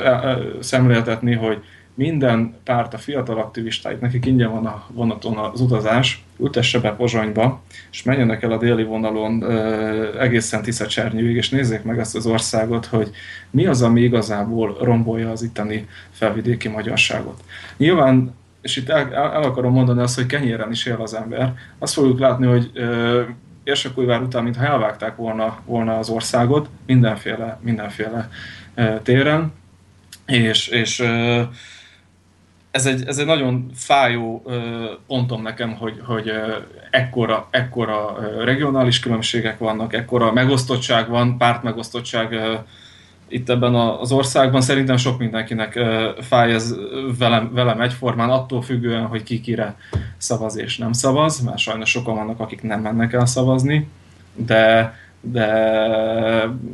ö, 0.03 0.57
szemléltetni, 0.61 1.35
hogy 1.35 1.62
minden 1.97 2.55
párt, 2.64 2.94
a 2.94 2.98
fiatal 2.98 3.39
aktivistáit, 3.39 4.01
nekik 4.01 4.27
ingyen 4.27 4.51
van 4.51 4.66
a 4.66 4.85
vonaton 4.93 5.36
az 5.36 5.60
utazás, 5.60 6.24
ültesse 6.39 6.81
be 6.81 6.93
Pozsonyba, 6.93 7.62
és 7.93 8.02
menjenek 8.02 8.43
el 8.43 8.52
a 8.52 8.59
déli 8.59 8.85
vonalon 8.85 9.43
ö, 9.43 10.20
egészen 10.20 10.62
Tiszacsernyőig, 10.62 11.36
és 11.36 11.48
nézzék 11.48 11.82
meg 11.82 11.98
ezt 11.98 12.16
az 12.16 12.27
országot, 12.27 12.86
hogy 12.86 13.10
mi 13.51 13.66
az, 13.66 13.82
ami 13.82 14.01
igazából 14.01 14.77
rombolja 14.81 15.31
az 15.31 15.43
itteni 15.43 15.89
felvidéki 16.10 16.68
magyarságot. 16.68 17.40
Nyilván 17.77 18.35
és 18.60 18.77
itt 18.77 18.89
el, 18.89 19.14
el 19.14 19.43
akarom 19.43 19.73
mondani 19.73 20.01
azt, 20.01 20.14
hogy 20.14 20.27
kenyéren 20.27 20.70
is 20.70 20.86
él 20.86 21.01
az 21.02 21.14
ember, 21.14 21.55
azt 21.78 21.94
fogjuk 21.94 22.18
látni, 22.18 22.47
hogy 22.47 22.70
Érsekújvár 23.66 24.23
után, 24.23 24.43
mintha 24.43 24.64
elvágták 24.64 25.16
volna, 25.16 25.59
volna 25.64 25.98
az 25.98 26.09
országot, 26.09 26.68
mindenféle, 26.86 27.59
mindenféle 27.62 28.28
e, 28.74 29.01
téren, 29.02 29.52
és, 30.27 30.68
és 30.68 31.01
e, 31.01 31.48
ez 32.77 32.86
egy, 32.86 33.03
ez 33.07 33.19
egy 33.19 33.27
nagyon 33.27 33.70
fájó 33.74 34.43
pontom 35.07 35.43
nekem, 35.43 35.74
hogy, 35.74 36.01
hogy 36.05 36.32
ekkora, 36.90 37.48
ekkora 37.51 38.19
regionális 38.44 39.01
különbségek 39.01 39.59
vannak, 39.59 39.94
ekkora 39.94 40.32
megosztottság 40.32 41.09
van, 41.09 41.39
pártmegosztottság 41.39 42.40
itt 43.28 43.48
ebben 43.48 43.74
az 43.74 44.12
országban. 44.12 44.61
Szerintem 44.61 44.97
sok 44.97 45.19
mindenkinek 45.19 45.81
fáj 46.20 46.53
ez 46.53 46.74
velem, 47.19 47.51
velem 47.55 47.81
egyformán, 47.81 48.31
attól 48.31 48.62
függően, 48.62 49.07
hogy 49.07 49.23
ki 49.23 49.40
kire 49.40 49.77
szavaz 50.16 50.59
és 50.59 50.78
nem 50.78 50.93
szavaz, 50.93 51.40
mert 51.40 51.59
sajnos 51.59 51.90
sokan 51.90 52.15
vannak, 52.15 52.40
akik 52.40 52.62
nem 52.62 52.81
mennek 52.81 53.12
el 53.12 53.27
szavazni, 53.27 53.89
de, 54.35 54.94
de 55.20 55.48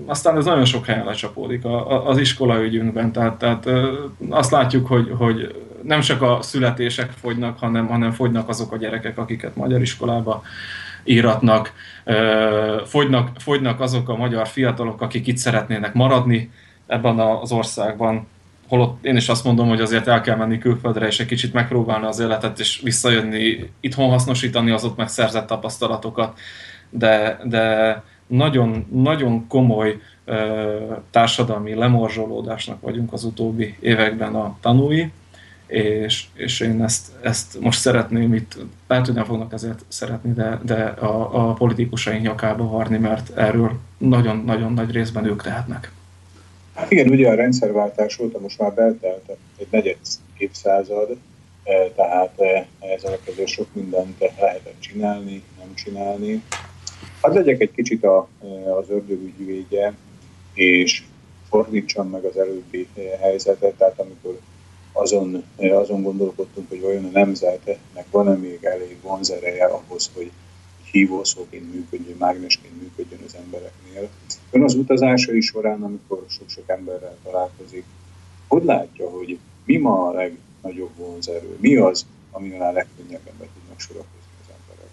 aztán 0.07 0.37
ez 0.37 0.45
nagyon 0.45 0.65
sok 0.65 0.87
helyen 0.87 1.05
lecsapódik 1.05 1.65
az 2.05 2.19
iskolaügyünkben, 2.19 3.12
tehát, 3.12 3.39
tehát 3.39 3.69
azt 4.31 4.51
látjuk, 4.51 4.87
hogy, 4.87 5.12
hogy 5.19 5.62
nem 5.82 6.00
csak 6.00 6.22
a 6.22 6.38
születések 6.42 7.10
fogynak, 7.10 7.59
hanem, 7.59 7.86
hanem 7.86 8.10
fogynak 8.10 8.48
azok 8.48 8.72
a 8.72 8.76
gyerekek, 8.76 9.18
akiket 9.18 9.56
magyar 9.56 9.80
iskolába 9.80 10.42
íratnak, 11.04 11.72
fogynak, 12.84 13.30
fogynak 13.38 13.80
azok 13.80 14.09
a 14.09 14.16
magyar 14.16 14.48
fiatalok, 14.48 15.00
akik 15.00 15.26
itt 15.26 15.36
szeretnének 15.36 15.94
maradni 15.94 16.50
ebben 16.86 17.18
az 17.18 17.52
országban, 17.52 18.26
holott 18.68 19.04
én 19.04 19.16
is 19.16 19.28
azt 19.28 19.44
mondom, 19.44 19.68
hogy 19.68 19.80
azért 19.80 20.06
el 20.06 20.20
kell 20.20 20.36
menni 20.36 20.59
külföldre, 20.59 21.06
és 21.06 21.20
egy 21.20 21.26
kicsit 21.26 21.52
megpróbálni 21.52 22.06
az 22.06 22.18
életet, 22.18 22.59
és 22.59 22.80
visszajönni, 22.84 23.70
itthon 23.80 24.09
hasznosítani 24.10 24.70
az 24.70 24.84
ott 24.84 24.96
megszerzett 24.96 25.46
tapasztalatokat, 25.46 26.38
de, 26.90 27.40
de 27.44 28.02
nagyon, 28.26 28.86
nagyon 28.92 29.46
komoly 29.48 30.00
társadalmi 31.10 31.74
lemorzsolódásnak 31.74 32.80
vagyunk 32.80 33.12
az 33.12 33.24
utóbbi 33.24 33.76
években 33.80 34.34
a 34.34 34.56
tanúi, 34.60 35.12
és, 35.73 36.24
és 36.35 36.61
én 36.61 36.82
ezt, 36.82 37.07
ezt 37.23 37.61
most 37.61 37.81
szeretném 37.81 38.35
itt, 38.35 38.57
lehet, 38.86 39.07
hogy 39.07 39.15
nem 39.15 39.24
fognak 39.24 39.53
ezért 39.53 39.85
szeretni, 39.89 40.32
de, 40.32 40.61
de 40.65 40.85
a, 40.85 41.49
a 41.49 41.53
politikusaink 41.53 42.23
nyakába 42.23 42.69
varni, 42.69 42.99
mert 42.99 43.36
erről 43.36 43.78
nagyon-nagyon 43.99 44.73
nagy 44.73 44.90
részben 44.90 45.24
ők 45.24 45.43
tehetnek. 45.43 45.93
Hát 46.74 46.90
igen, 46.90 47.09
ugye 47.09 47.28
a 47.28 47.35
rendszerváltás 47.35 48.19
óta 48.19 48.39
most 48.39 48.59
már 48.59 48.73
beltelt 48.73 49.36
egy 49.59 49.66
negyed 49.70 49.97
évszázad, 50.36 51.16
e, 51.65 51.90
tehát 51.97 52.40
e, 52.40 52.66
ez 52.94 53.03
alatt 53.03 53.47
sok 53.47 53.66
mindent 53.73 54.19
lehetett 54.40 54.81
csinálni, 54.81 55.43
nem 55.59 55.74
csinálni. 55.74 56.43
Hát 57.23 57.35
legyek 57.35 57.61
egy 57.61 57.73
kicsit 57.74 58.05
a, 58.05 58.28
e, 58.43 58.74
az 58.74 58.90
ördög 58.90 59.23
ügyvédje, 59.23 59.94
és 60.55 61.03
fordítsam 61.49 62.09
meg 62.09 62.24
az 62.24 62.36
előbbi 62.36 62.89
helyzetet, 63.20 63.74
tehát 63.74 64.01
amikor 64.01 64.39
azon, 64.93 65.44
azon 65.56 66.02
gondolkodtunk, 66.02 66.69
hogy 66.69 66.82
olyan 66.85 67.05
a 67.05 67.10
nemzetnek 67.10 68.06
van-e 68.10 68.35
még 68.35 68.59
elég 68.64 68.97
vonzereje 69.02 69.64
ahhoz, 69.64 70.10
hogy 70.14 70.31
hívószóként 70.90 71.74
működjön, 71.74 72.16
mágnesként 72.19 72.81
működjön 72.81 73.20
az 73.27 73.36
embereknél. 73.44 74.09
Ön 74.51 74.62
az 74.62 74.74
utazásai 74.74 75.40
során, 75.40 75.82
amikor 75.82 76.24
sok-sok 76.28 76.64
emberrel 76.66 77.16
találkozik, 77.24 77.85
hogy 78.48 78.64
látja, 78.64 79.10
hogy 79.10 79.39
mi 79.64 79.77
ma 79.77 80.09
a 80.09 80.12
legnagyobb 80.12 80.90
vonzerő? 80.97 81.56
Mi 81.60 81.77
az, 81.77 82.06
ami 82.31 82.59
a 82.59 82.73
legkönnyebben 82.73 83.35
be 83.39 83.44
tudnak 83.55 83.81
sorakozni 83.81 84.32
az 84.43 84.55
emberek? 84.60 84.90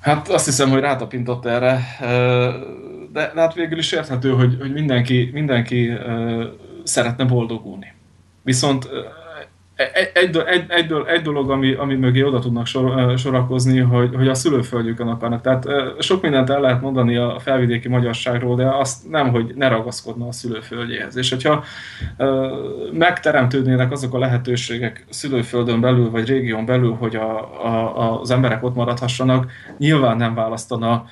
Hát 0.00 0.28
azt 0.28 0.44
hiszem, 0.44 0.70
hogy 0.70 0.80
rátapintott 0.80 1.46
erre, 1.46 1.80
de, 3.12 3.32
de 3.34 3.40
hát 3.40 3.54
végül 3.54 3.78
is 3.78 3.92
érthető, 3.92 4.30
hogy, 4.30 4.56
hogy 4.60 4.72
mindenki, 4.72 5.30
mindenki 5.32 5.90
szeretne 6.84 7.24
boldogulni. 7.24 7.94
Viszont 8.42 8.88
egy, 10.14 10.36
egy, 10.46 10.66
egy, 10.68 10.92
egy 11.06 11.22
dolog, 11.22 11.50
ami, 11.50 11.72
ami 11.72 11.94
mögé 11.94 12.22
oda 12.22 12.38
tudnak 12.38 12.66
sor, 12.66 13.18
sorakozni, 13.18 13.78
hogy, 13.78 14.14
hogy 14.14 14.28
a 14.28 14.34
szülőföldjükön 14.34 15.08
akarnak. 15.08 15.40
Tehát 15.40 15.66
sok 15.98 16.22
mindent 16.22 16.50
el 16.50 16.60
lehet 16.60 16.80
mondani 16.80 17.16
a 17.16 17.38
felvidéki 17.38 17.88
magyarságról, 17.88 18.56
de 18.56 18.68
azt 18.68 19.10
nem, 19.10 19.30
hogy 19.30 19.54
ne 19.56 19.68
ragaszkodna 19.68 20.26
a 20.26 20.32
szülőföldjéhez. 20.32 21.16
És 21.16 21.30
hogyha 21.30 21.64
megteremtődnének 22.92 23.90
azok 23.90 24.14
a 24.14 24.18
lehetőségek 24.18 25.04
szülőföldön 25.10 25.80
belül, 25.80 26.10
vagy 26.10 26.28
régión 26.28 26.66
belül, 26.66 26.94
hogy 26.94 27.16
a, 27.16 27.64
a, 27.66 28.20
az 28.20 28.30
emberek 28.30 28.64
ott 28.64 28.74
maradhassanak, 28.74 29.50
nyilván 29.78 30.16
nem 30.16 30.34
választana 30.34 31.04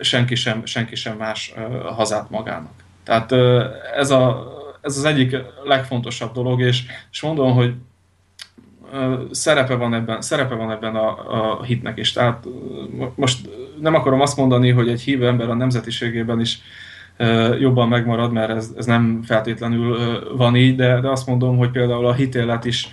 senki 0.00 0.34
sem, 0.34 0.64
senki 0.64 0.94
sem 0.94 1.16
más 1.16 1.54
hazát 1.96 2.30
magának. 2.30 2.83
Tehát 3.04 3.32
ez, 3.96 4.10
a, 4.10 4.52
ez 4.80 4.96
az 4.96 5.04
egyik 5.04 5.36
legfontosabb 5.64 6.32
dolog, 6.32 6.60
és, 6.60 6.82
és 7.12 7.22
mondom, 7.22 7.52
hogy 7.52 7.74
szerepe 9.30 9.74
van 9.74 9.94
ebben, 9.94 10.20
szerepe 10.20 10.54
van 10.54 10.70
ebben 10.70 10.96
a, 10.96 11.08
a 11.28 11.62
hitnek 11.62 11.98
is. 11.98 12.12
Tehát 12.12 12.44
most 13.14 13.48
nem 13.80 13.94
akarom 13.94 14.20
azt 14.20 14.36
mondani, 14.36 14.70
hogy 14.70 14.88
egy 14.88 15.00
hívő 15.00 15.26
ember 15.26 15.48
a 15.48 15.54
nemzetiségében 15.54 16.40
is 16.40 16.60
jobban 17.58 17.88
megmarad, 17.88 18.32
mert 18.32 18.50
ez, 18.50 18.72
ez 18.76 18.86
nem 18.86 19.22
feltétlenül 19.22 19.96
van 20.36 20.56
így, 20.56 20.76
de, 20.76 21.00
de 21.00 21.08
azt 21.08 21.26
mondom, 21.26 21.56
hogy 21.56 21.70
például 21.70 22.06
a 22.06 22.12
hitélet 22.12 22.64
is 22.64 22.88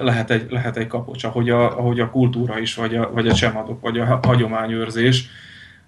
lehet 0.00 0.30
egy, 0.30 0.46
lehet 0.50 0.76
egy 0.76 0.86
kapocs, 0.86 1.24
ahogy 1.24 1.50
a, 1.50 1.78
ahogy 1.78 2.00
a 2.00 2.10
kultúra 2.10 2.58
is, 2.58 2.74
vagy 2.74 2.94
a, 2.94 3.10
vagy 3.12 3.28
a 3.28 3.34
csemadok, 3.34 3.80
vagy 3.80 3.98
a 3.98 4.20
hagyományőrzés 4.22 5.28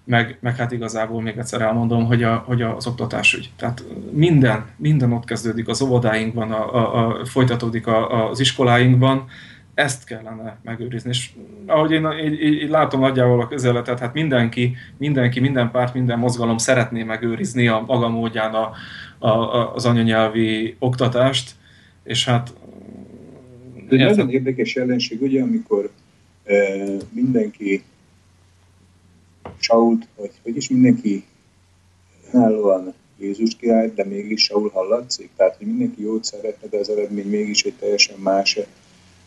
meg, 0.07 0.37
meg 0.39 0.55
hát 0.55 0.71
igazából 0.71 1.21
még 1.21 1.37
egyszer 1.37 1.61
elmondom, 1.61 2.05
hogy, 2.05 2.23
a, 2.23 2.43
hogy 2.45 2.61
az 2.61 2.87
oktatásügy. 2.87 3.49
Tehát 3.55 3.83
minden, 4.11 4.65
minden 4.77 5.13
ott 5.13 5.25
kezdődik 5.25 5.67
az 5.67 5.81
óvodáinkban, 5.81 6.51
a, 6.51 6.75
a, 6.75 7.07
a, 7.07 7.25
folytatódik 7.25 7.87
a, 7.87 8.29
az 8.29 8.39
iskoláinkban, 8.39 9.25
ezt 9.73 10.05
kellene 10.05 10.57
megőrizni. 10.63 11.09
És 11.09 11.29
ahogy 11.65 11.91
én 11.91 12.07
így, 12.25 12.41
így, 12.41 12.61
így 12.61 12.69
látom 12.69 12.99
nagyjából 12.99 13.41
a 13.41 13.47
közeletet, 13.47 13.99
hát 13.99 14.13
mindenki, 14.13 14.75
mindenki, 14.97 15.39
minden 15.39 15.71
párt, 15.71 15.93
minden 15.93 16.19
mozgalom 16.19 16.57
szeretné 16.57 17.03
megőrizni 17.03 17.67
a 17.67 17.83
maga 17.87 18.09
módján 18.09 18.53
a, 18.53 18.71
a, 19.17 19.27
a, 19.27 19.73
az 19.75 19.85
anyanyelvi 19.85 20.75
oktatást, 20.79 21.51
és 22.03 22.25
hát... 22.25 22.53
Ez 23.89 24.17
nagyon 24.17 24.29
érdekes 24.29 24.75
jelenség, 24.75 25.21
ugye, 25.21 25.41
amikor 25.41 25.89
e, 26.43 26.53
mindenki 27.09 27.83
Sault, 29.59 30.07
vagy 30.15 30.31
hogy 30.43 30.55
is 30.55 30.69
mindenki 30.69 31.25
önállóan 32.31 32.93
Jézus 33.19 33.55
király, 33.55 33.91
de 33.95 34.05
mégis 34.05 34.43
Saul 34.43 34.69
hallatszik. 34.69 35.29
Tehát, 35.35 35.55
hogy 35.55 35.67
mindenki 35.67 36.01
jót 36.01 36.23
szeretne, 36.23 36.67
de 36.67 36.77
az 36.77 36.89
eredmény 36.89 37.27
mégis 37.27 37.63
egy 37.63 37.75
teljesen 37.79 38.19
más, 38.19 38.59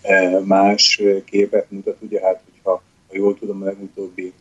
eh, 0.03 0.41
más 0.45 1.03
képet 1.25 1.71
mutat. 1.71 1.97
Ugye 2.01 2.21
hát, 2.21 2.43
hogyha 2.45 2.83
ha 3.09 3.17
jól 3.17 3.39
tudom, 3.39 3.63
a 3.63 3.65
legutóbbi 3.65 4.33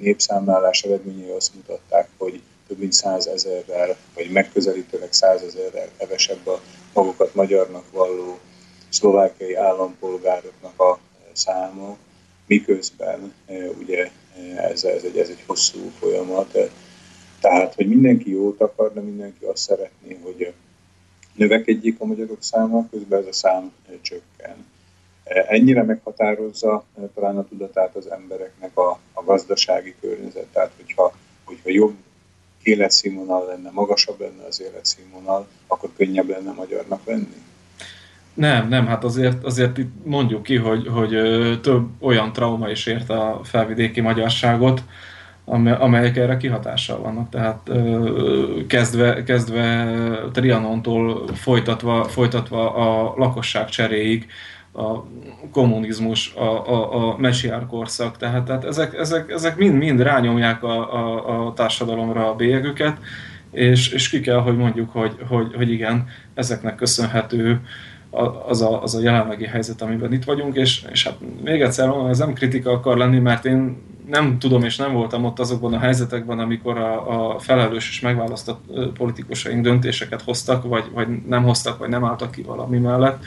népszámlálás 0.00 0.82
eredményei 0.82 1.30
azt 1.30 1.54
mutatták, 1.54 2.08
hogy 2.16 2.42
több 2.66 2.78
mint 2.78 2.92
százezerrel, 2.92 3.96
vagy 4.14 4.30
megközelítőleg 4.30 5.12
százezerrel 5.12 5.88
kevesebb 5.98 6.46
a 6.46 6.60
magukat 6.92 7.34
magyarnak 7.34 7.90
valló 7.92 8.38
szlovákiai 8.88 9.54
állampolgároknak 9.54 10.80
a 10.80 10.98
száma, 11.32 11.96
miközben 12.48 13.32
eh, 13.46 13.68
ugye 13.78 14.10
ez, 14.56 14.84
ez, 14.84 15.02
egy, 15.02 15.16
ez 15.16 15.28
egy 15.28 15.42
hosszú 15.46 15.90
folyamat. 15.98 16.58
Tehát, 17.40 17.74
hogy 17.74 17.88
mindenki 17.88 18.30
jót 18.30 18.60
akar, 18.60 18.92
de 18.92 19.00
mindenki 19.00 19.44
azt 19.44 19.62
szeretné, 19.62 20.18
hogy 20.22 20.52
növekedjék 21.34 22.00
a 22.00 22.04
magyarok 22.04 22.42
száma, 22.42 22.88
közben 22.90 23.20
ez 23.20 23.26
a 23.26 23.32
szám 23.32 23.72
csökken. 24.00 24.66
Ennyire 25.24 25.82
meghatározza 25.82 26.84
talán 27.14 27.38
a 27.38 27.48
tudatát 27.48 27.96
az 27.96 28.10
embereknek 28.10 28.76
a, 28.76 28.98
a 29.12 29.24
gazdasági 29.24 29.94
környezet, 30.00 30.46
tehát 30.52 30.72
hogyha, 30.76 31.16
hogyha 31.44 31.70
jobb 31.70 31.94
életszínvonal 32.62 33.46
lenne, 33.46 33.70
magasabb 33.70 34.20
lenne 34.20 34.44
az 34.44 34.60
életszínvonal, 34.60 35.46
akkor 35.66 35.90
könnyebb 35.96 36.28
lenne 36.28 36.52
magyarnak 36.52 37.04
lenni. 37.04 37.42
Nem, 38.38 38.68
nem, 38.68 38.86
hát 38.86 39.04
azért, 39.04 39.44
azért 39.44 39.78
itt 39.78 39.92
mondjuk 40.04 40.42
ki, 40.42 40.56
hogy, 40.56 40.88
hogy 40.88 41.16
több 41.60 41.86
olyan 42.00 42.32
trauma 42.32 42.70
is 42.70 42.86
ért 42.86 43.10
a 43.10 43.40
felvidéki 43.42 44.00
magyarságot, 44.00 44.82
amelyek 45.78 46.16
erre 46.16 46.36
kihatással 46.36 46.98
vannak. 46.98 47.28
Tehát 47.28 47.70
kezdve, 48.66 49.22
kezdve 49.22 49.94
Trianontól 50.32 51.26
folytatva, 51.34 52.04
folytatva 52.04 52.74
a 52.74 53.14
lakosság 53.16 53.68
cseréig, 53.68 54.26
a 54.72 55.04
kommunizmus, 55.52 56.34
a, 56.34 56.68
a, 56.68 57.08
a 57.10 57.16
mesiár 57.18 57.66
korszak, 57.66 58.16
tehát, 58.16 58.44
tehát 58.44 58.64
ezek, 58.64 58.94
ezek, 58.94 59.30
ezek 59.30 59.56
mind, 59.56 59.74
mind 59.74 60.00
rányomják 60.00 60.62
a, 60.62 60.94
a, 60.94 61.46
a 61.46 61.52
társadalomra 61.52 62.30
a 62.30 62.34
bélyegüket, 62.34 62.98
és, 63.50 63.88
és 63.88 64.08
ki 64.08 64.20
kell, 64.20 64.40
hogy 64.40 64.56
mondjuk, 64.56 64.92
hogy, 64.92 65.16
hogy, 65.28 65.54
hogy 65.54 65.70
igen, 65.70 66.08
ezeknek 66.34 66.74
köszönhető 66.74 67.60
az 68.48 68.62
a, 68.62 68.82
az 68.82 68.94
a 68.94 69.00
jelenlegi 69.00 69.46
helyzet, 69.46 69.82
amiben 69.82 70.12
itt 70.12 70.24
vagyunk, 70.24 70.56
és, 70.56 70.84
és 70.90 71.04
hát 71.04 71.16
még 71.44 71.60
egyszer 71.60 71.88
mondom, 71.88 72.06
ez 72.06 72.18
nem 72.18 72.32
kritika 72.32 72.70
akar 72.70 72.96
lenni, 72.96 73.18
mert 73.18 73.44
én 73.44 73.76
nem 74.10 74.38
tudom 74.38 74.62
és 74.62 74.76
nem 74.76 74.92
voltam 74.92 75.24
ott 75.24 75.38
azokban 75.38 75.74
a 75.74 75.78
helyzetekben, 75.78 76.38
amikor 76.38 76.78
a, 76.78 77.32
a 77.34 77.38
felelős 77.38 77.88
és 77.88 78.00
megválasztott 78.00 78.64
politikusaink 78.94 79.62
döntéseket 79.62 80.22
hoztak, 80.22 80.64
vagy, 80.64 80.84
vagy 80.94 81.08
nem 81.26 81.42
hoztak, 81.42 81.78
vagy 81.78 81.88
nem 81.88 82.04
álltak 82.04 82.30
ki 82.30 82.42
valami 82.42 82.78
mellett, 82.78 83.24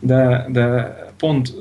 de, 0.00 0.46
de 0.48 0.96
pont, 1.16 1.54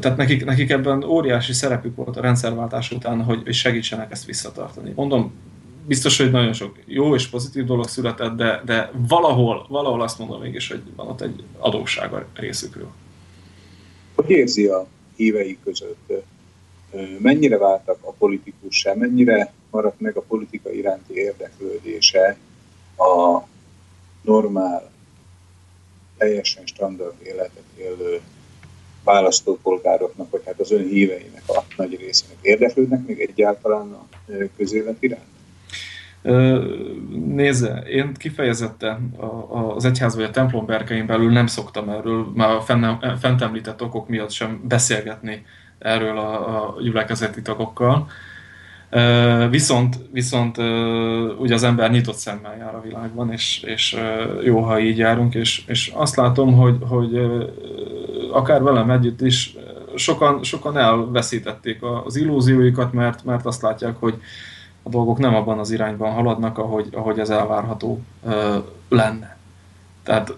tehát 0.00 0.16
nekik, 0.16 0.44
nekik 0.44 0.70
ebben 0.70 1.04
óriási 1.04 1.52
szerepük 1.52 1.96
volt 1.96 2.16
a 2.16 2.20
rendszerváltás 2.20 2.90
után, 2.90 3.22
hogy 3.22 3.52
segítsenek 3.52 4.10
ezt 4.10 4.24
visszatartani. 4.24 4.92
Mondom, 4.96 5.32
biztos, 5.86 6.18
hogy 6.18 6.30
nagyon 6.30 6.52
sok 6.52 6.76
jó 6.84 7.14
és 7.14 7.26
pozitív 7.26 7.64
dolog 7.64 7.88
született, 7.88 8.36
de, 8.36 8.62
de 8.64 8.90
valahol, 9.08 9.66
valahol 9.68 10.02
azt 10.02 10.18
mondom 10.18 10.40
mégis, 10.40 10.68
hogy 10.68 10.82
van 10.96 11.08
ott 11.08 11.20
egy 11.20 11.44
adósság 11.58 12.12
a 12.12 12.26
részükről. 12.34 12.90
Hogy 14.14 14.30
érzi 14.30 14.66
a 14.66 14.86
hívei 15.16 15.58
között? 15.64 16.12
Mennyire 17.18 17.58
váltak 17.58 17.98
a 18.00 18.12
politikussá, 18.12 18.94
mennyire 18.94 19.52
maradt 19.70 20.00
meg 20.00 20.16
a 20.16 20.20
politika 20.20 20.72
iránti 20.72 21.14
érdeklődése 21.14 22.36
a 22.96 23.42
normál, 24.22 24.90
teljesen 26.16 26.66
standard 26.66 27.14
életet 27.22 27.64
élő 27.76 28.20
választópolgároknak, 29.04 30.30
vagy 30.30 30.42
hát 30.44 30.60
az 30.60 30.70
ön 30.70 30.86
híveinek 30.86 31.42
a 31.46 31.62
nagy 31.76 31.96
részének 31.96 32.36
érdeklődnek 32.40 33.06
még 33.06 33.20
egyáltalán 33.20 33.92
a 33.92 34.06
közélet 34.56 35.02
iránt? 35.02 35.33
Nézze, 37.26 37.78
én 37.78 38.14
kifejezetten 38.14 39.14
az 39.74 39.84
egyház 39.84 40.14
vagy 40.14 40.24
a 40.24 40.30
templom 40.30 40.66
berkein 40.66 41.06
belül 41.06 41.32
nem 41.32 41.46
szoktam 41.46 41.88
erről, 41.88 42.26
már 42.34 42.50
a 42.50 42.60
fent 43.18 43.42
említett 43.42 43.82
okok 43.82 44.08
miatt 44.08 44.30
sem 44.30 44.60
beszélgetni 44.68 45.44
erről 45.78 46.18
a, 46.18 46.56
a 46.56 46.76
gyülekezeti 46.80 47.42
tagokkal. 47.42 48.06
Viszont, 49.50 49.96
viszont 50.12 50.58
ugye 51.38 51.54
az 51.54 51.62
ember 51.62 51.90
nyitott 51.90 52.16
szemmel 52.16 52.56
jár 52.56 52.74
a 52.74 52.80
világban, 52.80 53.32
és, 53.32 53.62
és 53.62 53.96
jó, 54.42 54.60
ha 54.60 54.80
így 54.80 54.98
járunk, 54.98 55.34
és, 55.34 55.62
és 55.66 55.92
azt 55.94 56.16
látom, 56.16 56.54
hogy, 56.54 56.76
hogy 56.88 57.20
akár 58.32 58.62
velem 58.62 58.90
együtt 58.90 59.20
is 59.20 59.56
sokan, 59.94 60.42
sokan 60.42 60.78
elveszítették 60.78 61.78
az 62.04 62.16
illúzióikat, 62.16 62.92
mert, 62.92 63.24
mert 63.24 63.46
azt 63.46 63.62
látják, 63.62 63.96
hogy 63.96 64.14
a 64.86 64.88
dolgok 64.88 65.18
nem 65.18 65.34
abban 65.34 65.58
az 65.58 65.70
irányban 65.70 66.12
haladnak, 66.12 66.58
ahogy, 66.58 66.88
ahogy 66.92 67.18
ez 67.18 67.30
elvárható 67.30 68.00
ö, 68.24 68.58
lenne. 68.88 69.36
Tehát 70.02 70.36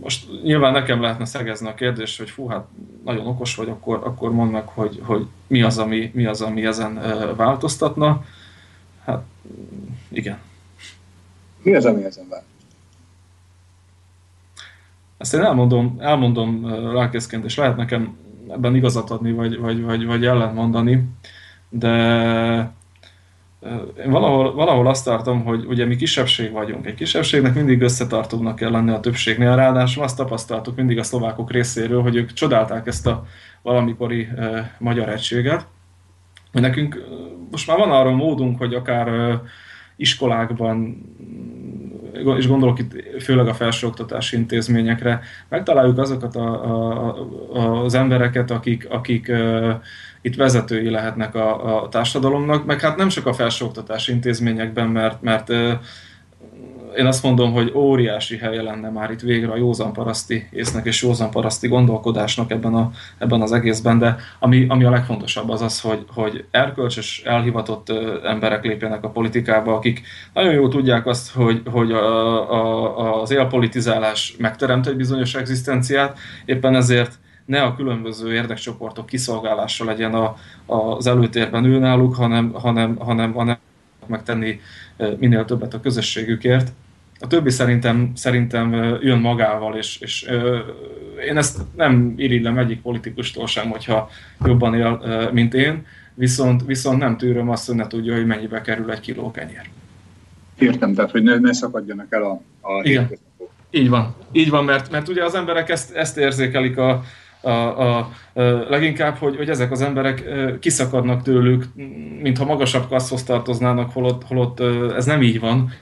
most 0.00 0.42
nyilván 0.42 0.72
nekem 0.72 1.00
lehetne 1.00 1.24
szegezni 1.24 1.68
a 1.68 1.74
kérdést, 1.74 2.18
hogy 2.18 2.30
fú, 2.30 2.48
hát 2.48 2.64
nagyon 3.04 3.26
okos 3.26 3.54
vagy, 3.54 3.68
akkor, 3.68 4.00
akkor 4.04 4.32
mondd 4.32 4.50
meg, 4.50 4.66
hogy, 4.66 5.00
hogy 5.04 5.26
mi, 5.46 5.62
az, 5.62 5.78
ami, 5.78 6.10
mi 6.14 6.26
az, 6.26 6.40
ami 6.40 6.66
ezen 6.66 7.00
változtatna. 7.36 8.24
Hát 9.04 9.22
igen. 10.08 10.38
Mi 11.62 11.74
az, 11.74 11.84
ami 11.84 12.04
ezen 12.04 12.28
változtatna? 12.28 12.56
Ezt 15.18 15.34
én 15.34 15.40
elmondom, 15.40 15.96
elmondom 15.98 16.70
lelkészként, 16.94 17.44
és 17.44 17.56
lehet 17.56 17.76
nekem 17.76 18.16
ebben 18.50 18.74
igazat 18.74 19.10
adni, 19.10 19.32
vagy, 19.32 19.58
vagy, 19.58 19.82
vagy, 19.82 20.06
vagy 20.06 20.24
ellentmondani, 20.24 21.04
de 21.68 22.72
én 24.04 24.10
valahol, 24.10 24.54
valahol 24.54 24.86
azt 24.86 25.04
tartom, 25.04 25.44
hogy 25.44 25.64
ugye 25.64 25.84
mi 25.84 25.96
kisebbség 25.96 26.52
vagyunk. 26.52 26.86
Egy 26.86 26.94
kisebbségnek 26.94 27.54
mindig 27.54 27.80
összetartóbbnak 27.80 28.56
kell 28.56 28.70
lenni 28.70 28.90
a 28.90 29.00
többségnél. 29.00 29.56
Ráadásul 29.56 30.02
azt 30.02 30.16
tapasztaltuk 30.16 30.76
mindig 30.76 30.98
a 30.98 31.02
szlovákok 31.02 31.50
részéről, 31.50 32.02
hogy 32.02 32.16
ők 32.16 32.32
csodálták 32.32 32.86
ezt 32.86 33.06
a 33.06 33.26
valamikori 33.62 34.28
e, 34.36 34.76
magyar 34.78 35.08
egységet. 35.08 35.66
Nekünk 36.52 37.04
most 37.50 37.66
már 37.66 37.78
van 37.78 37.90
arra 37.90 38.10
módunk, 38.10 38.58
hogy 38.58 38.74
akár 38.74 39.08
e, 39.08 39.42
iskolákban, 39.96 41.02
és 42.36 42.48
gondolok 42.48 42.78
itt 42.78 43.22
főleg 43.22 43.48
a 43.48 43.54
felsőoktatási 43.54 44.36
intézményekre, 44.36 45.20
megtaláljuk 45.48 45.98
azokat 45.98 46.36
a, 46.36 46.64
a, 47.52 47.84
az 47.84 47.94
embereket, 47.94 48.50
akik, 48.50 48.86
akik 48.90 49.32
itt 50.20 50.36
vezetői 50.36 50.90
lehetnek 50.90 51.34
a, 51.34 51.82
a 51.82 51.88
társadalomnak, 51.88 52.66
meg 52.66 52.80
hát 52.80 52.96
nem 52.96 53.08
csak 53.08 53.26
a 53.26 53.32
felsőoktatási 53.32 54.12
intézményekben, 54.12 54.88
mert, 54.88 55.22
mert 55.22 55.52
én 56.96 57.06
azt 57.06 57.22
mondom, 57.22 57.52
hogy 57.52 57.72
óriási 57.74 58.36
helye 58.36 58.62
lenne 58.62 58.90
már 58.90 59.10
itt 59.10 59.20
végre 59.20 59.52
a 59.52 59.56
józan 59.56 59.92
paraszti 59.92 60.48
észnek 60.50 60.86
és 60.86 61.02
józan 61.02 61.30
paraszti 61.30 61.68
gondolkodásnak 61.68 62.50
ebben, 62.50 62.74
a, 62.74 62.90
ebben 63.18 63.42
az 63.42 63.52
egészben, 63.52 63.98
de 63.98 64.16
ami, 64.38 64.66
ami 64.68 64.84
a 64.84 64.90
legfontosabb 64.90 65.48
az 65.48 65.62
az, 65.62 65.80
hogy, 65.80 66.04
hogy 66.14 66.44
erkölcsös, 66.50 67.22
elhivatott 67.24 67.92
emberek 68.24 68.64
lépjenek 68.64 69.04
a 69.04 69.10
politikába, 69.10 69.74
akik 69.74 70.02
nagyon 70.34 70.52
jól 70.52 70.68
tudják 70.68 71.06
azt, 71.06 71.32
hogy, 71.32 71.62
hogy 71.70 71.92
a, 71.92 72.52
a, 72.52 73.20
az 73.20 73.30
élpolitizálás 73.30 74.34
megteremt 74.38 74.86
egy 74.86 74.96
bizonyos 74.96 75.34
egzisztenciát, 75.34 76.18
éppen 76.44 76.74
ezért 76.74 77.18
ne 77.44 77.62
a 77.62 77.74
különböző 77.74 78.32
érdekcsoportok 78.32 79.06
kiszolgálása 79.06 79.84
legyen 79.84 80.14
a, 80.14 80.36
az 80.66 81.06
előtérben 81.06 81.64
ő 81.64 81.78
náluk, 81.78 82.14
hanem, 82.14 82.52
hanem, 82.52 82.96
hanem, 82.96 83.32
hanem 83.32 83.58
megtenni 84.08 84.60
minél 85.18 85.44
többet 85.44 85.74
a 85.74 85.80
közösségükért. 85.80 86.72
A 87.20 87.26
többi 87.26 87.50
szerintem, 87.50 88.12
szerintem 88.14 88.72
jön 89.00 89.18
magával, 89.18 89.76
és, 89.76 89.98
és 90.00 90.30
én 91.28 91.36
ezt 91.36 91.58
nem 91.76 92.14
irigylem 92.16 92.58
egyik 92.58 92.80
politikustól 92.80 93.46
sem, 93.46 93.70
hogyha 93.70 94.10
jobban 94.44 94.74
él, 94.74 95.02
mint 95.32 95.54
én, 95.54 95.86
viszont, 96.14 96.64
viszont 96.66 96.98
nem 96.98 97.16
tűröm 97.16 97.48
azt, 97.48 97.66
hogy 97.66 97.76
ne 97.76 97.86
tudja, 97.86 98.14
hogy 98.14 98.26
mennyibe 98.26 98.60
kerül 98.60 98.90
egy 98.90 99.00
kiló 99.00 99.30
kenyér. 99.30 99.68
Értem, 100.58 100.94
tehát 100.94 101.10
hogy 101.10 101.22
ne, 101.22 101.38
ne 101.38 101.52
szakadjanak 101.52 102.06
el 102.10 102.22
a, 102.22 102.40
a 102.60 102.82
Igen. 102.82 103.10
Így 103.70 103.88
van, 103.88 104.14
így 104.32 104.50
van, 104.50 104.64
mert, 104.64 104.90
mert 104.90 105.08
ugye 105.08 105.24
az 105.24 105.34
emberek 105.34 105.68
ezt, 105.68 105.94
ezt 105.94 106.16
érzékelik 106.16 106.78
a, 106.78 107.02
A, 107.40 107.50
a, 107.50 107.96
a, 107.98 108.08
leginkább, 108.68 109.16
hogy, 109.16 109.36
hogy 109.36 109.48
ezek 109.48 109.70
az 109.70 109.80
emberek 109.80 110.24
kiszakadnak 110.60 111.22
tőlük, 111.22 111.64
mintha 112.22 112.44
magasabb 112.44 112.88
kasszhoz 112.88 113.22
tartoznának, 113.22 113.92
holott, 113.92 114.24
holott 114.24 114.60
ez 114.96 115.04
nem 115.04 115.22
így 115.22 115.40
van. 115.40 115.72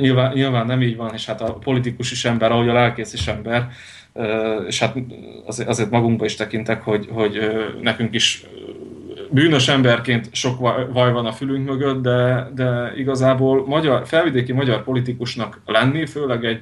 Nyilván, 0.00 0.32
nyilván 0.32 0.66
nem 0.66 0.82
így 0.82 0.96
van, 0.96 1.10
és 1.14 1.26
hát 1.26 1.40
a 1.40 1.52
politikus 1.52 2.10
is 2.10 2.24
ember, 2.24 2.52
ahogy 2.52 2.68
a 2.68 2.72
lelkész 2.72 3.12
is 3.12 3.26
ember, 3.26 3.68
és 4.66 4.78
hát 4.78 4.96
azért 5.66 5.90
magunkba 5.90 6.24
is 6.24 6.34
tekintek, 6.34 6.82
hogy, 6.82 7.08
hogy 7.12 7.38
nekünk 7.80 8.14
is 8.14 8.46
bűnös 9.30 9.68
emberként 9.68 10.28
sok 10.32 10.58
vaj 10.92 11.12
van 11.12 11.26
a 11.26 11.32
fülünk 11.32 11.68
mögött, 11.68 12.02
de, 12.02 12.50
de 12.54 12.92
igazából 12.96 13.66
magyar, 13.66 14.06
felvidéki 14.06 14.52
magyar 14.52 14.84
politikusnak 14.84 15.60
lenni, 15.66 16.06
főleg 16.06 16.44
egy 16.44 16.60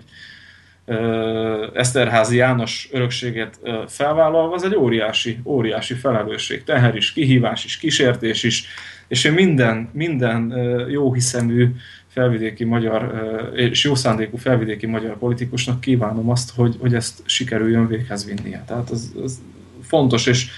Eszterházi 1.75 2.37
János 2.37 2.89
örökséget 2.93 3.61
felvállalva, 3.87 4.55
az 4.55 4.63
egy 4.63 4.75
óriási, 4.75 5.39
óriási 5.45 5.95
felelősség, 5.95 6.65
teher 6.65 6.97
is, 6.97 7.13
kihívás 7.13 7.65
is, 7.65 7.77
kísértés 7.77 8.43
is, 8.43 8.67
és 9.09 9.25
én 9.25 9.33
minden, 9.33 9.91
minden 9.93 10.55
jó 10.89 11.13
hiszemű 11.13 11.75
felvidéki 12.07 12.65
magyar 12.65 13.13
és 13.55 13.85
jó 13.85 13.95
szándékú 13.95 14.37
felvidéki 14.37 14.87
magyar 14.87 15.19
politikusnak 15.19 15.81
kívánom 15.81 16.31
azt, 16.31 16.55
hogy, 16.55 16.77
hogy 16.81 16.95
ezt 16.95 17.23
sikerüljön 17.25 17.87
véghez 17.87 18.25
vinnie. 18.25 18.65
Tehát 18.67 18.91
ez, 18.91 19.11
ez 19.25 19.39
fontos, 19.83 20.27
és, 20.27 20.51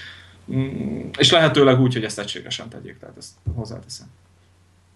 mm, 0.53 1.09
és 1.17 1.31
lehetőleg 1.31 1.79
úgy, 1.79 1.93
hogy 1.93 2.03
ezt 2.03 2.19
egységesen 2.19 2.69
tegyék, 2.69 2.99
tehát 2.99 3.17
ezt 3.17 3.31
hozzáteszem. 3.55 4.07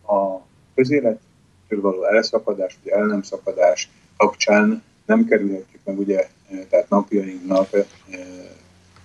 A 0.07 0.41
közélettől 0.75 1.81
való 1.81 2.03
elszakadás, 2.03 2.77
vagy 2.83 2.91
el 2.91 3.05
nem 3.05 3.21
szakadás 3.21 3.89
kapcsán 4.17 4.83
nem 5.07 5.25
kerülhetjük 5.25 5.81
meg 5.83 5.99
ugye, 5.99 6.27
tehát 6.69 6.89
napjainknak 6.89 7.69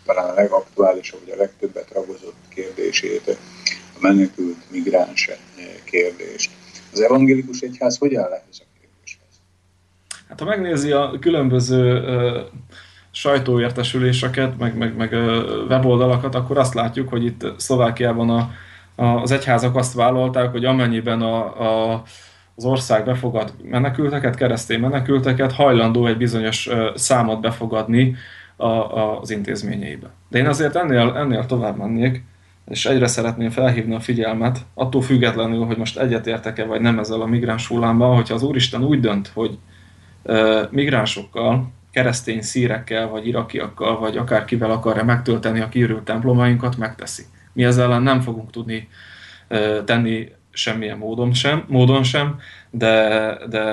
talán 0.04 0.30
a 0.30 0.34
legaktuálisabb, 0.34 1.20
vagy 1.24 1.34
a 1.34 1.36
legtöbbet 1.36 1.90
ragozott 1.92 2.36
kérdését, 2.48 3.38
a 3.94 3.98
menekült 4.00 4.70
migráns 4.70 5.30
kérdést 5.84 6.50
az 6.92 7.00
evangélikus 7.00 7.60
egyház 7.60 7.98
hogy 7.98 8.14
áll 8.14 8.32
ehhez 8.32 8.60
a 8.60 8.64
kérdéshez? 8.80 9.40
Hát 10.28 10.38
ha 10.38 10.44
megnézi 10.44 10.92
a 10.92 11.16
különböző 11.20 11.98
uh, 11.98 12.40
sajtóértesüléseket, 13.10 14.58
meg, 14.58 14.76
meg, 14.76 14.96
meg 14.96 15.12
weboldalakat, 15.68 16.34
akkor 16.34 16.58
azt 16.58 16.74
látjuk, 16.74 17.08
hogy 17.08 17.24
itt 17.24 17.46
Szlovákiában 17.56 18.30
a, 18.30 18.50
a, 18.94 19.04
az 19.04 19.30
egyházak 19.30 19.76
azt 19.76 19.94
vállalták, 19.94 20.50
hogy 20.50 20.64
amennyiben 20.64 21.22
a, 21.22 21.60
a, 21.92 22.02
az 22.56 22.64
ország 22.64 23.04
befogad 23.04 23.54
menekülteket, 23.62 24.34
keresztény 24.34 24.80
menekülteket, 24.80 25.52
hajlandó 25.52 26.06
egy 26.06 26.16
bizonyos 26.16 26.68
számot 26.94 27.40
befogadni 27.40 28.16
a, 28.56 28.66
a, 28.66 29.20
az 29.20 29.30
intézményeibe. 29.30 30.10
De 30.28 30.38
én 30.38 30.46
azért 30.46 30.76
ennél, 30.76 31.14
ennél 31.16 31.46
tovább 31.46 31.76
mennék, 31.76 32.24
és 32.68 32.86
egyre 32.86 33.06
szeretném 33.06 33.50
felhívni 33.50 33.94
a 33.94 34.00
figyelmet, 34.00 34.58
attól 34.74 35.02
függetlenül, 35.02 35.64
hogy 35.64 35.76
most 35.76 35.98
egyetértek-e 35.98 36.64
vagy 36.64 36.80
nem 36.80 36.98
ezzel 36.98 37.20
a 37.20 37.26
migráns 37.26 37.66
hullámmal, 37.66 38.14
hogyha 38.14 38.34
az 38.34 38.42
Úristen 38.42 38.84
úgy 38.84 39.00
dönt, 39.00 39.30
hogy 39.34 39.58
migránsokkal, 40.70 41.72
keresztény 41.90 42.42
szírekkel, 42.42 43.08
vagy 43.08 43.26
irakiakkal, 43.26 43.98
vagy 43.98 44.16
akárkivel 44.16 44.70
akarja 44.70 45.04
megtölteni 45.04 45.60
a 45.60 45.68
kiürült 45.68 46.04
templomainkat, 46.04 46.76
megteszi. 46.76 47.22
Mi 47.52 47.64
ezzel 47.64 47.84
ellen 47.84 48.02
nem 48.02 48.20
fogunk 48.20 48.50
tudni 48.50 48.88
tenni 49.84 50.28
semmilyen 50.52 50.98
módon 50.98 51.32
sem, 51.32 51.64
módon 51.68 52.02
sem 52.02 52.38
de, 52.70 53.38
de 53.48 53.64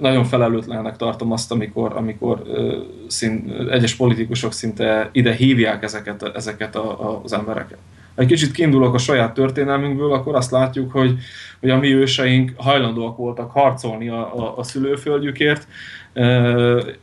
nagyon 0.00 0.24
felelőtlenek 0.24 0.96
tartom 0.96 1.32
azt, 1.32 1.52
amikor, 1.52 1.92
amikor 1.96 2.42
szín, 3.06 3.66
egyes 3.70 3.94
politikusok 3.94 4.52
szinte 4.52 5.08
ide 5.12 5.32
hívják 5.32 5.82
ezeket, 5.82 6.22
ezeket 6.34 6.76
a, 6.76 7.10
a, 7.10 7.20
az 7.24 7.32
embereket. 7.32 7.78
Egy 8.14 8.26
kicsit 8.26 8.52
kiindulok 8.52 8.94
a 8.94 8.98
saját 8.98 9.34
történelmünkből, 9.34 10.12
akkor 10.12 10.34
azt 10.34 10.50
látjuk, 10.50 10.92
hogy, 10.92 11.18
hogy 11.60 11.70
a 11.70 11.78
mi 11.78 11.94
őseink 11.94 12.52
hajlandóak 12.56 13.16
voltak 13.16 13.50
harcolni 13.50 14.08
a, 14.08 14.36
a, 14.36 14.58
a 14.58 14.62
szülőföldjükért, 14.62 15.66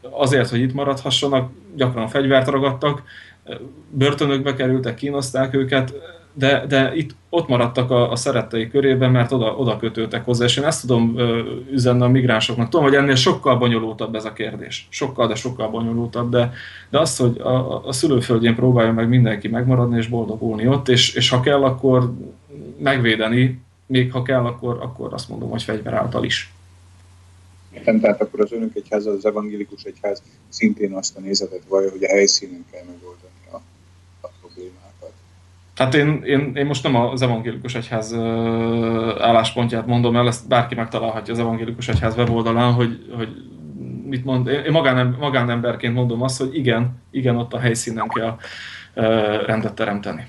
azért, 0.02 0.50
hogy 0.50 0.60
itt 0.60 0.74
maradhassanak, 0.74 1.52
gyakran 1.76 2.08
fegyvert 2.08 2.48
ragadtak, 2.48 3.04
börtönökbe 3.90 4.54
kerültek, 4.54 4.96
kínozták 4.96 5.56
őket, 5.56 5.94
de, 6.40 6.66
de 6.68 6.96
itt 6.96 7.16
ott 7.30 7.48
maradtak 7.48 7.92
a, 7.92 8.12
a 8.12 8.16
szerettei 8.16 8.70
körében, 8.70 9.12
mert 9.12 9.32
oda, 9.32 9.56
oda 9.56 9.78
kötődtek 9.78 10.26
hozzá, 10.26 10.46
és 10.46 10.58
én 10.58 10.64
ezt 10.64 10.82
tudom 10.82 11.18
ö, 11.18 11.54
üzenni 11.72 12.02
a 12.02 12.08
migránsoknak. 12.08 12.70
Tudom, 12.70 12.86
hogy 12.86 12.96
ennél 12.96 13.16
sokkal 13.16 13.58
bonyolultabb 13.58 14.16
ez 14.16 14.26
a 14.26 14.34
kérdés. 14.34 14.88
Sokkal, 14.90 15.28
de 15.28 15.36
sokkal 15.36 15.70
bonyolultabb, 15.70 16.32
de, 16.32 16.52
de 16.90 17.00
az, 17.00 17.18
hogy 17.18 17.38
a, 17.40 17.86
a 17.88 17.92
szülőföldjén 17.92 18.56
próbálja 18.56 18.92
meg 18.92 19.08
mindenki 19.10 19.48
megmaradni 19.48 19.98
és 19.98 20.08
boldogulni 20.08 20.68
ott, 20.68 20.88
és, 20.88 21.14
és 21.14 21.30
ha 21.30 21.40
kell, 21.40 21.64
akkor 21.64 22.14
megvédeni, 22.78 23.62
még 23.86 24.12
ha 24.12 24.22
kell, 24.22 24.46
akkor, 24.46 24.78
akkor 24.82 25.14
azt 25.14 25.30
mondom, 25.30 25.50
hogy 25.50 25.64
fegyver 25.64 25.94
által 25.94 26.24
is. 26.24 26.54
Értem, 27.72 28.00
tehát 28.00 28.22
akkor 28.22 28.42
az 28.42 28.52
önök 28.52 28.76
egyház, 28.76 29.06
az 29.06 29.26
evangélikus 29.26 29.84
egyház 29.84 30.22
szintén 30.50 30.94
azt 30.94 31.18
a 31.18 31.20
nézetet 31.20 31.62
vallja, 31.68 31.90
hogy 31.90 32.04
a 32.04 32.08
helyszínen 32.08 32.66
kell 32.72 32.84
megoldani 32.86 33.29
Hát 35.80 35.94
én, 35.94 36.24
én, 36.24 36.52
én 36.56 36.66
most 36.66 36.84
nem 36.84 36.96
az 36.96 37.22
evangélikus 37.22 37.76
egyház 37.76 38.14
álláspontját 39.20 39.86
mondom 39.86 40.16
el, 40.16 40.28
ezt 40.28 40.48
bárki 40.48 40.76
megtalálhatja 40.76 41.34
az 41.34 41.40
evangélikus 41.40 41.88
egyház 41.88 42.16
weboldalán, 42.16 42.74
hogy, 42.74 43.12
hogy 43.16 43.30
mit 44.04 44.26
mond. 44.26 44.48
Én 44.48 44.72
magánem, 44.72 45.16
magánemberként 45.20 45.94
mondom 45.94 46.22
azt, 46.22 46.40
hogy 46.40 46.56
igen, 46.56 47.02
igen, 47.12 47.36
ott 47.36 47.54
a 47.54 47.60
helyszínen 47.60 48.08
kell 48.08 48.38
rendet 49.46 49.74
teremteni. 49.74 50.28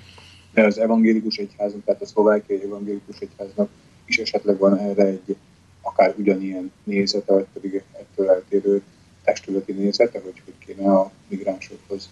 De 0.54 0.64
az 0.64 0.78
evangélikus 0.78 1.36
egyháznak, 1.36 1.84
tehát 1.84 2.02
a 2.02 2.06
szlovákiai 2.06 2.62
evangélikus 2.64 3.18
egyháznak 3.18 3.68
is 4.04 4.18
esetleg 4.18 4.58
van 4.58 4.78
erre 4.78 5.04
egy 5.04 5.36
akár 5.80 6.14
ugyanilyen 6.18 6.72
nézete, 6.84 7.32
vagy 7.32 7.46
pedig 7.52 7.82
ettől 8.00 8.30
eltérő 8.30 8.82
testületi 9.24 9.72
nézete, 9.72 10.20
hogy 10.24 10.42
hogy 10.44 10.54
kéne 10.66 10.92
a 10.92 11.10
migránsokhoz 11.28 12.08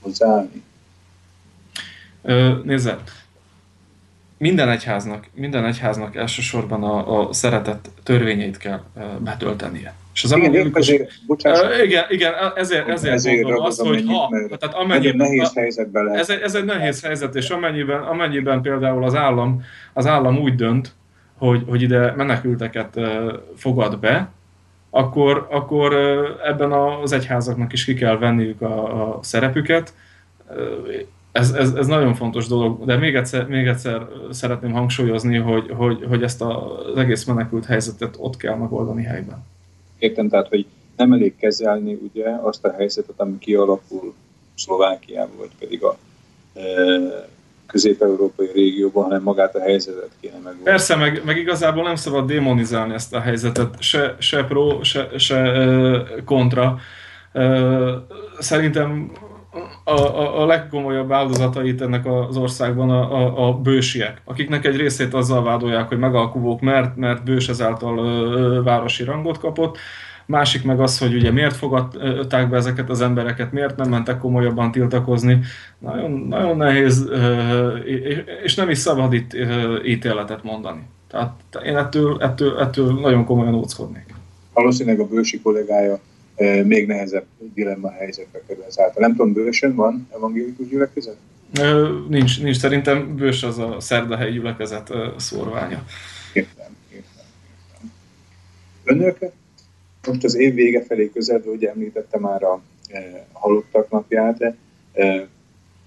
hozzáállni? 0.00 0.62
Nézze, 2.62 2.98
minden 4.38 4.68
egyháznak, 4.68 5.26
minden 5.34 5.64
egyháznak 5.64 6.16
elsősorban 6.16 6.82
a, 6.82 7.28
a 7.28 7.32
szeretet 7.32 7.90
törvényeit 8.02 8.56
kell 8.56 8.80
betöltenie. 9.18 9.94
És 10.14 10.24
az 10.24 10.30
igen, 10.30 10.42
evangélikus... 10.42 10.88
Ezért, 10.88 11.82
igen, 11.84 12.04
igen, 12.08 12.32
ezért, 12.56 12.88
ezért, 12.88 13.14
ezért 13.14 13.42
mondom 13.42 13.64
azt, 13.64 13.80
hogy 13.80 14.04
ha, 14.06 14.28
tehát 14.58 14.74
amennyiben, 14.76 15.16
nehéz 15.16 15.54
helyzetben 15.54 16.14
Ez, 16.14 16.30
ez 16.30 16.54
egy 16.54 16.64
nehéz 16.64 17.02
helyzet, 17.02 17.34
és 17.34 17.48
amennyiben, 17.48 18.02
amennyiben 18.02 18.62
például 18.62 19.04
az 19.04 19.14
állam, 19.14 19.62
az 19.92 20.06
állam 20.06 20.38
úgy 20.38 20.54
dönt, 20.54 20.94
hogy, 21.38 21.62
hogy 21.68 21.82
ide 21.82 22.12
menekülteket 22.16 23.00
fogad 23.56 23.98
be, 23.98 24.28
akkor, 24.90 25.46
akkor 25.50 25.94
ebben 26.44 26.72
az 26.72 27.12
egyházaknak 27.12 27.72
is 27.72 27.84
ki 27.84 27.94
kell 27.94 28.18
venniük 28.18 28.60
a, 28.60 29.02
a 29.02 29.22
szerepüket, 29.22 29.94
ez, 31.34 31.50
ez, 31.50 31.72
ez 31.72 31.86
nagyon 31.86 32.14
fontos 32.14 32.46
dolog, 32.46 32.84
de 32.84 32.96
még 32.96 33.14
egyszer, 33.14 33.46
még 33.46 33.66
egyszer 33.66 34.06
szeretném 34.30 34.72
hangsúlyozni, 34.72 35.36
hogy, 35.36 35.70
hogy, 35.76 36.04
hogy 36.08 36.22
ezt 36.22 36.42
az 36.42 36.96
egész 36.96 37.24
menekült 37.24 37.64
helyzetet 37.64 38.14
ott 38.18 38.36
kell 38.36 38.56
megoldani 38.56 39.02
helyben. 39.02 39.44
Értem, 39.98 40.28
tehát, 40.28 40.48
hogy 40.48 40.66
nem 40.96 41.12
elég 41.12 41.36
kezelni 41.36 41.98
ugye 42.02 42.30
azt 42.42 42.64
a 42.64 42.72
helyzetet, 42.72 43.14
ami 43.16 43.38
kialakul 43.38 44.14
Szlovákiában, 44.54 45.36
vagy 45.38 45.50
pedig 45.58 45.82
a 45.82 45.96
e, 46.54 46.62
közép-európai 47.66 48.50
régióban, 48.54 49.04
hanem 49.04 49.22
magát 49.22 49.54
a 49.54 49.60
helyzetet 49.60 50.10
kéne 50.20 50.34
megoldani. 50.34 50.64
Persze, 50.64 50.96
meg, 50.96 51.22
meg 51.24 51.36
igazából 51.36 51.82
nem 51.82 51.96
szabad 51.96 52.26
démonizálni 52.26 52.94
ezt 52.94 53.14
a 53.14 53.20
helyzetet, 53.20 53.82
se, 53.82 54.16
se 54.18 54.44
pro, 54.44 54.82
se, 54.82 55.08
se 55.18 55.36
e, 55.36 56.04
kontra. 56.24 56.78
E, 57.32 57.60
szerintem 58.38 59.12
a, 59.84 59.90
a, 59.90 60.42
a 60.42 60.46
legkomolyabb 60.46 61.12
áldozatait 61.12 61.80
ennek 61.80 62.06
az 62.06 62.36
országban 62.36 62.90
a, 62.90 63.12
a, 63.12 63.48
a 63.48 63.52
bősiek, 63.52 64.20
akiknek 64.24 64.64
egy 64.64 64.76
részét 64.76 65.14
azzal 65.14 65.42
vádolják, 65.42 65.88
hogy 65.88 65.98
megalkuvók, 65.98 66.60
mert, 66.60 66.96
mert 66.96 67.24
bős 67.24 67.48
ezáltal 67.48 67.98
ö, 67.98 68.62
városi 68.62 69.04
rangot 69.04 69.38
kapott, 69.38 69.78
másik 70.26 70.64
meg 70.64 70.80
az, 70.80 70.98
hogy 70.98 71.14
ugye 71.14 71.30
miért 71.30 71.56
fogadták 71.56 72.48
be 72.48 72.56
ezeket 72.56 72.90
az 72.90 73.00
embereket, 73.00 73.52
miért 73.52 73.76
nem 73.76 73.88
mentek 73.88 74.18
komolyabban 74.18 74.72
tiltakozni. 74.72 75.40
Nagyon, 75.78 76.10
nagyon 76.10 76.56
nehéz, 76.56 77.10
és 78.42 78.54
nem 78.54 78.70
is 78.70 78.78
szabad 78.78 79.12
itt 79.12 79.36
ítéletet 79.84 80.42
mondani. 80.42 80.82
Tehát 81.10 81.32
én 81.64 81.76
ettől, 81.76 82.16
ettől, 82.20 82.58
ettől 82.58 83.00
nagyon 83.00 83.24
komolyan 83.24 83.54
óckodnék. 83.54 84.14
Valószínűleg 84.52 85.00
a 85.00 85.06
bősi 85.06 85.40
kollégája 85.40 85.98
még 86.64 86.86
nehezebb 86.86 87.24
dilemma 87.54 87.90
helyzetbe 87.90 88.42
kerül 88.46 88.64
ezáltal. 88.64 89.02
Nem 89.02 89.10
tudom, 89.10 89.32
bősen 89.32 89.74
van 89.74 90.08
evangélikus 90.14 90.68
gyülekezet? 90.68 91.16
Nincs, 92.08 92.42
nincs. 92.42 92.56
Szerintem 92.56 93.16
bős 93.16 93.42
az 93.42 93.58
a 93.58 93.80
szerdahelyi 93.80 94.32
gyülekezet 94.32 94.92
szorványa. 95.16 95.84
Értem, 96.32 96.76
értem, 96.92 97.24
értem. 97.62 97.92
Önök 98.84 99.18
most 100.06 100.24
az 100.24 100.34
év 100.34 100.54
vége 100.54 100.82
felé 100.82 101.10
közelve, 101.10 101.50
ugye 101.50 101.70
említette 101.70 102.18
már 102.18 102.42
a 102.42 102.62
halottak 103.32 103.90
napját. 103.90 104.54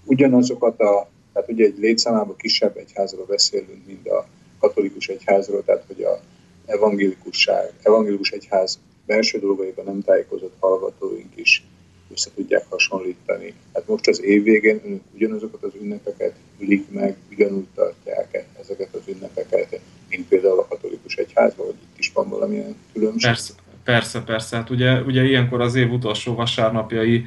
Ugyanazokat 0.04 0.80
a, 0.80 1.10
tehát 1.34 1.50
ugye 1.50 1.66
egy 1.66 1.78
létszámában 1.78 2.36
kisebb 2.38 2.78
egyházról 2.78 3.26
beszélünk, 3.26 3.86
mint 3.86 4.08
a 4.08 4.28
katolikus 4.60 5.08
egyházról, 5.08 5.64
tehát 5.64 5.84
hogy 5.88 6.04
a 6.04 6.20
evangélikusság, 6.66 7.72
evangélikus 7.84 8.32
egyház 8.32 8.80
belső 9.08 9.40
dolgaiban 9.40 9.86
nem 9.86 10.02
tájékozott 10.02 10.56
hallgatóink 10.60 11.32
is 11.36 11.64
össze 12.12 12.30
tudják 12.36 12.66
hasonlítani. 12.70 13.54
Hát 13.74 13.88
most 13.88 14.08
az 14.08 14.24
év 14.24 14.44
végén 14.44 14.82
önök 14.86 15.02
ugyanazokat 15.14 15.64
az 15.64 15.72
ünnepeket 15.82 16.34
ülik 16.60 16.92
meg, 16.92 17.18
ugyanúgy 17.32 17.68
tartják 17.76 18.46
ezeket 18.60 18.94
az 18.94 19.02
ünnepeket, 19.08 19.80
mint 20.10 20.28
például 20.28 20.60
a 20.60 20.68
katolikus 20.68 21.16
egyházban, 21.16 21.66
vagy 21.66 21.76
itt 21.82 22.00
is 22.00 22.12
van 22.14 22.30
valamilyen 22.30 22.76
különbség? 22.94 23.30
Persze, 23.30 23.54
persze, 23.84 24.22
persze. 24.22 24.56
Hát 24.56 24.70
ugye, 24.70 25.02
ugye 25.02 25.24
ilyenkor 25.24 25.62
az 25.62 25.76
év 25.76 25.92
utolsó 25.92 26.36
vasárnapjai 26.36 27.24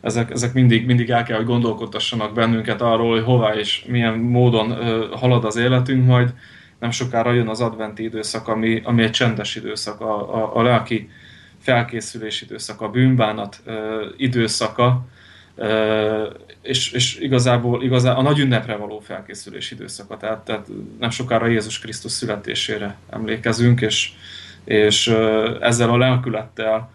ezek, 0.00 0.30
ezek 0.30 0.52
mindig, 0.52 0.86
mindig 0.86 1.10
el 1.10 1.22
kell, 1.22 1.36
hogy 1.36 1.46
gondolkodtassanak 1.46 2.34
bennünket 2.34 2.80
arról, 2.80 3.10
hogy 3.10 3.24
hová 3.24 3.54
és 3.54 3.84
milyen 3.88 4.18
módon 4.18 4.70
halad 5.10 5.44
az 5.44 5.56
életünk, 5.56 6.06
majd 6.06 6.34
nem 6.78 6.90
sokára 6.90 7.32
jön 7.32 7.48
az 7.48 7.60
adventi 7.60 8.02
időszak, 8.02 8.48
ami, 8.48 8.80
ami 8.84 9.02
egy 9.02 9.10
csendes 9.10 9.56
időszak, 9.56 10.00
a, 10.00 10.34
a, 10.34 10.56
a 10.56 10.62
lelki 10.62 11.10
felkészülés 11.58 12.42
időszaka, 12.42 12.84
a 12.84 12.90
bűnbánat 12.90 13.62
időszaka, 14.16 15.06
és, 16.62 16.92
és 16.92 17.18
igazából, 17.18 17.82
igazából 17.82 18.20
a 18.20 18.28
nagy 18.28 18.38
ünnepre 18.38 18.76
való 18.76 18.98
felkészülés 18.98 19.70
időszaka. 19.70 20.16
Tehát, 20.16 20.44
tehát 20.44 20.66
nem 20.98 21.10
sokára 21.10 21.46
Jézus 21.46 21.78
Krisztus 21.78 22.12
születésére 22.12 22.96
emlékezünk, 23.10 23.80
és, 23.80 24.12
és 24.64 25.08
ezzel 25.60 25.90
a 25.90 25.96
lelkülettel 25.96 26.90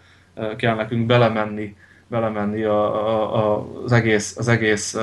kell 0.56 0.74
nekünk 0.74 1.06
belemenni, 1.06 1.76
belemenni 2.06 2.62
a, 2.62 3.56
a, 3.56 3.68
az 3.84 3.92
egész, 3.92 4.36
az 4.36 4.48
egész 4.48 4.96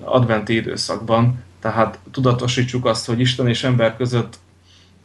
adventi 0.00 0.54
időszakban. 0.54 1.44
Tehát 1.66 1.98
tudatosítsuk 2.10 2.84
azt, 2.86 3.06
hogy 3.06 3.20
Isten 3.20 3.48
és 3.48 3.64
ember 3.64 3.96
között 3.96 4.38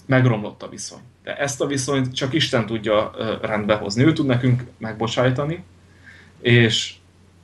megromlott 0.06 0.64
a 0.64 0.70
viszony. 0.70 1.00
De 1.24 1.38
ezt 1.38 1.62
a 1.62 1.66
viszonyt 1.66 2.14
csak 2.16 2.34
Isten 2.34 2.66
tudja 2.66 3.12
rendbe 3.42 3.76
hozni. 3.76 4.04
Ő 4.04 4.14
tud 4.14 4.26
nekünk 4.26 4.64
megbocsájtani, 4.78 5.64
és 6.42 6.94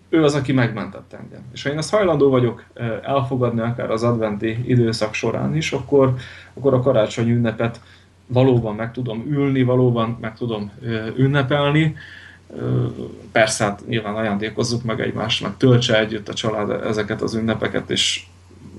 ő 0.10 0.23
az, 0.23 0.34
aki 0.34 0.52
megmentett 0.52 1.14
engem. 1.14 1.41
És 1.53 1.64
ha 1.64 1.69
én 1.69 1.77
ezt 1.77 1.89
hajlandó 1.89 2.30
vagyok 2.30 2.64
elfogadni 3.03 3.61
akár 3.61 3.91
az 3.91 4.03
adventi 4.03 4.64
időszak 4.65 5.14
során 5.14 5.56
is, 5.56 5.72
akkor, 5.72 6.14
akkor 6.53 6.73
a 6.73 6.81
karácsony 6.81 7.30
ünnepet 7.30 7.81
valóban 8.27 8.76
meg 8.76 8.91
tudom 8.91 9.26
ülni, 9.30 9.64
valóban 9.64 10.18
meg 10.22 10.35
tudom 10.35 10.72
ünnepelni. 11.15 11.95
Persze, 13.31 13.64
hát 13.64 13.88
nyilván 13.88 14.15
ajándékozzuk 14.15 14.84
meg 14.84 15.02
egymást, 15.02 15.41
meg 15.41 15.57
töltse 15.57 15.99
együtt 15.99 16.30
a 16.30 16.34
család 16.34 16.69
ezeket 16.69 17.22
az 17.22 17.34
ünnepeket, 17.34 17.89
és 17.89 18.26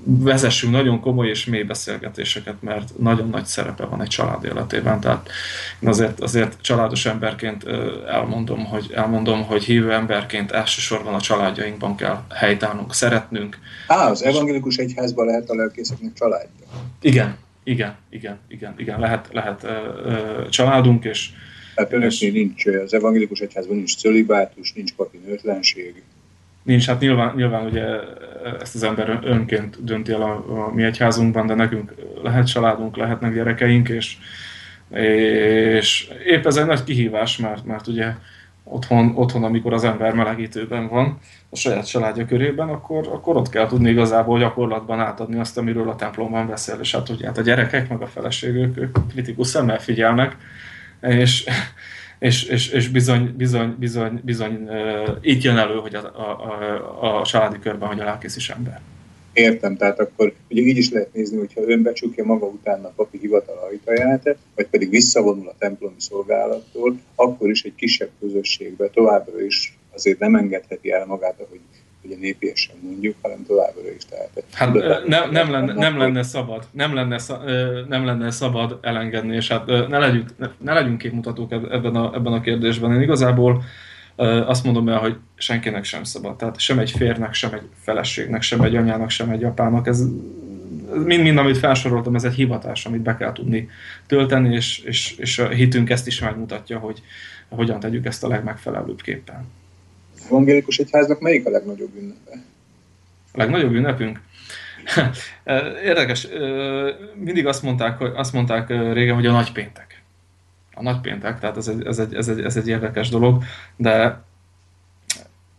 vezessünk 0.03 0.73
nagyon 0.73 0.99
komoly 0.99 1.27
és 1.27 1.45
mély 1.45 1.63
beszélgetéseket, 1.63 2.61
mert 2.61 2.97
nagyon 2.97 3.29
nagy 3.29 3.45
szerepe 3.45 3.85
van 3.85 4.01
egy 4.01 4.07
család 4.07 4.43
életében. 4.43 4.99
Tehát 4.99 5.29
én 5.79 5.89
azért, 5.89 6.19
azért 6.19 6.61
családos 6.61 7.05
emberként 7.05 7.65
elmondom, 8.07 8.65
hogy, 8.65 8.91
elmondom, 8.95 9.43
hogy 9.43 9.63
hívő 9.63 9.91
emberként 9.91 10.51
elsősorban 10.51 11.13
a 11.13 11.21
családjainkban 11.21 11.95
kell 11.95 12.23
helytállnunk, 12.35 12.93
szeretnünk. 12.93 13.57
Á, 13.87 14.09
az 14.09 14.23
evangélikus 14.23 14.77
egyházban 14.77 15.25
lehet 15.25 15.49
a 15.49 15.55
lelkészeknek 15.55 16.13
családja. 16.13 16.65
Igen, 17.01 17.37
igen, 17.63 17.95
igen, 18.09 18.39
igen, 18.47 18.73
igen, 18.77 18.99
lehet, 18.99 19.29
lehet 19.31 19.63
ö, 19.63 19.67
ö, 20.05 20.49
családunk, 20.49 21.05
és... 21.05 21.29
Tehát 21.75 21.93
önöknél 21.93 22.31
nincs, 22.31 22.65
az 22.65 22.93
evangélikus 22.93 23.39
egyházban 23.39 23.75
nincs 23.75 23.97
cölibátus, 23.97 24.73
nincs 24.73 24.93
papi 24.93 25.17
nőtlenség. 25.25 26.03
Nincs, 26.63 26.87
hát 26.87 26.99
nyilván, 26.99 27.33
nyilván 27.35 27.65
ugye 27.65 27.85
ezt 28.61 28.75
az 28.75 28.83
ember 28.83 29.19
önként 29.23 29.83
dönti 29.83 30.11
el 30.11 30.21
a, 30.21 30.65
a 30.65 30.73
mi 30.73 30.83
egyházunkban, 30.83 31.47
de 31.47 31.53
nekünk 31.53 31.93
lehet 32.23 32.47
családunk, 32.47 32.97
lehetnek 32.97 33.33
gyerekeink, 33.33 33.89
és, 33.89 34.17
és 34.89 36.11
épp 36.25 36.45
ez 36.45 36.55
egy 36.55 36.65
nagy 36.65 36.83
kihívás, 36.83 37.37
mert, 37.37 37.65
mert 37.65 37.87
ugye 37.87 38.13
otthon, 38.63 39.11
otthon, 39.15 39.43
amikor 39.43 39.73
az 39.73 39.83
ember 39.83 40.13
melegítőben 40.13 40.87
van, 40.87 41.19
a 41.49 41.55
saját 41.55 41.87
családja 41.87 42.25
körében, 42.25 42.69
akkor, 42.69 43.07
akkor 43.07 43.35
ott 43.35 43.49
kell 43.49 43.67
tudni 43.67 43.89
igazából 43.89 44.39
gyakorlatban 44.39 44.99
átadni 44.99 45.39
azt, 45.39 45.57
amiről 45.57 45.89
a 45.89 45.95
templomban 45.95 46.47
beszél, 46.47 46.77
és 46.81 46.95
hát 46.95 47.09
ugye 47.09 47.25
hát 47.25 47.37
a 47.37 47.41
gyerekek, 47.41 47.89
meg 47.89 48.01
a 48.01 48.07
feleségük, 48.07 48.77
ők 48.77 48.97
kritikus 49.11 49.47
szemmel 49.47 49.79
figyelnek, 49.79 50.35
és 51.01 51.45
és, 52.19 52.43
és, 52.43 52.69
és 52.69 52.89
bizony, 52.89 53.33
bizony, 53.37 53.75
bizony, 53.79 54.21
bizony 54.23 54.53
uh, 54.53 55.09
így 55.21 55.43
jön 55.43 55.57
elő, 55.57 55.75
hogy 55.75 55.95
a, 55.95 56.03
a, 56.03 56.29
a, 57.01 57.19
a 57.19 57.25
családi 57.25 57.59
körben, 57.59 57.87
hogy 57.87 57.99
a 57.99 58.03
lelkész 58.03 58.35
is 58.35 58.49
ember. 58.49 58.81
Értem, 59.33 59.75
tehát 59.75 59.99
akkor 59.99 60.33
ugye 60.49 60.61
így 60.61 60.77
is 60.77 60.91
lehet 60.91 61.13
nézni, 61.13 61.37
hogyha 61.37 61.61
ön 61.67 61.81
becsukja 61.81 62.23
maga 62.25 62.45
után 62.45 62.83
a 62.83 62.91
papi 62.95 63.17
hivatal 63.17 63.57
ajtaját, 63.57 64.37
vagy 64.55 64.67
pedig 64.67 64.89
visszavonul 64.89 65.47
a 65.47 65.55
templomi 65.57 65.95
szolgálattól, 65.97 66.99
akkor 67.15 67.49
is 67.49 67.63
egy 67.63 67.75
kisebb 67.75 68.09
közösségbe 68.19 68.87
továbbra 68.87 69.41
is 69.41 69.77
azért 69.93 70.19
nem 70.19 70.35
engedheti 70.35 70.91
el 70.91 71.05
magát, 71.05 71.39
ahogy 71.39 71.59
ugye 72.01 72.15
népiesen 72.19 72.75
mondjuk, 72.81 73.15
hanem 73.21 73.45
továbbra 73.47 73.91
is. 73.97 74.05
Tehát, 74.05 74.43
hát 74.53 74.73
nem, 75.07 75.31
nem, 75.31 75.51
lenne, 75.51 75.73
nem 75.73 75.97
lenne 75.97 76.23
szabad, 76.23 76.67
nem 76.71 76.93
lenne, 76.93 77.19
nem 77.87 78.05
lenne 78.05 78.31
szabad 78.31 78.79
elengedni, 78.81 79.35
és 79.35 79.47
hát 79.47 79.65
ne 79.65 79.97
legyünk, 79.97 80.29
ne 80.57 80.73
legyünk 80.73 80.97
képmutatók 80.97 81.51
ebben 81.51 81.95
a, 81.95 82.13
ebben 82.15 82.33
a 82.33 82.41
kérdésben. 82.41 82.93
Én 82.93 83.01
igazából 83.01 83.63
azt 84.45 84.63
mondom 84.63 84.89
el, 84.89 84.97
hogy 84.97 85.15
senkinek 85.35 85.83
sem 85.83 86.03
szabad. 86.03 86.35
Tehát 86.35 86.59
sem 86.59 86.79
egy 86.79 86.91
férnek, 86.91 87.33
sem 87.33 87.53
egy 87.53 87.67
feleségnek, 87.81 88.41
sem 88.41 88.61
egy 88.61 88.75
anyának, 88.75 89.09
sem 89.09 89.29
egy 89.29 89.43
apának. 89.43 89.87
Ez 89.87 90.03
mind-mind, 91.05 91.37
amit 91.37 91.57
felsoroltam, 91.57 92.15
ez 92.15 92.23
egy 92.23 92.33
hivatás, 92.33 92.85
amit 92.85 93.01
be 93.01 93.17
kell 93.17 93.33
tudni 93.33 93.69
tölteni, 94.07 94.55
és, 94.55 94.79
és, 94.79 95.15
és 95.17 95.39
a 95.39 95.47
hitünk 95.47 95.89
ezt 95.89 96.07
is 96.07 96.19
megmutatja, 96.19 96.79
hogy 96.79 97.01
hogyan 97.49 97.79
tegyük 97.79 98.05
ezt 98.05 98.23
a 98.23 98.27
legmegfelelőbb 98.27 99.01
képpen 99.01 99.45
evangélikus 100.29 100.77
egyháznak 100.77 101.19
melyik 101.19 101.45
a 101.45 101.49
legnagyobb 101.49 101.95
ünnepe? 101.95 102.31
A 103.33 103.37
legnagyobb 103.37 103.73
ünnepünk? 103.73 104.21
Érdekes, 105.83 106.27
mindig 107.15 107.47
azt 107.47 107.63
mondták, 107.63 108.01
azt 108.01 108.33
mondták 108.33 108.69
régen, 108.69 109.15
hogy 109.15 109.25
a 109.25 109.31
nagypéntek. 109.31 110.01
A 110.73 110.81
nagypéntek, 110.81 111.39
tehát 111.39 111.57
ez 111.57 111.67
egy, 111.67 111.85
ez 111.85 111.99
egy, 111.99 112.13
ez 112.13 112.27
egy, 112.27 112.41
ez 112.41 112.57
egy 112.57 112.67
érdekes 112.67 113.09
dolog, 113.09 113.43
de 113.75 114.23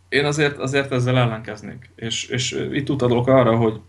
én 0.09 0.25
azért, 0.25 0.59
azért 0.59 0.93
ezzel 0.93 1.19
ellenkeznék. 1.19 1.91
És, 1.97 2.25
és 2.25 2.67
itt 2.73 2.91
utalok 2.91 3.27
arra, 3.27 3.57
hogy 3.57 3.81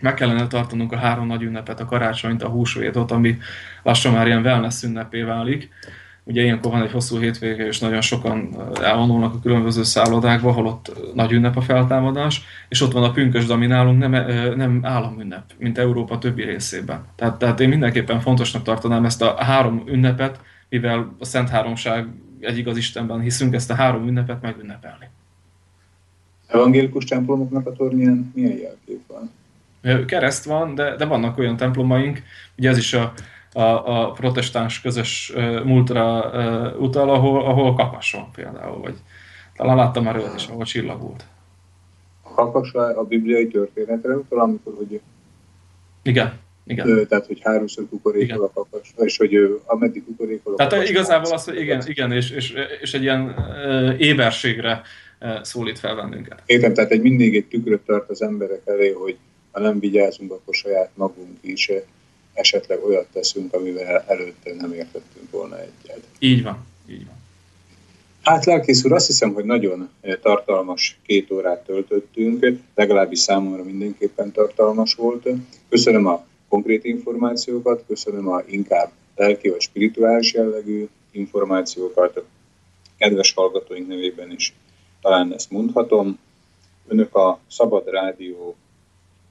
meg 0.00 0.14
kellene 0.14 0.46
tartanunk 0.46 0.92
a 0.92 0.96
három 0.96 1.26
nagy 1.26 1.42
ünnepet, 1.42 1.80
a 1.80 1.84
karácsonyt, 1.84 2.42
a 2.42 2.48
húsvétot, 2.48 3.10
ami 3.10 3.38
lassan 3.82 4.12
már 4.12 4.26
ilyen 4.26 4.44
wellness 4.44 4.82
ünnepé 4.82 5.22
válik, 5.22 5.70
Ugye 6.24 6.42
ilyenkor 6.42 6.72
van 6.72 6.82
egy 6.82 6.90
hosszú 6.90 7.18
hétvége, 7.18 7.66
és 7.66 7.78
nagyon 7.78 8.00
sokan 8.00 8.56
elvonulnak 8.82 9.34
a 9.34 9.40
különböző 9.40 9.82
szállodákba, 9.82 10.52
holott 10.52 11.14
nagy 11.14 11.32
ünnep 11.32 11.56
a 11.56 11.60
feltámadás, 11.60 12.42
és 12.68 12.80
ott 12.80 12.92
van 12.92 13.02
a 13.02 13.10
pünkös, 13.10 13.46
ami 13.46 13.66
nálunk 13.66 13.98
nem, 13.98 14.10
nem 14.56 14.80
állammünnep, 14.82 15.44
mint 15.58 15.78
Európa 15.78 16.18
többi 16.18 16.44
részében. 16.44 17.04
Tehát, 17.16 17.38
tehát 17.38 17.60
én 17.60 17.68
mindenképpen 17.68 18.20
fontosnak 18.20 18.62
tartanám 18.62 19.04
ezt 19.04 19.22
a 19.22 19.34
három 19.38 19.82
ünnepet, 19.86 20.40
mivel 20.68 21.14
a 21.18 21.24
Szent 21.24 21.48
Háromság 21.48 22.06
egyik 22.40 22.66
az 22.66 22.76
Istenben 22.76 23.20
hiszünk, 23.20 23.54
ezt 23.54 23.70
a 23.70 23.74
három 23.74 24.08
ünnepet 24.08 24.42
megünnepelni. 24.42 25.08
Evangélikus 26.46 27.04
templomoknak 27.04 27.66
a 27.66 27.72
tornyán 27.72 28.32
milyen 28.34 28.58
jelkép 28.58 29.00
van? 29.06 29.30
Kereszt 30.06 30.44
van, 30.44 30.74
de, 30.74 30.96
de 30.96 31.04
vannak 31.04 31.38
olyan 31.38 31.56
templomaink, 31.56 32.22
ugye 32.58 32.70
ez 32.70 32.78
is 32.78 32.92
a 32.92 33.12
a, 33.52 33.60
a 33.60 34.12
protestáns 34.12 34.80
közös 34.80 35.32
múltra 35.64 36.30
utal, 36.78 37.10
ahol, 37.10 37.44
ahol 37.44 37.74
kakas 37.74 38.12
van 38.12 38.30
például, 38.34 38.80
vagy 38.80 38.94
talán 39.56 39.76
láttam 39.76 40.04
már 40.04 40.16
olyat 40.16 40.34
is, 40.34 40.46
ahol 40.46 40.64
csillag 40.64 41.00
volt. 41.00 41.24
A 42.22 42.34
kakas 42.34 42.72
a 42.72 43.04
bibliai 43.08 43.46
történetre 43.46 44.14
utal, 44.14 44.40
amikor, 44.40 44.74
hogy 44.76 45.00
igen, 46.02 46.32
igen. 46.66 46.88
Ö, 46.88 47.04
tehát, 47.04 47.26
hogy 47.26 47.40
háromszor 47.42 47.88
kukorékol 47.88 48.44
a 48.44 48.50
kakas, 48.52 48.92
és 48.96 49.16
hogy 49.16 49.34
ő, 49.34 49.60
ameddig 49.64 50.04
kukorékol 50.04 50.52
a 50.52 50.56
Tehát 50.56 50.72
kakas, 50.72 50.88
igazából 50.88 51.32
az, 51.32 51.44
hogy 51.44 51.60
igen, 51.60 51.82
igen 51.86 52.12
és, 52.12 52.30
és, 52.30 52.54
és 52.80 52.94
egy 52.94 53.02
ilyen 53.02 53.34
éberségre 53.98 54.82
szólít 55.42 55.78
fel 55.78 55.94
bennünket. 55.94 56.42
Értem, 56.46 56.74
tehát 56.74 56.90
egy 56.90 57.02
mindig 57.02 57.36
egy 57.36 57.46
tükröt 57.46 57.80
tart 57.80 58.10
az 58.10 58.22
emberek 58.22 58.60
elé, 58.64 58.90
hogy 58.90 59.16
ha 59.50 59.60
nem 59.60 59.78
vigyázunk, 59.78 60.32
akkor 60.32 60.54
saját 60.54 60.90
magunk 60.94 61.38
is 61.40 61.70
esetleg 62.32 62.84
olyat 62.84 63.06
teszünk, 63.12 63.54
amivel 63.54 64.04
előtte 64.06 64.54
nem 64.54 64.72
értettünk 64.72 65.30
volna 65.30 65.60
egyet. 65.60 66.02
Így 66.18 66.42
van, 66.42 66.66
így 66.88 67.06
van. 67.06 67.20
Hát 68.22 68.44
lelkész 68.44 68.84
úr, 68.84 68.92
azt 68.92 69.06
hiszem, 69.06 69.32
hogy 69.32 69.44
nagyon 69.44 69.90
tartalmas 70.22 70.98
két 71.06 71.30
órát 71.30 71.64
töltöttünk, 71.64 72.46
legalábbis 72.74 73.18
számomra 73.18 73.62
mindenképpen 73.62 74.32
tartalmas 74.32 74.94
volt. 74.94 75.28
Köszönöm 75.68 76.06
a 76.06 76.24
konkrét 76.48 76.84
információkat, 76.84 77.84
köszönöm 77.86 78.28
a 78.28 78.42
inkább 78.46 78.90
lelki 79.16 79.48
vagy 79.48 79.60
spirituális 79.60 80.32
jellegű 80.32 80.88
információkat. 81.10 82.24
kedves 82.98 83.32
hallgatóink 83.32 83.88
nevében 83.88 84.30
is 84.30 84.54
talán 85.00 85.32
ezt 85.32 85.50
mondhatom. 85.50 86.18
Önök 86.88 87.14
a 87.14 87.40
Szabad 87.48 87.88
Rádió 87.88 88.56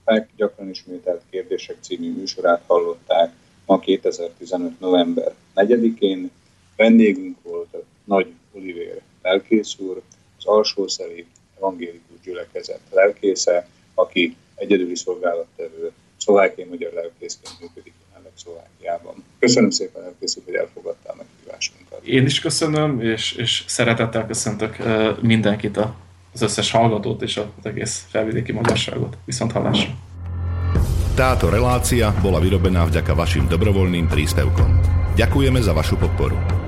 FEK 0.05 0.29
gyakran 0.35 0.69
ismételt 0.69 1.21
kérdések 1.29 1.77
című 1.81 2.13
műsorát 2.13 2.63
hallották 2.67 3.33
ma 3.65 3.79
2015. 3.79 4.79
november 4.79 5.33
4-én. 5.55 6.31
Vendégünk 6.75 7.37
volt 7.43 7.73
a 7.73 7.83
Nagy 8.03 8.33
Olivér 8.51 9.01
lelkész 9.21 9.75
úr, 9.77 10.01
az 10.37 10.45
alsószeli 10.45 11.25
evangélikus 11.57 12.19
gyülekezet 12.23 12.79
lelkésze, 12.91 13.67
aki 13.93 14.35
egyedüli 14.55 14.95
szolgálattevő 14.95 15.91
szlovákiai 16.17 16.67
magyar 16.67 16.93
lelkészként 16.93 17.59
működik 17.59 17.93
jelenleg 18.07 18.31
Szlovákiában. 18.35 19.23
Köszönöm 19.39 19.69
szépen, 19.69 20.01
lelkész 20.01 20.37
hogy 20.45 20.53
elfogadtál 20.53 21.15
meghívásunkat. 21.15 22.05
Én 22.05 22.25
is 22.25 22.39
köszönöm, 22.39 23.01
és, 23.01 23.31
és 23.31 23.63
szeretettel 23.67 24.27
köszöntök 24.27 24.77
mindenkit, 25.21 25.77
az 26.33 26.41
összes 26.41 26.71
hallgatót 26.71 27.21
és 27.21 27.37
az 27.37 27.65
egész 27.65 28.05
felvidéki 28.09 28.51
magyarságot. 28.51 29.17
Viszont 29.25 29.51
hallásra. 29.51 29.89
Táto 31.15 31.51
relácia 31.51 32.15
bola 32.23 32.39
vyrobená 32.39 32.87
vďaka 32.87 33.11
vašim 33.11 33.51
dobrovoľným 33.51 34.07
príspevkom. 34.07 34.79
Ďakujeme 35.19 35.59
za 35.59 35.75
vašu 35.75 35.99
podporu. 35.99 36.60